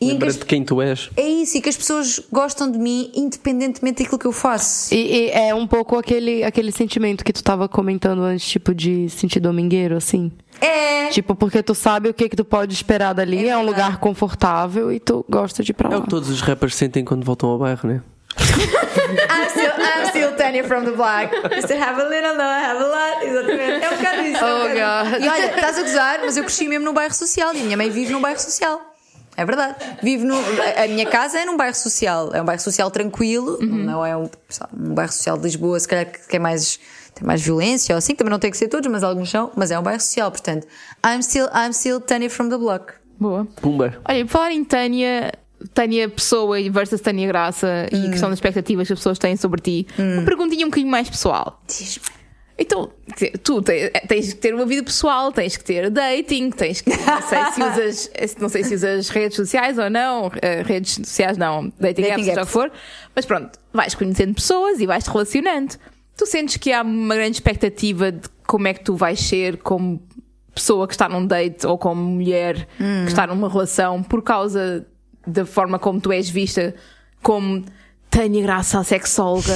E 0.00 0.06
em 0.06 0.08
que 0.08 0.12
Lembra-te 0.14 0.30
as- 0.30 0.38
de 0.38 0.44
quem 0.46 0.64
tu 0.64 0.82
és. 0.82 1.08
é 1.16 1.22
isso, 1.26 1.56
e 1.56 1.60
que 1.60 1.68
as 1.68 1.76
pessoas 1.76 2.20
gostam 2.30 2.70
de 2.70 2.78
mim 2.78 3.10
independentemente 3.14 4.02
daquilo 4.02 4.18
que 4.18 4.26
eu 4.26 4.32
faço. 4.32 4.92
E, 4.92 5.28
e 5.28 5.30
é 5.30 5.54
um 5.54 5.66
pouco 5.66 5.96
aquele, 5.96 6.42
aquele 6.44 6.72
sentimento 6.72 7.24
que 7.24 7.32
tu 7.32 7.42
tava 7.42 7.68
comentando 7.68 8.22
antes, 8.22 8.46
tipo, 8.46 8.74
de 8.74 9.08
sentir 9.08 9.40
domingueiro, 9.40 9.96
assim. 9.96 10.32
É. 10.60 11.06
Tipo, 11.08 11.34
porque 11.34 11.62
tu 11.62 11.74
sabe 11.74 12.08
o 12.08 12.14
que 12.14 12.28
que 12.28 12.36
tu 12.36 12.44
pode 12.44 12.74
esperar 12.74 13.12
dali, 13.14 13.48
é, 13.48 13.56
um 13.56 13.64
lugar 13.64 13.98
confortável 13.98 14.92
e 14.92 14.98
tu 14.98 15.24
gosta 15.28 15.62
de 15.62 15.70
ir 15.70 15.74
pra 15.74 15.88
É 15.88 15.92
lá. 15.94 15.98
o 15.98 16.02
que 16.02 16.08
todos 16.10 16.28
os 16.28 16.40
rappers 16.40 16.74
sentem 16.74 17.04
quando 17.04 17.24
voltam 17.24 17.48
ao 17.50 17.58
bairro, 17.58 17.88
né? 17.88 18.02
I'm 18.36 19.48
still, 19.50 19.72
I'm 19.78 20.06
still 20.10 20.32
Tanya 20.36 20.64
from 20.64 20.84
the 20.84 20.90
block. 20.92 21.30
Used 21.56 21.68
to 21.68 21.74
have 21.74 22.00
a 22.00 22.08
little, 22.08 22.34
now 22.36 22.48
I 22.50 22.60
have 22.64 22.80
a 22.82 22.86
lot. 22.88 23.24
Exatamente. 23.26 23.84
É 23.84 23.90
um 23.90 23.96
bocado 23.96 24.22
isso. 24.22 24.44
é 24.44 24.54
um 24.54 24.58
Oh, 24.58 24.68
God. 24.68 25.22
E 25.24 25.28
olha, 25.28 25.54
estás 25.54 25.78
a 25.78 25.82
gozar, 25.82 26.18
mas 26.24 26.36
eu 26.36 26.42
cresci 26.44 26.66
mesmo 26.66 26.84
num 26.84 26.92
bairro 26.92 27.14
social 27.14 27.54
e 27.54 27.60
a 27.60 27.64
minha 27.64 27.76
mãe 27.76 27.90
vive 27.90 28.12
num 28.12 28.20
bairro 28.20 28.40
social. 28.40 28.80
É 29.36 29.44
verdade. 29.44 29.76
Vive 30.02 30.24
no, 30.24 30.34
a 30.36 30.86
minha 30.86 31.06
casa 31.06 31.38
é 31.38 31.44
num 31.44 31.56
bairro 31.56 31.74
social. 31.74 32.30
É 32.32 32.40
um 32.40 32.44
bairro 32.44 32.60
social 32.62 32.90
tranquilo, 32.90 33.58
não 33.60 34.04
é 34.04 34.16
um, 34.16 34.28
um 34.76 34.94
bairro 34.94 35.12
social 35.12 35.36
de 35.36 35.42
Lisboa, 35.44 35.78
se 35.80 35.88
calhar 35.88 36.06
que 36.06 36.36
é 36.36 36.38
mais. 36.38 36.78
Tem 37.14 37.24
mais 37.24 37.40
violência 37.42 37.94
ou 37.94 37.98
assim, 37.98 38.12
também 38.16 38.30
não 38.32 38.40
tem 38.40 38.50
que 38.50 38.56
ser 38.56 38.66
todos, 38.66 38.90
mas 38.90 39.04
alguns 39.04 39.30
são, 39.30 39.52
mas 39.54 39.70
é 39.70 39.78
um 39.78 39.82
bairro 39.84 40.00
social, 40.00 40.32
portanto. 40.32 40.66
I'm 41.06 41.22
still, 41.22 41.46
I'm 41.54 41.72
still 41.72 42.00
Tanya 42.00 42.28
from 42.28 42.48
the 42.48 42.58
block. 42.58 42.92
Boa. 43.20 43.46
Pumba. 43.62 43.96
Olha, 44.08 44.24
por 44.24 44.32
falar 44.32 44.50
em 44.50 44.64
Tânia, 44.64 45.32
Tânia 45.72 46.08
Pessoa 46.08 46.56
versus 46.72 47.00
Tânia 47.00 47.28
Graça 47.28 47.86
Hum. 47.92 48.06
e 48.06 48.10
questão 48.10 48.28
das 48.30 48.38
expectativas 48.38 48.88
que 48.88 48.92
as 48.94 48.98
pessoas 48.98 49.16
têm 49.20 49.36
sobre 49.36 49.60
ti, 49.60 49.86
uma 49.96 50.22
perguntinha 50.22 50.66
um 50.66 50.70
bocadinho 50.70 50.90
mais 50.90 51.08
pessoal. 51.08 51.62
Diz-me. 51.68 52.02
Então, 52.56 52.90
tu 53.42 53.60
te- 53.62 53.90
tens 54.06 54.32
que 54.32 54.38
ter 54.40 54.54
uma 54.54 54.64
vida 54.64 54.82
pessoal, 54.84 55.32
tens 55.32 55.56
que 55.56 55.64
ter 55.64 55.90
dating, 55.90 56.50
tens 56.50 56.80
que. 56.80 56.90
Não 56.90 57.22
sei 57.22 57.44
se 57.52 57.62
usas, 58.22 58.36
não 58.40 58.48
sei 58.48 58.62
se 58.64 58.74
usas 58.76 59.08
redes 59.08 59.36
sociais 59.36 59.76
ou 59.76 59.90
não, 59.90 60.30
eh, 60.40 60.62
redes 60.62 60.94
sociais 60.94 61.36
não, 61.36 61.72
dating, 61.80 62.02
Dating 62.02 62.12
apps, 62.22 62.28
apps. 62.28 62.46
que 62.46 62.52
for, 62.52 62.70
mas 63.14 63.26
pronto, 63.26 63.58
vais 63.72 63.94
conhecendo 63.96 64.34
pessoas 64.34 64.78
e 64.80 64.86
vais 64.86 65.02
te 65.02 65.10
relacionando. 65.10 65.74
Tu 66.16 66.26
sentes 66.26 66.56
que 66.56 66.72
há 66.72 66.82
uma 66.82 67.16
grande 67.16 67.36
expectativa 67.38 68.12
de 68.12 68.28
como 68.46 68.68
é 68.68 68.74
que 68.74 68.84
tu 68.84 68.94
vais 68.94 69.18
ser 69.18 69.56
como 69.56 70.00
pessoa 70.54 70.86
que 70.86 70.94
está 70.94 71.08
num 71.08 71.26
date 71.26 71.66
ou 71.66 71.76
como 71.76 72.00
mulher 72.00 72.68
que 72.78 73.08
está 73.10 73.26
numa 73.26 73.48
relação 73.48 74.00
por 74.00 74.22
causa 74.22 74.86
da 75.26 75.44
forma 75.44 75.76
como 75.80 76.00
tu 76.00 76.12
és 76.12 76.30
vista 76.30 76.72
como 77.20 77.64
Tânia 78.08 78.42
Graça, 78.42 78.78
a 78.78 78.84
sexóloga 78.84 79.54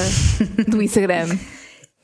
do 0.67 0.83
Instagram. 0.83 1.29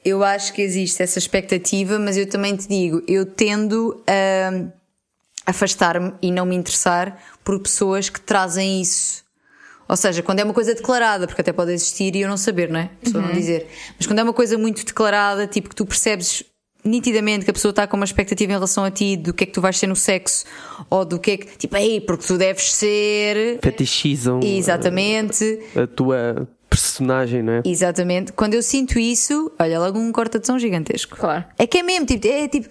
Eu 0.05 0.23
acho 0.23 0.53
que 0.53 0.61
existe 0.61 1.03
essa 1.03 1.19
expectativa, 1.19 1.99
mas 1.99 2.17
eu 2.17 2.29
também 2.29 2.55
te 2.57 2.69
digo, 2.69 3.03
eu 3.09 3.25
tendo 3.25 4.03
a 4.07 5.51
afastar-me 5.51 6.13
e 6.23 6.31
não 6.31 6.47
me 6.47 6.55
interessar 6.55 7.19
por 7.43 7.59
pessoas 7.61 8.09
que 8.09 8.21
trazem 8.21 8.81
isso. 8.81 9.25
Ou 9.89 9.97
seja, 9.97 10.23
quando 10.23 10.41
é 10.41 10.45
uma 10.45 10.55
coisa 10.55 10.75
declarada, 10.75 11.27
porque 11.27 11.41
até 11.41 11.53
pode 11.53 11.73
existir 11.73 12.17
e 12.17 12.23
eu 12.23 12.29
não 12.29 12.37
saber, 12.37 12.71
não 12.71 12.81
é? 12.81 12.85
A 12.85 13.05
pessoa 13.05 13.23
não 13.23 13.33
dizer. 13.33 13.67
Mas 13.99 14.07
quando 14.07 14.19
é 14.19 14.23
uma 14.23 14.33
coisa 14.33 14.57
muito 14.57 14.85
declarada, 14.85 15.47
tipo 15.47 15.69
que 15.69 15.75
tu 15.75 15.85
percebes 15.85 16.43
nitidamente 16.83 17.45
que 17.45 17.51
a 17.51 17.55
pessoa 17.55 17.71
está 17.71 17.87
com 17.87 17.97
uma 17.97 18.05
expectativa 18.05 18.53
em 18.53 18.55
relação 18.55 18.85
a 18.85 18.91
ti 18.91 19.17
do 19.17 19.33
que 19.33 19.45
é 19.45 19.47
que 19.47 19.53
tu 19.53 19.61
vais 19.61 19.79
ser 19.79 19.87
no 19.87 19.97
sexo 19.97 20.45
ou 20.91 21.05
do 21.05 21.19
que 21.19 21.31
é 21.31 21.37
que, 21.39 21.57
tipo, 21.57 21.77
ei, 21.77 22.01
porque 22.01 22.27
tu 22.27 22.37
deves 22.37 22.73
ser. 22.73 23.59
Fetichizam 23.63 24.41
Exatamente. 24.43 25.61
a 25.77 25.87
tua 25.87 26.49
personagem, 26.81 27.43
não 27.43 27.53
é? 27.55 27.63
Exatamente. 27.65 28.33
Quando 28.33 28.55
eu 28.55 28.63
sinto 28.63 28.99
isso, 28.99 29.51
olha, 29.59 29.79
logo 29.79 29.99
um 29.99 30.11
corta-de-som 30.13 30.59
gigantesco. 30.59 31.17
Claro. 31.17 31.45
É 31.59 31.67
que 31.67 31.79
é 31.79 31.83
mesmo, 31.83 32.07
tipo, 32.07 32.27
é 32.27 32.49
tipo, 32.49 32.69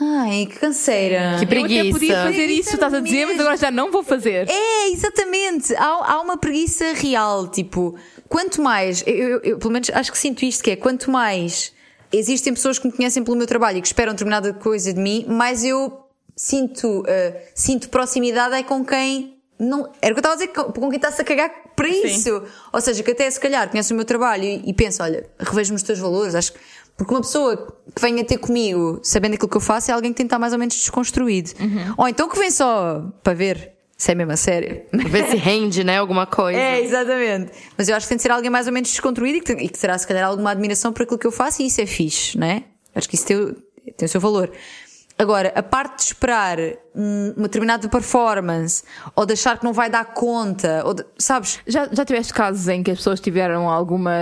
ai, 0.00 0.46
que 0.46 0.58
canseira. 0.58 1.18
Que 1.18 1.24
Eu 1.24 1.34
até 1.36 1.46
preguiça. 1.46 1.90
podia 1.92 2.14
fazer 2.16 2.32
Preguiça 2.32 2.60
isso, 2.60 2.74
estás 2.74 2.94
a 2.94 3.00
dizer, 3.00 3.26
mas 3.26 3.40
agora 3.40 3.56
já 3.56 3.70
não 3.70 3.90
vou 3.90 4.02
fazer. 4.02 4.48
É, 4.48 4.88
exatamente. 4.90 5.74
Há, 5.76 6.12
há 6.12 6.20
uma 6.20 6.36
preguiça 6.36 6.92
real. 6.94 7.48
Tipo, 7.48 7.94
quanto 8.28 8.60
mais, 8.62 9.02
eu, 9.06 9.14
eu- 9.16 9.40
eu, 9.42 9.58
pelo 9.58 9.72
menos 9.72 9.90
acho 9.90 10.10
que 10.12 10.18
sinto 10.18 10.44
isto, 10.44 10.62
que 10.62 10.70
é 10.72 10.76
quanto 10.76 11.10
mais 11.10 11.72
existem 12.12 12.52
pessoas 12.54 12.78
que 12.78 12.86
me 12.86 12.92
conhecem 12.92 13.22
pelo 13.24 13.36
meu 13.36 13.46
trabalho 13.46 13.78
e 13.78 13.80
que 13.80 13.86
esperam 13.88 14.12
determinada 14.12 14.52
coisa 14.54 14.92
de 14.92 15.00
mim, 15.00 15.24
mais 15.28 15.64
eu 15.64 16.00
sinto, 16.36 17.00
uh, 17.00 17.04
sinto 17.54 17.88
proximidade 17.88 18.54
é 18.54 18.62
com 18.62 18.84
quem 18.84 19.36
não. 19.58 19.90
Era 20.02 20.12
o 20.12 20.14
que 20.14 20.18
eu 20.26 20.30
estava 20.30 20.34
a 20.34 20.36
dizer, 20.36 20.48
com, 20.48 20.64
com 20.72 20.88
quem 20.90 20.96
está-se 20.96 21.20
a 21.20 21.24
cagar 21.24 21.50
para 21.76 21.88
isso. 21.88 22.42
Ou 22.72 22.80
seja, 22.80 23.02
que 23.02 23.10
até 23.10 23.30
se 23.30 23.38
calhar 23.38 23.70
conhece 23.70 23.92
o 23.92 23.96
meu 23.96 24.04
trabalho 24.04 24.42
e, 24.42 24.62
e 24.66 24.72
pensa, 24.72 25.04
olha, 25.04 25.28
revejo-me 25.38 25.76
os 25.76 25.82
teus 25.82 25.98
valores, 25.98 26.34
acho 26.34 26.54
que. 26.54 26.58
Porque 26.96 27.12
uma 27.12 27.20
pessoa 27.20 27.76
que 27.94 28.00
venha 28.00 28.24
ter 28.24 28.38
comigo 28.38 28.98
sabendo 29.02 29.34
aquilo 29.34 29.50
que 29.50 29.56
eu 29.58 29.60
faço 29.60 29.90
é 29.90 29.94
alguém 29.94 30.12
que 30.12 30.16
tem 30.16 30.24
que 30.24 30.28
estar 30.28 30.38
mais 30.38 30.54
ou 30.54 30.58
menos 30.58 30.74
desconstruído. 30.74 31.50
Ou 31.98 32.08
então 32.08 32.26
que 32.26 32.38
vem 32.38 32.50
só 32.50 33.12
para 33.22 33.34
ver 33.34 33.76
se 33.98 34.12
é 34.12 34.14
mesmo 34.14 34.32
a 34.32 34.36
sério. 34.36 34.82
Ver 34.92 35.26
se 35.26 35.36
rende, 35.36 35.84
né? 35.84 35.98
Alguma 35.98 36.26
coisa. 36.26 36.58
É, 36.58 36.80
exatamente. 36.82 37.52
Mas 37.76 37.88
eu 37.88 37.96
acho 37.96 38.06
que 38.06 38.08
tem 38.08 38.16
de 38.16 38.22
ser 38.22 38.30
alguém 38.30 38.50
mais 38.50 38.66
ou 38.66 38.72
menos 38.72 38.88
desconstruído 38.90 39.38
e 39.38 39.40
que, 39.42 39.52
e 39.52 39.68
que 39.68 39.78
terá, 39.78 39.96
se 39.98 40.06
calhar, 40.06 40.26
alguma 40.26 40.50
admiração 40.50 40.90
por 40.92 41.02
aquilo 41.02 41.18
que 41.18 41.26
eu 41.26 41.32
faço 41.32 41.60
e 41.60 41.66
isso 41.66 41.80
é 41.82 41.86
fixe, 41.86 42.38
não 42.38 42.46
é? 42.46 42.64
Acho 42.94 43.08
que 43.08 43.14
isso 43.14 43.26
tem, 43.26 43.54
tem 43.96 44.06
o 44.06 44.08
seu 44.08 44.20
valor. 44.20 44.50
Agora, 45.18 45.50
a 45.54 45.62
parte 45.62 45.96
de 45.98 46.02
esperar 46.04 46.58
um- 46.94 47.32
uma 47.36 47.44
determinada 47.48 47.88
performance 47.88 48.82
ou 49.14 49.24
de 49.24 49.32
achar 49.32 49.58
que 49.58 49.64
não 49.64 49.72
vai 49.72 49.88
dar 49.88 50.04
conta, 50.04 50.82
ou 50.84 50.92
de- 50.92 51.04
sabes? 51.18 51.58
Já, 51.66 51.88
já 51.90 52.04
tiveste 52.04 52.34
casos 52.34 52.68
em 52.68 52.82
que 52.82 52.90
as 52.90 52.98
pessoas 52.98 53.18
tiveram 53.20 53.68
alguma. 53.68 54.12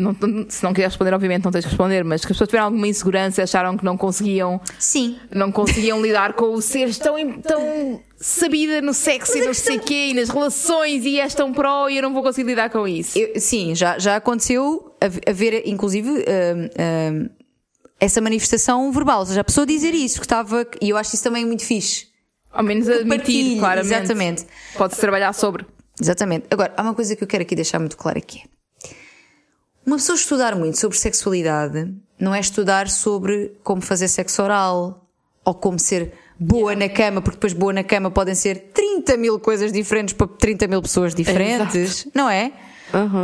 não- 0.00 0.14
se 0.48 0.62
não 0.62 0.72
quiseres 0.72 0.92
responder, 0.92 1.12
obviamente 1.12 1.42
não 1.44 1.50
tens 1.50 1.62
de 1.64 1.70
responder, 1.70 2.04
mas 2.04 2.20
que 2.24 2.26
as 2.30 2.36
pessoas 2.36 2.46
tiveram 2.48 2.66
alguma 2.66 2.86
insegurança 2.86 3.40
e 3.40 3.42
acharam 3.42 3.76
que 3.76 3.84
não 3.84 3.96
conseguiam, 3.96 4.60
Sim. 4.78 5.18
não 5.34 5.50
conseguiam 5.50 6.00
lidar 6.00 6.34
com 6.34 6.54
o 6.54 6.62
seres 6.62 6.98
tão, 6.98 7.16
tão 7.40 8.00
sabida 8.16 8.80
no 8.80 8.94
sexo 8.94 9.32
e 9.32 9.38
Mas 9.38 9.44
a 9.44 9.46
não 9.48 9.54
sei 9.54 9.76
o 9.76 9.80
quê, 9.80 10.06
e 10.10 10.14
nas 10.14 10.28
relações, 10.28 11.04
e 11.04 11.18
és 11.18 11.34
tão 11.34 11.52
pró 11.52 11.88
e 11.88 11.96
eu 11.96 12.02
não 12.04 12.14
vou 12.14 12.22
conseguir 12.22 12.46
lidar 12.48 12.70
com 12.70 12.86
isso. 12.86 13.18
Eu- 13.18 13.40
sim, 13.40 13.74
já, 13.74 13.98
já 13.98 14.14
aconteceu 14.14 14.94
hav- 15.02 15.18
haver, 15.28 15.66
inclusive, 15.66 16.08
hum, 16.10 16.68
hum, 16.78 17.28
essa 18.00 18.20
manifestação 18.20 18.90
verbal. 18.92 19.20
Ou 19.20 19.26
seja, 19.26 19.40
a 19.40 19.44
pessoa 19.44 19.66
dizer 19.66 19.94
isso, 19.94 20.18
que 20.18 20.26
estava. 20.26 20.66
E 20.80 20.90
eu 20.90 20.96
acho 20.96 21.14
isso 21.14 21.24
também 21.24 21.44
muito 21.44 21.64
fixe. 21.64 22.08
Ao 22.50 22.62
menos 22.62 22.88
admitir, 22.88 23.58
claramente. 23.58 23.94
exatamente. 23.94 24.46
Pode-se 24.76 25.00
trabalhar 25.00 25.32
sobre. 25.32 25.66
Exatamente. 26.00 26.46
Agora, 26.50 26.72
há 26.76 26.82
uma 26.82 26.94
coisa 26.94 27.14
que 27.14 27.22
eu 27.22 27.28
quero 27.28 27.42
aqui 27.42 27.54
deixar 27.54 27.78
muito 27.78 27.96
clara 27.96 28.20
que 28.20 28.38
é. 28.38 28.42
Uma 29.84 29.96
pessoa 29.96 30.16
estudar 30.16 30.54
muito 30.54 30.78
sobre 30.78 30.98
sexualidade 30.98 31.94
não 32.18 32.34
é 32.34 32.40
estudar 32.40 32.88
sobre 32.88 33.52
como 33.62 33.80
fazer 33.80 34.08
sexo 34.08 34.42
oral 34.42 35.08
ou 35.44 35.54
como 35.54 35.78
ser 35.78 36.12
boa 36.38 36.74
na 36.74 36.88
cama, 36.88 37.22
porque 37.22 37.36
depois 37.36 37.52
boa 37.52 37.72
na 37.72 37.82
cama 37.82 38.10
podem 38.10 38.34
ser 38.34 38.70
30 38.74 39.16
mil 39.16 39.40
coisas 39.40 39.72
diferentes 39.72 40.14
para 40.14 40.26
30 40.26 40.66
mil 40.66 40.82
pessoas 40.82 41.14
diferentes, 41.14 42.06
não 42.14 42.28
é? 42.28 42.52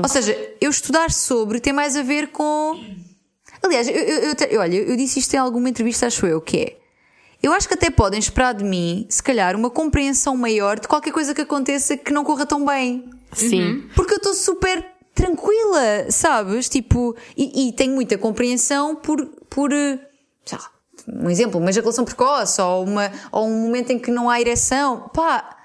Ou 0.03 0.09
seja, 0.09 0.37
eu 0.61 0.71
estudar 0.71 1.11
sobre 1.11 1.61
tem 1.61 1.73
mais 1.73 1.97
a 1.97 2.03
ver 2.03 2.29
com. 2.29 2.79
Aliás, 3.65 3.89
eu, 3.89 3.95
eu, 3.95 4.19
eu, 4.29 4.35
te- 4.35 4.57
olha, 4.57 4.77
eu 4.77 4.97
disse 4.97 5.19
isto 5.19 5.33
em 5.35 5.39
alguma 5.39 5.69
entrevista, 5.69 6.07
acho 6.07 6.27
eu, 6.27 6.41
que 6.41 6.59
é. 6.59 6.77
Eu 7.43 7.53
acho 7.53 7.67
que 7.69 7.75
até 7.75 7.91
podem 7.91 8.19
esperar 8.19 8.55
de 8.55 8.65
mim, 8.65 9.07
se 9.09 9.23
calhar, 9.23 9.55
uma 9.57 9.71
compreensão 9.71 10.37
maior 10.37 10.79
de 10.79 10.89
qualquer 10.89 11.13
coisa 11.13 11.35
que 11.35 11.41
aconteça 11.43 11.97
que 11.97 12.13
não 12.13 12.25
corra 12.25 12.47
tão 12.47 12.65
bem. 12.65 13.09
Sim. 13.33 13.85
Porque 13.95 14.15
eu 14.15 14.17
estou 14.19 14.35
super 14.35 14.85
tranquila, 15.15 16.11
sabes? 16.11 16.69
Tipo, 16.69 17.15
e, 17.37 17.69
e 17.69 17.73
tenho 17.73 17.95
muita 17.95 18.17
compreensão 18.19 18.97
por, 18.97 19.25
por 19.51 19.73
eh, 19.73 19.99
sei 20.45 20.59
lá, 20.59 20.71
um 21.07 21.29
exemplo, 21.31 21.61
uma 21.61 21.71
ejaculação 21.71 22.05
precoce 22.05 22.61
ou, 22.61 22.85
uma, 22.85 23.13
ou 23.31 23.47
um 23.47 23.61
momento 23.63 23.91
em 23.91 23.99
que 23.99 24.11
não 24.11 24.31
há 24.31 24.41
ereção. 24.41 25.11
Pá, 25.13 25.57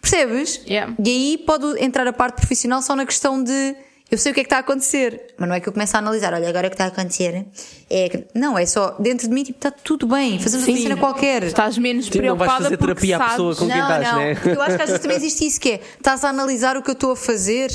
percebes? 0.00 0.60
Yeah. 0.66 0.94
E 1.02 1.08
aí 1.08 1.38
pode 1.38 1.82
entrar 1.82 2.06
a 2.06 2.12
parte 2.12 2.36
profissional 2.36 2.82
só 2.82 2.94
na 2.94 3.06
questão 3.06 3.42
de 3.42 3.74
eu 4.12 4.18
sei 4.18 4.30
o 4.30 4.34
que 4.34 4.40
é 4.40 4.44
que 4.44 4.46
está 4.48 4.58
a 4.58 4.60
acontecer, 4.60 5.34
mas 5.38 5.48
não 5.48 5.56
é 5.56 5.60
que 5.60 5.66
eu 5.66 5.72
comece 5.72 5.96
a 5.96 5.98
analisar, 5.98 6.34
olha, 6.34 6.46
agora 6.46 6.66
o 6.66 6.70
que 6.70 6.74
está 6.74 6.84
a 6.84 6.88
acontecer 6.88 7.46
é 7.88 8.10
que. 8.10 8.26
Não, 8.34 8.58
é 8.58 8.66
só 8.66 8.94
dentro 8.98 9.26
de 9.26 9.32
mim, 9.32 9.42
tipo, 9.42 9.56
está 9.56 9.70
tudo 9.70 10.06
bem, 10.06 10.38
fazemos 10.38 10.68
uma 10.68 10.76
cena 10.76 10.96
qualquer. 10.98 11.44
Estás 11.44 11.78
menos 11.78 12.06
Sim, 12.06 12.20
não 12.20 12.36
vais 12.36 12.52
preocupada 12.52 12.64
fazer 12.64 12.76
terapia 12.76 13.16
à 13.16 13.18
sabes... 13.18 13.32
pessoa 13.32 13.56
com 13.56 13.66
quem 13.66 13.76
não, 13.76 13.82
estás, 13.82 14.12
não. 14.12 14.18
né? 14.18 14.30
Eu 14.54 14.60
acho 14.60 14.76
que 14.76 14.82
às 14.82 14.88
vezes 14.90 15.00
também 15.00 15.16
existe 15.16 15.46
isso 15.46 15.58
que 15.58 15.70
é, 15.70 15.80
estás 15.96 16.22
a 16.24 16.28
analisar 16.28 16.76
o 16.76 16.82
que 16.82 16.90
eu 16.90 16.92
estou 16.92 17.12
a 17.12 17.16
fazer. 17.16 17.70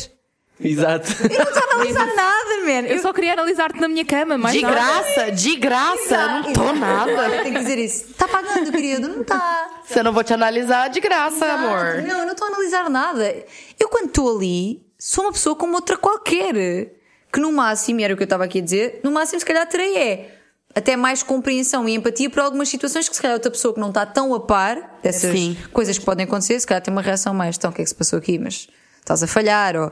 Exato. 0.59 1.11
Eu 1.23 1.39
não 1.39 1.45
estou 1.45 1.63
a 1.63 1.73
analisar 1.73 2.05
nada, 2.15 2.65
man. 2.65 2.87
Eu 2.87 2.99
só 2.99 3.13
queria 3.13 3.33
analisar-te 3.33 3.79
na 3.79 3.87
minha 3.87 4.05
cama, 4.05 4.37
mas 4.37 4.53
De 4.53 4.61
nada. 4.61 4.75
graça, 4.75 5.31
de 5.31 5.55
graça. 5.55 6.27
Não 6.27 6.53
tô 6.53 6.73
nada. 6.73 7.11
Eu 7.11 7.43
tenho 7.43 7.55
que 7.55 7.59
dizer 7.61 7.77
isso. 7.79 8.11
Está 8.11 8.27
pagando, 8.27 8.71
querido? 8.71 9.07
Não 9.07 9.21
está. 9.21 9.69
Se 9.85 9.99
eu 9.99 10.03
não 10.03 10.13
vou 10.13 10.23
te 10.23 10.33
analisar, 10.33 10.89
de 10.89 10.99
graça, 10.99 11.45
amor. 11.45 12.03
Não, 12.03 12.19
eu 12.19 12.25
não 12.25 12.31
estou 12.31 12.47
a 12.47 12.51
analisar 12.51 12.89
nada. 12.89 13.35
Eu 13.79 13.89
quando 13.89 14.07
estou 14.07 14.35
ali, 14.35 14.86
sou 14.97 15.25
uma 15.25 15.31
pessoa 15.31 15.55
como 15.55 15.75
outra 15.75 15.97
qualquer. 15.97 16.93
Que 17.31 17.39
no 17.39 17.51
máximo, 17.51 17.99
e 17.99 18.03
era 18.03 18.13
o 18.13 18.17
que 18.17 18.23
eu 18.23 18.25
estava 18.25 18.45
aqui 18.45 18.59
a 18.59 18.61
dizer, 18.61 19.01
no 19.03 19.11
máximo 19.11 19.39
se 19.39 19.45
calhar 19.45 19.67
terei 19.67 19.97
é 19.97 20.37
até 20.73 20.95
mais 20.95 21.23
compreensão 21.23 21.89
e 21.89 21.95
empatia 21.95 22.29
por 22.29 22.39
algumas 22.39 22.69
situações 22.69 23.09
que 23.09 23.15
se 23.15 23.21
calhar 23.21 23.35
outra 23.35 23.49
pessoa 23.49 23.73
que 23.73 23.79
não 23.79 23.89
está 23.89 24.05
tão 24.05 24.33
a 24.33 24.39
par 24.39 24.99
dessas 25.01 25.31
Sim. 25.31 25.57
coisas 25.73 25.97
que 25.97 26.05
podem 26.05 26.25
acontecer, 26.25 26.59
se 26.59 26.67
calhar 26.67 26.81
tem 26.83 26.91
uma 26.91 27.01
reação 27.01 27.33
mais, 27.33 27.57
então 27.57 27.71
o 27.71 27.73
que 27.73 27.81
é 27.81 27.83
que 27.83 27.89
se 27.89 27.95
passou 27.95 28.19
aqui? 28.19 28.37
Mas 28.37 28.67
estás 28.99 29.23
a 29.23 29.27
falhar, 29.27 29.75
ou... 29.75 29.91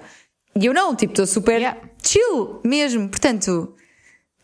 E 0.56 0.68
eu 0.68 0.74
não, 0.74 0.95
tipo, 0.95 1.12
estou 1.12 1.26
super 1.26 1.60
Yeah. 1.60 1.80
chill 2.01 2.62
mesmo. 2.64 3.10
Portanto, 3.10 3.76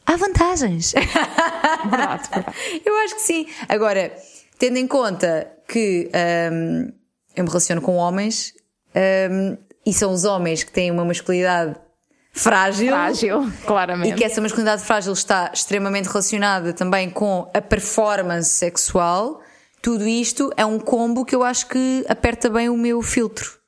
há 0.06 0.18
vantagens. 0.18 0.94
Verdade, 1.90 2.30
verdade. 2.30 2.56
Eu 2.86 2.98
acho 3.00 3.16
que 3.16 3.22
sim. 3.22 3.48
Agora, 3.70 4.12
tendo 4.60 4.78
em 4.78 4.88
conta 4.88 5.50
que 5.68 6.10
hum, 6.52 6.92
eu 7.36 7.44
me 7.44 7.50
relaciono 7.50 7.82
com 7.82 7.96
homens 7.96 8.54
hum, 9.32 9.58
e 9.86 9.94
são 9.94 10.12
os 10.14 10.24
homens 10.26 10.64
que 10.64 10.72
têm 10.72 10.92
uma 10.92 11.04
masculinidade 11.06 11.76
frágil. 12.34 12.88
Frágil, 12.90 13.44
E 13.48 13.66
claramente. 13.66 14.16
que 14.16 14.24
essa 14.24 14.40
masculinidade 14.42 14.84
frágil 14.84 15.14
está 15.14 15.52
extremamente 15.54 16.08
relacionada 16.08 16.74
também 16.74 17.10
com 17.10 17.50
a 17.54 17.62
performance 17.62 18.50
sexual, 18.50 19.42
tudo 19.82 20.08
isto 20.08 20.52
é 20.56 20.66
um 20.66 20.80
combo 20.80 21.26
que 21.26 21.36
eu 21.36 21.44
acho 21.44 21.68
que 21.68 22.06
aperta 22.08 22.50
bem 22.50 22.70
o 22.70 22.78
meu 22.78 23.02
filtro. 23.02 23.60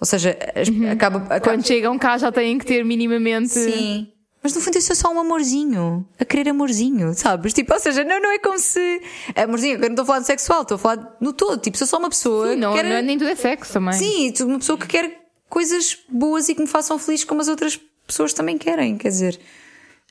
Ou 0.00 0.06
seja, 0.06 0.36
as- 0.54 0.68
acaba, 0.92 1.18
acaba- 1.18 1.40
Quando 1.40 1.66
chegam 1.66 1.98
cá 1.98 2.16
já 2.18 2.30
têm 2.30 2.58
que 2.58 2.66
ter 2.66 2.84
minimamente. 2.84 3.48
Sim. 3.48 4.08
Mas 4.42 4.54
no 4.54 4.60
fundo 4.60 4.78
isso 4.78 4.92
é 4.92 4.94
só 4.94 5.10
um 5.12 5.18
amorzinho. 5.18 6.06
A 6.20 6.24
querer 6.24 6.50
amorzinho, 6.50 7.12
sabes? 7.14 7.52
Tipo, 7.52 7.72
ou 7.74 7.80
seja, 7.80 8.04
não, 8.04 8.20
não 8.20 8.30
é 8.30 8.38
como 8.38 8.58
se. 8.58 9.00
Amorzinho, 9.34 9.74
eu 9.76 9.80
não 9.80 9.88
estou 9.88 10.02
a 10.04 10.06
falar 10.06 10.18
de 10.20 10.26
sexual, 10.26 10.62
estou 10.62 10.76
a 10.76 10.78
falar 10.78 11.16
no 11.20 11.32
todo. 11.32 11.58
Tipo, 11.60 11.76
sou 11.78 11.86
só 11.86 11.96
uma 11.98 12.10
pessoa 12.10 12.54
Não, 12.54 12.72
que 12.74 12.80
quer. 12.82 12.88
não 12.88 12.96
é 12.96 13.02
nem 13.02 13.18
tudo 13.18 13.30
é 13.30 13.34
sexo 13.34 13.72
também. 13.72 13.94
Sim, 13.94 14.32
uma 14.42 14.58
pessoa 14.58 14.78
que 14.78 14.86
quer 14.86 15.25
coisas 15.48 15.96
boas 16.08 16.48
e 16.48 16.54
que 16.54 16.60
me 16.60 16.66
façam 16.66 16.98
feliz 16.98 17.24
como 17.24 17.40
as 17.40 17.48
outras 17.48 17.78
pessoas 18.06 18.32
também 18.32 18.56
querem. 18.58 18.96
Quer 18.98 19.08
dizer, 19.08 19.40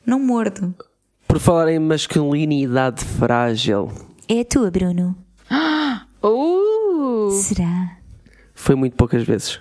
não 0.05 0.19
mordo. 0.19 0.73
Por 1.27 1.39
falar 1.39 1.71
em 1.71 1.79
masculinidade 1.79 3.03
frágil, 3.03 3.91
É 4.27 4.41
a 4.41 4.45
tua, 4.45 4.71
Bruno. 4.71 5.15
Uh! 6.23 7.29
Será? 7.31 7.97
foi 8.55 8.73
muito 8.75 8.95
poucas 8.95 9.23
vezes. 9.23 9.59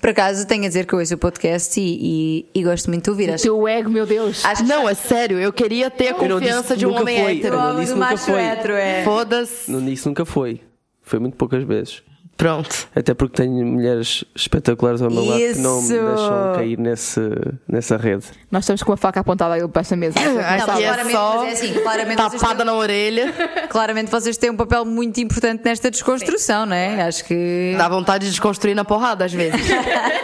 Por 0.00 0.10
acaso 0.10 0.46
tenho 0.46 0.64
a 0.64 0.68
dizer 0.68 0.86
que 0.86 0.94
eu 0.94 0.98
ouço 1.00 1.14
o 1.14 1.18
podcast 1.18 1.78
e, 1.78 2.46
e, 2.54 2.60
e 2.60 2.62
gosto 2.62 2.88
muito 2.88 3.04
de 3.04 3.10
ouvir. 3.10 3.30
Acho, 3.30 3.42
Teu 3.42 3.66
ego, 3.66 3.90
meu 3.90 4.06
Deus. 4.06 4.44
acho 4.44 4.62
que 4.62 4.68
Não, 4.68 4.88
é 4.88 4.94
sério, 4.94 5.38
eu 5.40 5.52
queria 5.52 5.90
ter 5.90 6.08
a 6.08 6.14
confiança 6.14 6.76
de 6.76 6.86
um 6.86 6.94
homem 6.94 7.20
foi. 7.22 7.36
hétero. 7.38 7.56
Eu 7.56 7.60
não 7.74 7.80
disse 7.80 7.94
nunca 7.94 8.16
foi. 8.16 8.40
é. 8.40 9.02
Foda-se. 9.04 9.70
Não 9.70 9.84
disse 9.84 10.06
nunca 10.06 10.24
foi. 10.24 10.60
Foi 11.02 11.18
muito 11.18 11.36
poucas 11.36 11.64
vezes. 11.64 12.02
Pronto. 12.42 12.88
Até 12.92 13.14
porque 13.14 13.36
tenho 13.40 13.64
mulheres 13.64 14.24
espetaculares 14.34 15.00
ao 15.00 15.08
meu 15.08 15.24
lado 15.24 15.38
que 15.38 15.58
não 15.60 15.80
me 15.80 15.88
deixam 15.88 16.52
cair 16.56 16.76
nesse, 16.76 17.20
nessa 17.68 17.96
rede. 17.96 18.24
Nós 18.50 18.64
estamos 18.64 18.82
com 18.82 18.90
uma 18.90 18.96
faca 18.96 19.20
apontada 19.20 19.54
aí 19.54 19.68
para 19.68 19.80
esta 19.80 19.94
mesa. 19.94 20.18
Aqui 20.18 20.28
Não, 20.28 20.40
é 20.40 20.60
claramente, 20.60 21.12
só 21.12 21.44
é 21.44 21.52
assim, 21.52 21.72
tapada 22.16 22.56
têm- 22.56 22.66
na 22.66 22.74
orelha. 22.74 23.32
Claramente 23.70 24.10
vocês 24.10 24.36
têm 24.36 24.50
um 24.50 24.56
papel 24.56 24.84
muito 24.84 25.20
importante 25.20 25.62
nesta 25.64 25.88
desconstrução, 25.88 26.66
não 26.66 26.74
é? 26.74 27.02
Acho 27.02 27.24
que. 27.24 27.76
Dá 27.78 27.88
vontade 27.88 28.24
de 28.24 28.32
desconstruir 28.32 28.74
na 28.74 28.84
porrada 28.84 29.24
às 29.24 29.32
vezes. 29.32 29.60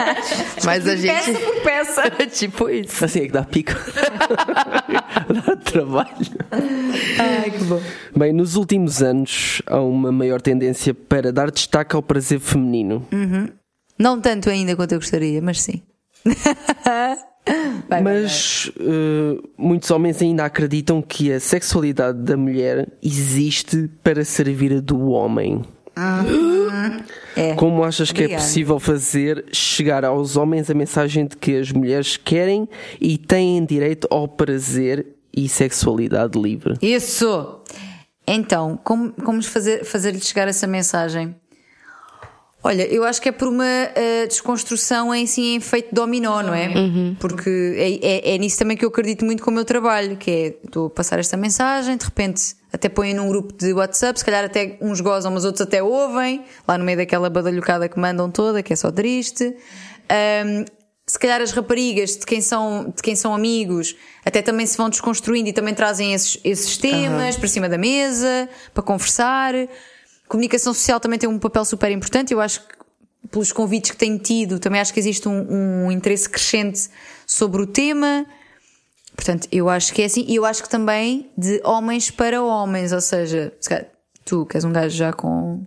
Mas 0.65 0.85
a 0.85 0.97
gente. 0.97 1.07
Peça 1.13 1.39
por 1.39 1.61
peça. 1.61 2.11
tipo 2.27 2.69
isso. 2.69 3.05
Assim 3.05 3.19
é 3.19 3.25
que 3.27 3.31
dá 3.31 3.43
pico. 3.43 3.71
dá 5.33 5.55
trabalho. 5.55 6.27
Ai, 6.51 7.51
que 7.51 7.63
bom. 7.63 7.81
Bem, 8.15 8.33
nos 8.33 8.55
últimos 8.55 9.01
anos 9.01 9.61
há 9.65 9.79
uma 9.79 10.11
maior 10.11 10.41
tendência 10.41 10.93
para 10.93 11.31
dar 11.31 11.51
destaque 11.51 11.95
ao 11.95 12.01
prazer 12.01 12.39
feminino. 12.39 13.05
Não 13.97 14.19
tanto 14.19 14.49
ainda 14.49 14.75
quanto 14.75 14.93
eu 14.93 14.99
gostaria, 14.99 15.41
mas 15.41 15.61
sim. 15.61 15.81
Vai, 17.87 18.03
vai, 18.03 18.03
Mas 18.03 18.71
eh, 18.79 19.41
muitos 19.57 19.89
homens 19.89 20.21
ainda 20.21 20.45
acreditam 20.45 21.01
que 21.01 21.31
a 21.31 21.39
sexualidade 21.39 22.19
da 22.19 22.37
mulher 22.37 22.87
existe 23.01 23.89
para 24.03 24.23
servir 24.23 24.73
a 24.73 24.79
do 24.79 25.09
homem. 25.09 25.63
É. 27.35 27.55
Como 27.55 27.83
achas 27.83 28.11
que 28.11 28.23
é 28.23 28.27
possível 28.29 28.79
fazer 28.79 29.45
chegar 29.51 30.05
aos 30.05 30.37
homens 30.37 30.69
a 30.69 30.73
mensagem 30.73 31.25
de 31.25 31.35
que 31.35 31.57
as 31.57 31.71
mulheres 31.71 32.15
querem 32.15 32.69
e 33.01 33.17
têm 33.17 33.65
direito 33.65 34.07
ao 34.09 34.27
prazer 34.27 35.05
e 35.35 35.47
sexualidade 35.47 36.39
livre? 36.39 36.75
Isso! 36.81 37.61
Então, 38.27 38.79
como, 38.83 39.11
como 39.11 39.41
fazer, 39.43 39.83
fazer-lhe 39.83 40.21
chegar 40.21 40.47
essa 40.47 40.67
mensagem? 40.67 41.35
Olha, 42.61 42.83
eu 42.93 43.05
acho 43.05 43.21
que 43.21 43.29
é 43.29 43.31
por 43.31 43.47
uma 43.47 43.65
eh, 43.65 44.27
desconstrução 44.27 45.15
em 45.15 45.25
si 45.25 45.41
em 45.41 45.55
efeito 45.55 45.95
dominó, 45.95 46.41
não 46.41 46.53
é? 46.53 46.67
Porque 47.17 47.49
é, 47.49 48.31
é, 48.31 48.35
é 48.35 48.37
nisso 48.37 48.59
também 48.59 48.75
que 48.75 48.83
eu 48.83 48.89
acredito 48.89 49.23
muito 49.23 49.41
com 49.41 49.49
o 49.49 49.53
meu 49.53 49.63
trabalho, 49.63 50.17
que 50.17 50.29
é, 50.29 50.47
estou 50.65 50.87
a 50.87 50.89
passar 50.89 51.19
esta 51.19 51.37
mensagem, 51.37 51.95
de 51.95 52.03
repente 52.03 52.55
até 52.71 52.89
põem 52.89 53.13
num 53.13 53.29
grupo 53.29 53.53
de 53.57 53.71
WhatsApp, 53.71 54.19
se 54.19 54.25
calhar 54.25 54.43
até 54.43 54.77
uns 54.81 54.99
gozam, 54.99 55.31
mas 55.31 55.45
outros 55.45 55.61
até 55.61 55.81
ouvem, 55.81 56.43
lá 56.67 56.77
no 56.77 56.83
meio 56.83 56.97
daquela 56.97 57.29
badalhocada 57.29 57.87
que 57.87 57.97
mandam 57.97 58.29
toda, 58.29 58.61
que 58.61 58.73
é 58.73 58.75
só 58.75 58.91
triste. 58.91 59.55
Ahm, 60.09 60.65
se 61.09 61.17
calhar 61.17 61.41
as 61.41 61.49
raparigas 61.49 62.15
de 62.17 62.23
quem 62.23 62.39
são, 62.39 62.93
de 62.95 63.01
quem 63.01 63.15
são 63.15 63.33
amigos 63.33 63.95
até 64.23 64.43
também 64.43 64.67
se 64.67 64.77
vão 64.77 64.91
desconstruindo 64.91 65.49
e 65.49 65.53
também 65.53 65.73
trazem 65.73 66.13
esses, 66.13 66.39
esses 66.43 66.77
temas 66.77 67.35
para 67.35 67.47
cima 67.47 67.67
da 67.67 67.79
mesa, 67.79 68.47
para 68.75 68.83
conversar. 68.83 69.55
Comunicação 70.27 70.71
social 70.71 70.99
também 70.99 71.17
tem 71.17 71.27
um 71.27 71.39
papel 71.39 71.65
super 71.65 71.91
importante. 71.91 72.31
Eu 72.31 72.39
acho 72.39 72.59
que, 72.61 72.75
pelos 73.31 73.51
convites 73.51 73.89
que 73.89 73.97
tenho 73.97 74.19
tido, 74.19 74.59
também 74.59 74.79
acho 74.79 74.93
que 74.93 74.99
existe 74.99 75.27
um, 75.27 75.85
um 75.87 75.91
interesse 75.91 76.29
crescente 76.29 76.87
sobre 77.25 77.59
o 77.59 77.65
tema. 77.65 78.27
Portanto, 79.15 79.47
eu 79.51 79.67
acho 79.67 79.91
que 79.91 80.03
é 80.03 80.05
assim. 80.05 80.23
E 80.27 80.35
eu 80.35 80.45
acho 80.45 80.61
que 80.61 80.69
também 80.69 81.31
de 81.35 81.59
homens 81.63 82.11
para 82.11 82.39
homens, 82.43 82.91
ou 82.91 83.01
seja, 83.01 83.51
se 83.59 83.67
calhar, 83.67 83.87
tu 84.23 84.45
que 84.45 84.57
és 84.57 84.63
um 84.63 84.71
gajo 84.71 84.95
já 84.95 85.11
com. 85.11 85.65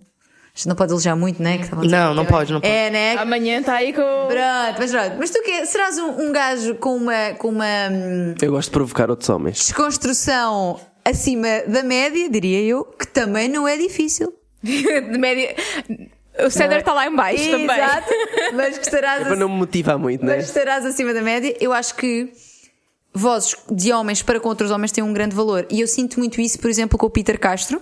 A 0.55 0.59
gente 0.59 0.67
não 0.67 0.75
pode 0.75 0.91
elogiar 0.91 1.15
muito, 1.15 1.41
né? 1.41 1.57
Que 1.57 1.87
Não, 1.87 2.13
não 2.13 2.23
é- 2.23 2.27
pode, 2.27 2.53
não 2.53 2.61
pode. 2.61 2.71
É, 2.71 2.89
né? 2.91 3.15
Amanhã 3.17 3.59
está 3.59 3.73
aí 3.73 3.91
com. 3.91 4.01
Pronto, 4.01 4.77
mas 4.77 4.91
pronto. 4.91 5.15
Mas 5.17 5.29
tu 5.31 5.41
que 5.41 5.65
serás 5.65 5.97
um, 5.97 6.27
um 6.27 6.31
gajo 6.31 6.75
com 6.75 6.95
uma, 6.95 7.31
com 7.39 7.47
uma 7.49 7.65
hum, 7.91 8.35
Eu 8.39 8.51
gosto 8.51 8.67
de 8.69 8.73
provocar 8.73 9.09
outros 9.09 9.27
homens. 9.29 9.57
desconstrução 9.57 10.79
acima 11.03 11.47
da 11.67 11.81
média, 11.81 12.29
diria 12.29 12.61
eu, 12.61 12.85
que 12.85 13.07
também 13.07 13.47
não 13.49 13.67
é 13.67 13.75
difícil. 13.77 14.31
de 14.63 15.17
média. 15.17 15.55
O 16.45 16.49
Cedar 16.51 16.79
está 16.79 16.93
lá 16.93 17.07
em 17.07 17.15
baixo 17.15 17.49
também. 17.49 17.65
Exato. 17.65 18.09
Mas 18.53 18.77
que 18.77 18.85
estarás, 18.85 19.21
É 19.21 19.25
para 19.25 19.35
não 19.35 19.49
me 19.49 19.55
motivar 19.55 19.97
muito, 19.97 20.23
né? 20.23 20.35
mas 20.35 20.45
estarás 20.45 20.85
acima 20.85 21.15
da 21.15 21.21
média. 21.23 21.55
Eu 21.59 21.73
acho 21.73 21.95
que 21.95 22.31
vozes 23.11 23.55
de 23.71 23.91
homens 23.91 24.21
para 24.21 24.39
com 24.39 24.49
outros 24.49 24.69
homens 24.69 24.91
têm 24.91 25.03
um 25.03 25.13
grande 25.13 25.35
valor. 25.35 25.65
E 25.71 25.81
eu 25.81 25.87
sinto 25.87 26.19
muito 26.19 26.39
isso, 26.39 26.59
por 26.59 26.69
exemplo, 26.69 26.97
com 26.97 27.07
o 27.07 27.09
Peter 27.09 27.39
Castro. 27.39 27.81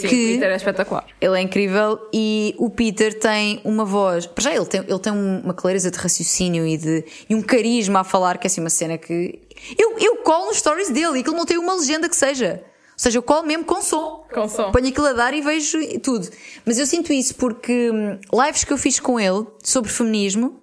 Sim, 0.00 0.08
Que- 0.08 0.24
o 0.30 0.34
Peter 0.34 0.50
é 0.50 0.56
espetacular. 0.56 1.06
Ele 1.20 1.38
é 1.38 1.40
incrível 1.42 1.98
e 2.12 2.54
o 2.58 2.70
Peter 2.70 3.18
tem 3.18 3.60
uma 3.64 3.84
voz. 3.84 4.26
Para 4.26 4.44
já, 4.44 4.54
ele 4.54 4.66
tem, 4.66 4.80
ele 4.86 4.98
tem 4.98 5.12
um- 5.12 5.40
uma 5.40 5.54
clareza 5.54 5.90
de 5.90 5.98
raciocínio 5.98 6.66
e, 6.66 6.76
de, 6.76 7.04
e 7.28 7.34
um 7.34 7.42
carisma 7.42 8.00
a 8.00 8.04
falar, 8.04 8.38
que 8.38 8.46
é 8.46 8.48
assim 8.48 8.60
uma 8.60 8.70
cena 8.70 8.96
que. 8.98 9.40
Eu, 9.78 9.98
eu 9.98 10.16
colo 10.18 10.46
nos 10.46 10.58
stories 10.58 10.88
dele 10.90 11.18
e 11.18 11.20
aquilo 11.20 11.36
não 11.36 11.44
tem 11.44 11.58
uma 11.58 11.74
legenda 11.74 12.08
que 12.08 12.16
seja. 12.16 12.62
Ou 12.64 13.02
seja, 13.02 13.18
eu 13.18 13.22
colo 13.22 13.46
mesmo 13.46 13.64
com 13.64 13.80
som. 13.80 14.24
Com 14.32 14.46
som. 14.48 14.70
Ponho 14.72 14.88
aquilo 14.88 15.06
a 15.06 15.12
dar 15.12 15.32
e 15.34 15.40
vejo 15.40 15.78
tudo. 16.00 16.28
Mas 16.66 16.78
eu 16.78 16.86
sinto 16.86 17.12
isso 17.12 17.34
porque 17.34 17.90
hum, 17.90 18.18
lives 18.44 18.64
que 18.64 18.72
eu 18.72 18.78
fiz 18.78 19.00
com 19.00 19.18
ele 19.18 19.46
sobre 19.62 19.90
feminismo. 19.90 20.62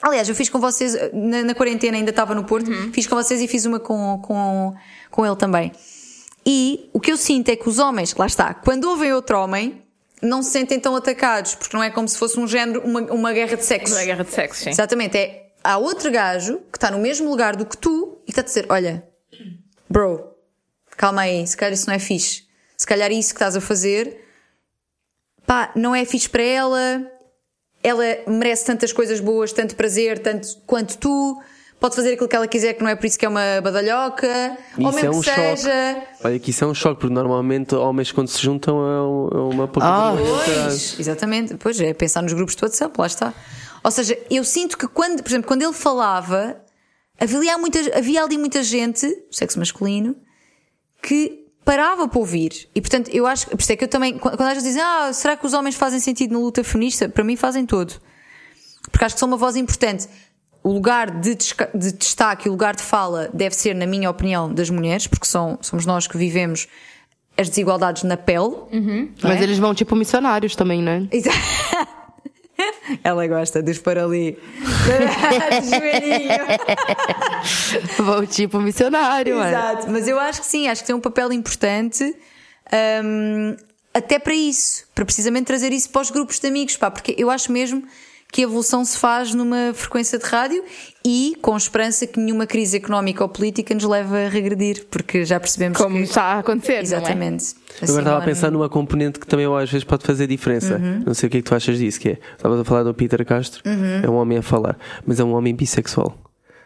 Aliás, 0.00 0.28
eu 0.28 0.34
fiz 0.34 0.48
com 0.48 0.58
vocês, 0.58 0.96
na, 1.12 1.42
na 1.44 1.54
quarentena 1.54 1.96
ainda 1.96 2.10
estava 2.10 2.34
no 2.34 2.42
Porto, 2.42 2.68
fiz 2.92 3.06
com 3.06 3.14
vocês 3.14 3.40
e 3.40 3.46
fiz 3.46 3.64
uma 3.66 3.78
com, 3.78 4.20
com, 4.24 4.74
com 5.12 5.24
ele 5.24 5.36
também. 5.36 5.70
E 6.44 6.88
o 6.92 7.00
que 7.00 7.12
eu 7.12 7.16
sinto 7.16 7.48
é 7.50 7.56
que 7.56 7.68
os 7.68 7.78
homens, 7.78 8.14
lá 8.14 8.26
está, 8.26 8.52
quando 8.52 8.84
ouvem 8.84 9.12
outro 9.12 9.38
homem, 9.38 9.82
não 10.20 10.42
se 10.42 10.50
sentem 10.50 10.78
tão 10.78 10.94
atacados, 10.96 11.54
porque 11.54 11.76
não 11.76 11.82
é 11.82 11.90
como 11.90 12.08
se 12.08 12.18
fosse 12.18 12.38
um 12.38 12.46
género, 12.46 12.82
uma, 12.84 13.00
uma 13.12 13.32
guerra 13.32 13.56
de 13.56 13.64
sexo. 13.64 13.96
É 13.96 14.04
guerra 14.04 14.24
de 14.24 14.32
sexo, 14.32 14.64
sim. 14.64 14.70
Exatamente, 14.70 15.16
é 15.16 15.42
há 15.62 15.78
outro 15.78 16.10
gajo 16.10 16.58
que 16.70 16.76
está 16.76 16.90
no 16.90 16.98
mesmo 16.98 17.28
lugar 17.28 17.56
do 17.56 17.64
que 17.64 17.76
tu 17.76 18.18
e 18.26 18.30
está 18.30 18.40
a 18.40 18.44
dizer: 18.44 18.66
Olha, 18.68 19.06
bro, 19.88 20.34
calma 20.96 21.22
aí, 21.22 21.46
se 21.46 21.56
calhar 21.56 21.72
isso 21.72 21.86
não 21.86 21.94
é 21.94 21.98
fixe. 21.98 22.44
Se 22.76 22.86
calhar 22.86 23.10
isso 23.12 23.30
que 23.30 23.36
estás 23.36 23.56
a 23.56 23.60
fazer, 23.60 24.24
pá, 25.46 25.72
não 25.76 25.94
é 25.94 26.04
fixe 26.04 26.28
para 26.28 26.42
ela. 26.42 27.08
Ela 27.84 28.04
merece 28.28 28.64
tantas 28.64 28.92
coisas 28.92 29.18
boas, 29.18 29.52
tanto 29.52 29.74
prazer, 29.74 30.18
tanto 30.20 30.56
quanto 30.66 30.98
tu. 30.98 31.42
Pode 31.82 31.96
fazer 31.96 32.12
aquilo 32.12 32.28
que 32.28 32.36
ela 32.36 32.46
quiser, 32.46 32.74
que 32.74 32.82
não 32.82 32.88
é 32.88 32.94
por 32.94 33.04
isso 33.06 33.18
que 33.18 33.26
é 33.26 33.28
uma 33.28 33.60
badalhoca. 33.62 34.56
ou 34.78 34.88
Isso 34.88 34.94
mesmo 34.94 35.08
é 35.08 35.10
um 35.10 35.20
que 35.20 35.34
seja. 35.34 35.94
choque. 35.94 36.06
Olha 36.24 36.38
que 36.38 36.50
isso 36.50 36.64
é 36.64 36.66
um 36.68 36.74
choque, 36.74 37.00
porque 37.00 37.12
normalmente 37.12 37.74
homens 37.74 38.12
quando 38.12 38.28
se 38.28 38.40
juntam 38.40 38.80
é 38.80 39.36
é 39.36 39.38
uma 39.54 39.66
pouca 39.66 39.88
Ah. 39.88 40.12
Pois, 40.16 40.98
exatamente. 41.00 41.56
Pois 41.56 41.80
é, 41.80 41.92
pensar 41.92 42.22
nos 42.22 42.32
grupos 42.32 42.54
de 42.54 42.64
WhatsApp, 42.64 42.94
lá 42.98 43.06
está. 43.06 43.34
Ou 43.82 43.90
seja, 43.90 44.16
eu 44.30 44.44
sinto 44.44 44.78
que 44.78 44.86
quando, 44.86 45.22
por 45.24 45.28
exemplo, 45.28 45.48
quando 45.48 45.62
ele 45.62 45.72
falava, 45.72 46.56
havia, 47.20 47.58
muita, 47.58 47.80
havia 47.98 48.22
ali 48.22 48.38
muita 48.38 48.62
gente, 48.62 49.06
sexo 49.30 49.58
masculino, 49.58 50.14
que 51.02 51.46
parava 51.64 52.06
para 52.06 52.18
ouvir. 52.20 52.68
E 52.76 52.80
portanto, 52.80 53.08
eu 53.12 53.26
acho, 53.26 53.48
por 53.48 53.58
isso 53.60 53.72
é 53.72 53.76
que 53.76 53.82
eu 53.82 53.88
também, 53.88 54.18
quando 54.18 54.36
quando 54.36 54.48
às 54.48 54.54
vezes 54.54 54.68
dizem, 54.68 54.82
ah, 54.82 55.12
será 55.12 55.36
que 55.36 55.44
os 55.44 55.52
homens 55.52 55.74
fazem 55.74 55.98
sentido 55.98 56.32
na 56.32 56.38
luta 56.38 56.62
feminista? 56.62 57.08
Para 57.08 57.24
mim 57.24 57.34
fazem 57.34 57.66
todo. 57.66 57.94
porque 58.90 59.04
acho 59.04 59.16
que 59.16 59.18
são 59.18 59.26
uma 59.28 59.36
voz 59.36 59.56
importante. 59.56 60.08
O 60.64 60.70
lugar 60.72 61.10
de, 61.10 61.34
de 61.74 61.92
destaque, 61.92 62.48
o 62.48 62.52
lugar 62.52 62.76
de 62.76 62.82
fala, 62.82 63.28
deve 63.34 63.54
ser, 63.54 63.74
na 63.74 63.86
minha 63.86 64.08
opinião, 64.08 64.52
das 64.52 64.70
mulheres, 64.70 65.06
porque 65.08 65.26
são, 65.26 65.58
somos 65.60 65.84
nós 65.84 66.06
que 66.06 66.16
vivemos 66.16 66.68
as 67.36 67.48
desigualdades 67.48 68.02
na 68.04 68.16
pele. 68.16 68.54
Mas 69.22 69.40
eles 69.40 69.58
vão 69.58 69.74
tipo 69.74 69.96
missionários 69.96 70.54
também, 70.54 70.80
né? 70.82 71.08
Exa- 71.10 71.30
Ela 73.02 73.26
gosta 73.26 73.60
dos 73.62 73.78
para 73.78 74.04
ali. 74.04 74.38
de 75.62 75.68
joelhinho. 75.76 76.30
Vão 77.98 78.26
tipo 78.26 78.60
missionário. 78.60 79.42
Exato, 79.42 79.90
mas 79.90 80.06
eu 80.06 80.18
acho 80.20 80.40
que 80.42 80.46
sim, 80.46 80.68
acho 80.68 80.82
que 80.82 80.86
tem 80.86 80.94
um 80.94 81.00
papel 81.00 81.32
importante 81.32 82.04
hum, 83.04 83.56
até 83.92 84.18
para 84.18 84.34
isso, 84.34 84.84
para 84.94 85.04
precisamente 85.04 85.46
trazer 85.46 85.72
isso 85.72 85.90
para 85.90 86.02
os 86.02 86.10
grupos 86.10 86.38
de 86.38 86.46
amigos, 86.46 86.76
pá, 86.76 86.90
porque 86.90 87.14
eu 87.18 87.30
acho 87.30 87.50
mesmo 87.50 87.82
que 88.32 88.40
a 88.40 88.44
evolução 88.44 88.82
se 88.84 88.96
faz 88.98 89.34
numa 89.34 89.72
frequência 89.74 90.18
de 90.18 90.24
rádio 90.24 90.64
e 91.04 91.36
com 91.42 91.54
esperança 91.56 92.06
que 92.06 92.18
nenhuma 92.18 92.46
crise 92.46 92.78
económica 92.78 93.22
ou 93.22 93.28
política 93.28 93.74
nos 93.74 93.84
leve 93.84 94.24
a 94.24 94.28
regredir, 94.30 94.86
porque 94.90 95.22
já 95.24 95.38
percebemos 95.38 95.76
Como 95.76 95.98
que. 95.98 96.04
está 96.04 96.22
a 96.22 96.38
acontecer, 96.38 96.72
não 96.72 96.78
é? 96.78 96.82
Exatamente. 96.82 97.44
Eu 97.44 97.54
agora 97.58 97.82
estava 97.82 98.00
a 98.00 98.02
claramente. 98.02 98.24
pensar 98.34 98.50
numa 98.50 98.68
componente 98.70 99.20
que 99.20 99.26
também 99.26 99.44
às 99.46 99.70
vezes 99.70 99.84
pode 99.84 100.04
fazer 100.04 100.26
diferença. 100.26 100.76
Uhum. 100.78 101.02
Não 101.06 101.12
sei 101.14 101.26
o 101.26 101.30
que 101.30 101.36
é 101.36 101.42
que 101.42 101.46
tu 101.48 101.54
achas 101.54 101.76
disso, 101.78 102.00
que 102.00 102.08
é. 102.08 102.18
Estavas 102.36 102.58
a 102.58 102.64
falar 102.64 102.82
do 102.84 102.94
Peter 102.94 103.22
Castro, 103.26 103.62
Uhum. 103.66 104.00
é 104.02 104.08
um 104.08 104.14
homem 104.14 104.38
a 104.38 104.42
falar, 104.42 104.78
mas 105.06 105.20
é 105.20 105.24
um 105.24 105.34
homem 105.34 105.54
bissexual. 105.54 106.16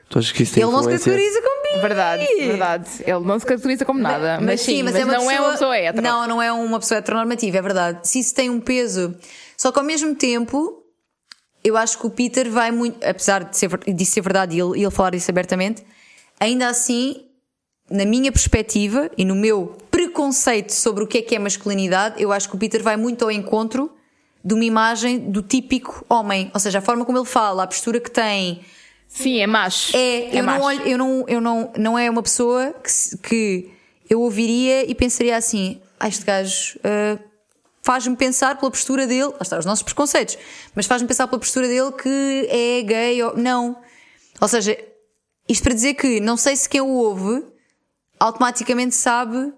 Tu 0.08 0.20
achas 0.20 0.30
que 0.30 0.44
isso 0.44 0.54
tem 0.54 0.62
Ele 0.62 0.70
não 0.70 0.84
se 0.84 0.88
categoriza 0.88 1.42
como 1.42 1.62
bi. 1.62 1.80
Verdade, 1.80 2.26
verdade. 2.46 2.88
Ele 3.04 3.24
não 3.24 3.38
se 3.40 3.44
caracteriza 3.44 3.84
como 3.84 3.98
nada. 3.98 4.38
Mas, 4.40 4.60
sim, 4.60 4.84
mas, 4.84 4.94
é 4.94 5.04
uma 5.04 5.14
não 5.14 5.28
é 5.28 5.40
uma 5.40 5.50
pessoa 5.50 5.76
hétero. 5.76 6.00
Não, 6.00 6.28
não 6.28 6.40
é 6.40 6.52
uma 6.52 6.78
pessoa 6.78 6.98
heteronormativa, 6.98 7.58
é 7.58 7.62
verdade. 7.62 7.98
Se 8.08 8.20
isso 8.20 8.32
tem 8.32 8.48
um 8.48 8.60
peso. 8.60 9.16
Só 9.56 9.72
que 9.72 9.78
ao 9.80 9.84
mesmo 9.84 10.14
tempo, 10.14 10.80
eu 11.66 11.76
acho 11.76 11.98
que 11.98 12.06
o 12.06 12.10
Peter 12.10 12.48
vai 12.48 12.70
muito. 12.70 13.04
Apesar 13.04 13.42
de 13.42 13.56
ser, 13.56 13.76
disso 13.92 14.12
ser 14.12 14.20
verdade 14.20 14.56
e 14.56 14.60
ele, 14.60 14.82
ele 14.82 14.90
falar 14.90 15.16
isso 15.16 15.28
abertamente, 15.28 15.84
ainda 16.38 16.68
assim, 16.68 17.24
na 17.90 18.04
minha 18.04 18.30
perspectiva 18.30 19.10
e 19.18 19.24
no 19.24 19.34
meu 19.34 19.76
preconceito 19.90 20.70
sobre 20.70 21.02
o 21.02 21.06
que 21.08 21.18
é 21.18 21.22
que 21.22 21.34
é 21.34 21.38
masculinidade, 21.40 22.22
eu 22.22 22.30
acho 22.30 22.48
que 22.48 22.54
o 22.54 22.58
Peter 22.58 22.80
vai 22.82 22.96
muito 22.96 23.24
ao 23.24 23.32
encontro 23.32 23.90
de 24.44 24.54
uma 24.54 24.64
imagem 24.64 25.18
do 25.18 25.42
típico 25.42 26.06
homem. 26.08 26.52
Ou 26.54 26.60
seja, 26.60 26.78
a 26.78 26.82
forma 26.82 27.04
como 27.04 27.18
ele 27.18 27.26
fala, 27.26 27.64
a 27.64 27.66
postura 27.66 27.98
que 27.98 28.12
tem. 28.12 28.60
Sim, 29.08 29.40
é 29.40 29.46
macho. 29.46 29.96
É, 29.96 30.38
eu 30.38 30.44
não 30.44 30.52
macho. 30.52 30.64
olho, 30.64 30.82
eu 30.82 30.98
não, 30.98 31.24
eu 31.26 31.40
não, 31.40 31.72
não 31.76 31.98
é 31.98 32.08
uma 32.08 32.22
pessoa 32.22 32.72
que, 32.74 33.16
que 33.24 33.70
eu 34.08 34.20
ouviria 34.20 34.88
e 34.88 34.94
pensaria 34.94 35.36
assim: 35.36 35.80
ah, 35.98 36.06
este 36.06 36.24
gajo 36.24 36.78
ah, 36.84 37.18
faz-me 37.86 38.16
pensar 38.16 38.58
pela 38.58 38.68
postura 38.68 39.06
dele, 39.06 39.26
lá 39.28 39.38
está, 39.40 39.56
os 39.56 39.64
nossos 39.64 39.84
preconceitos, 39.84 40.36
mas 40.74 40.86
faz-me 40.86 41.06
pensar 41.06 41.28
pela 41.28 41.38
postura 41.38 41.68
dele 41.68 41.92
que 41.92 42.48
é 42.50 42.82
gay 42.82 43.22
ou. 43.22 43.36
Não. 43.36 43.80
Ou 44.40 44.48
seja, 44.48 44.76
isto 45.48 45.62
para 45.62 45.72
dizer 45.72 45.94
que 45.94 46.18
não 46.18 46.36
sei 46.36 46.56
se 46.56 46.68
quem 46.68 46.80
o 46.80 46.88
ouve 46.88 47.46
automaticamente 48.18 48.96
sabe 48.96 49.52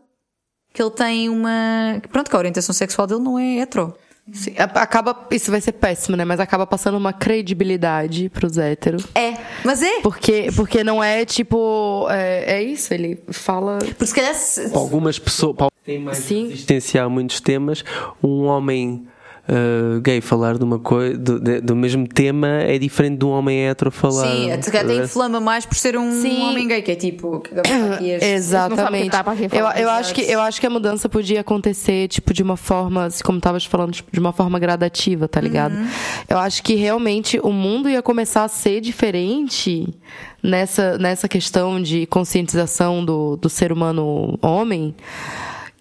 que 0.74 0.82
ele 0.82 0.90
tem 0.90 1.30
uma. 1.30 2.02
Pronto, 2.12 2.28
que 2.28 2.36
a 2.36 2.38
orientação 2.38 2.74
sexual 2.74 3.06
dele 3.06 3.22
não 3.22 3.38
é 3.38 3.60
hetero. 3.60 3.96
Sim, 4.32 4.54
a- 4.58 4.64
acaba, 4.82 5.26
isso 5.30 5.50
vai 5.50 5.60
ser 5.60 5.72
péssimo, 5.72 6.16
né? 6.16 6.24
Mas 6.24 6.38
acaba 6.40 6.66
passando 6.66 6.96
uma 6.96 7.12
credibilidade 7.12 8.28
pros 8.28 8.58
héteros. 8.58 9.04
É, 9.14 9.34
mas 9.64 9.82
é. 9.82 10.00
Porque, 10.00 10.50
porque 10.54 10.84
não 10.84 11.02
é 11.02 11.24
tipo. 11.24 12.06
É, 12.10 12.58
é 12.58 12.62
isso, 12.62 12.92
ele 12.92 13.22
fala. 13.30 13.78
Porque 13.96 14.34
se- 14.34 14.68
Para 14.70 14.78
algumas 14.80 15.18
pessoas 15.18 15.56
para 15.56 15.68
têm 15.84 15.98
mais 15.98 16.18
Sim. 16.18 16.48
resistência 16.48 17.02
a 17.02 17.08
muitos 17.08 17.40
temas, 17.40 17.84
um 18.22 18.44
homem 18.44 19.06
ah, 19.48 19.98
gay 20.00 20.20
falar 20.20 20.58
de 20.58 20.64
uma 20.64 20.78
coisa 20.78 21.16
do, 21.16 21.40
do 21.62 21.74
mesmo 21.74 22.06
tema 22.06 22.48
é 22.62 22.78
diferente 22.78 23.18
de 23.18 23.24
um 23.24 23.30
homem 23.30 23.66
hétero 23.66 23.90
falar. 23.90 24.30
Sim, 24.30 24.52
até 24.52 24.78
até 24.78 24.94
inflama 24.96 25.40
mais 25.40 25.64
por 25.64 25.74
ser 25.74 25.96
um 25.96 26.20
Sim. 26.20 26.42
homem 26.42 26.68
gay, 26.68 26.82
que 26.82 26.92
é 26.92 26.94
tipo. 26.94 27.40
que 27.40 27.54
Exatamente. 28.22 29.10
tá 29.10 29.24
Eu, 29.50 29.66
eu, 29.82 29.90
acho 29.90 30.14
que, 30.14 30.20
eu 30.20 30.40
acho 30.40 30.60
que 30.60 30.66
a 30.66 30.70
mudança 30.70 31.08
podia 31.08 31.40
acontecer, 31.40 32.08
tipo, 32.08 32.34
de 32.34 32.42
uma 32.42 32.58
forma, 32.58 33.08
como 33.24 33.38
estavas 33.38 33.64
falando, 33.64 33.92
tipo, 33.92 34.10
de 34.12 34.20
uma 34.20 34.32
forma 34.34 34.58
gradativa, 34.58 35.26
tá 35.26 35.40
ligado? 35.40 35.74
Eu 36.28 36.38
acho 36.38 36.62
que 36.62 36.74
realmente 36.74 37.40
o 37.42 37.50
mundo 37.50 37.88
ia 37.88 38.02
começar 38.02 38.44
a 38.44 38.48
ser 38.48 38.82
diferente 38.82 39.88
nessa, 40.42 40.98
nessa 40.98 41.26
questão 41.26 41.80
de 41.80 42.04
conscientização 42.06 43.02
do, 43.02 43.36
do 43.36 43.48
ser 43.48 43.72
humano 43.72 44.38
homem. 44.42 44.94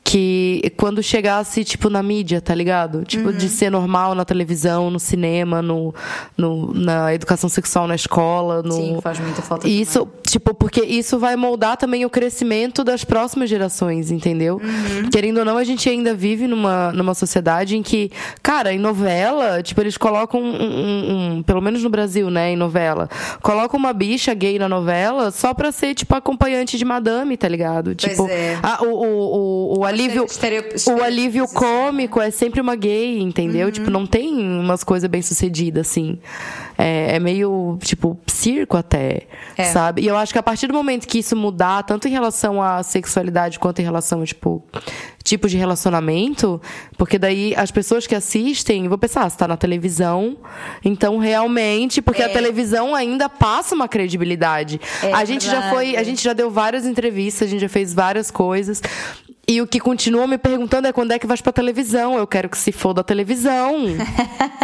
Que 0.10 0.72
quando 0.78 1.04
chegasse, 1.04 1.66
tipo, 1.66 1.90
na 1.90 2.02
mídia, 2.02 2.40
tá 2.40 2.56
ligado? 2.56 3.04
Tipo, 3.04 3.34
de 3.34 3.50
ser 3.50 3.70
normal 3.70 4.16
na 4.16 4.24
televisão, 4.24 4.90
no 4.90 5.02
cinema, 5.02 5.62
no, 5.62 5.94
no, 6.38 6.74
na 6.74 7.14
educação 7.14 7.50
sexual 7.50 7.88
na 7.88 7.96
escola. 7.96 8.64
No... 8.64 8.72
Sim, 8.72 9.00
faz 9.02 9.20
muita 9.20 9.42
falta 9.42 9.68
Isso, 9.68 10.08
tipo, 10.26 10.54
porque 10.54 10.80
isso 10.82 11.20
vai 11.20 11.36
moldar 11.36 11.76
também 11.76 12.06
o 12.06 12.10
crescimento 12.10 12.86
das 12.86 13.04
próximas 13.04 13.50
gerações, 13.50 14.10
entendeu? 14.10 14.62
Uhum. 14.64 15.10
Querendo 15.10 15.40
ou 15.40 15.46
não, 15.46 15.58
a 15.58 15.64
gente 15.66 15.90
ainda 15.90 16.14
vive 16.14 16.48
numa, 16.48 16.94
numa 16.94 17.14
sociedade 17.14 17.76
em 17.76 17.84
que, 17.84 18.10
cara, 18.42 18.72
em 18.72 18.80
novela, 18.80 19.62
tipo, 19.62 19.82
eles 19.82 19.98
colocam 19.98 20.40
um, 20.42 20.56
um- 20.56 21.34
um- 21.38 21.44
pelo 21.44 21.62
menos 21.62 21.84
no 21.84 21.90
Brasil, 21.90 22.30
né, 22.30 22.52
em 22.54 22.56
novela, 22.56 23.10
colocam 23.42 23.78
uma 23.78 23.92
bicha 23.92 24.34
gay 24.34 24.58
na 24.58 24.70
novela 24.70 25.32
só 25.32 25.54
pra 25.54 25.70
ser, 25.70 25.94
tipo, 25.96 26.16
acompanhante 26.16 26.78
de 26.78 26.86
madame, 26.86 27.36
tá 27.36 27.50
ligado? 27.50 27.94
Tipo, 27.94 28.26
é. 28.30 28.58
a- 28.64 28.82
o, 28.86 28.88
o, 28.88 29.76
o, 29.76 29.80
o 29.80 29.97
alívio, 29.98 30.26
o 30.96 31.04
alívio 31.04 31.48
cômico 31.48 32.22
é 32.22 32.30
sempre 32.32 32.62
uma 32.62 32.76
gay, 32.76 33.20
entendeu? 33.20 33.68
Uhum. 33.68 33.72
Tipo, 33.72 33.90
não 33.90 34.06
tem 34.06 34.34
umas 34.60 34.84
coisas 34.84 35.10
bem 35.10 35.22
sucedidas, 35.22 35.88
assim. 35.88 36.20
É, 36.78 37.16
é 37.16 37.20
meio, 37.20 37.78
tipo, 37.82 38.20
circo 38.28 38.78
até, 38.78 39.24
É. 39.58 39.64
sabe? 39.66 40.04
E 40.04 40.08
eu 40.08 40.16
acho 40.16 40.32
que 40.32 40.40
a 40.40 40.44
partir 40.44 40.68
do 40.68 40.74
momento 40.74 41.08
que 41.08 41.20
isso 41.20 41.36
mudar, 41.36 41.84
tanto 41.84 42.08
em 42.08 42.12
relação 42.12 42.62
à 42.62 42.84
sexualidade 42.84 43.58
quanto 43.60 43.80
em 43.80 43.84
relação, 43.84 44.24
tipo, 44.24 44.64
tipo 45.24 45.50
de 45.50 45.58
relacionamento, 45.58 46.62
porque 46.98 47.18
daí 47.20 47.54
as 47.58 47.72
pessoas 47.72 48.08
que 48.08 48.16
assistem 48.16 48.88
vão 48.88 48.98
pensar, 48.98 49.24
ah, 49.24 49.30
você 49.30 49.38
tá 49.38 49.48
na 49.48 49.58
televisão, 49.58 50.38
então 50.86 51.18
realmente, 51.18 52.02
porque 52.02 52.24
a 52.24 52.30
televisão 52.30 52.96
ainda 52.96 53.28
passa 53.28 53.76
uma 53.76 53.88
credibilidade. 53.88 54.80
É 55.04 55.12
a 55.12 55.26
gente 55.26 55.46
já 55.46 55.70
foi, 55.70 55.84
a 55.84 55.86
verdade. 55.88 56.10
gente 56.10 56.24
já 56.24 56.34
deu 56.34 56.50
várias 56.50 56.86
entrevistas, 56.86 57.48
a 57.48 57.52
gente 57.52 57.62
já 57.62 57.70
fez 57.70 57.94
várias 57.94 58.32
coisas. 58.32 58.82
E 59.50 59.62
o 59.62 59.68
que 59.68 59.80
continua 59.80 60.28
me 60.28 60.38
perguntando 60.38 60.88
é 60.88 60.94
quando 60.94 61.12
é 61.12 61.20
que 61.20 61.26
vai 61.26 61.38
pra 61.38 61.54
televisão. 61.54 62.18
Eu 62.18 62.28
quero 62.28 62.50
que 62.50 62.58
se 62.58 62.72
for 62.72 62.94
da 62.94 63.04
televisão. 63.04 63.76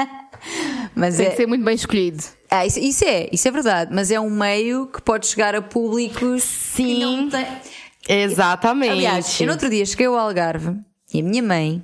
Mas 0.94 1.18
Tem 1.18 1.28
é, 1.28 1.30
que 1.30 1.38
ser 1.38 1.48
muito 1.48 1.64
bem 1.64 1.76
escolhido. 1.76 2.22
Ah, 2.50 2.66
isso, 2.66 2.80
isso 2.80 3.06
é, 3.06 3.30
isso 3.32 3.48
é 3.48 3.52
verdade, 3.52 3.92
mas 3.94 4.12
é 4.12 4.20
um 4.20 4.30
meio 4.30 4.88
que 4.88 5.02
pode 5.02 5.26
chegar 5.26 5.56
a 5.56 5.62
públicos 5.62 6.44
que 6.76 6.84
Sim. 6.84 7.00
não 7.00 7.30
têm. 7.30 7.48
Exatamente. 8.08 8.92
Aliás, 8.92 9.40
eu 9.40 9.48
no 9.48 9.54
outro 9.54 9.70
dia 9.70 9.86
cheguei 9.86 10.06
ao 10.06 10.16
Algarve 10.16 10.78
e 11.14 11.22
a 11.22 11.24
minha 11.24 11.42
mãe, 11.42 11.84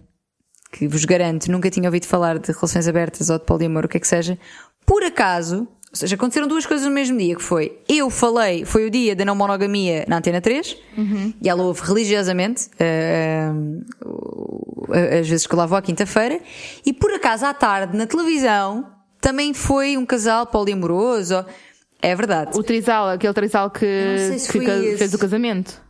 que 0.71 0.87
vos 0.87 1.05
garanto 1.05 1.49
nunca 1.49 1.71
tinha 1.71 1.87
ouvido 1.87 2.05
falar 2.05 2.37
de 2.37 2.51
relações 2.51 2.87
abertas 2.87 3.29
ou 3.29 3.39
de 3.39 3.45
poliamor, 3.45 3.85
o 3.85 3.87
que 3.87 3.97
é 3.97 3.99
que 3.99 4.07
seja, 4.07 4.37
por 4.85 5.03
acaso, 5.03 5.67
ou 5.91 5.95
seja, 5.95 6.15
aconteceram 6.15 6.47
duas 6.47 6.65
coisas 6.65 6.85
no 6.87 6.93
mesmo 6.93 7.17
dia, 7.17 7.35
que 7.35 7.41
foi, 7.41 7.79
eu 7.89 8.09
falei, 8.09 8.63
foi 8.65 8.85
o 8.85 8.89
dia 8.91 9.15
da 9.15 9.25
não 9.25 9.35
monogamia 9.35 10.05
na 10.07 10.17
Antena 10.17 10.39
3, 10.39 10.77
e 11.41 11.49
ela 11.49 11.63
ouve 11.63 11.81
religiosamente, 11.81 12.69
eh, 12.79 13.49
o- 14.05 14.85
as 15.19 15.27
vezes 15.27 15.45
que 15.47 15.53
eu 15.53 15.57
lá 15.57 15.65
vou 15.65 15.77
à 15.77 15.81
quinta-feira, 15.81 16.39
e 16.85 16.93
por 16.93 17.11
acaso 17.11 17.45
à 17.45 17.53
tarde, 17.53 17.95
na 17.97 18.05
televisão, 18.05 18.85
também 19.21 19.53
foi 19.53 19.97
um 19.97 20.05
casal 20.05 20.45
poliamoroso, 20.47 21.45
é 22.01 22.15
verdade. 22.15 22.57
O 22.57 22.63
trisal, 22.63 23.09
aquele 23.09 23.33
trisal 23.33 23.69
que, 23.69 23.85
se 24.39 24.47
que 24.47 24.97
fez 24.97 25.13
o 25.13 25.19
casamento. 25.19 25.81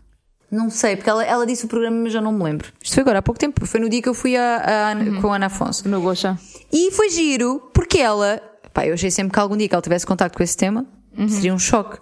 Não 0.52 0.70
sei, 0.72 0.96
porque 0.96 1.10
ela, 1.10 1.24
ela 1.24 1.46
disse 1.46 1.66
o 1.66 1.68
programa, 1.68 1.98
mas 2.02 2.12
já 2.12 2.20
não 2.20 2.32
me 2.32 2.44
lembro. 2.44 2.70
Isto 2.82 2.96
foi 2.96 3.02
agora 3.02 3.20
há 3.20 3.22
pouco 3.22 3.40
tempo. 3.40 3.64
Foi 3.68 3.80
no 3.80 3.88
dia 3.88 4.02
que 4.02 4.10
eu 4.10 4.16
fui 4.16 4.36
a, 4.36 4.56
a 4.58 4.92
Ana- 4.92 5.22
com 5.22 5.32
a 5.32 5.36
Ana 5.36 5.46
Afonso. 5.46 5.88
No 5.88 6.02
Goxa. 6.02 6.40
E 6.74 6.90
foi 6.92 7.10
giro, 7.12 7.70
porque 7.72 8.00
ela. 8.00 8.42
Pá, 8.80 8.86
eu 8.86 8.94
achei 8.94 9.12
sempre 9.12 9.34
que 9.34 9.40
algum 9.40 9.58
dia 9.58 9.68
que 9.68 9.76
ela 9.76 9.82
tivesse 9.82 10.06
contato 10.06 10.38
com 10.38 10.42
esse 10.42 10.56
tema, 10.56 10.86
seria 11.28 11.54
um 11.54 11.60
choque. 11.60 12.00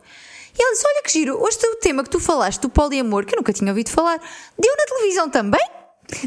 E 0.56 0.62
ela 0.62 0.74
disse: 0.74 0.86
Olha 0.86 1.02
que 1.04 1.12
giro, 1.12 1.42
hoje 1.42 1.58
o 1.64 1.76
tema 1.78 2.04
que 2.04 2.10
tu 2.10 2.20
falaste 2.20 2.62
do 2.62 2.70
poliamor, 2.70 3.26
que 3.26 3.34
eu 3.34 3.38
nunca 3.38 3.52
tinha 3.52 3.72
ouvido 3.72 3.90
falar, 3.90 4.20
deu 4.60 4.76
na 4.78 4.86
televisão 4.86 5.28
também? 5.28 5.68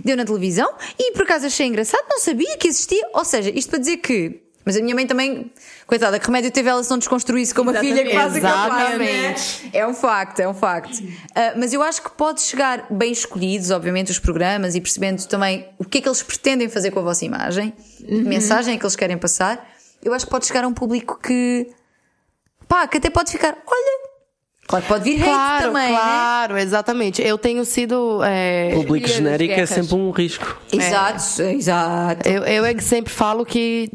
Deu 0.05 0.17
na 0.17 0.25
televisão 0.25 0.69
e 0.99 1.13
por 1.13 1.23
acaso 1.23 1.47
achei 1.47 1.67
engraçado, 1.67 2.05
não 2.11 2.19
sabia 2.19 2.57
que 2.59 2.67
existia. 2.67 3.01
Ou 3.15 3.25
seja, 3.25 3.51
isto 3.51 3.71
para 3.71 3.79
dizer 3.79 3.99
que. 3.99 4.43
Mas 4.63 4.77
a 4.77 4.83
minha 4.83 4.95
mãe 4.95 5.07
também, 5.07 5.51
coitada, 5.87 6.19
que 6.19 6.27
remédio 6.27 6.51
teve 6.51 6.69
ela 6.69 6.83
se 6.83 6.91
não 6.91 6.99
desconstruísse 6.99 7.55
como 7.55 7.71
a 7.71 7.75
filha 7.75 8.05
que 8.05 8.13
faz 8.13 8.33
né? 8.35 8.39
Exatamente. 8.41 9.71
É 9.73 9.87
um 9.87 9.95
facto, 9.95 10.41
é 10.41 10.49
um 10.49 10.53
facto. 10.53 10.99
Ah, 11.35 11.55
mas 11.57 11.73
eu 11.73 11.83
acho 11.83 12.03
que 12.03 12.11
pode 12.11 12.43
chegar 12.43 12.87
bem 12.91 13.11
escolhidos, 13.11 13.71
obviamente, 13.71 14.11
os 14.11 14.19
programas 14.19 14.75
e 14.75 14.81
percebendo 14.81 15.25
também 15.27 15.67
o 15.79 15.85
que 15.85 15.99
é 15.99 16.01
que 16.03 16.09
eles 16.09 16.23
pretendem 16.23 16.69
fazer 16.69 16.91
com 16.91 16.99
a 16.99 17.03
vossa 17.03 17.25
imagem, 17.25 17.73
que 17.97 18.23
mensagem 18.23 18.75
é 18.75 18.77
que 18.77 18.85
eles 18.85 18.97
querem 18.97 19.17
passar. 19.17 19.67
Eu 20.03 20.15
acho 20.15 20.25
que 20.25 20.31
pode 20.31 20.47
chegar 20.47 20.65
a 20.65 20.69
um 20.69 20.75
público 20.75 21.19
que, 21.21 21.69
pá, 22.67 22.87
que 22.87 22.99
até 22.99 23.11
pode 23.11 23.31
ficar, 23.33 23.57
olha, 23.67 24.11
claro 24.67 24.83
que 24.83 24.89
pode 24.89 25.05
vir 25.05 25.17
hate 25.21 25.25
Claro, 25.25 25.67
também, 25.67 25.93
né? 25.93 25.99
claro, 25.99 26.59
exatamente. 26.59 27.23
Eu 27.23 27.37
tenho 27.39 27.65
sido. 27.65 28.21
é, 28.25 28.73
Público 28.75 29.07
genérico 29.09 29.55
é 29.55 29.67
sempre 29.67 29.95
um 29.95 30.11
risco. 30.11 30.59
Exato, 30.73 31.43
exato. 31.43 32.29
eu, 32.29 32.45
eu 32.45 32.65
é 32.65 32.75
que 32.75 32.85
sempre 32.85 33.13
falo 33.13 33.45
que 33.45 33.91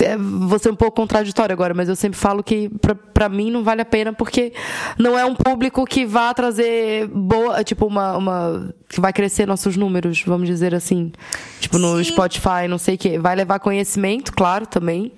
é, 0.00 0.16
vou 0.16 0.58
ser 0.58 0.70
um 0.70 0.74
pouco 0.76 0.96
contraditório 0.96 1.52
agora, 1.52 1.72
mas 1.74 1.88
eu 1.88 1.94
sempre 1.96 2.18
falo 2.18 2.42
que 2.42 2.68
pra, 2.80 2.94
pra 2.94 3.28
mim 3.28 3.50
não 3.50 3.62
vale 3.62 3.80
a 3.80 3.84
pena 3.84 4.12
porque 4.12 4.52
não 4.98 5.18
é 5.18 5.24
um 5.24 5.34
público 5.34 5.84
que 5.84 6.04
vai 6.04 6.34
trazer 6.34 7.06
boa, 7.08 7.62
tipo, 7.62 7.86
uma, 7.86 8.16
uma. 8.16 8.74
que 8.88 9.00
vai 9.00 9.12
crescer 9.12 9.46
nossos 9.46 9.76
números, 9.76 10.22
vamos 10.26 10.46
dizer 10.48 10.74
assim. 10.74 11.12
Tipo, 11.60 11.78
no 11.78 11.96
Sim. 11.98 12.10
Spotify, 12.12 12.66
não 12.68 12.78
sei 12.78 12.96
o 12.96 12.98
quê. 12.98 13.18
Vai 13.18 13.36
levar 13.36 13.58
conhecimento, 13.60 14.32
claro, 14.32 14.66
também. 14.66 15.12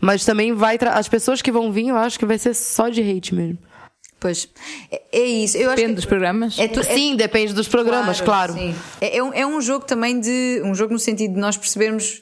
Mas 0.00 0.24
também 0.24 0.52
vai. 0.52 0.78
tra- 0.78 0.92
As 0.94 1.08
pessoas 1.08 1.42
que 1.42 1.50
vão 1.50 1.72
vir, 1.72 1.88
eu 1.88 1.96
acho 1.96 2.18
que 2.18 2.26
vai 2.26 2.38
ser 2.38 2.54
só 2.54 2.88
de 2.88 3.00
hate 3.02 3.34
mesmo. 3.34 3.58
Pois. 4.20 4.48
É, 4.92 5.02
é 5.12 5.24
isso. 5.24 5.56
Eu 5.56 5.68
acho 5.70 5.76
Depende 5.76 5.92
que 5.94 5.96
dos 5.96 6.04
programas. 6.04 6.58
é 6.58 6.68
tu- 6.68 6.80
é- 6.80 6.82
Sim, 6.82 7.16
depende 7.16 7.52
dos 7.54 7.66
programas, 7.68 8.20
claro. 8.20 8.52
sim. 8.52 8.74
É, 9.00 9.16
é 9.16 9.22
um, 9.22 9.32
é 9.32 9.46
um 9.46 9.60
jogo 9.60 9.84
também 9.86 10.20
de. 10.20 10.60
Um 10.64 10.74
jogo 10.74 10.92
no 10.92 10.98
sentido 10.98 11.34
de 11.34 11.40
nós 11.40 11.56
percebermos 11.56 12.20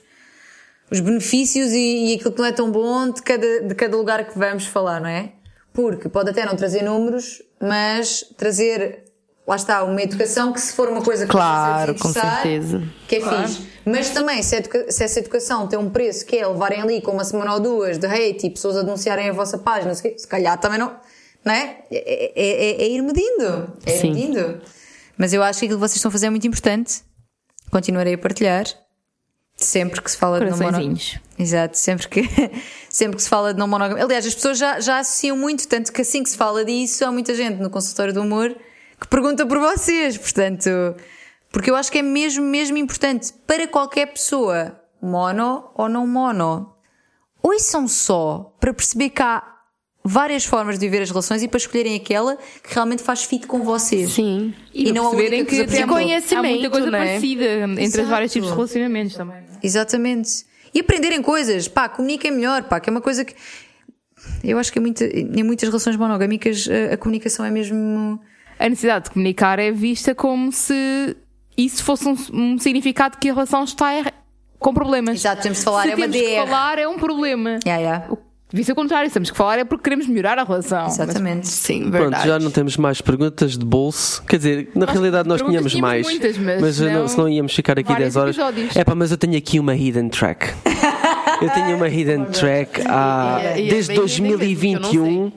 os 0.90 1.00
benefícios 1.00 1.70
e, 1.72 2.10
e 2.10 2.14
aquilo 2.14 2.32
que 2.32 2.38
não 2.38 2.46
é 2.46 2.52
tão 2.52 2.70
bom 2.70 3.10
de 3.10 3.22
cada, 3.22 3.60
de 3.62 3.74
cada 3.74 3.96
lugar 3.96 4.26
que 4.26 4.38
vamos 4.38 4.66
falar, 4.66 5.00
não 5.00 5.08
é? 5.08 5.32
Porque 5.72 6.08
pode 6.08 6.30
até 6.30 6.44
não 6.44 6.56
trazer 6.56 6.82
números, 6.82 7.42
mas 7.60 8.24
trazer. 8.36 9.04
Lá 9.46 9.56
está, 9.56 9.82
uma 9.82 10.02
educação 10.02 10.52
que 10.52 10.60
se 10.60 10.74
for 10.74 10.88
uma 10.90 11.00
coisa 11.00 11.24
que 11.24 11.30
Claro, 11.30 11.94
com 11.94 12.12
certeza. 12.12 12.82
Que 13.06 13.16
é 13.16 13.20
fixe. 13.20 13.66
Mas 13.82 14.10
também, 14.10 14.42
se, 14.42 14.62
se 14.90 15.02
essa 15.04 15.20
educação 15.20 15.66
tem 15.66 15.78
um 15.78 15.88
preço 15.88 16.26
que 16.26 16.36
é 16.36 16.46
levarem 16.46 16.82
ali 16.82 17.00
com 17.00 17.12
uma 17.12 17.24
semana 17.24 17.54
ou 17.54 17.60
duas 17.60 17.96
de 17.96 18.06
hate 18.06 18.46
e 18.46 18.50
pessoas 18.50 18.76
a 18.76 18.82
denunciarem 18.82 19.30
a 19.30 19.32
vossa 19.32 19.56
página, 19.56 19.94
se 19.94 20.26
calhar 20.28 20.58
também 20.60 20.78
não. 20.78 20.94
Não 21.42 21.52
é? 21.54 21.78
É, 21.90 22.32
é- 22.36 22.82
é- 22.82 22.82
é 22.82 22.88
ir 22.90 23.00
medindo. 23.00 23.72
É 23.86 23.94
ir 23.96 24.00
Sim. 24.00 24.12
medindo. 24.12 24.60
Mas 25.16 25.32
eu 25.32 25.42
acho 25.42 25.60
que 25.60 25.64
aquilo 25.64 25.78
que 25.80 25.88
vocês 25.88 25.96
estão 25.96 26.10
a 26.10 26.12
fazer 26.12 26.26
é 26.26 26.30
muito 26.30 26.46
importante. 26.46 27.00
Continuarei 27.70 28.14
a 28.14 28.18
partilhar. 28.18 28.66
Sempre 29.58 30.00
que 30.00 30.10
se 30.10 30.16
fala 30.16 30.38
de 30.38 30.50
não 30.50 30.56
monogamia. 30.56 31.20
Exato, 31.36 31.76
sempre 31.76 32.08
que, 32.08 32.22
sempre 32.88 33.16
que 33.16 33.22
se 33.22 33.28
fala 33.28 33.52
de 33.52 33.58
não 33.58 33.66
monogamia. 33.66 34.04
Aliás, 34.04 34.24
as 34.24 34.34
pessoas 34.34 34.56
já, 34.56 34.78
já 34.80 35.00
associam 35.00 35.36
muito, 35.36 35.66
tanto 35.66 35.92
que 35.92 36.00
assim 36.00 36.22
que 36.22 36.30
se 36.30 36.36
fala 36.36 36.64
disso, 36.64 37.04
há 37.04 37.10
muita 37.10 37.34
gente 37.34 37.60
no 37.60 37.68
consultório 37.68 38.14
do 38.14 38.22
humor 38.22 38.56
que 39.00 39.08
pergunta 39.08 39.44
por 39.44 39.58
vocês. 39.58 40.16
Portanto, 40.16 40.70
porque 41.50 41.70
eu 41.70 41.76
acho 41.76 41.90
que 41.90 41.98
é 41.98 42.02
mesmo, 42.02 42.44
mesmo 42.44 42.76
importante 42.76 43.32
para 43.46 43.66
qualquer 43.66 44.06
pessoa, 44.06 44.80
mono 45.02 45.70
ou 45.74 45.88
não 45.88 46.06
mono. 46.06 46.72
Ouçam 47.42 47.88
só 47.88 48.54
para 48.60 48.72
perceber 48.72 49.10
que 49.10 49.22
há 49.22 49.42
várias 50.04 50.44
formas 50.44 50.78
de 50.78 50.86
viver 50.86 51.02
as 51.02 51.10
relações 51.10 51.42
e 51.42 51.48
para 51.48 51.58
escolherem 51.58 51.96
aquela 51.96 52.36
que 52.36 52.74
realmente 52.74 53.02
faz 53.02 53.24
fit 53.24 53.46
com 53.46 53.62
vocês. 53.62 54.12
Sim. 54.12 54.54
E, 54.74 54.88
E 54.88 54.92
não 54.92 55.10
perceberem 55.10 55.44
que 55.44 55.50
que, 55.50 55.64
por 55.64 55.72
exemplo, 55.72 55.96
há 55.96 56.42
muita 56.42 56.70
coisa 56.70 56.90
né? 56.90 56.98
parecida 56.98 57.44
entre 57.44 57.84
Exato. 57.84 58.02
os 58.04 58.08
vários 58.08 58.32
tipos 58.32 58.48
de 58.48 58.54
relacionamentos 58.54 59.16
também. 59.16 59.47
Exatamente. 59.62 60.46
E 60.74 60.80
aprenderem 60.80 61.22
coisas, 61.22 61.66
pá, 61.68 61.88
comuniquem 61.88 62.30
melhor, 62.30 62.62
pá, 62.64 62.78
que 62.80 62.88
é 62.88 62.92
uma 62.92 63.00
coisa 63.00 63.24
que. 63.24 63.34
Eu 64.42 64.58
acho 64.58 64.72
que 64.72 64.78
em, 64.78 64.82
muita- 64.82 65.04
em 65.06 65.42
muitas 65.42 65.68
relações 65.68 65.96
monogâmicas 65.96 66.68
a, 66.90 66.94
a 66.94 66.96
comunicação 66.96 67.44
é 67.44 67.50
mesmo. 67.50 68.20
A 68.58 68.68
necessidade 68.68 69.04
de 69.06 69.10
comunicar 69.12 69.58
é 69.58 69.70
vista 69.70 70.14
como 70.14 70.50
se 70.50 71.16
isso 71.56 71.82
fosse 71.84 72.08
um, 72.08 72.16
um 72.32 72.58
significado 72.58 73.16
que 73.18 73.28
a 73.30 73.32
relação 73.34 73.62
está 73.64 73.90
com 74.58 74.74
problemas. 74.74 75.14
Exato, 75.14 75.42
temos 75.42 75.58
de 75.58 75.64
falar, 75.64 75.84
se 75.84 75.90
é 75.92 75.94
uma 75.94 76.08
DR. 76.08 76.34
falar 76.46 76.78
é 76.78 76.88
um 76.88 76.98
problema. 76.98 77.58
Yeah, 77.64 77.80
yeah. 77.82 78.08
Devia 78.50 78.64
ser 78.64 78.72
o 78.72 78.74
contrário, 78.74 79.10
se 79.10 79.14
temos 79.14 79.30
que 79.30 79.36
falar 79.36 79.58
é 79.58 79.64
porque 79.64 79.84
queremos 79.84 80.06
melhorar 80.06 80.38
a 80.38 80.44
relação. 80.44 80.86
Exatamente. 80.86 81.46
Sim, 81.48 81.80
Pronto, 81.90 81.92
verdade. 81.98 82.26
já 82.28 82.38
não 82.38 82.50
temos 82.50 82.76
mais 82.78 83.00
perguntas 83.02 83.58
de 83.58 83.64
bolso. 83.64 84.22
Quer 84.24 84.38
dizer, 84.38 84.70
na 84.74 84.86
realidade 84.86 85.28
nós 85.28 85.42
tínhamos 85.42 85.70
tínhamos 85.72 85.80
mais. 85.80 86.06
muitas, 86.06 86.38
mas 86.38 86.80
não, 86.80 86.92
não- 86.92 87.08
se 87.08 87.18
não 87.18 87.28
íamos 87.28 87.54
ficar 87.54 87.78
aqui 87.78 87.88
vários 87.92 88.14
10 88.14 88.16
horas. 88.16 88.36
episódios. 88.36 88.74
É 88.76 88.84
pá, 88.84 88.94
mas 88.94 89.10
eu 89.10 89.18
tenho 89.18 89.36
aqui 89.36 89.60
uma 89.60 89.74
hidden 89.76 90.08
track. 90.08 90.46
Eu 91.40 91.50
tenho 91.50 91.76
uma 91.76 91.88
hidden 91.88 92.24
track 92.26 92.82
há, 92.86 93.38
é- 93.42 93.66
é 93.66 93.68
desde 93.70 93.94
bem 93.94 94.04
hidden 94.04 94.36
mesmo, 94.36 94.80
que 94.90 94.96
eu 94.96 95.02
2021. 95.04 95.32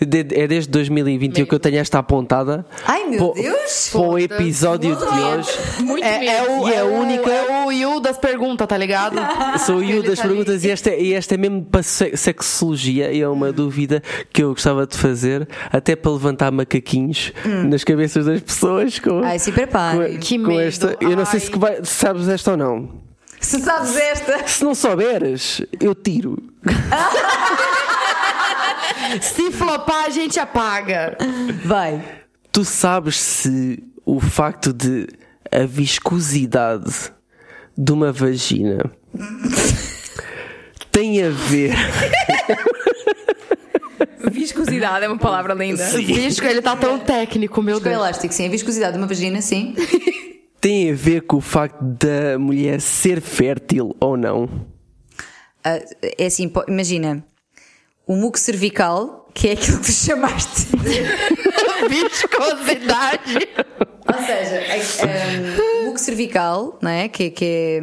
de- 0.00 0.34
é 0.40 0.46
desde 0.46 0.70
2021 0.70 1.46
que 1.46 1.54
eu 1.54 1.58
tenho 1.58 1.78
esta 1.78 1.98
apontada. 1.98 2.66
Ai, 2.86 3.04
meu 3.06 3.32
Deus! 3.32 3.88
Para 3.92 4.00
o 4.00 4.18
episódio 4.18 4.94
de 4.96 5.02
hoje. 5.04 5.50
Muito 5.82 6.04
É, 6.04 6.26
é 6.26 6.42
o, 6.42 6.68
E 6.68 6.72
é 6.72 6.80
a 6.80 6.84
o 6.84 6.92
única- 7.00 7.30
É 7.30 7.66
o 7.66 7.72
Yu 7.72 8.00
das 8.00 8.18
perguntas, 8.18 8.66
tá 8.66 8.76
ligado? 8.76 9.16
Sou 9.64 9.82
eu 9.82 10.02
das 10.02 10.18
tá 10.18 10.24
ali. 10.24 10.34
perguntas 10.34 10.64
e 10.64 10.70
esta, 10.70 10.90
e 10.94 11.12
esta 11.14 11.34
é 11.34 11.38
mesmo 11.38 11.62
para 11.64 11.82
se- 11.82 12.16
sexologia 12.16 13.10
e 13.12 13.20
é 13.20 13.28
uma 13.28 13.52
dúvida 13.52 14.02
que 14.32 14.42
eu 14.42 14.50
gostava 14.50 14.86
de 14.86 14.96
fazer, 14.96 15.48
até 15.72 15.96
para 15.96 16.10
levantar 16.12 16.50
macaquinhos 16.52 17.32
nas 17.68 17.82
cabeças 17.84 18.26
das 18.26 18.40
pessoas 18.40 18.98
com, 18.98 19.20
Ai, 19.24 19.38
se 19.38 19.50
preparem. 19.52 20.14
com, 20.14 20.20
Que 20.20 20.38
com 20.38 20.48
medo. 20.48 20.60
esta. 20.60 20.96
Eu 21.00 21.16
não 21.16 21.24
sei 21.24 21.40
se, 21.40 21.50
vai- 21.58 21.76
se 21.82 21.94
sabes 21.94 22.28
esta 22.28 22.52
ou 22.52 22.56
não. 22.56 23.06
Se 23.40 23.60
sabes 23.60 23.96
esta. 23.96 24.46
Se 24.48 24.64
não 24.64 24.74
souberes, 24.74 25.60
eu 25.80 25.94
tiro. 25.94 26.36
Se 29.20 29.50
flopar, 29.52 30.06
a 30.06 30.10
gente 30.10 30.40
apaga. 30.40 31.16
Vai. 31.64 32.02
Tu 32.50 32.64
sabes 32.64 33.20
se 33.20 33.82
o 34.04 34.18
facto 34.20 34.72
de 34.72 35.06
a 35.50 35.64
viscosidade 35.66 37.12
de 37.76 37.92
uma 37.92 38.10
vagina 38.12 38.90
tem 40.90 41.22
a 41.22 41.28
ver. 41.30 41.74
Viscosidade 44.30 45.04
é 45.04 45.08
uma 45.08 45.18
palavra 45.18 45.54
linda. 45.54 45.84
Visco, 45.98 46.44
ele 46.46 46.60
tá 46.60 46.76
tão 46.76 46.98
técnico, 46.98 47.62
meu 47.62 47.80
Deus. 47.80 47.94
elástico, 47.94 48.34
sim. 48.34 48.46
A 48.46 48.50
viscosidade 48.50 48.92
de 48.92 48.98
uma 48.98 49.06
vagina, 49.06 49.40
sim. 49.40 49.74
Tem 50.60 50.90
a 50.90 50.94
ver 50.94 51.22
com 51.22 51.36
o 51.36 51.40
facto 51.40 51.80
da 51.82 52.38
mulher 52.38 52.80
ser 52.80 53.20
fértil 53.20 53.94
ou 54.00 54.16
não? 54.16 54.48
Ah, 55.64 55.80
é 56.18 56.26
assim, 56.26 56.50
imagina. 56.68 57.24
O 58.06 58.14
muco 58.14 58.38
cervical, 58.38 59.28
que 59.34 59.48
é 59.48 59.52
aquilo 59.52 59.78
que 59.80 59.86
tu 59.86 59.92
chamaste 59.92 60.66
de 60.76 61.88
Viscosidade. 61.88 63.48
Ou 64.06 64.22
seja, 64.24 64.60
a- 64.72 65.06
um, 65.06 65.82
o 65.82 65.84
muco 65.86 65.98
cervical, 65.98 66.78
não 66.80 66.90
é? 66.90 67.08
Que, 67.08 67.30
que 67.30 67.80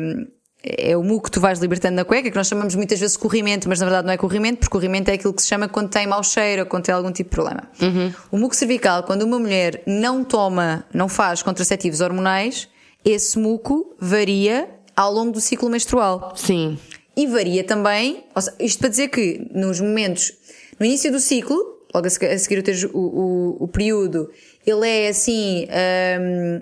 é, 0.63 0.95
o 0.95 1.03
muco 1.03 1.25
que 1.25 1.31
tu 1.31 1.41
vais 1.41 1.59
libertando 1.59 1.95
na 1.95 2.05
cueca, 2.05 2.29
que 2.31 2.35
nós 2.35 2.47
chamamos 2.47 2.73
muitas 2.75 2.99
vezes 2.99 3.17
corrimento, 3.17 3.67
mas 3.67 3.79
na 3.79 3.85
verdade 3.85 4.07
não 4.07 4.13
é 4.13 4.17
corrimento, 4.17 4.59
porque 4.59 4.71
corrimento 4.71 5.11
é 5.11 5.15
aquilo 5.15 5.33
que 5.33 5.41
se 5.41 5.47
chama 5.49 5.67
quando 5.67 5.89
tem 5.89 6.07
mau 6.07 6.23
cheiro 6.23 6.61
ou 6.63 6.67
quando 6.67 6.83
tem 6.85 6.95
algum 6.95 7.11
tipo 7.11 7.29
de 7.29 7.35
problema. 7.35 7.69
O 8.31 8.37
muco 8.37 8.55
cervical, 8.55 9.03
quando 9.03 9.23
uma 9.23 9.37
mulher 9.37 9.83
não 9.85 10.23
toma, 10.23 10.85
não 10.93 11.09
faz 11.09 11.43
contraceptivos 11.43 11.99
hormonais, 12.01 12.69
esse 13.03 13.37
muco 13.37 13.93
varia 13.99 14.69
ao 14.95 15.11
longo 15.11 15.31
do 15.33 15.41
ciclo 15.41 15.69
menstrual. 15.69 16.33
Sim. 16.35 16.77
E 17.15 17.27
varia 17.27 17.63
também, 17.63 18.23
ou 18.33 18.41
seja, 18.41 18.55
isto 18.59 18.79
para 18.79 18.89
dizer 18.89 19.09
que 19.09 19.45
nos 19.53 19.79
momentos, 19.81 20.31
no 20.79 20.85
início 20.85 21.11
do 21.11 21.19
ciclo, 21.19 21.57
logo 21.93 22.07
a 22.07 22.09
se- 22.09 22.25
a 22.25 22.39
seguir 22.39 22.63
teres 22.63 22.83
o, 22.85 22.89
o, 22.97 23.57
o 23.65 23.67
período, 23.67 24.31
ele 24.65 24.87
é 24.87 25.09
assim, 25.09 25.67
hum, 26.21 26.61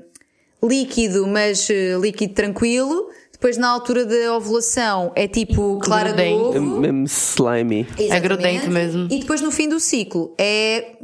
líquido, 0.68 1.28
mas 1.28 1.70
eh, 1.70 1.96
líquido 2.00 2.34
tranquilo. 2.34 3.10
Depois 3.42 3.58
na 3.58 3.70
altura 3.70 4.06
da 4.06 4.36
ovulação 4.38 5.12
é 5.16 5.28
tipo 5.28 5.80
clara 5.80 6.10
do 6.14 6.16
grudento. 6.16 6.56
É 6.56 6.60
ovo. 6.60 6.80
mesmo 6.80 7.06
slimy. 7.08 7.88
Exatamente. 7.98 8.22
grudento 8.22 8.70
mesmo. 8.70 9.08
E 9.10 9.20
depois 9.20 9.42
no 9.42 9.50
fim 9.50 9.68
do 9.68 9.80
ciclo 9.80 10.36
é 10.38 10.98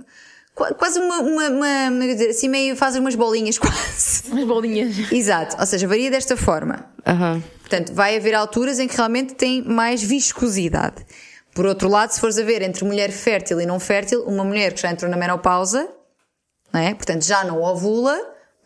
qua- 0.53 0.72
quase 0.76 0.99
uma, 0.99 1.18
uma, 1.22 1.49
uma, 1.49 1.89
uma- 1.89 2.05
quer 2.05 2.14
dizer, 2.14 2.30
assim 2.30 2.47
meio 2.47 2.76
fazem 2.76 3.01
umas 3.01 3.15
bolinhas 3.15 3.57
quase. 3.59 4.30
Umas 4.31 4.43
bolinhas. 4.45 5.11
Exato, 5.11 5.57
ou 5.59 5.65
seja, 5.65 5.88
varia 5.88 6.11
desta 6.11 6.38
forma. 6.38 6.85
Aham. 7.07 7.41
Portanto, 7.61 7.91
vai 7.95 8.15
haver 8.15 8.35
alturas 8.35 8.77
em 8.77 8.88
que 8.88 8.95
realmente 8.95 9.34
tem 9.34 9.64
mais 9.64 10.03
viscosidade. 10.03 11.03
Por 11.55 11.65
outro 11.65 11.89
lado, 11.89 12.11
se 12.11 12.19
fores 12.19 12.38
a 12.38 12.43
ver 12.43 12.61
entre 12.61 12.85
mulher 12.85 13.09
fértil 13.11 13.59
e 13.59 13.65
não 13.65 13.80
fértil, 13.80 14.22
uma 14.27 14.43
mulher 14.43 14.73
que 14.73 14.81
já 14.84 14.91
entrou 14.91 15.09
na 15.09 15.18
menopausa, 15.18 15.89
não 16.72 16.80
é? 16.80 16.93
portanto 16.93 17.26
já 17.26 17.43
não 17.43 17.64
ovula, 17.64 18.15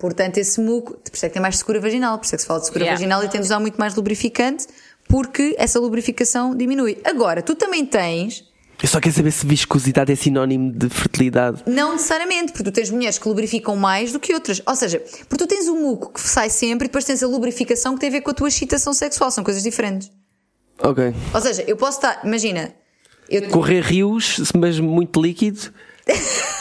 portanto 0.02 0.40
esse 0.40 0.60
muco, 0.60 0.94
por 0.96 1.16
isso 1.16 1.24
é 1.26 1.30
que 1.30 1.34
tem 1.34 1.42
mais 1.42 1.58
secura 1.60 1.80
vaginal, 1.80 2.18
por 2.18 2.26
isso 2.26 2.34
é 2.34 2.38
que 2.38 2.42
se 2.42 2.48
fala 2.48 2.60
de 2.60 2.66
secura 2.66 2.84
Yeah. 2.86 2.98
vaginal 3.00 3.24
e 3.24 3.30
tem 3.30 3.40
de 3.40 3.46
usar 3.46 3.60
muito 3.60 3.78
mais 3.78 3.94
lubrificante, 3.96 4.66
porque 5.08 5.56
essa 5.60 5.80
lubrificação 5.80 6.56
diminui. 6.58 6.98
Agora, 7.06 7.44
tu 7.44 7.54
também 7.54 7.86
tens 7.86 8.44
Eu 8.82 8.88
só 8.88 9.00
quero 9.00 9.14
saber 9.14 9.30
se 9.30 9.46
viscosidade 9.46 10.12
é 10.12 10.16
sinónimo 10.16 10.72
de 10.72 10.90
fertilidade. 10.90 11.62
Não 11.68 11.92
necessariamente, 11.92 12.52
porque 12.52 12.64
tu 12.64 12.72
tens 12.72 12.90
mulheres 12.90 13.20
que 13.20 13.28
lubrificam 13.28 13.76
mais 13.76 14.12
do 14.12 14.20
que 14.20 14.34
outras. 14.34 14.60
Ou 14.66 14.76
seja, 14.76 15.00
porque 15.30 15.38
tu 15.38 15.46
tens 15.46 15.68
o 15.68 15.76
muco 15.76 16.12
que 16.14 16.20
sai 16.20 16.50
sempre 16.50 16.86
e 16.86 16.88
depois 16.88 17.06
tens 17.06 17.22
a 17.22 17.28
lubrificação 17.28 17.94
que 17.94 18.00
tem 18.00 18.10
a 18.10 18.12
ver 18.14 18.22
com 18.22 18.32
a 18.32 18.34
tua 18.34 18.48
excitação 18.48 18.92
sexual. 18.92 19.30
São 19.30 19.44
coisas 19.44 19.62
diferentes. 19.62 20.12
Ok. 20.80 21.14
Ou 21.32 21.42
seja, 21.42 21.64
eu 21.68 21.78
posso 21.78 22.00
estar. 22.00 22.22
Imagina. 22.26 22.74
Eu, 23.30 23.48
Correr 23.50 23.82
rios, 23.82 24.52
mas 24.58 24.80
muito 24.80 25.22
líquido. 25.22 25.72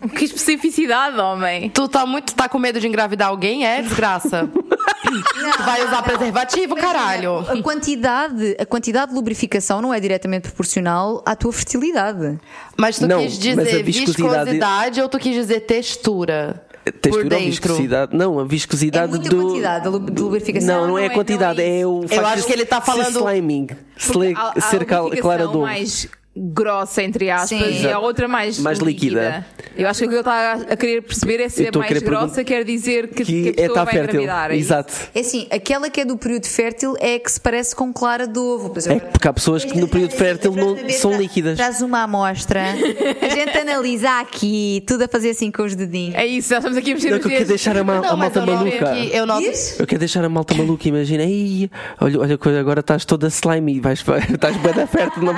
Que 0.16 0.24
especificidade, 0.24 1.18
homem. 1.18 1.68
Tu 1.70 1.88
tá 1.88 2.06
muito. 2.06 2.34
tá 2.34 2.48
com 2.48 2.58
medo 2.58 2.80
de 2.80 2.86
engravidar 2.88 3.28
alguém? 3.28 3.66
É 3.66 3.82
desgraça. 3.82 4.48
tu 4.52 5.62
vai 5.64 5.86
usar 5.86 6.02
preservativo, 6.02 6.72
Imagina, 6.76 6.92
caralho. 6.92 7.38
A 7.40 7.62
quantidade, 7.62 8.56
a 8.58 8.64
quantidade 8.66 9.10
de 9.10 9.14
lubrificação 9.16 9.82
não 9.82 9.92
é 9.92 10.00
diretamente 10.00 10.48
proporcional 10.48 11.22
à 11.26 11.36
tua 11.36 11.52
fertilidade. 11.52 12.38
Mas 12.76 12.98
tu 12.98 13.06
Não, 13.06 13.20
quis 13.20 13.38
dizer 13.38 13.82
viscosidade- 13.82 14.44
viscosidade 14.50 15.00
ou 15.02 15.08
tu 15.08 15.18
quis 15.18 15.34
dizer 15.34 15.60
textura? 15.60 16.64
textura 17.02 17.36
ou 17.36 17.42
viscosidade. 17.42 18.16
Não, 18.16 18.38
a 18.38 18.42
É 18.42 18.46
viscosidade 18.46 19.10
muita 19.10 19.28
do. 19.28 19.36
quantidade 19.42 19.82
de 19.84 19.88
lu- 19.90 19.98
de 20.10 20.22
lubrificação. 20.22 20.68
Não, 20.68 20.80
não, 20.82 20.88
não 20.88 20.98
é 20.98 21.04
é- 21.04 21.06
a 21.06 21.10
quantidade, 21.10 21.58
não 21.58 21.64
é 21.68 21.80
é, 21.80 21.86
o 21.86 22.08
facto 22.08 22.24
acho 22.26 22.46
que 22.46 22.52
ele 22.52 22.64
tá 22.64 22.80
ser 22.80 22.86
falando- 22.86 23.28
sliming, 23.28 23.66
ser 23.98 24.84
clara 25.20 25.46
mais 25.48 26.08
grossa, 26.36 27.02
entre 27.02 27.28
aspas, 27.30 27.48
Sim. 27.58 27.86
e 27.86 27.90
a 27.92 27.98
outra 27.98 28.28
mais, 28.28 28.58
Mais 28.58 28.78
líquida. 28.78 29.44
Eu 29.76 29.88
acho 29.88 29.98
que 30.00 30.06
o 30.06 30.08
que 30.08 30.14
ele 30.14 30.20
está 30.20 30.52
a 30.52 30.76
querer 30.76 31.02
perceber 31.02 31.40
é 31.40 31.48
se 31.48 31.64
é 31.66 31.70
a 31.74 31.78
mais 31.78 32.02
grossa, 32.02 32.44
quer 32.44 32.64
dizer 32.64 33.08
que, 33.08 33.24
Que 33.24 33.24
que 33.24 33.48
a 33.48 33.50
é 33.50 33.52
pessoa 33.54 33.74
tá 33.74 33.84
vai 33.84 33.94
fértil. 33.94 34.20
engravidar. 34.22 34.50
é 34.50 34.54
isso? 34.56 34.66
Exato. 34.68 34.92
É 35.14 35.20
assim, 35.20 35.46
aquela 35.50 35.90
que 35.90 36.00
é 36.00 36.04
do 36.04 36.16
período 36.16 36.46
fértil 36.46 36.94
é 37.00 37.18
que 37.18 37.30
se 37.30 37.40
parece 37.40 37.74
com 37.74 37.92
clara 37.92 38.26
de 38.28 38.38
ovo. 38.38 38.72
É 38.86 39.00
porque 39.00 39.26
há 39.28 39.32
pessoas 39.32 39.64
que 39.64 39.76
no 39.78 39.88
período 39.88 40.12
fértil 40.12 40.52
não 40.54 40.76
são 40.90 41.16
líquidas. 41.18 41.56
Traz 41.56 41.82
uma 41.82 42.02
amostra, 42.04 42.62
a 42.62 43.28
gente 43.28 43.58
analisa 43.58 44.20
aqui, 44.20 44.84
tudo 44.86 45.02
a 45.04 45.08
fazer 45.08 45.30
assim 45.30 45.50
com 45.50 45.62
os 45.64 45.74
dedinhos. 45.74 46.14
É 46.14 46.24
isso, 46.26 46.50
nós 46.54 46.58
estamos 46.58 46.78
aqui 46.78 46.92
a 46.92 46.94
mexer 46.94 47.10
Não, 47.10 47.18
que 47.18 47.26
eu 47.26 47.30
quero 47.30 47.46
deixar 47.46 47.76
a, 47.76 47.82
ma- 47.84 47.98
a 47.98 48.02
Não, 48.02 48.16
mas 48.16 48.34
malta 48.34 48.46
maluca. 48.46 48.96
eu 49.12 49.26
noto? 49.26 49.44
Eu 49.78 49.86
quero 49.86 49.98
deixar 49.98 50.24
a 50.24 50.28
malta 50.28 50.54
maluca, 50.54 50.88
imagina, 50.88 51.24
Ei, 51.24 51.68
olha, 52.00 52.20
olha, 52.20 52.38
coisa, 52.38 52.60
agora 52.60 52.80
estás 52.80 53.04
toda 53.04 53.26
slimy, 53.28 53.80
vais, 53.80 54.00
estás 54.32 54.56
bem 54.56 54.72
da 54.72 54.86
fértil. 54.86 55.22
Não... 55.24 55.34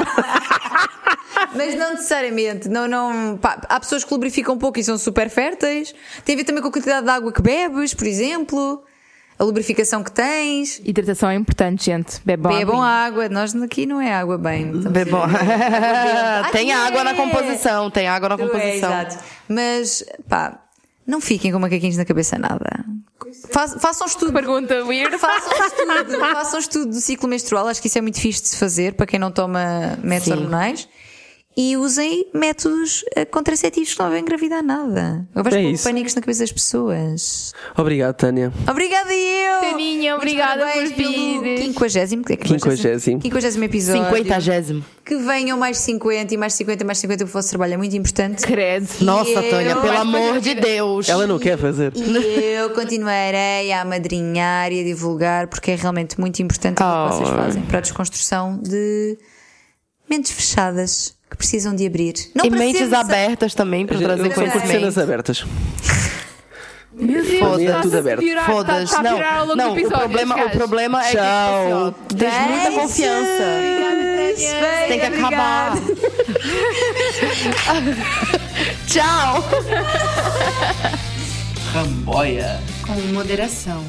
Mas 1.54 1.74
não 1.74 1.92
necessariamente. 1.92 2.68
Não, 2.68 2.86
não, 2.88 3.36
pá, 3.36 3.60
há 3.68 3.78
pessoas 3.80 4.04
que 4.04 4.12
lubrificam 4.12 4.54
um 4.54 4.58
pouco 4.58 4.78
e 4.78 4.84
são 4.84 4.96
super 4.98 5.28
férteis. 5.30 5.94
Tem 6.24 6.34
a 6.34 6.38
ver 6.38 6.44
também 6.44 6.62
com 6.62 6.68
a 6.68 6.72
quantidade 6.72 7.04
de 7.04 7.10
água 7.10 7.32
que 7.32 7.42
bebes, 7.42 7.94
por 7.94 8.06
exemplo. 8.06 8.82
A 9.38 9.44
lubrificação 9.44 10.04
que 10.04 10.12
tens. 10.12 10.80
Hidratação 10.84 11.28
é 11.30 11.34
importante, 11.34 11.86
gente. 11.86 12.20
Bebam, 12.24 12.52
Bebam 12.56 12.80
água. 12.82 12.86
água. 13.24 13.28
Nós 13.28 13.54
aqui 13.56 13.86
não 13.86 14.00
é 14.00 14.12
água 14.14 14.38
bem. 14.38 14.70
Bebam. 14.82 15.22
tem 16.52 16.72
Ah, 16.72 16.86
água 16.86 17.02
na 17.02 17.10
é. 17.10 17.14
composição, 17.14 17.90
tem 17.90 18.06
água 18.08 18.28
na 18.28 18.36
Tu 18.36 18.42
é, 18.42 18.46
composição. 18.46 18.90
exato. 18.90 19.18
Mas, 19.48 20.04
pá, 20.28 20.60
não 21.06 21.20
fiquem 21.20 21.50
com 21.50 21.58
macaquinhos 21.58 21.96
na 21.96 22.04
cabeça 22.04 22.38
nada. 22.38 22.84
Fa- 23.50 23.66
façam 23.80 24.06
estudo. 24.06 24.32
Pergunta 24.32 24.84
weird. 24.84 25.16
Façam 25.18 25.50
um 25.58 25.64
estudo, 25.66 26.18
façam 26.20 26.60
estudo 26.60 26.86
do 26.90 27.00
ciclo 27.00 27.28
menstrual, 27.28 27.66
acho 27.66 27.80
que 27.80 27.88
isso 27.88 27.98
é 27.98 28.00
muito 28.00 28.20
fixe 28.20 28.42
de 28.42 28.48
se 28.48 28.56
fazer 28.58 28.94
para 28.94 29.06
quem 29.06 29.18
não 29.18 29.30
toma 29.32 29.98
métodos 30.02 30.24
Sim. 30.24 30.32
hormonais. 30.34 30.88
E 31.54 31.76
usem 31.76 32.26
métodos 32.32 33.04
eh, 33.14 33.26
contraceptivos 33.26 33.92
que 33.92 34.00
não 34.00 34.08
vão 34.08 34.18
engravidar 34.18 34.62
nada. 34.62 35.26
Eu 35.34 35.44
vejo 35.44 35.56
É 35.56 35.60
é 35.62 35.70
isso. 35.72 35.84
pânicos 35.84 36.14
na 36.14 36.22
cabeça 36.22 36.40
das 36.40 36.50
pessoas. 36.52 37.52
Obrigado, 37.76 38.14
Tânia. 38.16 38.50
Obrigada 38.70 39.12
eu! 39.14 39.60
Taninha, 39.60 40.16
obrigada 40.16 40.64
por 40.66 40.86
vir. 40.86 40.94
50 40.94 41.42
que 42.24 42.32
é 42.32 42.36
que 42.36 42.44
Quinquagésimo. 42.48 43.20
50 43.22 43.64
episódio. 43.64 44.02
Cinquentagésimo. 44.04 44.84
Que 45.04 45.14
venham 45.16 45.58
mais 45.58 45.76
50 45.76 46.32
e 46.32 46.36
mais 46.38 46.54
50 46.54 46.82
e 46.82 46.86
mais 46.86 46.98
50 46.98 47.18
porque 47.24 47.30
o 47.30 47.32
vosso 47.34 47.50
trabalho 47.50 47.74
é 47.74 47.76
muito 47.76 47.94
importante. 47.96 48.42
Credo. 48.46 48.88
Nossa, 49.02 49.28
eu- 49.30 49.50
Tânia, 49.50 49.74
pelo 49.76 49.88
Vais 49.88 50.00
amor 50.00 50.40
de 50.40 50.54
Deus. 50.54 51.06
Ela 51.08 51.26
não 51.26 51.38
quer 51.38 51.58
fazer. 51.58 51.92
E 51.94 52.44
eu 52.56 52.70
continuarei 52.70 53.70
a 53.72 53.82
amadrinhar 53.82 54.72
e 54.72 54.80
a 54.80 54.84
divulgar 54.84 55.48
porque 55.48 55.72
é 55.72 55.74
realmente 55.74 56.18
muito 56.18 56.40
importante 56.42 56.74
o 56.74 56.76
que 56.76 56.82
Oh. 56.82 57.08
vocês 57.08 57.28
fazem 57.28 57.62
para 57.62 57.76
a 57.78 57.80
desconstrução 57.82 58.58
de 58.58 59.18
mentes 60.08 60.30
fechadas 60.32 61.14
que 61.32 61.36
precisam 61.36 61.74
de 61.74 61.84
abrir. 61.86 62.14
Não 62.34 62.44
E 62.44 62.50
mentes 62.50 62.92
abertas 62.92 63.54
também 63.54 63.84
para 63.86 63.96
Eu 63.96 64.02
trazer 64.02 64.34
conhecimento. 64.34 65.00
abertas. 65.00 65.44
Meu 66.94 67.24
Deus, 67.24 67.38
Foda-se. 67.38 67.64
está-se 67.64 67.82
Tudo 67.82 67.96
aberto. 67.98 68.22
está 68.22 68.98
a 68.98 69.02
Não, 69.02 69.24
ao 69.24 69.56
não 69.56 69.72
o 69.72 69.88
problema, 69.88 70.44
o 70.44 70.50
problema 70.50 71.02
é 71.06 71.10
que 71.10 71.16
assim, 71.16 71.72
ó, 71.72 71.90
tens 72.14 72.34
muita 72.48 72.64
Beijos. 72.68 72.74
confiança. 72.82 73.44
Tem 74.88 75.00
que 75.00 75.06
acabar. 75.06 75.72
Tchau. 78.86 79.42
Ramboia. 81.72 82.60
Com 82.86 82.92
moderação. 83.14 83.82